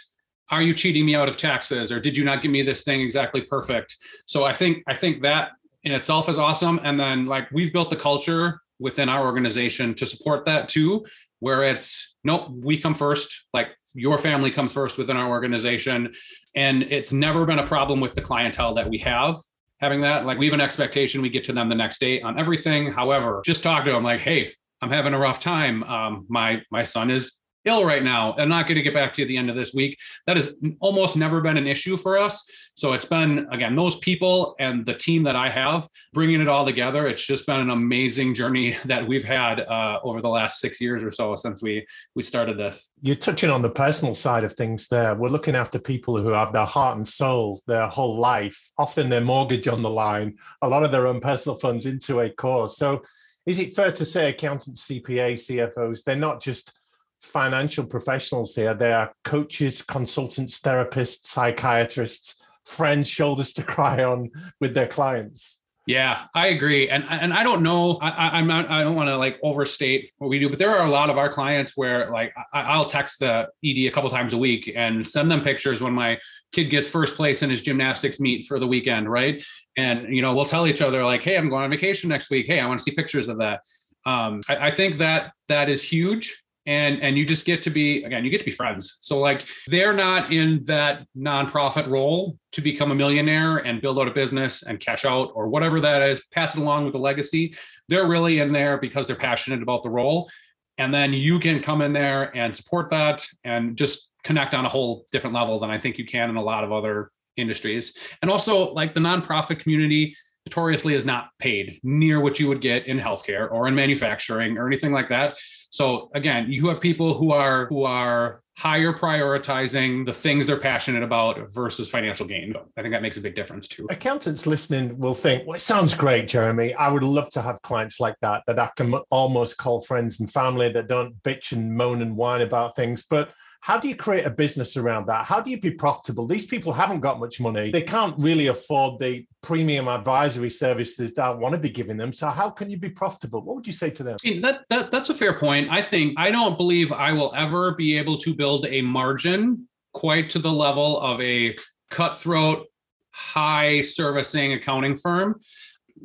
are 0.49 0.61
you 0.61 0.73
cheating 0.73 1.05
me 1.05 1.13
out 1.13 1.27
of 1.27 1.37
taxes 1.37 1.91
or 1.91 1.99
did 1.99 2.17
you 2.17 2.23
not 2.23 2.41
give 2.41 2.51
me 2.51 2.61
this 2.61 2.83
thing 2.83 3.01
exactly 3.01 3.41
perfect? 3.41 3.95
So 4.25 4.45
I 4.45 4.53
think 4.53 4.83
I 4.87 4.95
think 4.95 5.21
that 5.23 5.51
in 5.83 5.91
itself 5.91 6.29
is 6.29 6.37
awesome. 6.37 6.79
And 6.83 6.99
then 6.99 7.25
like 7.25 7.51
we've 7.51 7.73
built 7.73 7.89
the 7.89 7.97
culture 7.97 8.61
within 8.79 9.09
our 9.09 9.25
organization 9.25 9.93
to 9.95 10.05
support 10.05 10.45
that 10.45 10.69
too, 10.69 11.05
where 11.39 11.63
it's 11.63 12.15
nope, 12.23 12.49
we 12.49 12.79
come 12.79 12.95
first, 12.95 13.43
like 13.53 13.69
your 13.93 14.17
family 14.17 14.51
comes 14.51 14.73
first 14.73 14.97
within 14.97 15.17
our 15.17 15.29
organization. 15.29 16.13
And 16.55 16.83
it's 16.83 17.11
never 17.11 17.45
been 17.45 17.59
a 17.59 17.67
problem 17.67 17.99
with 17.99 18.15
the 18.15 18.21
clientele 18.21 18.73
that 18.75 18.89
we 18.89 18.97
have 18.99 19.35
having 19.79 20.01
that. 20.01 20.25
Like 20.25 20.37
we 20.37 20.45
have 20.45 20.53
an 20.53 20.61
expectation 20.61 21.21
we 21.21 21.29
get 21.29 21.45
to 21.45 21.53
them 21.53 21.69
the 21.69 21.75
next 21.75 21.99
day 21.99 22.21
on 22.21 22.39
everything. 22.39 22.91
However, 22.91 23.41
just 23.45 23.63
talk 23.63 23.85
to 23.85 23.91
them 23.91 24.03
like, 24.03 24.21
hey, 24.21 24.53
I'm 24.81 24.89
having 24.89 25.13
a 25.13 25.19
rough 25.19 25.39
time. 25.39 25.83
Um, 25.83 26.25
my 26.29 26.61
my 26.71 26.83
son 26.83 27.09
is 27.09 27.39
ill 27.67 27.85
right 27.85 28.03
now. 28.03 28.33
I'm 28.37 28.49
not 28.49 28.67
going 28.67 28.77
to 28.77 28.81
get 28.81 28.93
back 28.93 29.13
to 29.13 29.21
you 29.21 29.25
at 29.25 29.27
the 29.27 29.37
end 29.37 29.49
of 29.49 29.55
this 29.55 29.73
week. 29.73 29.97
That 30.25 30.37
has 30.37 30.55
almost 30.79 31.15
never 31.15 31.41
been 31.41 31.57
an 31.57 31.67
issue 31.67 31.97
for 31.97 32.17
us. 32.17 32.49
So 32.75 32.93
it's 32.93 33.05
been, 33.05 33.47
again, 33.51 33.75
those 33.75 33.97
people 33.97 34.55
and 34.59 34.85
the 34.85 34.93
team 34.93 35.23
that 35.23 35.35
I 35.35 35.49
have 35.49 35.87
bringing 36.13 36.41
it 36.41 36.47
all 36.47 36.65
together. 36.65 37.07
It's 37.07 37.25
just 37.25 37.45
been 37.45 37.59
an 37.59 37.69
amazing 37.69 38.33
journey 38.33 38.77
that 38.85 39.07
we've 39.07 39.23
had 39.23 39.61
uh, 39.61 39.99
over 40.03 40.21
the 40.21 40.29
last 40.29 40.59
six 40.59 40.79
years 40.79 41.03
or 41.03 41.11
so 41.11 41.35
since 41.35 41.61
we 41.61 41.85
we 42.15 42.23
started 42.23 42.57
this. 42.57 42.89
You're 43.01 43.15
touching 43.15 43.49
on 43.49 43.61
the 43.61 43.69
personal 43.69 44.15
side 44.15 44.43
of 44.43 44.53
things 44.53 44.87
there. 44.87 45.15
We're 45.15 45.29
looking 45.29 45.55
after 45.55 45.79
people 45.79 46.21
who 46.21 46.29
have 46.29 46.53
their 46.53 46.65
heart 46.65 46.97
and 46.97 47.07
soul, 47.07 47.61
their 47.67 47.87
whole 47.87 48.17
life, 48.17 48.71
often 48.77 49.09
their 49.09 49.21
mortgage 49.21 49.67
on 49.67 49.81
the 49.81 49.89
line, 49.89 50.37
a 50.61 50.69
lot 50.69 50.83
of 50.83 50.91
their 50.91 51.07
own 51.07 51.19
personal 51.19 51.57
funds 51.57 51.85
into 51.85 52.19
a 52.19 52.29
cause. 52.29 52.77
So 52.77 53.01
is 53.47 53.59
it 53.59 53.73
fair 53.73 53.91
to 53.93 54.05
say 54.05 54.29
accountants, 54.29 54.87
CPA, 54.87 55.33
CFOs, 55.35 56.03
they're 56.03 56.15
not 56.15 56.41
just 56.41 56.73
financial 57.21 57.85
professionals 57.85 58.55
here. 58.55 58.73
They 58.73 58.93
are 58.93 59.11
coaches, 59.23 59.81
consultants, 59.81 60.61
therapists, 60.61 61.25
psychiatrists, 61.25 62.41
friends, 62.65 63.07
shoulders 63.07 63.53
to 63.53 63.63
cry 63.63 64.03
on 64.03 64.31
with 64.59 64.73
their 64.73 64.87
clients. 64.87 65.61
Yeah, 65.87 66.25
I 66.35 66.47
agree, 66.47 66.89
and 66.89 67.05
and 67.09 67.33
I 67.33 67.43
don't 67.43 67.63
know. 67.63 67.97
I, 68.01 68.37
I'm 68.37 68.45
not. 68.45 68.69
I 68.69 68.83
don't 68.83 68.97
want 68.97 69.07
to 69.07 69.15
like 69.15 69.39
overstate 69.41 70.11
what 70.17 70.27
we 70.27 70.37
do, 70.37 70.49
but 70.49 70.59
there 70.59 70.69
are 70.69 70.85
a 70.85 70.89
lot 70.89 71.09
of 71.09 71.17
our 71.17 71.29
clients 71.29 71.77
where 71.77 72.11
like 72.11 72.33
I, 72.51 72.77
will 72.77 72.87
text 72.87 73.19
the 73.19 73.47
ED 73.63 73.87
a 73.87 73.89
couple 73.91 74.09
times 74.09 74.33
a 74.33 74.37
week 74.37 74.69
and 74.75 75.09
send 75.09 75.31
them 75.31 75.39
pictures 75.39 75.81
when 75.81 75.93
my 75.93 76.19
kid 76.51 76.65
gets 76.65 76.89
first 76.89 77.15
place 77.15 77.41
in 77.41 77.49
his 77.49 77.61
gymnastics 77.61 78.19
meet 78.19 78.47
for 78.47 78.59
the 78.59 78.67
weekend, 78.67 79.09
right? 79.09 79.41
And 79.77 80.13
you 80.13 80.21
know 80.21 80.35
we'll 80.35 80.43
tell 80.43 80.67
each 80.67 80.81
other 80.81 81.05
like, 81.05 81.23
hey, 81.23 81.37
I'm 81.37 81.47
going 81.47 81.63
on 81.63 81.69
vacation 81.69 82.09
next 82.09 82.29
week. 82.29 82.47
Hey, 82.47 82.59
I 82.59 82.67
want 82.67 82.81
to 82.81 82.83
see 82.83 82.91
pictures 82.91 83.29
of 83.29 83.37
that. 83.37 83.61
Um, 84.05 84.41
I, 84.49 84.67
I 84.67 84.71
think 84.71 84.97
that 84.97 85.31
that 85.47 85.69
is 85.69 85.81
huge 85.81 86.43
and 86.67 87.01
and 87.01 87.17
you 87.17 87.25
just 87.25 87.45
get 87.45 87.63
to 87.63 87.69
be 87.69 88.03
again 88.03 88.23
you 88.23 88.29
get 88.29 88.39
to 88.39 88.45
be 88.45 88.51
friends. 88.51 88.97
So 88.99 89.17
like 89.19 89.47
they're 89.67 89.93
not 89.93 90.31
in 90.31 90.63
that 90.65 91.07
nonprofit 91.17 91.87
role 91.87 92.37
to 92.51 92.61
become 92.61 92.91
a 92.91 92.95
millionaire 92.95 93.57
and 93.57 93.81
build 93.81 93.97
out 93.97 94.07
a 94.07 94.11
business 94.11 94.63
and 94.63 94.79
cash 94.79 95.05
out 95.05 95.31
or 95.33 95.47
whatever 95.47 95.79
that 95.79 96.03
is 96.03 96.23
pass 96.31 96.55
it 96.55 96.61
along 96.61 96.83
with 96.83 96.93
the 96.93 96.99
legacy. 96.99 97.55
They're 97.87 98.07
really 98.07 98.39
in 98.39 98.51
there 98.51 98.77
because 98.77 99.07
they're 99.07 99.15
passionate 99.15 99.63
about 99.63 99.81
the 99.81 99.89
role. 99.89 100.29
And 100.77 100.93
then 100.93 101.13
you 101.13 101.39
can 101.39 101.63
come 101.63 101.81
in 101.81 101.93
there 101.93 102.35
and 102.37 102.55
support 102.55 102.89
that 102.91 103.25
and 103.43 103.75
just 103.75 104.11
connect 104.23 104.53
on 104.53 104.65
a 104.65 104.69
whole 104.69 105.07
different 105.09 105.33
level 105.33 105.57
than 105.57 105.69
i 105.71 105.79
think 105.79 105.97
you 105.97 106.05
can 106.05 106.29
in 106.29 106.35
a 106.35 106.43
lot 106.43 106.65
of 106.65 106.73
other 106.73 107.11
industries. 107.37 107.95
And 108.21 108.29
also 108.29 108.73
like 108.73 108.93
the 108.93 108.99
nonprofit 108.99 109.59
community 109.59 110.15
notoriously 110.47 110.93
is 110.93 111.05
not 111.05 111.29
paid 111.39 111.79
near 111.83 112.19
what 112.19 112.39
you 112.39 112.47
would 112.47 112.61
get 112.61 112.87
in 112.87 112.97
healthcare 112.99 113.51
or 113.51 113.67
in 113.67 113.75
manufacturing 113.75 114.57
or 114.57 114.67
anything 114.67 114.91
like 114.91 115.09
that. 115.09 115.37
So 115.69 116.09
again, 116.15 116.51
you 116.51 116.67
have 116.69 116.79
people 116.79 117.13
who 117.13 117.33
are 117.33 117.67
who 117.67 117.83
are 117.83 118.41
higher 118.57 118.91
prioritizing 118.91 120.03
the 120.03 120.13
things 120.13 120.47
they're 120.47 120.57
passionate 120.57 121.03
about 121.03 121.53
versus 121.53 121.87
financial 121.87 122.25
gain. 122.25 122.55
I 122.75 122.81
think 122.81 122.91
that 122.91 123.03
makes 123.03 123.17
a 123.17 123.21
big 123.21 123.35
difference 123.35 123.67
too. 123.67 123.85
Accountants 123.91 124.47
listening 124.47 124.97
will 124.97 125.13
think, 125.13 125.45
well, 125.45 125.57
it 125.57 125.61
sounds 125.61 125.93
great, 125.93 126.27
Jeremy. 126.27 126.73
I 126.73 126.89
would 126.89 127.03
love 127.03 127.29
to 127.31 127.41
have 127.43 127.61
clients 127.61 127.99
like 127.99 128.15
that, 128.21 128.41
that 128.47 128.57
I 128.57 128.71
can 128.75 128.95
almost 129.11 129.57
call 129.57 129.81
friends 129.81 130.19
and 130.19 130.31
family 130.31 130.71
that 130.71 130.87
don't 130.87 131.21
bitch 131.21 131.51
and 131.51 131.75
moan 131.75 132.01
and 132.01 132.17
whine 132.17 132.41
about 132.41 132.75
things. 132.75 133.05
But 133.07 133.29
how 133.61 133.79
do 133.79 133.87
you 133.87 133.95
create 133.95 134.25
a 134.25 134.29
business 134.29 134.77
around 134.77 135.07
that? 135.07 135.25
How 135.25 135.41
do 135.41 135.51
you 135.51 135.59
be 135.59 135.71
profitable? 135.71 136.25
These 136.25 136.45
people 136.45 136.71
haven't 136.71 137.01
got 137.01 137.19
much 137.19 137.39
money. 137.39 137.71
They 137.71 137.81
can't 137.81 138.17
really 138.17 138.47
afford 138.47 138.99
the 138.99 139.25
premium 139.41 139.87
advisory 139.87 140.49
services 140.49 141.13
that 141.15 141.25
I 141.25 141.29
want 141.31 141.55
to 141.55 141.59
be 141.59 141.69
giving 141.69 141.97
them. 141.97 142.13
So 142.13 142.29
how 142.29 142.49
can 142.49 142.69
you 142.69 142.77
be 142.77 142.89
profitable? 142.89 143.41
What 143.41 143.55
would 143.57 143.67
you 143.67 143.73
say 143.73 143.89
to 143.91 144.03
them? 144.03 144.17
That, 144.41 144.63
that 144.69 144.91
that's 144.91 145.09
a 145.09 145.13
fair 145.13 145.37
point. 145.37 145.69
I 145.69 145.81
think 145.81 146.13
I 146.17 146.31
don't 146.31 146.57
believe 146.57 146.91
I 146.91 147.11
will 147.11 147.33
ever 147.35 147.75
be 147.75 147.97
able 147.97 148.17
to 148.19 148.33
build 148.33 148.65
a 148.67 148.81
margin 148.81 149.67
quite 149.93 150.29
to 150.31 150.39
the 150.39 150.51
level 150.51 150.99
of 151.01 151.19
a 151.21 151.55
cutthroat 151.89 152.67
high 153.11 153.81
servicing 153.81 154.53
accounting 154.53 154.95
firm 154.95 155.39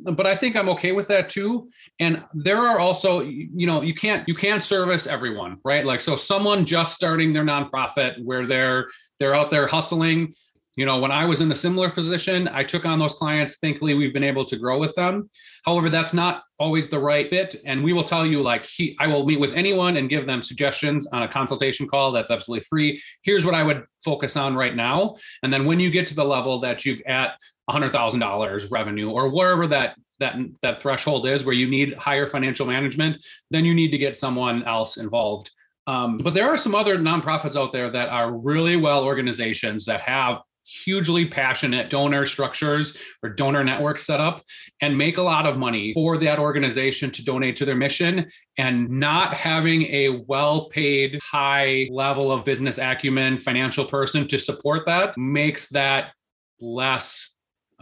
but 0.03 0.25
I 0.25 0.35
think 0.35 0.55
I'm 0.55 0.69
okay 0.69 0.91
with 0.91 1.07
that 1.07 1.29
too. 1.29 1.69
And 1.99 2.23
there 2.33 2.57
are 2.57 2.79
also, 2.79 3.21
you 3.21 3.67
know, 3.67 3.81
you 3.81 3.93
can't 3.93 4.27
you 4.27 4.35
can't 4.35 4.61
service 4.61 5.07
everyone, 5.07 5.57
right? 5.63 5.85
Like 5.85 6.01
so 6.01 6.15
someone 6.15 6.65
just 6.65 6.95
starting 6.95 7.33
their 7.33 7.43
nonprofit 7.43 8.23
where 8.23 8.45
they're 8.45 8.87
they're 9.19 9.35
out 9.35 9.51
there 9.51 9.67
hustling. 9.67 10.33
You 10.75 10.87
know, 10.87 10.99
when 10.99 11.11
I 11.11 11.25
was 11.25 11.39
in 11.39 11.51
a 11.51 11.55
similar 11.55 11.91
position, 11.91 12.47
I 12.47 12.63
took 12.63 12.83
on 12.83 12.97
those 12.97 13.13
clients. 13.13 13.57
Thankfully, 13.59 13.93
we've 13.93 14.13
been 14.13 14.23
able 14.23 14.43
to 14.45 14.57
grow 14.57 14.79
with 14.79 14.95
them. 14.95 15.29
However, 15.65 15.87
that's 15.87 16.15
not 16.15 16.43
always 16.57 16.89
the 16.89 16.97
right 16.97 17.29
fit. 17.29 17.57
And 17.63 17.83
we 17.83 17.93
will 17.93 18.03
tell 18.03 18.25
you, 18.25 18.41
like, 18.41 18.65
he, 18.65 18.97
I 18.99 19.05
will 19.05 19.23
meet 19.23 19.39
with 19.39 19.53
anyone 19.53 19.97
and 19.97 20.09
give 20.09 20.25
them 20.25 20.41
suggestions 20.41 21.05
on 21.13 21.21
a 21.21 21.27
consultation 21.27 21.87
call. 21.87 22.11
That's 22.11 22.31
absolutely 22.31 22.65
free. 22.67 22.99
Here's 23.21 23.45
what 23.45 23.53
I 23.53 23.61
would 23.61 23.83
focus 24.03 24.35
on 24.35 24.55
right 24.55 24.75
now. 24.75 25.15
And 25.43 25.53
then 25.53 25.65
when 25.65 25.79
you 25.79 25.91
get 25.91 26.07
to 26.07 26.15
the 26.15 26.25
level 26.25 26.59
that 26.61 26.85
you've 26.85 27.01
at 27.01 27.37
$100,000 27.69 28.71
revenue 28.71 29.09
or 29.09 29.29
wherever 29.29 29.67
that 29.67 29.95
that 30.19 30.35
that 30.61 30.81
threshold 30.81 31.27
is 31.27 31.43
where 31.43 31.55
you 31.55 31.67
need 31.67 31.95
higher 31.95 32.25
financial 32.27 32.65
management, 32.65 33.25
then 33.51 33.65
you 33.65 33.73
need 33.73 33.91
to 33.91 33.97
get 33.97 34.17
someone 34.17 34.63
else 34.63 34.97
involved. 34.97 35.51
Um, 35.87 36.17
but 36.17 36.33
there 36.33 36.49
are 36.49 36.57
some 36.57 36.75
other 36.75 36.97
nonprofits 36.97 37.59
out 37.59 37.73
there 37.73 37.89
that 37.89 38.09
are 38.09 38.31
really 38.31 38.77
well 38.77 39.03
organizations 39.03 39.85
that 39.85 40.01
have 40.01 40.39
hugely 40.65 41.25
passionate 41.25 41.89
donor 41.89 42.25
structures 42.25 42.97
or 43.21 43.29
donor 43.29 43.63
networks 43.63 44.05
set 44.05 44.21
up 44.21 44.41
and 44.81 44.97
make 44.97 45.17
a 45.17 45.21
lot 45.21 45.45
of 45.45 45.57
money 45.57 45.93
for 45.93 46.17
that 46.17 46.39
organization 46.39 47.11
to 47.11 47.23
donate 47.23 47.57
to 47.57 47.65
their 47.65 47.75
mission 47.75 48.25
and 48.57 48.89
not 48.89 49.33
having 49.33 49.83
a 49.83 50.23
well 50.27 50.69
paid 50.69 51.19
high 51.21 51.87
level 51.91 52.31
of 52.31 52.45
business 52.45 52.77
acumen 52.77 53.37
financial 53.37 53.83
person 53.83 54.25
to 54.25 54.39
support 54.39 54.85
that 54.85 55.17
makes 55.17 55.67
that 55.67 56.13
less 56.61 57.32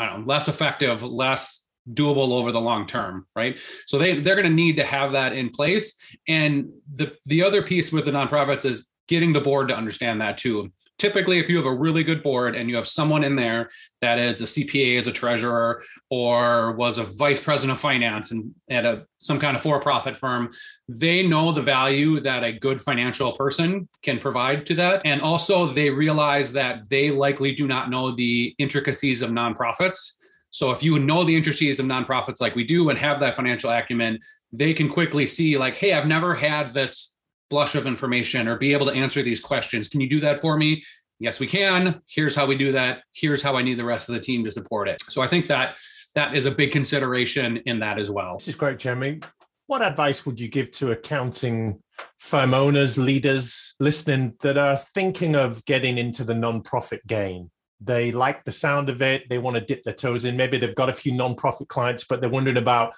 I 0.01 0.05
don't 0.07 0.21
know, 0.21 0.27
less 0.27 0.47
effective, 0.47 1.03
less 1.03 1.67
doable 1.93 2.31
over 2.31 2.51
the 2.51 2.61
long 2.61 2.87
term, 2.87 3.27
right? 3.35 3.57
So 3.85 3.97
they 3.97 4.19
they're 4.19 4.35
going 4.35 4.47
to 4.47 4.53
need 4.53 4.77
to 4.77 4.83
have 4.83 5.11
that 5.13 5.33
in 5.33 5.49
place. 5.49 5.97
And 6.27 6.69
the 6.95 7.13
the 7.25 7.43
other 7.43 7.61
piece 7.61 7.91
with 7.91 8.05
the 8.05 8.11
nonprofits 8.11 8.65
is 8.65 8.89
getting 9.07 9.33
the 9.33 9.41
board 9.41 9.67
to 9.67 9.77
understand 9.77 10.21
that 10.21 10.37
too 10.37 10.71
typically 11.01 11.39
if 11.39 11.49
you 11.49 11.57
have 11.57 11.65
a 11.65 11.73
really 11.73 12.03
good 12.03 12.21
board 12.21 12.55
and 12.55 12.69
you 12.69 12.75
have 12.75 12.87
someone 12.87 13.23
in 13.23 13.35
there 13.35 13.69
that 14.01 14.19
is 14.19 14.39
a 14.39 14.45
cpa 14.45 14.97
as 14.97 15.07
a 15.07 15.11
treasurer 15.11 15.83
or 16.09 16.73
was 16.73 16.97
a 16.97 17.03
vice 17.03 17.39
president 17.39 17.75
of 17.75 17.81
finance 17.81 18.31
and 18.31 18.53
at 18.69 18.85
a 18.85 19.05
some 19.17 19.39
kind 19.39 19.55
of 19.55 19.63
for-profit 19.63 20.15
firm 20.17 20.49
they 20.87 21.25
know 21.25 21.51
the 21.51 21.61
value 21.61 22.19
that 22.19 22.43
a 22.43 22.51
good 22.51 22.79
financial 22.81 23.31
person 23.31 23.87
can 24.03 24.19
provide 24.19 24.65
to 24.65 24.75
that. 24.75 25.01
And 25.05 25.21
also 25.21 25.71
they 25.73 25.89
realize 25.89 26.51
that 26.53 26.89
they 26.89 27.11
likely 27.11 27.55
do 27.55 27.67
not 27.67 27.89
know 27.89 28.13
the 28.13 28.53
intricacies 28.57 29.21
of 29.21 29.29
nonprofits. 29.29 30.13
So 30.49 30.71
if 30.71 30.83
you 30.83 30.99
know 30.99 31.23
the 31.23 31.35
intricacies 31.35 31.79
of 31.79 31.85
nonprofits 31.85 32.41
like 32.41 32.55
we 32.55 32.65
do 32.65 32.89
and 32.89 32.99
have 32.99 33.19
that 33.21 33.35
financial 33.35 33.69
acumen 33.69 34.19
they 34.51 34.73
can 34.73 34.89
quickly 34.89 35.25
see 35.25 35.57
like 35.57 35.75
hey 35.75 35.93
i've 35.93 36.07
never 36.07 36.35
had 36.35 36.73
this 36.73 37.10
blush 37.51 37.75
of 37.75 37.85
information 37.85 38.47
or 38.47 38.57
be 38.57 38.73
able 38.73 38.87
to 38.87 38.93
answer 38.93 39.21
these 39.21 39.39
questions. 39.39 39.87
Can 39.87 40.01
you 40.01 40.09
do 40.09 40.19
that 40.21 40.41
for 40.41 40.57
me? 40.57 40.83
Yes, 41.19 41.39
we 41.39 41.45
can. 41.45 42.01
Here's 42.07 42.35
how 42.35 42.47
we 42.47 42.57
do 42.57 42.71
that. 42.71 43.03
Here's 43.11 43.43
how 43.43 43.55
I 43.55 43.61
need 43.61 43.77
the 43.77 43.85
rest 43.85 44.09
of 44.09 44.15
the 44.15 44.21
team 44.21 44.43
to 44.45 44.51
support 44.51 44.87
it. 44.87 44.99
So 45.09 45.21
I 45.21 45.27
think 45.27 45.45
that 45.47 45.75
that 46.15 46.33
is 46.35 46.47
a 46.47 46.51
big 46.51 46.71
consideration 46.71 47.57
in 47.67 47.79
that 47.79 47.99
as 47.99 48.09
well. 48.09 48.37
This 48.37 48.47
is 48.47 48.55
great, 48.55 48.79
Jeremy. 48.79 49.19
What 49.67 49.83
advice 49.83 50.25
would 50.25 50.39
you 50.39 50.47
give 50.47 50.71
to 50.71 50.91
accounting 50.91 51.83
firm 52.19 52.55
owners, 52.55 52.97
leaders 52.97 53.75
listening 53.79 54.33
that 54.41 54.57
are 54.57 54.77
thinking 54.77 55.35
of 55.35 55.63
getting 55.65 55.99
into 55.99 56.23
the 56.23 56.33
nonprofit 56.33 57.05
game? 57.07 57.51
They 57.79 58.11
like 58.11 58.43
the 58.43 58.51
sound 58.51 58.89
of 58.89 59.01
it. 59.01 59.29
They 59.29 59.37
want 59.37 59.55
to 59.55 59.61
dip 59.61 59.83
their 59.83 59.93
toes 59.93 60.25
in. 60.25 60.37
Maybe 60.37 60.57
they've 60.57 60.75
got 60.75 60.89
a 60.89 60.93
few 60.93 61.11
nonprofit 61.11 61.67
clients, 61.67 62.03
but 62.03 62.19
they're 62.19 62.29
wondering 62.29 62.57
about 62.57 62.93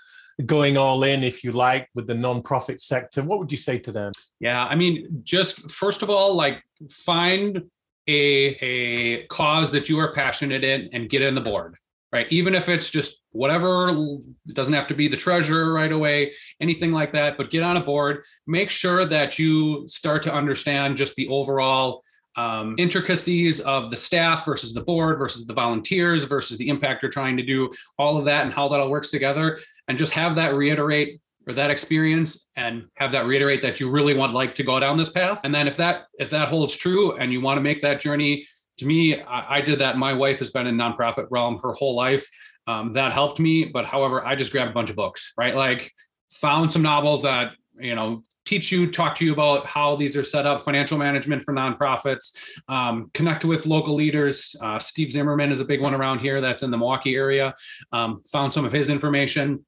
going 0.46 0.78
all 0.78 1.04
in, 1.04 1.24
if 1.24 1.44
you 1.44 1.52
like, 1.52 1.90
with 1.94 2.08
the 2.08 2.14
nonprofit 2.14 2.82
sector, 2.82 3.24
what 3.24 3.40
would 3.40 3.52
you 3.52 3.58
say 3.58 3.80
to 3.80 3.92
them? 3.92 4.12
Yeah, 4.40 4.66
I 4.66 4.76
mean, 4.76 5.22
just 5.24 5.70
first 5.72 6.02
of 6.02 6.10
all, 6.10 6.34
like 6.36 6.62
find 6.90 7.64
a 8.08 8.58
a 8.62 9.28
cause 9.28 9.72
that 9.72 9.88
you 9.90 10.00
are 10.00 10.14
passionate 10.14 10.64
in 10.64 10.90
and 10.92 11.10
get 11.10 11.22
in 11.22 11.36
the 11.36 11.42
board 11.42 11.78
right? 12.14 12.28
Even 12.30 12.54
if 12.54 12.70
it's 12.70 12.92
just 12.92 13.22
whatever 13.32 13.90
it 13.90 14.54
doesn't 14.54 14.74
have 14.74 14.88
to 14.88 14.94
be 14.94 15.08
the 15.08 15.18
treasurer 15.18 15.74
right 15.74 15.92
away 15.92 16.32
anything 16.62 16.92
like 16.92 17.12
that 17.12 17.36
but 17.38 17.50
get 17.50 17.64
on 17.64 17.76
a 17.76 17.84
board. 17.84 18.24
Make 18.46 18.70
sure 18.70 19.04
that 19.06 19.40
you 19.40 19.86
start 19.88 20.22
to 20.24 20.34
understand 20.34 20.96
just 20.96 21.16
the 21.16 21.28
overall 21.28 22.04
um, 22.36 22.76
intricacies 22.78 23.60
of 23.62 23.92
the 23.92 23.98
staff 23.98 24.46
versus 24.46 24.74
the 24.74 24.84
board 24.84 25.20
versus 25.20 25.46
the 25.46 25.54
volunteers 25.54 26.24
versus 26.24 26.58
the 26.58 26.70
impact 26.70 27.04
you're 27.04 27.12
trying 27.12 27.38
to 27.38 27.44
do 27.44 27.72
all 27.98 28.18
of 28.18 28.26
that 28.26 28.46
and 28.46 28.54
how 28.54 28.68
that 28.70 28.80
all 28.80 28.90
works 28.90 29.12
together 29.12 29.60
and 29.88 29.98
just 29.98 30.14
have 30.14 30.36
that 30.36 30.54
reiterate 30.54 31.20
or 31.48 31.54
that 31.54 31.70
experience 31.70 32.48
and 32.56 32.86
have 32.96 33.12
that 33.12 33.26
reiterate 33.26 33.62
that 33.62 33.80
you 33.80 33.90
really 33.90 34.14
want 34.14 34.34
like 34.34 34.56
to 34.56 34.64
go 34.64 34.80
down 34.80 34.98
this 34.98 35.10
path 35.10 35.42
and 35.44 35.54
then 35.54 35.68
if 35.68 35.78
that 35.78 36.06
if 36.20 36.30
that 36.30 36.48
holds 36.48 36.76
true 36.76 37.18
and 37.18 37.32
you 37.34 37.42
want 37.42 37.58
to 37.58 37.62
make 37.62 37.82
that 37.82 38.00
journey 38.00 38.48
to 38.78 38.86
me 38.86 39.22
I, 39.22 39.58
I 39.58 39.62
did 39.62 39.80
that 39.80 39.98
my 39.98 40.14
wife 40.14 40.40
has 40.40 40.52
been 40.52 40.68
in 40.68 40.76
nonprofit 40.76 41.28
realm 41.30 41.60
her 41.64 41.74
whole 41.74 41.96
life 41.96 42.26
um, 42.68 42.94
that 42.94 43.12
helped 43.12 43.40
me 43.40 43.66
but 43.66 43.86
however 43.86 44.26
i 44.26 44.36
just 44.36 44.52
grabbed 44.52 44.72
a 44.72 44.74
bunch 44.74 44.90
of 44.90 44.96
books 44.96 45.34
right 45.38 45.56
like 45.56 45.92
found 46.32 46.72
some 46.72 46.82
novels 46.82 47.22
that 47.24 47.52
you 47.78 47.96
know 47.96 48.24
teach 48.46 48.72
you, 48.72 48.92
talk 48.92 49.16
to 49.16 49.26
you 49.26 49.34
about 49.34 49.66
how 49.66 49.96
these 49.96 50.18
are 50.18 50.24
set 50.24 50.46
up, 50.46 50.62
financial 50.62 50.98
management 50.98 51.44
for 51.44 51.54
nonprofits, 51.54 52.36
um, 52.68 53.10
connect 53.14 53.46
with 53.46 53.66
local 53.66 53.96
leaders. 53.96 54.56
Uh, 54.62 54.78
Steve 54.80 55.12
Zimmerman 55.12 55.52
is 55.52 55.60
a 55.60 55.66
big 55.66 55.82
one 55.82 55.94
around 55.94 56.20
here 56.20 56.42
that's 56.42 56.64
in 56.64 56.72
the 56.72 56.78
Milwaukee 56.78 57.16
area. 57.16 57.56
Um, 57.92 58.22
found 58.32 58.54
some 58.54 58.66
of 58.66 58.74
his 58.74 58.90
information. 58.90 59.66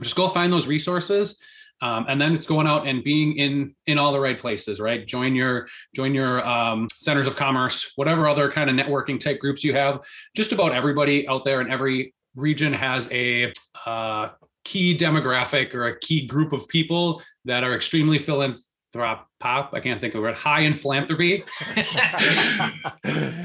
Just 0.00 0.16
go 0.16 0.28
find 0.28 0.52
those 0.52 0.66
resources. 0.66 1.40
Um, 1.82 2.06
and 2.08 2.20
then 2.20 2.32
it's 2.32 2.46
going 2.46 2.66
out 2.66 2.86
and 2.86 3.02
being 3.02 3.36
in 3.36 3.74
in 3.86 3.98
all 3.98 4.12
the 4.12 4.20
right 4.20 4.38
places 4.38 4.78
right 4.80 5.04
join 5.06 5.34
your 5.34 5.66
join 5.94 6.14
your 6.14 6.46
um, 6.46 6.86
centers 6.92 7.26
of 7.26 7.34
commerce 7.34 7.92
whatever 7.96 8.28
other 8.28 8.50
kind 8.50 8.70
of 8.70 8.76
networking 8.76 9.18
type 9.18 9.40
groups 9.40 9.64
you 9.64 9.74
have 9.74 10.00
just 10.36 10.52
about 10.52 10.72
everybody 10.72 11.26
out 11.26 11.44
there 11.44 11.60
in 11.60 11.70
every 11.70 12.14
region 12.36 12.72
has 12.72 13.10
a 13.12 13.52
uh, 13.86 14.28
key 14.64 14.96
demographic 14.96 15.74
or 15.74 15.88
a 15.88 15.98
key 15.98 16.26
group 16.26 16.52
of 16.52 16.66
people 16.68 17.20
that 17.44 17.64
are 17.64 17.74
extremely 17.74 18.18
philanthropic 18.18 19.26
pop. 19.40 19.70
I 19.74 19.80
can't 19.80 20.00
think 20.00 20.14
of 20.14 20.18
the 20.18 20.22
word 20.22 20.36
high 20.36 20.60
in 20.60 20.74
philanthropy. 20.74 21.44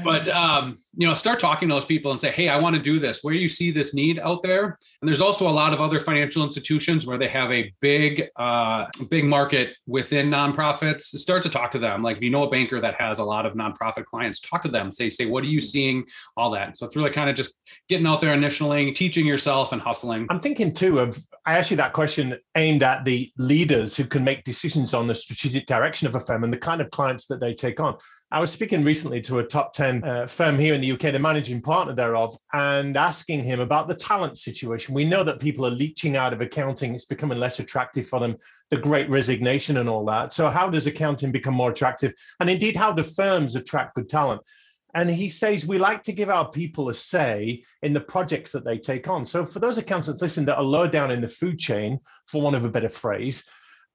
but 0.04 0.28
um, 0.28 0.76
you 0.96 1.06
know, 1.06 1.14
start 1.14 1.38
talking 1.40 1.68
to 1.68 1.74
those 1.74 1.84
people 1.84 2.10
and 2.10 2.20
say, 2.20 2.30
hey, 2.30 2.48
I 2.48 2.56
want 2.58 2.76
to 2.76 2.82
do 2.82 2.98
this. 2.98 3.20
Where 3.22 3.34
do 3.34 3.40
you 3.40 3.48
see 3.48 3.70
this 3.70 3.94
need 3.94 4.18
out 4.18 4.42
there, 4.42 4.78
and 5.00 5.08
there's 5.08 5.20
also 5.20 5.48
a 5.48 5.50
lot 5.50 5.72
of 5.72 5.80
other 5.80 6.00
financial 6.00 6.44
institutions 6.44 7.06
where 7.06 7.18
they 7.18 7.28
have 7.28 7.50
a 7.52 7.72
big, 7.80 8.28
uh, 8.36 8.86
big 9.10 9.24
market 9.24 9.74
within 9.86 10.30
nonprofits. 10.30 11.02
Start 11.02 11.42
to 11.42 11.50
talk 11.50 11.70
to 11.72 11.78
them. 11.78 12.02
Like 12.02 12.16
if 12.16 12.22
you 12.22 12.30
know 12.30 12.44
a 12.44 12.50
banker 12.50 12.80
that 12.80 12.94
has 12.94 13.18
a 13.18 13.24
lot 13.24 13.44
of 13.44 13.54
nonprofit 13.54 14.06
clients, 14.06 14.40
talk 14.40 14.62
to 14.62 14.68
them. 14.68 14.90
Say, 14.90 15.10
say, 15.10 15.26
what 15.26 15.44
are 15.44 15.48
you 15.48 15.60
seeing? 15.60 16.04
All 16.36 16.50
that. 16.52 16.78
So 16.78 16.86
it's 16.86 16.96
really 16.96 17.10
kind 17.10 17.28
of 17.28 17.36
just 17.36 17.60
getting 17.88 18.06
out 18.06 18.20
there 18.20 18.32
initially, 18.32 18.92
teaching 18.92 19.26
yourself 19.26 19.72
and 19.72 19.82
hustling. 19.82 20.26
I'm 20.30 20.40
thinking 20.40 20.72
too 20.72 20.98
of 20.98 21.18
I 21.44 21.58
asked 21.58 21.70
you 21.70 21.76
that 21.78 21.92
question 21.92 22.38
aimed 22.54 22.82
at 22.82 23.04
the 23.04 23.30
leaders 23.36 23.96
who 23.96 24.04
can 24.04 24.24
make 24.24 24.44
decisions 24.44 24.94
on 24.94 25.06
the 25.06 25.14
strategic 25.14 25.66
direction 25.66 25.89
direction 25.90 26.06
of 26.06 26.14
a 26.14 26.20
firm 26.20 26.44
and 26.44 26.52
the 26.52 26.58
kind 26.58 26.80
of 26.80 26.88
clients 26.90 27.26
that 27.26 27.40
they 27.40 27.52
take 27.52 27.80
on. 27.80 27.96
I 28.30 28.38
was 28.38 28.52
speaking 28.52 28.84
recently 28.84 29.20
to 29.22 29.40
a 29.40 29.44
top 29.44 29.72
10 29.72 30.04
uh, 30.04 30.26
firm 30.28 30.56
here 30.56 30.72
in 30.72 30.80
the 30.80 30.92
UK, 30.92 31.12
the 31.12 31.18
managing 31.18 31.60
partner 31.60 31.92
thereof, 31.92 32.36
and 32.52 32.96
asking 32.96 33.42
him 33.42 33.58
about 33.58 33.88
the 33.88 33.96
talent 33.96 34.38
situation. 34.38 34.94
We 34.94 35.04
know 35.04 35.24
that 35.24 35.40
people 35.40 35.66
are 35.66 35.70
leeching 35.70 36.16
out 36.16 36.32
of 36.32 36.40
accounting, 36.40 36.94
it's 36.94 37.06
becoming 37.06 37.38
less 37.38 37.58
attractive 37.58 38.06
for 38.06 38.20
them, 38.20 38.36
the 38.70 38.76
great 38.76 39.10
resignation 39.10 39.78
and 39.78 39.88
all 39.88 40.04
that. 40.06 40.32
So, 40.32 40.48
how 40.48 40.70
does 40.70 40.86
accounting 40.86 41.32
become 41.32 41.54
more 41.54 41.72
attractive? 41.72 42.12
And 42.38 42.48
indeed, 42.48 42.76
how 42.76 42.92
do 42.92 43.02
firms 43.02 43.56
attract 43.56 43.96
good 43.96 44.08
talent? 44.08 44.42
And 44.94 45.10
he 45.10 45.28
says, 45.28 45.66
we 45.66 45.78
like 45.78 46.02
to 46.04 46.12
give 46.12 46.30
our 46.30 46.50
people 46.50 46.88
a 46.88 46.94
say 46.94 47.62
in 47.82 47.92
the 47.92 48.00
projects 48.00 48.50
that 48.52 48.64
they 48.64 48.78
take 48.78 49.08
on. 49.08 49.26
So, 49.26 49.44
for 49.44 49.58
those 49.58 49.78
accountants, 49.78 50.22
listen, 50.22 50.44
that 50.44 50.58
are 50.58 50.62
lower 50.62 50.88
down 50.88 51.10
in 51.10 51.20
the 51.20 51.28
food 51.28 51.58
chain, 51.58 51.98
for 52.26 52.42
want 52.42 52.54
of 52.54 52.64
a 52.64 52.70
better 52.70 52.88
phrase, 52.88 53.44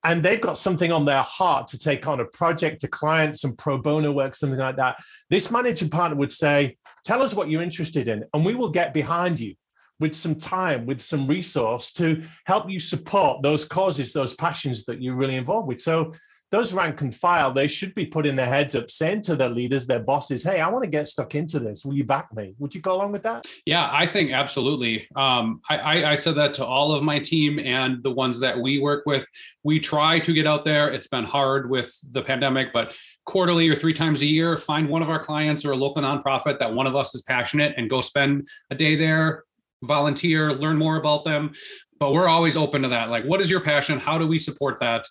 and 0.06 0.22
they've 0.22 0.40
got 0.40 0.58
something 0.58 0.92
on 0.92 1.04
their 1.04 1.24
heart 1.24 1.68
to 1.70 1.80
take 1.80 2.08
on 2.08 2.20
a 2.20 2.26
project, 2.26 2.84
a 2.84 2.88
client, 2.88 3.40
some 3.40 3.56
pro 3.56 3.80
bono 3.80 4.12
work, 4.12 4.36
something 4.36 4.60
like 4.60 4.78
that. 4.78 5.00
This 5.32 5.50
managing 5.50 5.90
partner 5.90 6.16
would 6.16 6.32
say, 6.32 6.78
Tell 7.04 7.22
us 7.22 7.36
what 7.36 7.50
you're 7.50 7.62
interested 7.62 8.08
in, 8.08 8.24
and 8.34 8.44
we 8.46 8.56
will 8.56 8.72
get 8.72 8.94
behind 8.94 9.40
you 9.40 9.54
with 10.00 10.16
some 10.16 10.36
time, 10.36 10.86
with 10.86 11.02
some 11.02 11.28
resource 11.28 11.94
to 11.94 12.24
help 12.46 12.70
you 12.70 12.80
support 12.80 13.44
those 13.44 13.66
causes, 13.66 14.12
those 14.12 14.36
passions 14.36 14.86
that 14.86 15.02
you're 15.02 15.16
really 15.16 15.36
involved 15.36 15.68
with. 15.68 15.82
So 15.82 16.14
those 16.52 16.74
rank 16.74 17.02
and 17.02 17.14
file, 17.14 17.52
they 17.52 17.68
should 17.68 17.96
be 17.96 18.06
putting 18.06 18.36
their 18.36 18.46
heads 18.46 18.76
up, 18.76 18.92
saying 18.92 19.22
to 19.24 19.36
their 19.36 19.50
leaders, 19.50 19.88
their 19.88 20.00
bosses, 20.00 20.44
"Hey, 20.44 20.62
I 20.62 20.70
want 20.70 20.84
to 20.84 20.90
get 20.90 21.08
stuck 21.08 21.34
into 21.36 21.60
this. 21.60 21.84
Will 21.84 21.96
you 21.96 22.04
back 22.04 22.34
me? 22.36 22.54
Would 22.60 22.76
you 22.76 22.82
go 22.82 22.96
along 22.96 23.12
with 23.12 23.24
that?" 23.24 23.46
Yeah, 23.66 23.90
I 23.92 24.06
think 24.06 24.32
absolutely. 24.32 25.08
Um, 25.16 25.62
I, 25.70 25.78
I, 25.78 26.12
I 26.12 26.16
said 26.16 26.36
that 26.36 26.54
to 26.56 26.66
all 26.66 26.94
of 26.94 27.04
my 27.04 27.20
team 27.20 27.60
and 27.60 28.04
the 28.04 28.12
ones 28.12 28.40
that 28.40 28.60
we 28.60 28.80
work 28.80 29.06
with. 29.06 29.28
We 29.64 29.80
try 29.80 30.20
to 30.20 30.34
get 30.34 30.46
out 30.46 30.66
there. 30.66 30.90
It's 30.90 31.08
been 31.08 31.26
hard 31.26 31.70
with 31.70 31.98
the 32.12 32.22
pandemic, 32.22 32.72
but 32.72 32.96
quarterly 33.26 33.68
or 33.68 33.76
three 33.76 33.94
times 33.94 34.22
a 34.22 34.26
year, 34.26 34.56
find 34.58 34.88
one 34.88 35.02
of 35.02 35.10
our 35.10 35.20
clients 35.20 35.66
or 35.66 35.72
a 35.72 35.76
local 35.76 36.04
nonprofit 36.04 36.60
that 36.60 36.74
one 36.74 36.86
of 36.86 36.96
us 36.96 37.16
is 37.16 37.24
passionate 37.24 37.74
and 37.78 37.90
go 37.90 38.02
spend 38.02 38.48
a 38.70 38.76
day 38.76 38.96
there, 38.96 39.44
volunteer, 39.84 40.54
learn 40.54 40.78
more 40.78 40.98
about 40.98 41.26
them. 41.26 41.52
But 42.00 42.14
we're 42.14 42.28
always 42.28 42.56
open 42.56 42.82
to 42.84 42.90
that. 42.90 43.10
Like, 43.10 43.24
what 43.24 43.42
is 43.42 43.50
your 43.50 43.62
passion? 43.62 44.00
How 44.00 44.18
do 44.18 44.28
we 44.28 44.38
support 44.38 44.80
that? 44.80 45.08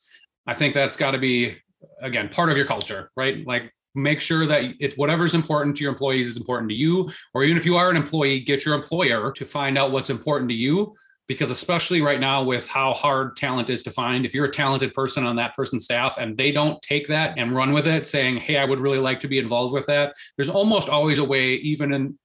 I 0.47 0.55
think 0.55 0.75
that's 0.75 0.97
got 0.97 1.13
to 1.13 1.19
be 1.19 1.57
again 2.01 2.29
part 2.29 2.51
of 2.51 2.57
your 2.57 2.67
culture, 2.67 3.11
right? 3.17 3.47
Like 3.47 3.73
make 3.95 4.21
sure 4.21 4.47
that 4.47 4.65
it 4.81 4.97
whatever's 4.99 5.35
important 5.35 5.77
to 5.77 5.83
your 5.83 5.93
employees 5.93 6.29
is 6.29 6.37
important 6.37 6.69
to 6.69 6.75
you 6.75 7.11
or 7.33 7.45
even 7.45 7.57
if 7.57 7.65
you 7.65 7.77
are 7.77 7.91
an 7.91 7.97
employee 7.97 8.41
get 8.41 8.65
your 8.65 8.75
employer 8.75 9.31
to 9.31 9.45
find 9.45 9.79
out 9.79 9.93
what's 9.93 10.11
important 10.11 10.49
to 10.49 10.55
you 10.55 10.93
because 11.27 11.51
especially 11.51 12.03
right 12.03 12.21
now 12.21 12.43
with 12.43 12.67
how 12.67 12.93
hard 12.93 13.37
talent 13.37 13.71
is 13.71 13.85
to 13.85 13.93
find 13.93 14.27
if 14.27 14.35
you're 14.35 14.47
a 14.47 14.51
talented 14.51 14.93
person 14.93 15.25
on 15.25 15.37
that 15.37 15.55
person's 15.55 15.85
staff 15.85 16.19
and 16.19 16.37
they 16.37 16.51
don't 16.51 16.83
take 16.83 17.07
that 17.07 17.39
and 17.39 17.55
run 17.55 17.73
with 17.73 17.87
it 17.87 18.05
saying 18.05 18.37
hey 18.37 18.57
i 18.57 18.65
would 18.65 18.81
really 18.81 18.99
like 18.99 19.21
to 19.21 19.29
be 19.29 19.39
involved 19.39 19.73
with 19.73 19.87
that 19.87 20.13
there's 20.37 20.51
almost 20.51 20.89
always 20.89 21.19
a 21.19 21.25
way 21.25 21.55
even 21.55 21.93
in 21.93 22.19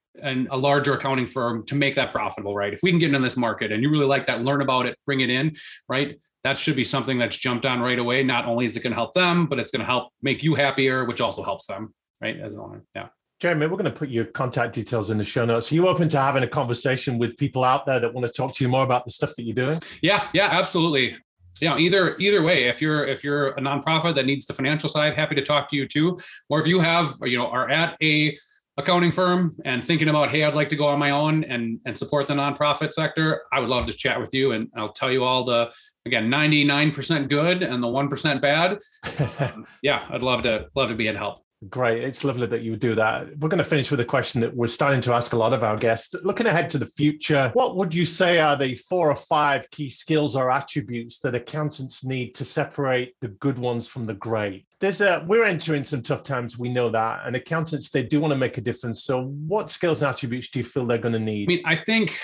a 0.52 0.58
larger 0.58 0.94
accounting 0.94 1.26
firm 1.28 1.66
to 1.66 1.76
make 1.76 1.96
that 1.96 2.12
profitable, 2.12 2.56
right? 2.56 2.74
If 2.74 2.82
we 2.84 2.92
can 2.92 3.00
get 3.00 3.08
into 3.08 3.20
this 3.20 3.38
market 3.38 3.72
and 3.72 3.82
you 3.82 3.90
really 3.90 4.06
like 4.06 4.28
that, 4.28 4.42
learn 4.42 4.62
about 4.62 4.86
it, 4.86 4.98
bring 5.06 5.22
it 5.22 5.30
in, 5.30 5.56
right? 5.88 6.20
That 6.44 6.58
should 6.58 6.76
be 6.76 6.84
something 6.84 7.18
that's 7.18 7.38
jumped 7.38 7.66
on 7.66 7.82
right 7.82 8.00
away. 8.00 8.24
Not 8.24 8.46
only 8.46 8.66
is 8.66 8.78
it 8.78 8.82
going 8.82 8.92
to 8.92 8.96
help 8.96 9.14
them, 9.14 9.48
but 9.48 9.60
it's 9.60 9.72
going 9.72 9.82
to 9.82 9.86
help 9.86 10.12
make 10.22 10.42
you 10.44 10.56
happier, 10.56 11.06
which 11.06 11.22
also 11.22 11.44
helps 11.44 11.66
them, 11.66 11.94
right? 12.22 12.40
As 12.40 12.56
an 12.56 12.62
owner. 12.62 12.84
Yeah. 12.96 13.08
Jeremy, 13.40 13.68
we're 13.68 13.78
going 13.78 13.86
to 13.86 13.92
put 13.92 14.10
your 14.10 14.26
contact 14.26 14.74
details 14.76 15.10
in 15.10 15.18
the 15.18 15.24
show 15.24 15.46
notes. 15.46 15.72
Are 15.72 15.76
you 15.76 15.88
open 15.88 16.10
to 16.10 16.20
having 16.20 16.44
a 16.44 16.48
conversation 16.48 17.18
with 17.18 17.38
people 17.38 17.64
out 17.64 17.86
there 17.86 18.00
that 18.00 18.14
want 18.14 18.28
to 18.28 18.34
talk 18.34 18.54
to 18.56 18.64
you 18.64 18.70
more 18.70 18.84
about 18.84 19.06
the 19.06 19.12
stuff 19.12 19.34
that 19.38 19.44
you're 19.44 19.56
doing? 19.56 19.80
Yeah, 20.02 20.28
yeah, 20.34 20.50
absolutely. 20.52 21.16
You 21.62 21.70
know, 21.70 21.78
either 21.78 22.18
either 22.18 22.42
way, 22.42 22.66
if 22.66 22.82
you're 22.82 23.06
if 23.06 23.24
you're 23.24 23.50
a 23.50 23.62
nonprofit 23.62 24.16
that 24.16 24.26
needs 24.26 24.46
the 24.46 24.54
financial 24.54 24.90
side, 24.90 25.14
happy 25.16 25.36
to 25.36 25.44
talk 25.44 25.70
to 25.70 25.76
you 25.76 25.88
too. 25.88 26.20
Or 26.50 26.60
if 26.60 26.68
you 26.68 26.80
have, 26.80 27.16
you 27.22 27.38
know, 27.38 27.48
are 27.48 27.70
at 27.70 27.98
a 28.02 28.38
accounting 28.78 29.12
firm 29.12 29.56
and 29.66 29.84
thinking 29.84 30.08
about, 30.08 30.32
hey, 30.32 30.44
I'd 30.44 30.56
like 30.56 30.70
to 30.70 30.78
go 30.78 30.88
on 30.88 31.00
my 31.00 31.12
own 31.12 31.44
and 31.46 31.80
and 31.86 31.98
support 31.98 32.28
the 32.28 32.34
nonprofit 32.34 32.94
sector, 32.94 33.44
I 33.54 33.60
would 33.60 33.70
love 33.70 33.86
to 33.88 33.94
chat 33.94 34.20
with 34.20 34.34
you 34.34 34.52
and 34.54 34.70
I'll 34.76 34.94
tell 34.94 35.12
you 35.12 35.24
all 35.24 35.44
the 35.44 35.70
again 36.10 36.30
99% 36.30 37.30
good 37.30 37.64
and 37.64 37.82
the 37.82 37.88
1% 37.88 38.42
bad 38.42 38.80
um, 39.40 39.66
yeah 39.82 40.06
i'd 40.10 40.24
love 40.24 40.44
to 40.44 40.68
love 40.76 40.90
to 40.90 40.96
be 40.96 41.08
in 41.08 41.16
help 41.16 41.44
Great. 41.68 42.06
It's 42.06 42.24
lovely 42.24 42.48
that 42.48 42.62
you 42.62 42.78
do 42.78 42.96
that. 42.96 43.38
We're 43.38 43.50
going 43.50 43.58
to 43.58 43.66
finish 43.66 43.92
with 43.92 44.00
a 44.00 44.06
question 44.06 44.40
that 44.42 44.56
we're 44.56 44.68
starting 44.68 45.02
to 45.02 45.14
ask 45.14 45.34
a 45.34 45.38
lot 45.38 45.52
of 45.52 45.62
our 45.62 45.76
guests. 45.76 46.16
Looking 46.24 46.48
ahead 46.48 46.70
to 46.70 46.78
the 46.78 46.86
future, 46.86 47.52
what 47.54 47.76
would 47.76 47.94
you 47.94 48.06
say 48.06 48.40
are 48.40 48.56
the 48.56 48.76
four 48.76 49.12
or 49.12 49.16
five 49.16 49.70
key 49.70 49.90
skills 49.90 50.38
or 50.38 50.50
attributes 50.50 51.20
that 51.20 51.36
accountants 51.36 52.06
need 52.06 52.34
to 52.36 52.46
separate 52.46 53.16
the 53.20 53.28
good 53.28 53.58
ones 53.58 53.90
from 53.90 54.06
the 54.06 54.14
great? 54.14 54.68
There's 54.80 55.02
a 55.02 55.26
we're 55.28 55.44
entering 55.44 55.84
some 55.84 56.02
tough 56.02 56.24
times, 56.24 56.58
we 56.58 56.70
know 56.70 56.90
that. 56.92 57.24
And 57.26 57.36
accountants, 57.36 57.90
they 57.90 58.04
do 58.04 58.22
want 58.22 58.32
to 58.32 58.38
make 58.38 58.58
a 58.58 58.62
difference. 58.62 59.04
So 59.04 59.26
what 59.26 59.70
skills 59.70 60.02
and 60.02 60.10
attributes 60.10 60.50
do 60.52 60.60
you 60.60 60.64
feel 60.64 60.86
they're 60.86 60.98
going 60.98 61.14
to 61.14 61.20
need? 61.20 61.50
I 61.50 61.52
mean, 61.52 61.64
I 61.66 61.76
think 61.76 62.18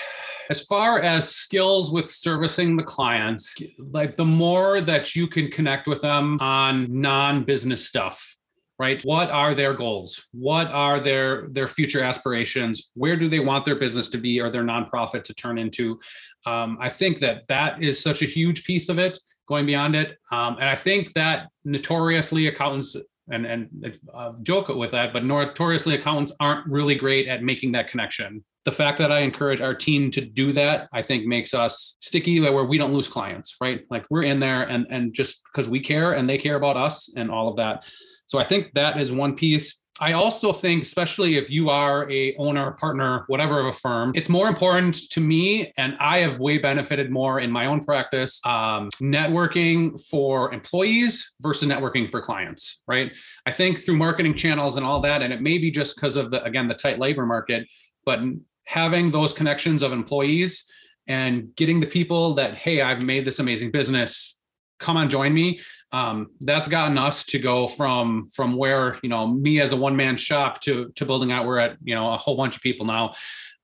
as 0.48 0.62
far 0.62 1.00
as 1.00 1.28
skills 1.28 1.90
with 1.90 2.08
servicing 2.08 2.76
the 2.76 2.82
clients, 2.82 3.54
like 3.78 4.16
the 4.16 4.24
more 4.24 4.80
that 4.80 5.14
you 5.14 5.26
can 5.26 5.50
connect 5.50 5.86
with 5.86 6.02
them 6.02 6.38
on 6.40 7.00
non-business 7.00 7.86
stuff, 7.86 8.36
right? 8.78 9.02
What 9.02 9.30
are 9.30 9.54
their 9.54 9.74
goals? 9.74 10.26
What 10.32 10.68
are 10.68 11.00
their 11.00 11.48
their 11.48 11.68
future 11.68 12.02
aspirations? 12.02 12.90
Where 12.94 13.16
do 13.16 13.28
they 13.28 13.40
want 13.40 13.64
their 13.64 13.76
business 13.76 14.08
to 14.10 14.18
be 14.18 14.40
or 14.40 14.50
their 14.50 14.64
nonprofit 14.64 15.24
to 15.24 15.34
turn 15.34 15.58
into? 15.58 15.98
Um, 16.44 16.78
I 16.80 16.88
think 16.88 17.18
that 17.20 17.46
that 17.48 17.82
is 17.82 18.00
such 18.00 18.22
a 18.22 18.26
huge 18.26 18.64
piece 18.64 18.88
of 18.88 18.98
it. 18.98 19.18
Going 19.48 19.66
beyond 19.66 19.94
it, 19.94 20.18
um, 20.32 20.56
and 20.58 20.68
I 20.68 20.74
think 20.74 21.12
that 21.12 21.50
notoriously 21.64 22.48
accountants 22.48 22.96
and 23.30 23.46
and 23.46 23.98
uh, 24.12 24.32
joke 24.42 24.68
with 24.68 24.90
that, 24.90 25.12
but 25.12 25.24
notoriously 25.24 25.94
accountants 25.94 26.32
aren't 26.40 26.66
really 26.66 26.96
great 26.96 27.28
at 27.28 27.44
making 27.44 27.70
that 27.72 27.88
connection 27.88 28.44
the 28.66 28.72
fact 28.72 28.98
that 28.98 29.12
I 29.12 29.20
encourage 29.20 29.60
our 29.60 29.74
team 29.74 30.10
to 30.10 30.20
do 30.20 30.52
that, 30.52 30.88
I 30.92 31.00
think 31.00 31.24
makes 31.24 31.54
us 31.54 31.96
sticky 32.00 32.40
where 32.40 32.64
we 32.64 32.78
don't 32.78 32.92
lose 32.92 33.08
clients, 33.08 33.56
right? 33.60 33.82
Like 33.90 34.04
we're 34.10 34.24
in 34.24 34.40
there 34.40 34.64
and 34.64 34.86
and 34.90 35.14
just 35.14 35.44
because 35.44 35.68
we 35.68 35.80
care 35.80 36.12
and 36.12 36.28
they 36.28 36.36
care 36.36 36.56
about 36.56 36.76
us 36.76 37.14
and 37.16 37.30
all 37.30 37.48
of 37.48 37.56
that. 37.56 37.84
So 38.26 38.38
I 38.40 38.44
think 38.44 38.72
that 38.74 39.00
is 39.00 39.12
one 39.12 39.36
piece. 39.36 39.84
I 40.00 40.12
also 40.12 40.52
think, 40.52 40.82
especially 40.82 41.36
if 41.36 41.48
you 41.48 41.70
are 41.70 42.10
a 42.10 42.34
owner, 42.36 42.72
partner, 42.72 43.24
whatever 43.28 43.60
of 43.60 43.66
a 43.66 43.72
firm, 43.72 44.12
it's 44.14 44.28
more 44.28 44.48
important 44.48 44.94
to 45.12 45.20
me, 45.20 45.72
and 45.78 45.96
I 46.00 46.18
have 46.18 46.38
way 46.38 46.58
benefited 46.58 47.10
more 47.10 47.40
in 47.40 47.50
my 47.50 47.64
own 47.66 47.82
practice, 47.82 48.40
um, 48.44 48.90
networking 49.00 49.98
for 50.10 50.52
employees 50.52 51.34
versus 51.40 51.66
networking 51.68 52.10
for 52.10 52.20
clients. 52.20 52.82
Right? 52.88 53.12
I 53.46 53.52
think 53.52 53.78
through 53.78 53.96
marketing 53.96 54.34
channels 54.34 54.76
and 54.76 54.84
all 54.84 55.00
that, 55.02 55.22
and 55.22 55.32
it 55.32 55.40
may 55.40 55.56
be 55.56 55.70
just 55.70 55.94
because 55.96 56.16
of 56.16 56.32
the 56.32 56.42
again 56.42 56.66
the 56.66 56.74
tight 56.74 56.98
labor 56.98 57.24
market, 57.24 57.68
but 58.04 58.18
having 58.66 59.10
those 59.10 59.32
connections 59.32 59.82
of 59.82 59.92
employees 59.92 60.70
and 61.08 61.54
getting 61.56 61.80
the 61.80 61.86
people 61.86 62.34
that 62.34 62.54
hey 62.54 62.82
i've 62.82 63.02
made 63.02 63.24
this 63.24 63.38
amazing 63.38 63.70
business 63.70 64.40
come 64.78 64.96
on 64.96 65.08
join 65.08 65.32
me 65.32 65.58
um, 65.92 66.28
that's 66.40 66.68
gotten 66.68 66.98
us 66.98 67.24
to 67.24 67.38
go 67.38 67.66
from 67.66 68.28
from 68.34 68.56
where 68.56 68.96
you 69.02 69.08
know 69.08 69.26
me 69.26 69.60
as 69.60 69.72
a 69.72 69.76
one 69.76 69.96
man 69.96 70.16
shop 70.16 70.60
to 70.60 70.92
to 70.96 71.06
building 71.06 71.32
out 71.32 71.46
we're 71.46 71.58
at 71.58 71.76
you 71.82 71.94
know 71.94 72.12
a 72.12 72.16
whole 72.16 72.36
bunch 72.36 72.56
of 72.56 72.62
people 72.62 72.84
now 72.84 73.14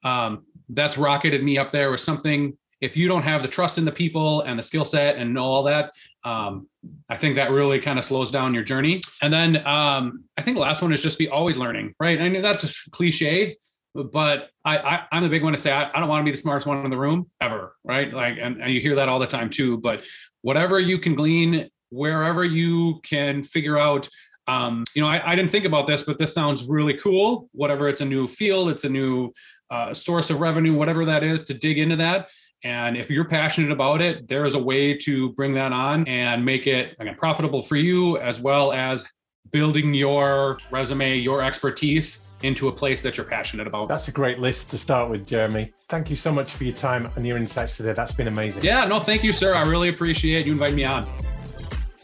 um, 0.04 0.44
that's 0.70 0.96
rocketed 0.96 1.42
me 1.42 1.58
up 1.58 1.70
there 1.70 1.90
with 1.90 2.00
something 2.00 2.56
if 2.82 2.96
you 2.96 3.06
don't 3.06 3.22
have 3.22 3.42
the 3.42 3.48
trust 3.48 3.78
in 3.78 3.84
the 3.84 3.92
people 3.92 4.42
and 4.42 4.58
the 4.58 4.62
skill 4.62 4.84
set 4.84 5.16
and 5.16 5.32
know 5.32 5.44
all 5.44 5.62
that, 5.62 5.92
um, 6.24 6.68
I 7.08 7.16
think 7.16 7.36
that 7.36 7.52
really 7.52 7.78
kind 7.78 7.96
of 7.96 8.04
slows 8.04 8.32
down 8.32 8.52
your 8.52 8.64
journey. 8.64 9.00
And 9.22 9.32
then 9.32 9.64
um, 9.66 10.24
I 10.36 10.42
think 10.42 10.56
the 10.56 10.62
last 10.62 10.82
one 10.82 10.92
is 10.92 11.00
just 11.00 11.16
be 11.16 11.28
always 11.28 11.56
learning, 11.56 11.94
right? 12.00 12.20
I 12.20 12.28
mean, 12.28 12.42
that's 12.42 12.64
a 12.64 12.90
cliche, 12.90 13.56
but 13.94 14.50
I, 14.64 15.06
I 15.10 15.16
am 15.16 15.24
a 15.24 15.28
big 15.28 15.42
one 15.42 15.52
to 15.52 15.58
say 15.58 15.72
I, 15.72 15.90
I 15.94 16.00
don't 16.00 16.08
want 16.08 16.20
to 16.20 16.24
be 16.24 16.30
the 16.30 16.36
smartest 16.36 16.66
one 16.66 16.84
in 16.84 16.90
the 16.90 16.96
room 16.96 17.30
ever, 17.40 17.76
right? 17.84 18.12
Like, 18.12 18.38
and, 18.40 18.62
and 18.62 18.72
you 18.72 18.80
hear 18.80 18.94
that 18.94 19.08
all 19.08 19.18
the 19.18 19.26
time 19.26 19.50
too. 19.50 19.78
But 19.78 20.04
whatever 20.42 20.80
you 20.80 20.98
can 20.98 21.14
glean, 21.14 21.68
wherever 21.90 22.44
you 22.44 23.00
can 23.02 23.44
figure 23.44 23.78
out 23.78 24.08
um, 24.48 24.82
you 24.96 25.00
know, 25.00 25.06
I, 25.06 25.32
I, 25.32 25.36
didn't 25.36 25.52
think 25.52 25.66
about 25.66 25.86
this, 25.86 26.02
but 26.02 26.18
this 26.18 26.34
sounds 26.34 26.64
really 26.64 26.94
cool. 26.94 27.48
Whatever 27.52 27.88
it's 27.88 28.00
a 28.00 28.04
new 28.04 28.26
field, 28.26 28.70
it's 28.70 28.82
a 28.82 28.88
new 28.88 29.32
uh, 29.70 29.94
source 29.94 30.30
of 30.30 30.40
revenue, 30.40 30.74
whatever 30.74 31.04
that 31.04 31.22
is, 31.22 31.44
to 31.44 31.54
dig 31.54 31.78
into 31.78 31.94
that 31.94 32.28
and 32.64 32.96
if 32.96 33.10
you're 33.10 33.24
passionate 33.24 33.72
about 33.72 34.00
it, 34.00 34.28
there 34.28 34.44
is 34.44 34.54
a 34.54 34.58
way 34.58 34.96
to 34.98 35.30
bring 35.32 35.52
that 35.54 35.72
on 35.72 36.06
and 36.06 36.44
make 36.44 36.66
it 36.66 36.94
again 37.00 37.16
profitable 37.16 37.60
for 37.60 37.76
you, 37.76 38.18
as 38.18 38.38
well 38.38 38.72
as 38.72 39.04
building 39.50 39.92
your 39.94 40.58
resume, 40.70 41.16
your 41.16 41.42
expertise 41.42 42.26
into 42.42 42.68
a 42.68 42.72
place 42.72 43.02
that 43.02 43.16
you're 43.16 43.26
passionate 43.26 43.66
about. 43.66 43.88
That's 43.88 44.08
a 44.08 44.12
great 44.12 44.38
list 44.38 44.70
to 44.70 44.78
start 44.78 45.10
with, 45.10 45.26
Jeremy. 45.26 45.72
Thank 45.88 46.10
you 46.10 46.16
so 46.16 46.32
much 46.32 46.52
for 46.52 46.64
your 46.64 46.74
time 46.74 47.08
and 47.16 47.26
your 47.26 47.36
insights 47.36 47.76
today. 47.76 47.92
That's 47.92 48.12
been 48.14 48.28
amazing. 48.28 48.64
Yeah, 48.64 48.84
no, 48.84 49.00
thank 49.00 49.22
you, 49.22 49.32
sir. 49.32 49.54
I 49.54 49.64
really 49.64 49.88
appreciate 49.88 50.46
you 50.46 50.52
inviting 50.52 50.76
me 50.76 50.84
on. 50.84 51.06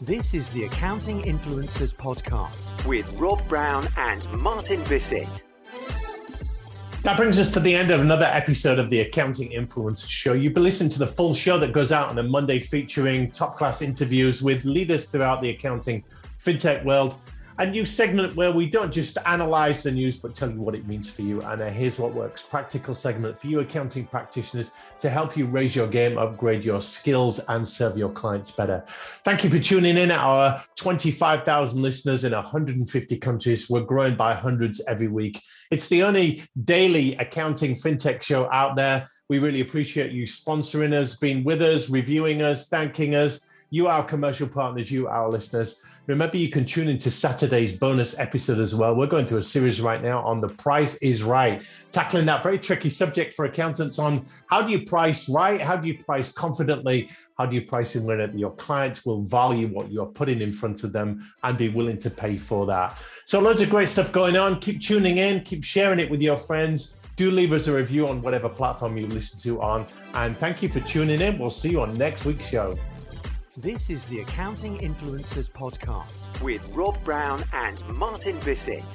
This 0.01 0.33
is 0.33 0.49
the 0.51 0.63
Accounting 0.63 1.21
Influencers 1.23 1.93
Podcast 1.93 2.87
with 2.87 3.11
Rob 3.13 3.45
Brown 3.49 3.87
and 3.97 4.25
Martin 4.33 4.81
Bissett. 4.85 5.27
That 7.03 7.15
brings 7.15 7.39
us 7.39 7.53
to 7.53 7.59
the 7.59 7.73
end 7.73 7.91
of 7.91 8.01
another 8.01 8.25
episode 8.25 8.77
of 8.77 8.89
the 8.89 8.99
Accounting 9.01 9.51
Influence 9.51 10.05
Show. 10.05 10.33
You've 10.33 10.53
been 10.53 10.63
listening 10.63 10.89
to 10.91 10.99
the 10.99 11.07
full 11.07 11.33
show 11.33 11.57
that 11.57 11.71
goes 11.71 11.91
out 11.91 12.09
on 12.09 12.19
a 12.19 12.23
Monday 12.23 12.59
featuring 12.59 13.31
top 13.31 13.55
class 13.55 13.81
interviews 13.81 14.43
with 14.43 14.65
leaders 14.65 15.07
throughout 15.07 15.41
the 15.41 15.49
accounting 15.49 16.03
fintech 16.37 16.83
world 16.83 17.15
a 17.59 17.69
new 17.69 17.85
segment 17.85 18.37
where 18.37 18.53
we 18.53 18.69
don't 18.69 18.91
just 18.91 19.17
analyze 19.25 19.83
the 19.83 19.91
news, 19.91 20.17
but 20.17 20.33
tell 20.33 20.49
you 20.49 20.61
what 20.61 20.75
it 20.75 20.87
means 20.87 21.11
for 21.11 21.23
you. 21.23 21.41
And 21.41 21.61
uh, 21.61 21.69
here's 21.69 21.99
what 21.99 22.13
works 22.13 22.41
practical 22.41 22.95
segment 22.95 23.37
for 23.37 23.47
you 23.47 23.59
accounting 23.59 24.05
practitioners 24.05 24.73
to 25.01 25.09
help 25.09 25.35
you 25.35 25.45
raise 25.45 25.75
your 25.75 25.87
game, 25.87 26.17
upgrade 26.17 26.63
your 26.63 26.81
skills, 26.81 27.39
and 27.49 27.67
serve 27.67 27.97
your 27.97 28.11
clients 28.11 28.51
better. 28.51 28.85
Thank 28.87 29.43
you 29.43 29.49
for 29.49 29.59
tuning 29.59 29.97
in. 29.97 30.09
Our 30.09 30.63
25,000 30.77 31.81
listeners 31.81 32.23
in 32.23 32.31
150 32.31 33.17
countries. 33.17 33.69
We're 33.69 33.81
growing 33.81 34.15
by 34.15 34.35
hundreds 34.35 34.81
every 34.87 35.09
week. 35.09 35.41
It's 35.69 35.89
the 35.89 36.03
only 36.03 36.43
daily 36.63 37.15
accounting 37.15 37.75
fintech 37.75 38.21
show 38.21 38.49
out 38.53 38.77
there. 38.77 39.05
We 39.27 39.39
really 39.39 39.59
appreciate 39.59 40.13
you 40.13 40.23
sponsoring 40.23 40.93
us, 40.93 41.17
being 41.17 41.43
with 41.43 41.61
us, 41.61 41.89
reviewing 41.89 42.41
us, 42.41 42.69
thanking 42.69 43.15
us 43.15 43.49
you, 43.71 43.87
our 43.87 44.03
commercial 44.03 44.47
partners, 44.47 44.91
you, 44.91 45.07
our 45.07 45.29
listeners. 45.29 45.81
Remember, 46.09 46.37
you 46.37 46.49
can 46.49 46.65
tune 46.65 46.87
into 46.87 47.11
Saturday's 47.11 47.77
bonus 47.77 48.17
episode 48.17 48.57
as 48.57 48.73
well. 48.73 48.95
We're 48.95 49.05
going 49.05 49.27
through 49.27 49.37
a 49.37 49.43
series 49.43 49.79
right 49.79 50.01
now 50.01 50.23
on 50.23 50.41
the 50.41 50.47
price 50.47 50.95
is 51.03 51.21
right, 51.21 51.63
tackling 51.91 52.25
that 52.25 52.41
very 52.41 52.57
tricky 52.57 52.89
subject 52.89 53.35
for 53.35 53.45
accountants 53.45 53.99
on 53.99 54.25
how 54.47 54.63
do 54.63 54.71
you 54.71 54.85
price 54.85 55.29
right? 55.29 55.61
How 55.61 55.77
do 55.77 55.87
you 55.87 56.03
price 56.03 56.31
confidently? 56.31 57.11
How 57.37 57.45
do 57.45 57.53
you 57.53 57.61
price 57.61 57.95
in 57.95 58.05
way 58.05 58.17
that 58.17 58.35
your 58.37 58.49
clients 58.55 59.05
will 59.05 59.21
value 59.21 59.67
what 59.67 59.91
you're 59.91 60.07
putting 60.07 60.41
in 60.41 60.51
front 60.51 60.83
of 60.83 60.93
them 60.93 61.23
and 61.43 61.55
be 61.55 61.69
willing 61.69 61.99
to 61.99 62.09
pay 62.09 62.37
for 62.37 62.65
that? 62.65 62.99
So, 63.27 63.39
loads 63.39 63.61
of 63.61 63.69
great 63.69 63.87
stuff 63.87 64.11
going 64.11 64.35
on. 64.35 64.59
Keep 64.61 64.81
tuning 64.81 65.19
in, 65.19 65.43
keep 65.43 65.63
sharing 65.63 65.99
it 65.99 66.09
with 66.09 66.21
your 66.21 66.37
friends 66.37 66.95
do 67.17 67.31
leave 67.31 67.51
us 67.51 67.67
a 67.67 67.75
review 67.75 68.07
on 68.07 68.21
whatever 68.21 68.47
platform 68.47 68.95
you 68.95 69.05
listen 69.05 69.37
to 69.37 69.61
on. 69.61 69.85
And 70.13 70.37
thank 70.37 70.63
you 70.63 70.69
for 70.69 70.79
tuning 70.79 71.19
in. 71.19 71.37
We'll 71.37 71.51
see 71.51 71.71
you 71.71 71.81
on 71.81 71.93
next 71.95 72.23
week's 72.23 72.47
show. 72.47 72.71
This 73.61 73.89
is 73.89 74.05
the 74.05 74.21
Accounting 74.21 74.77
Influencers 74.77 75.51
Podcast 75.51 76.41
with 76.41 76.65
Rob 76.69 77.03
Brown 77.03 77.43
and 77.51 77.77
Martin 77.89 78.39
Bissett. 78.39 78.85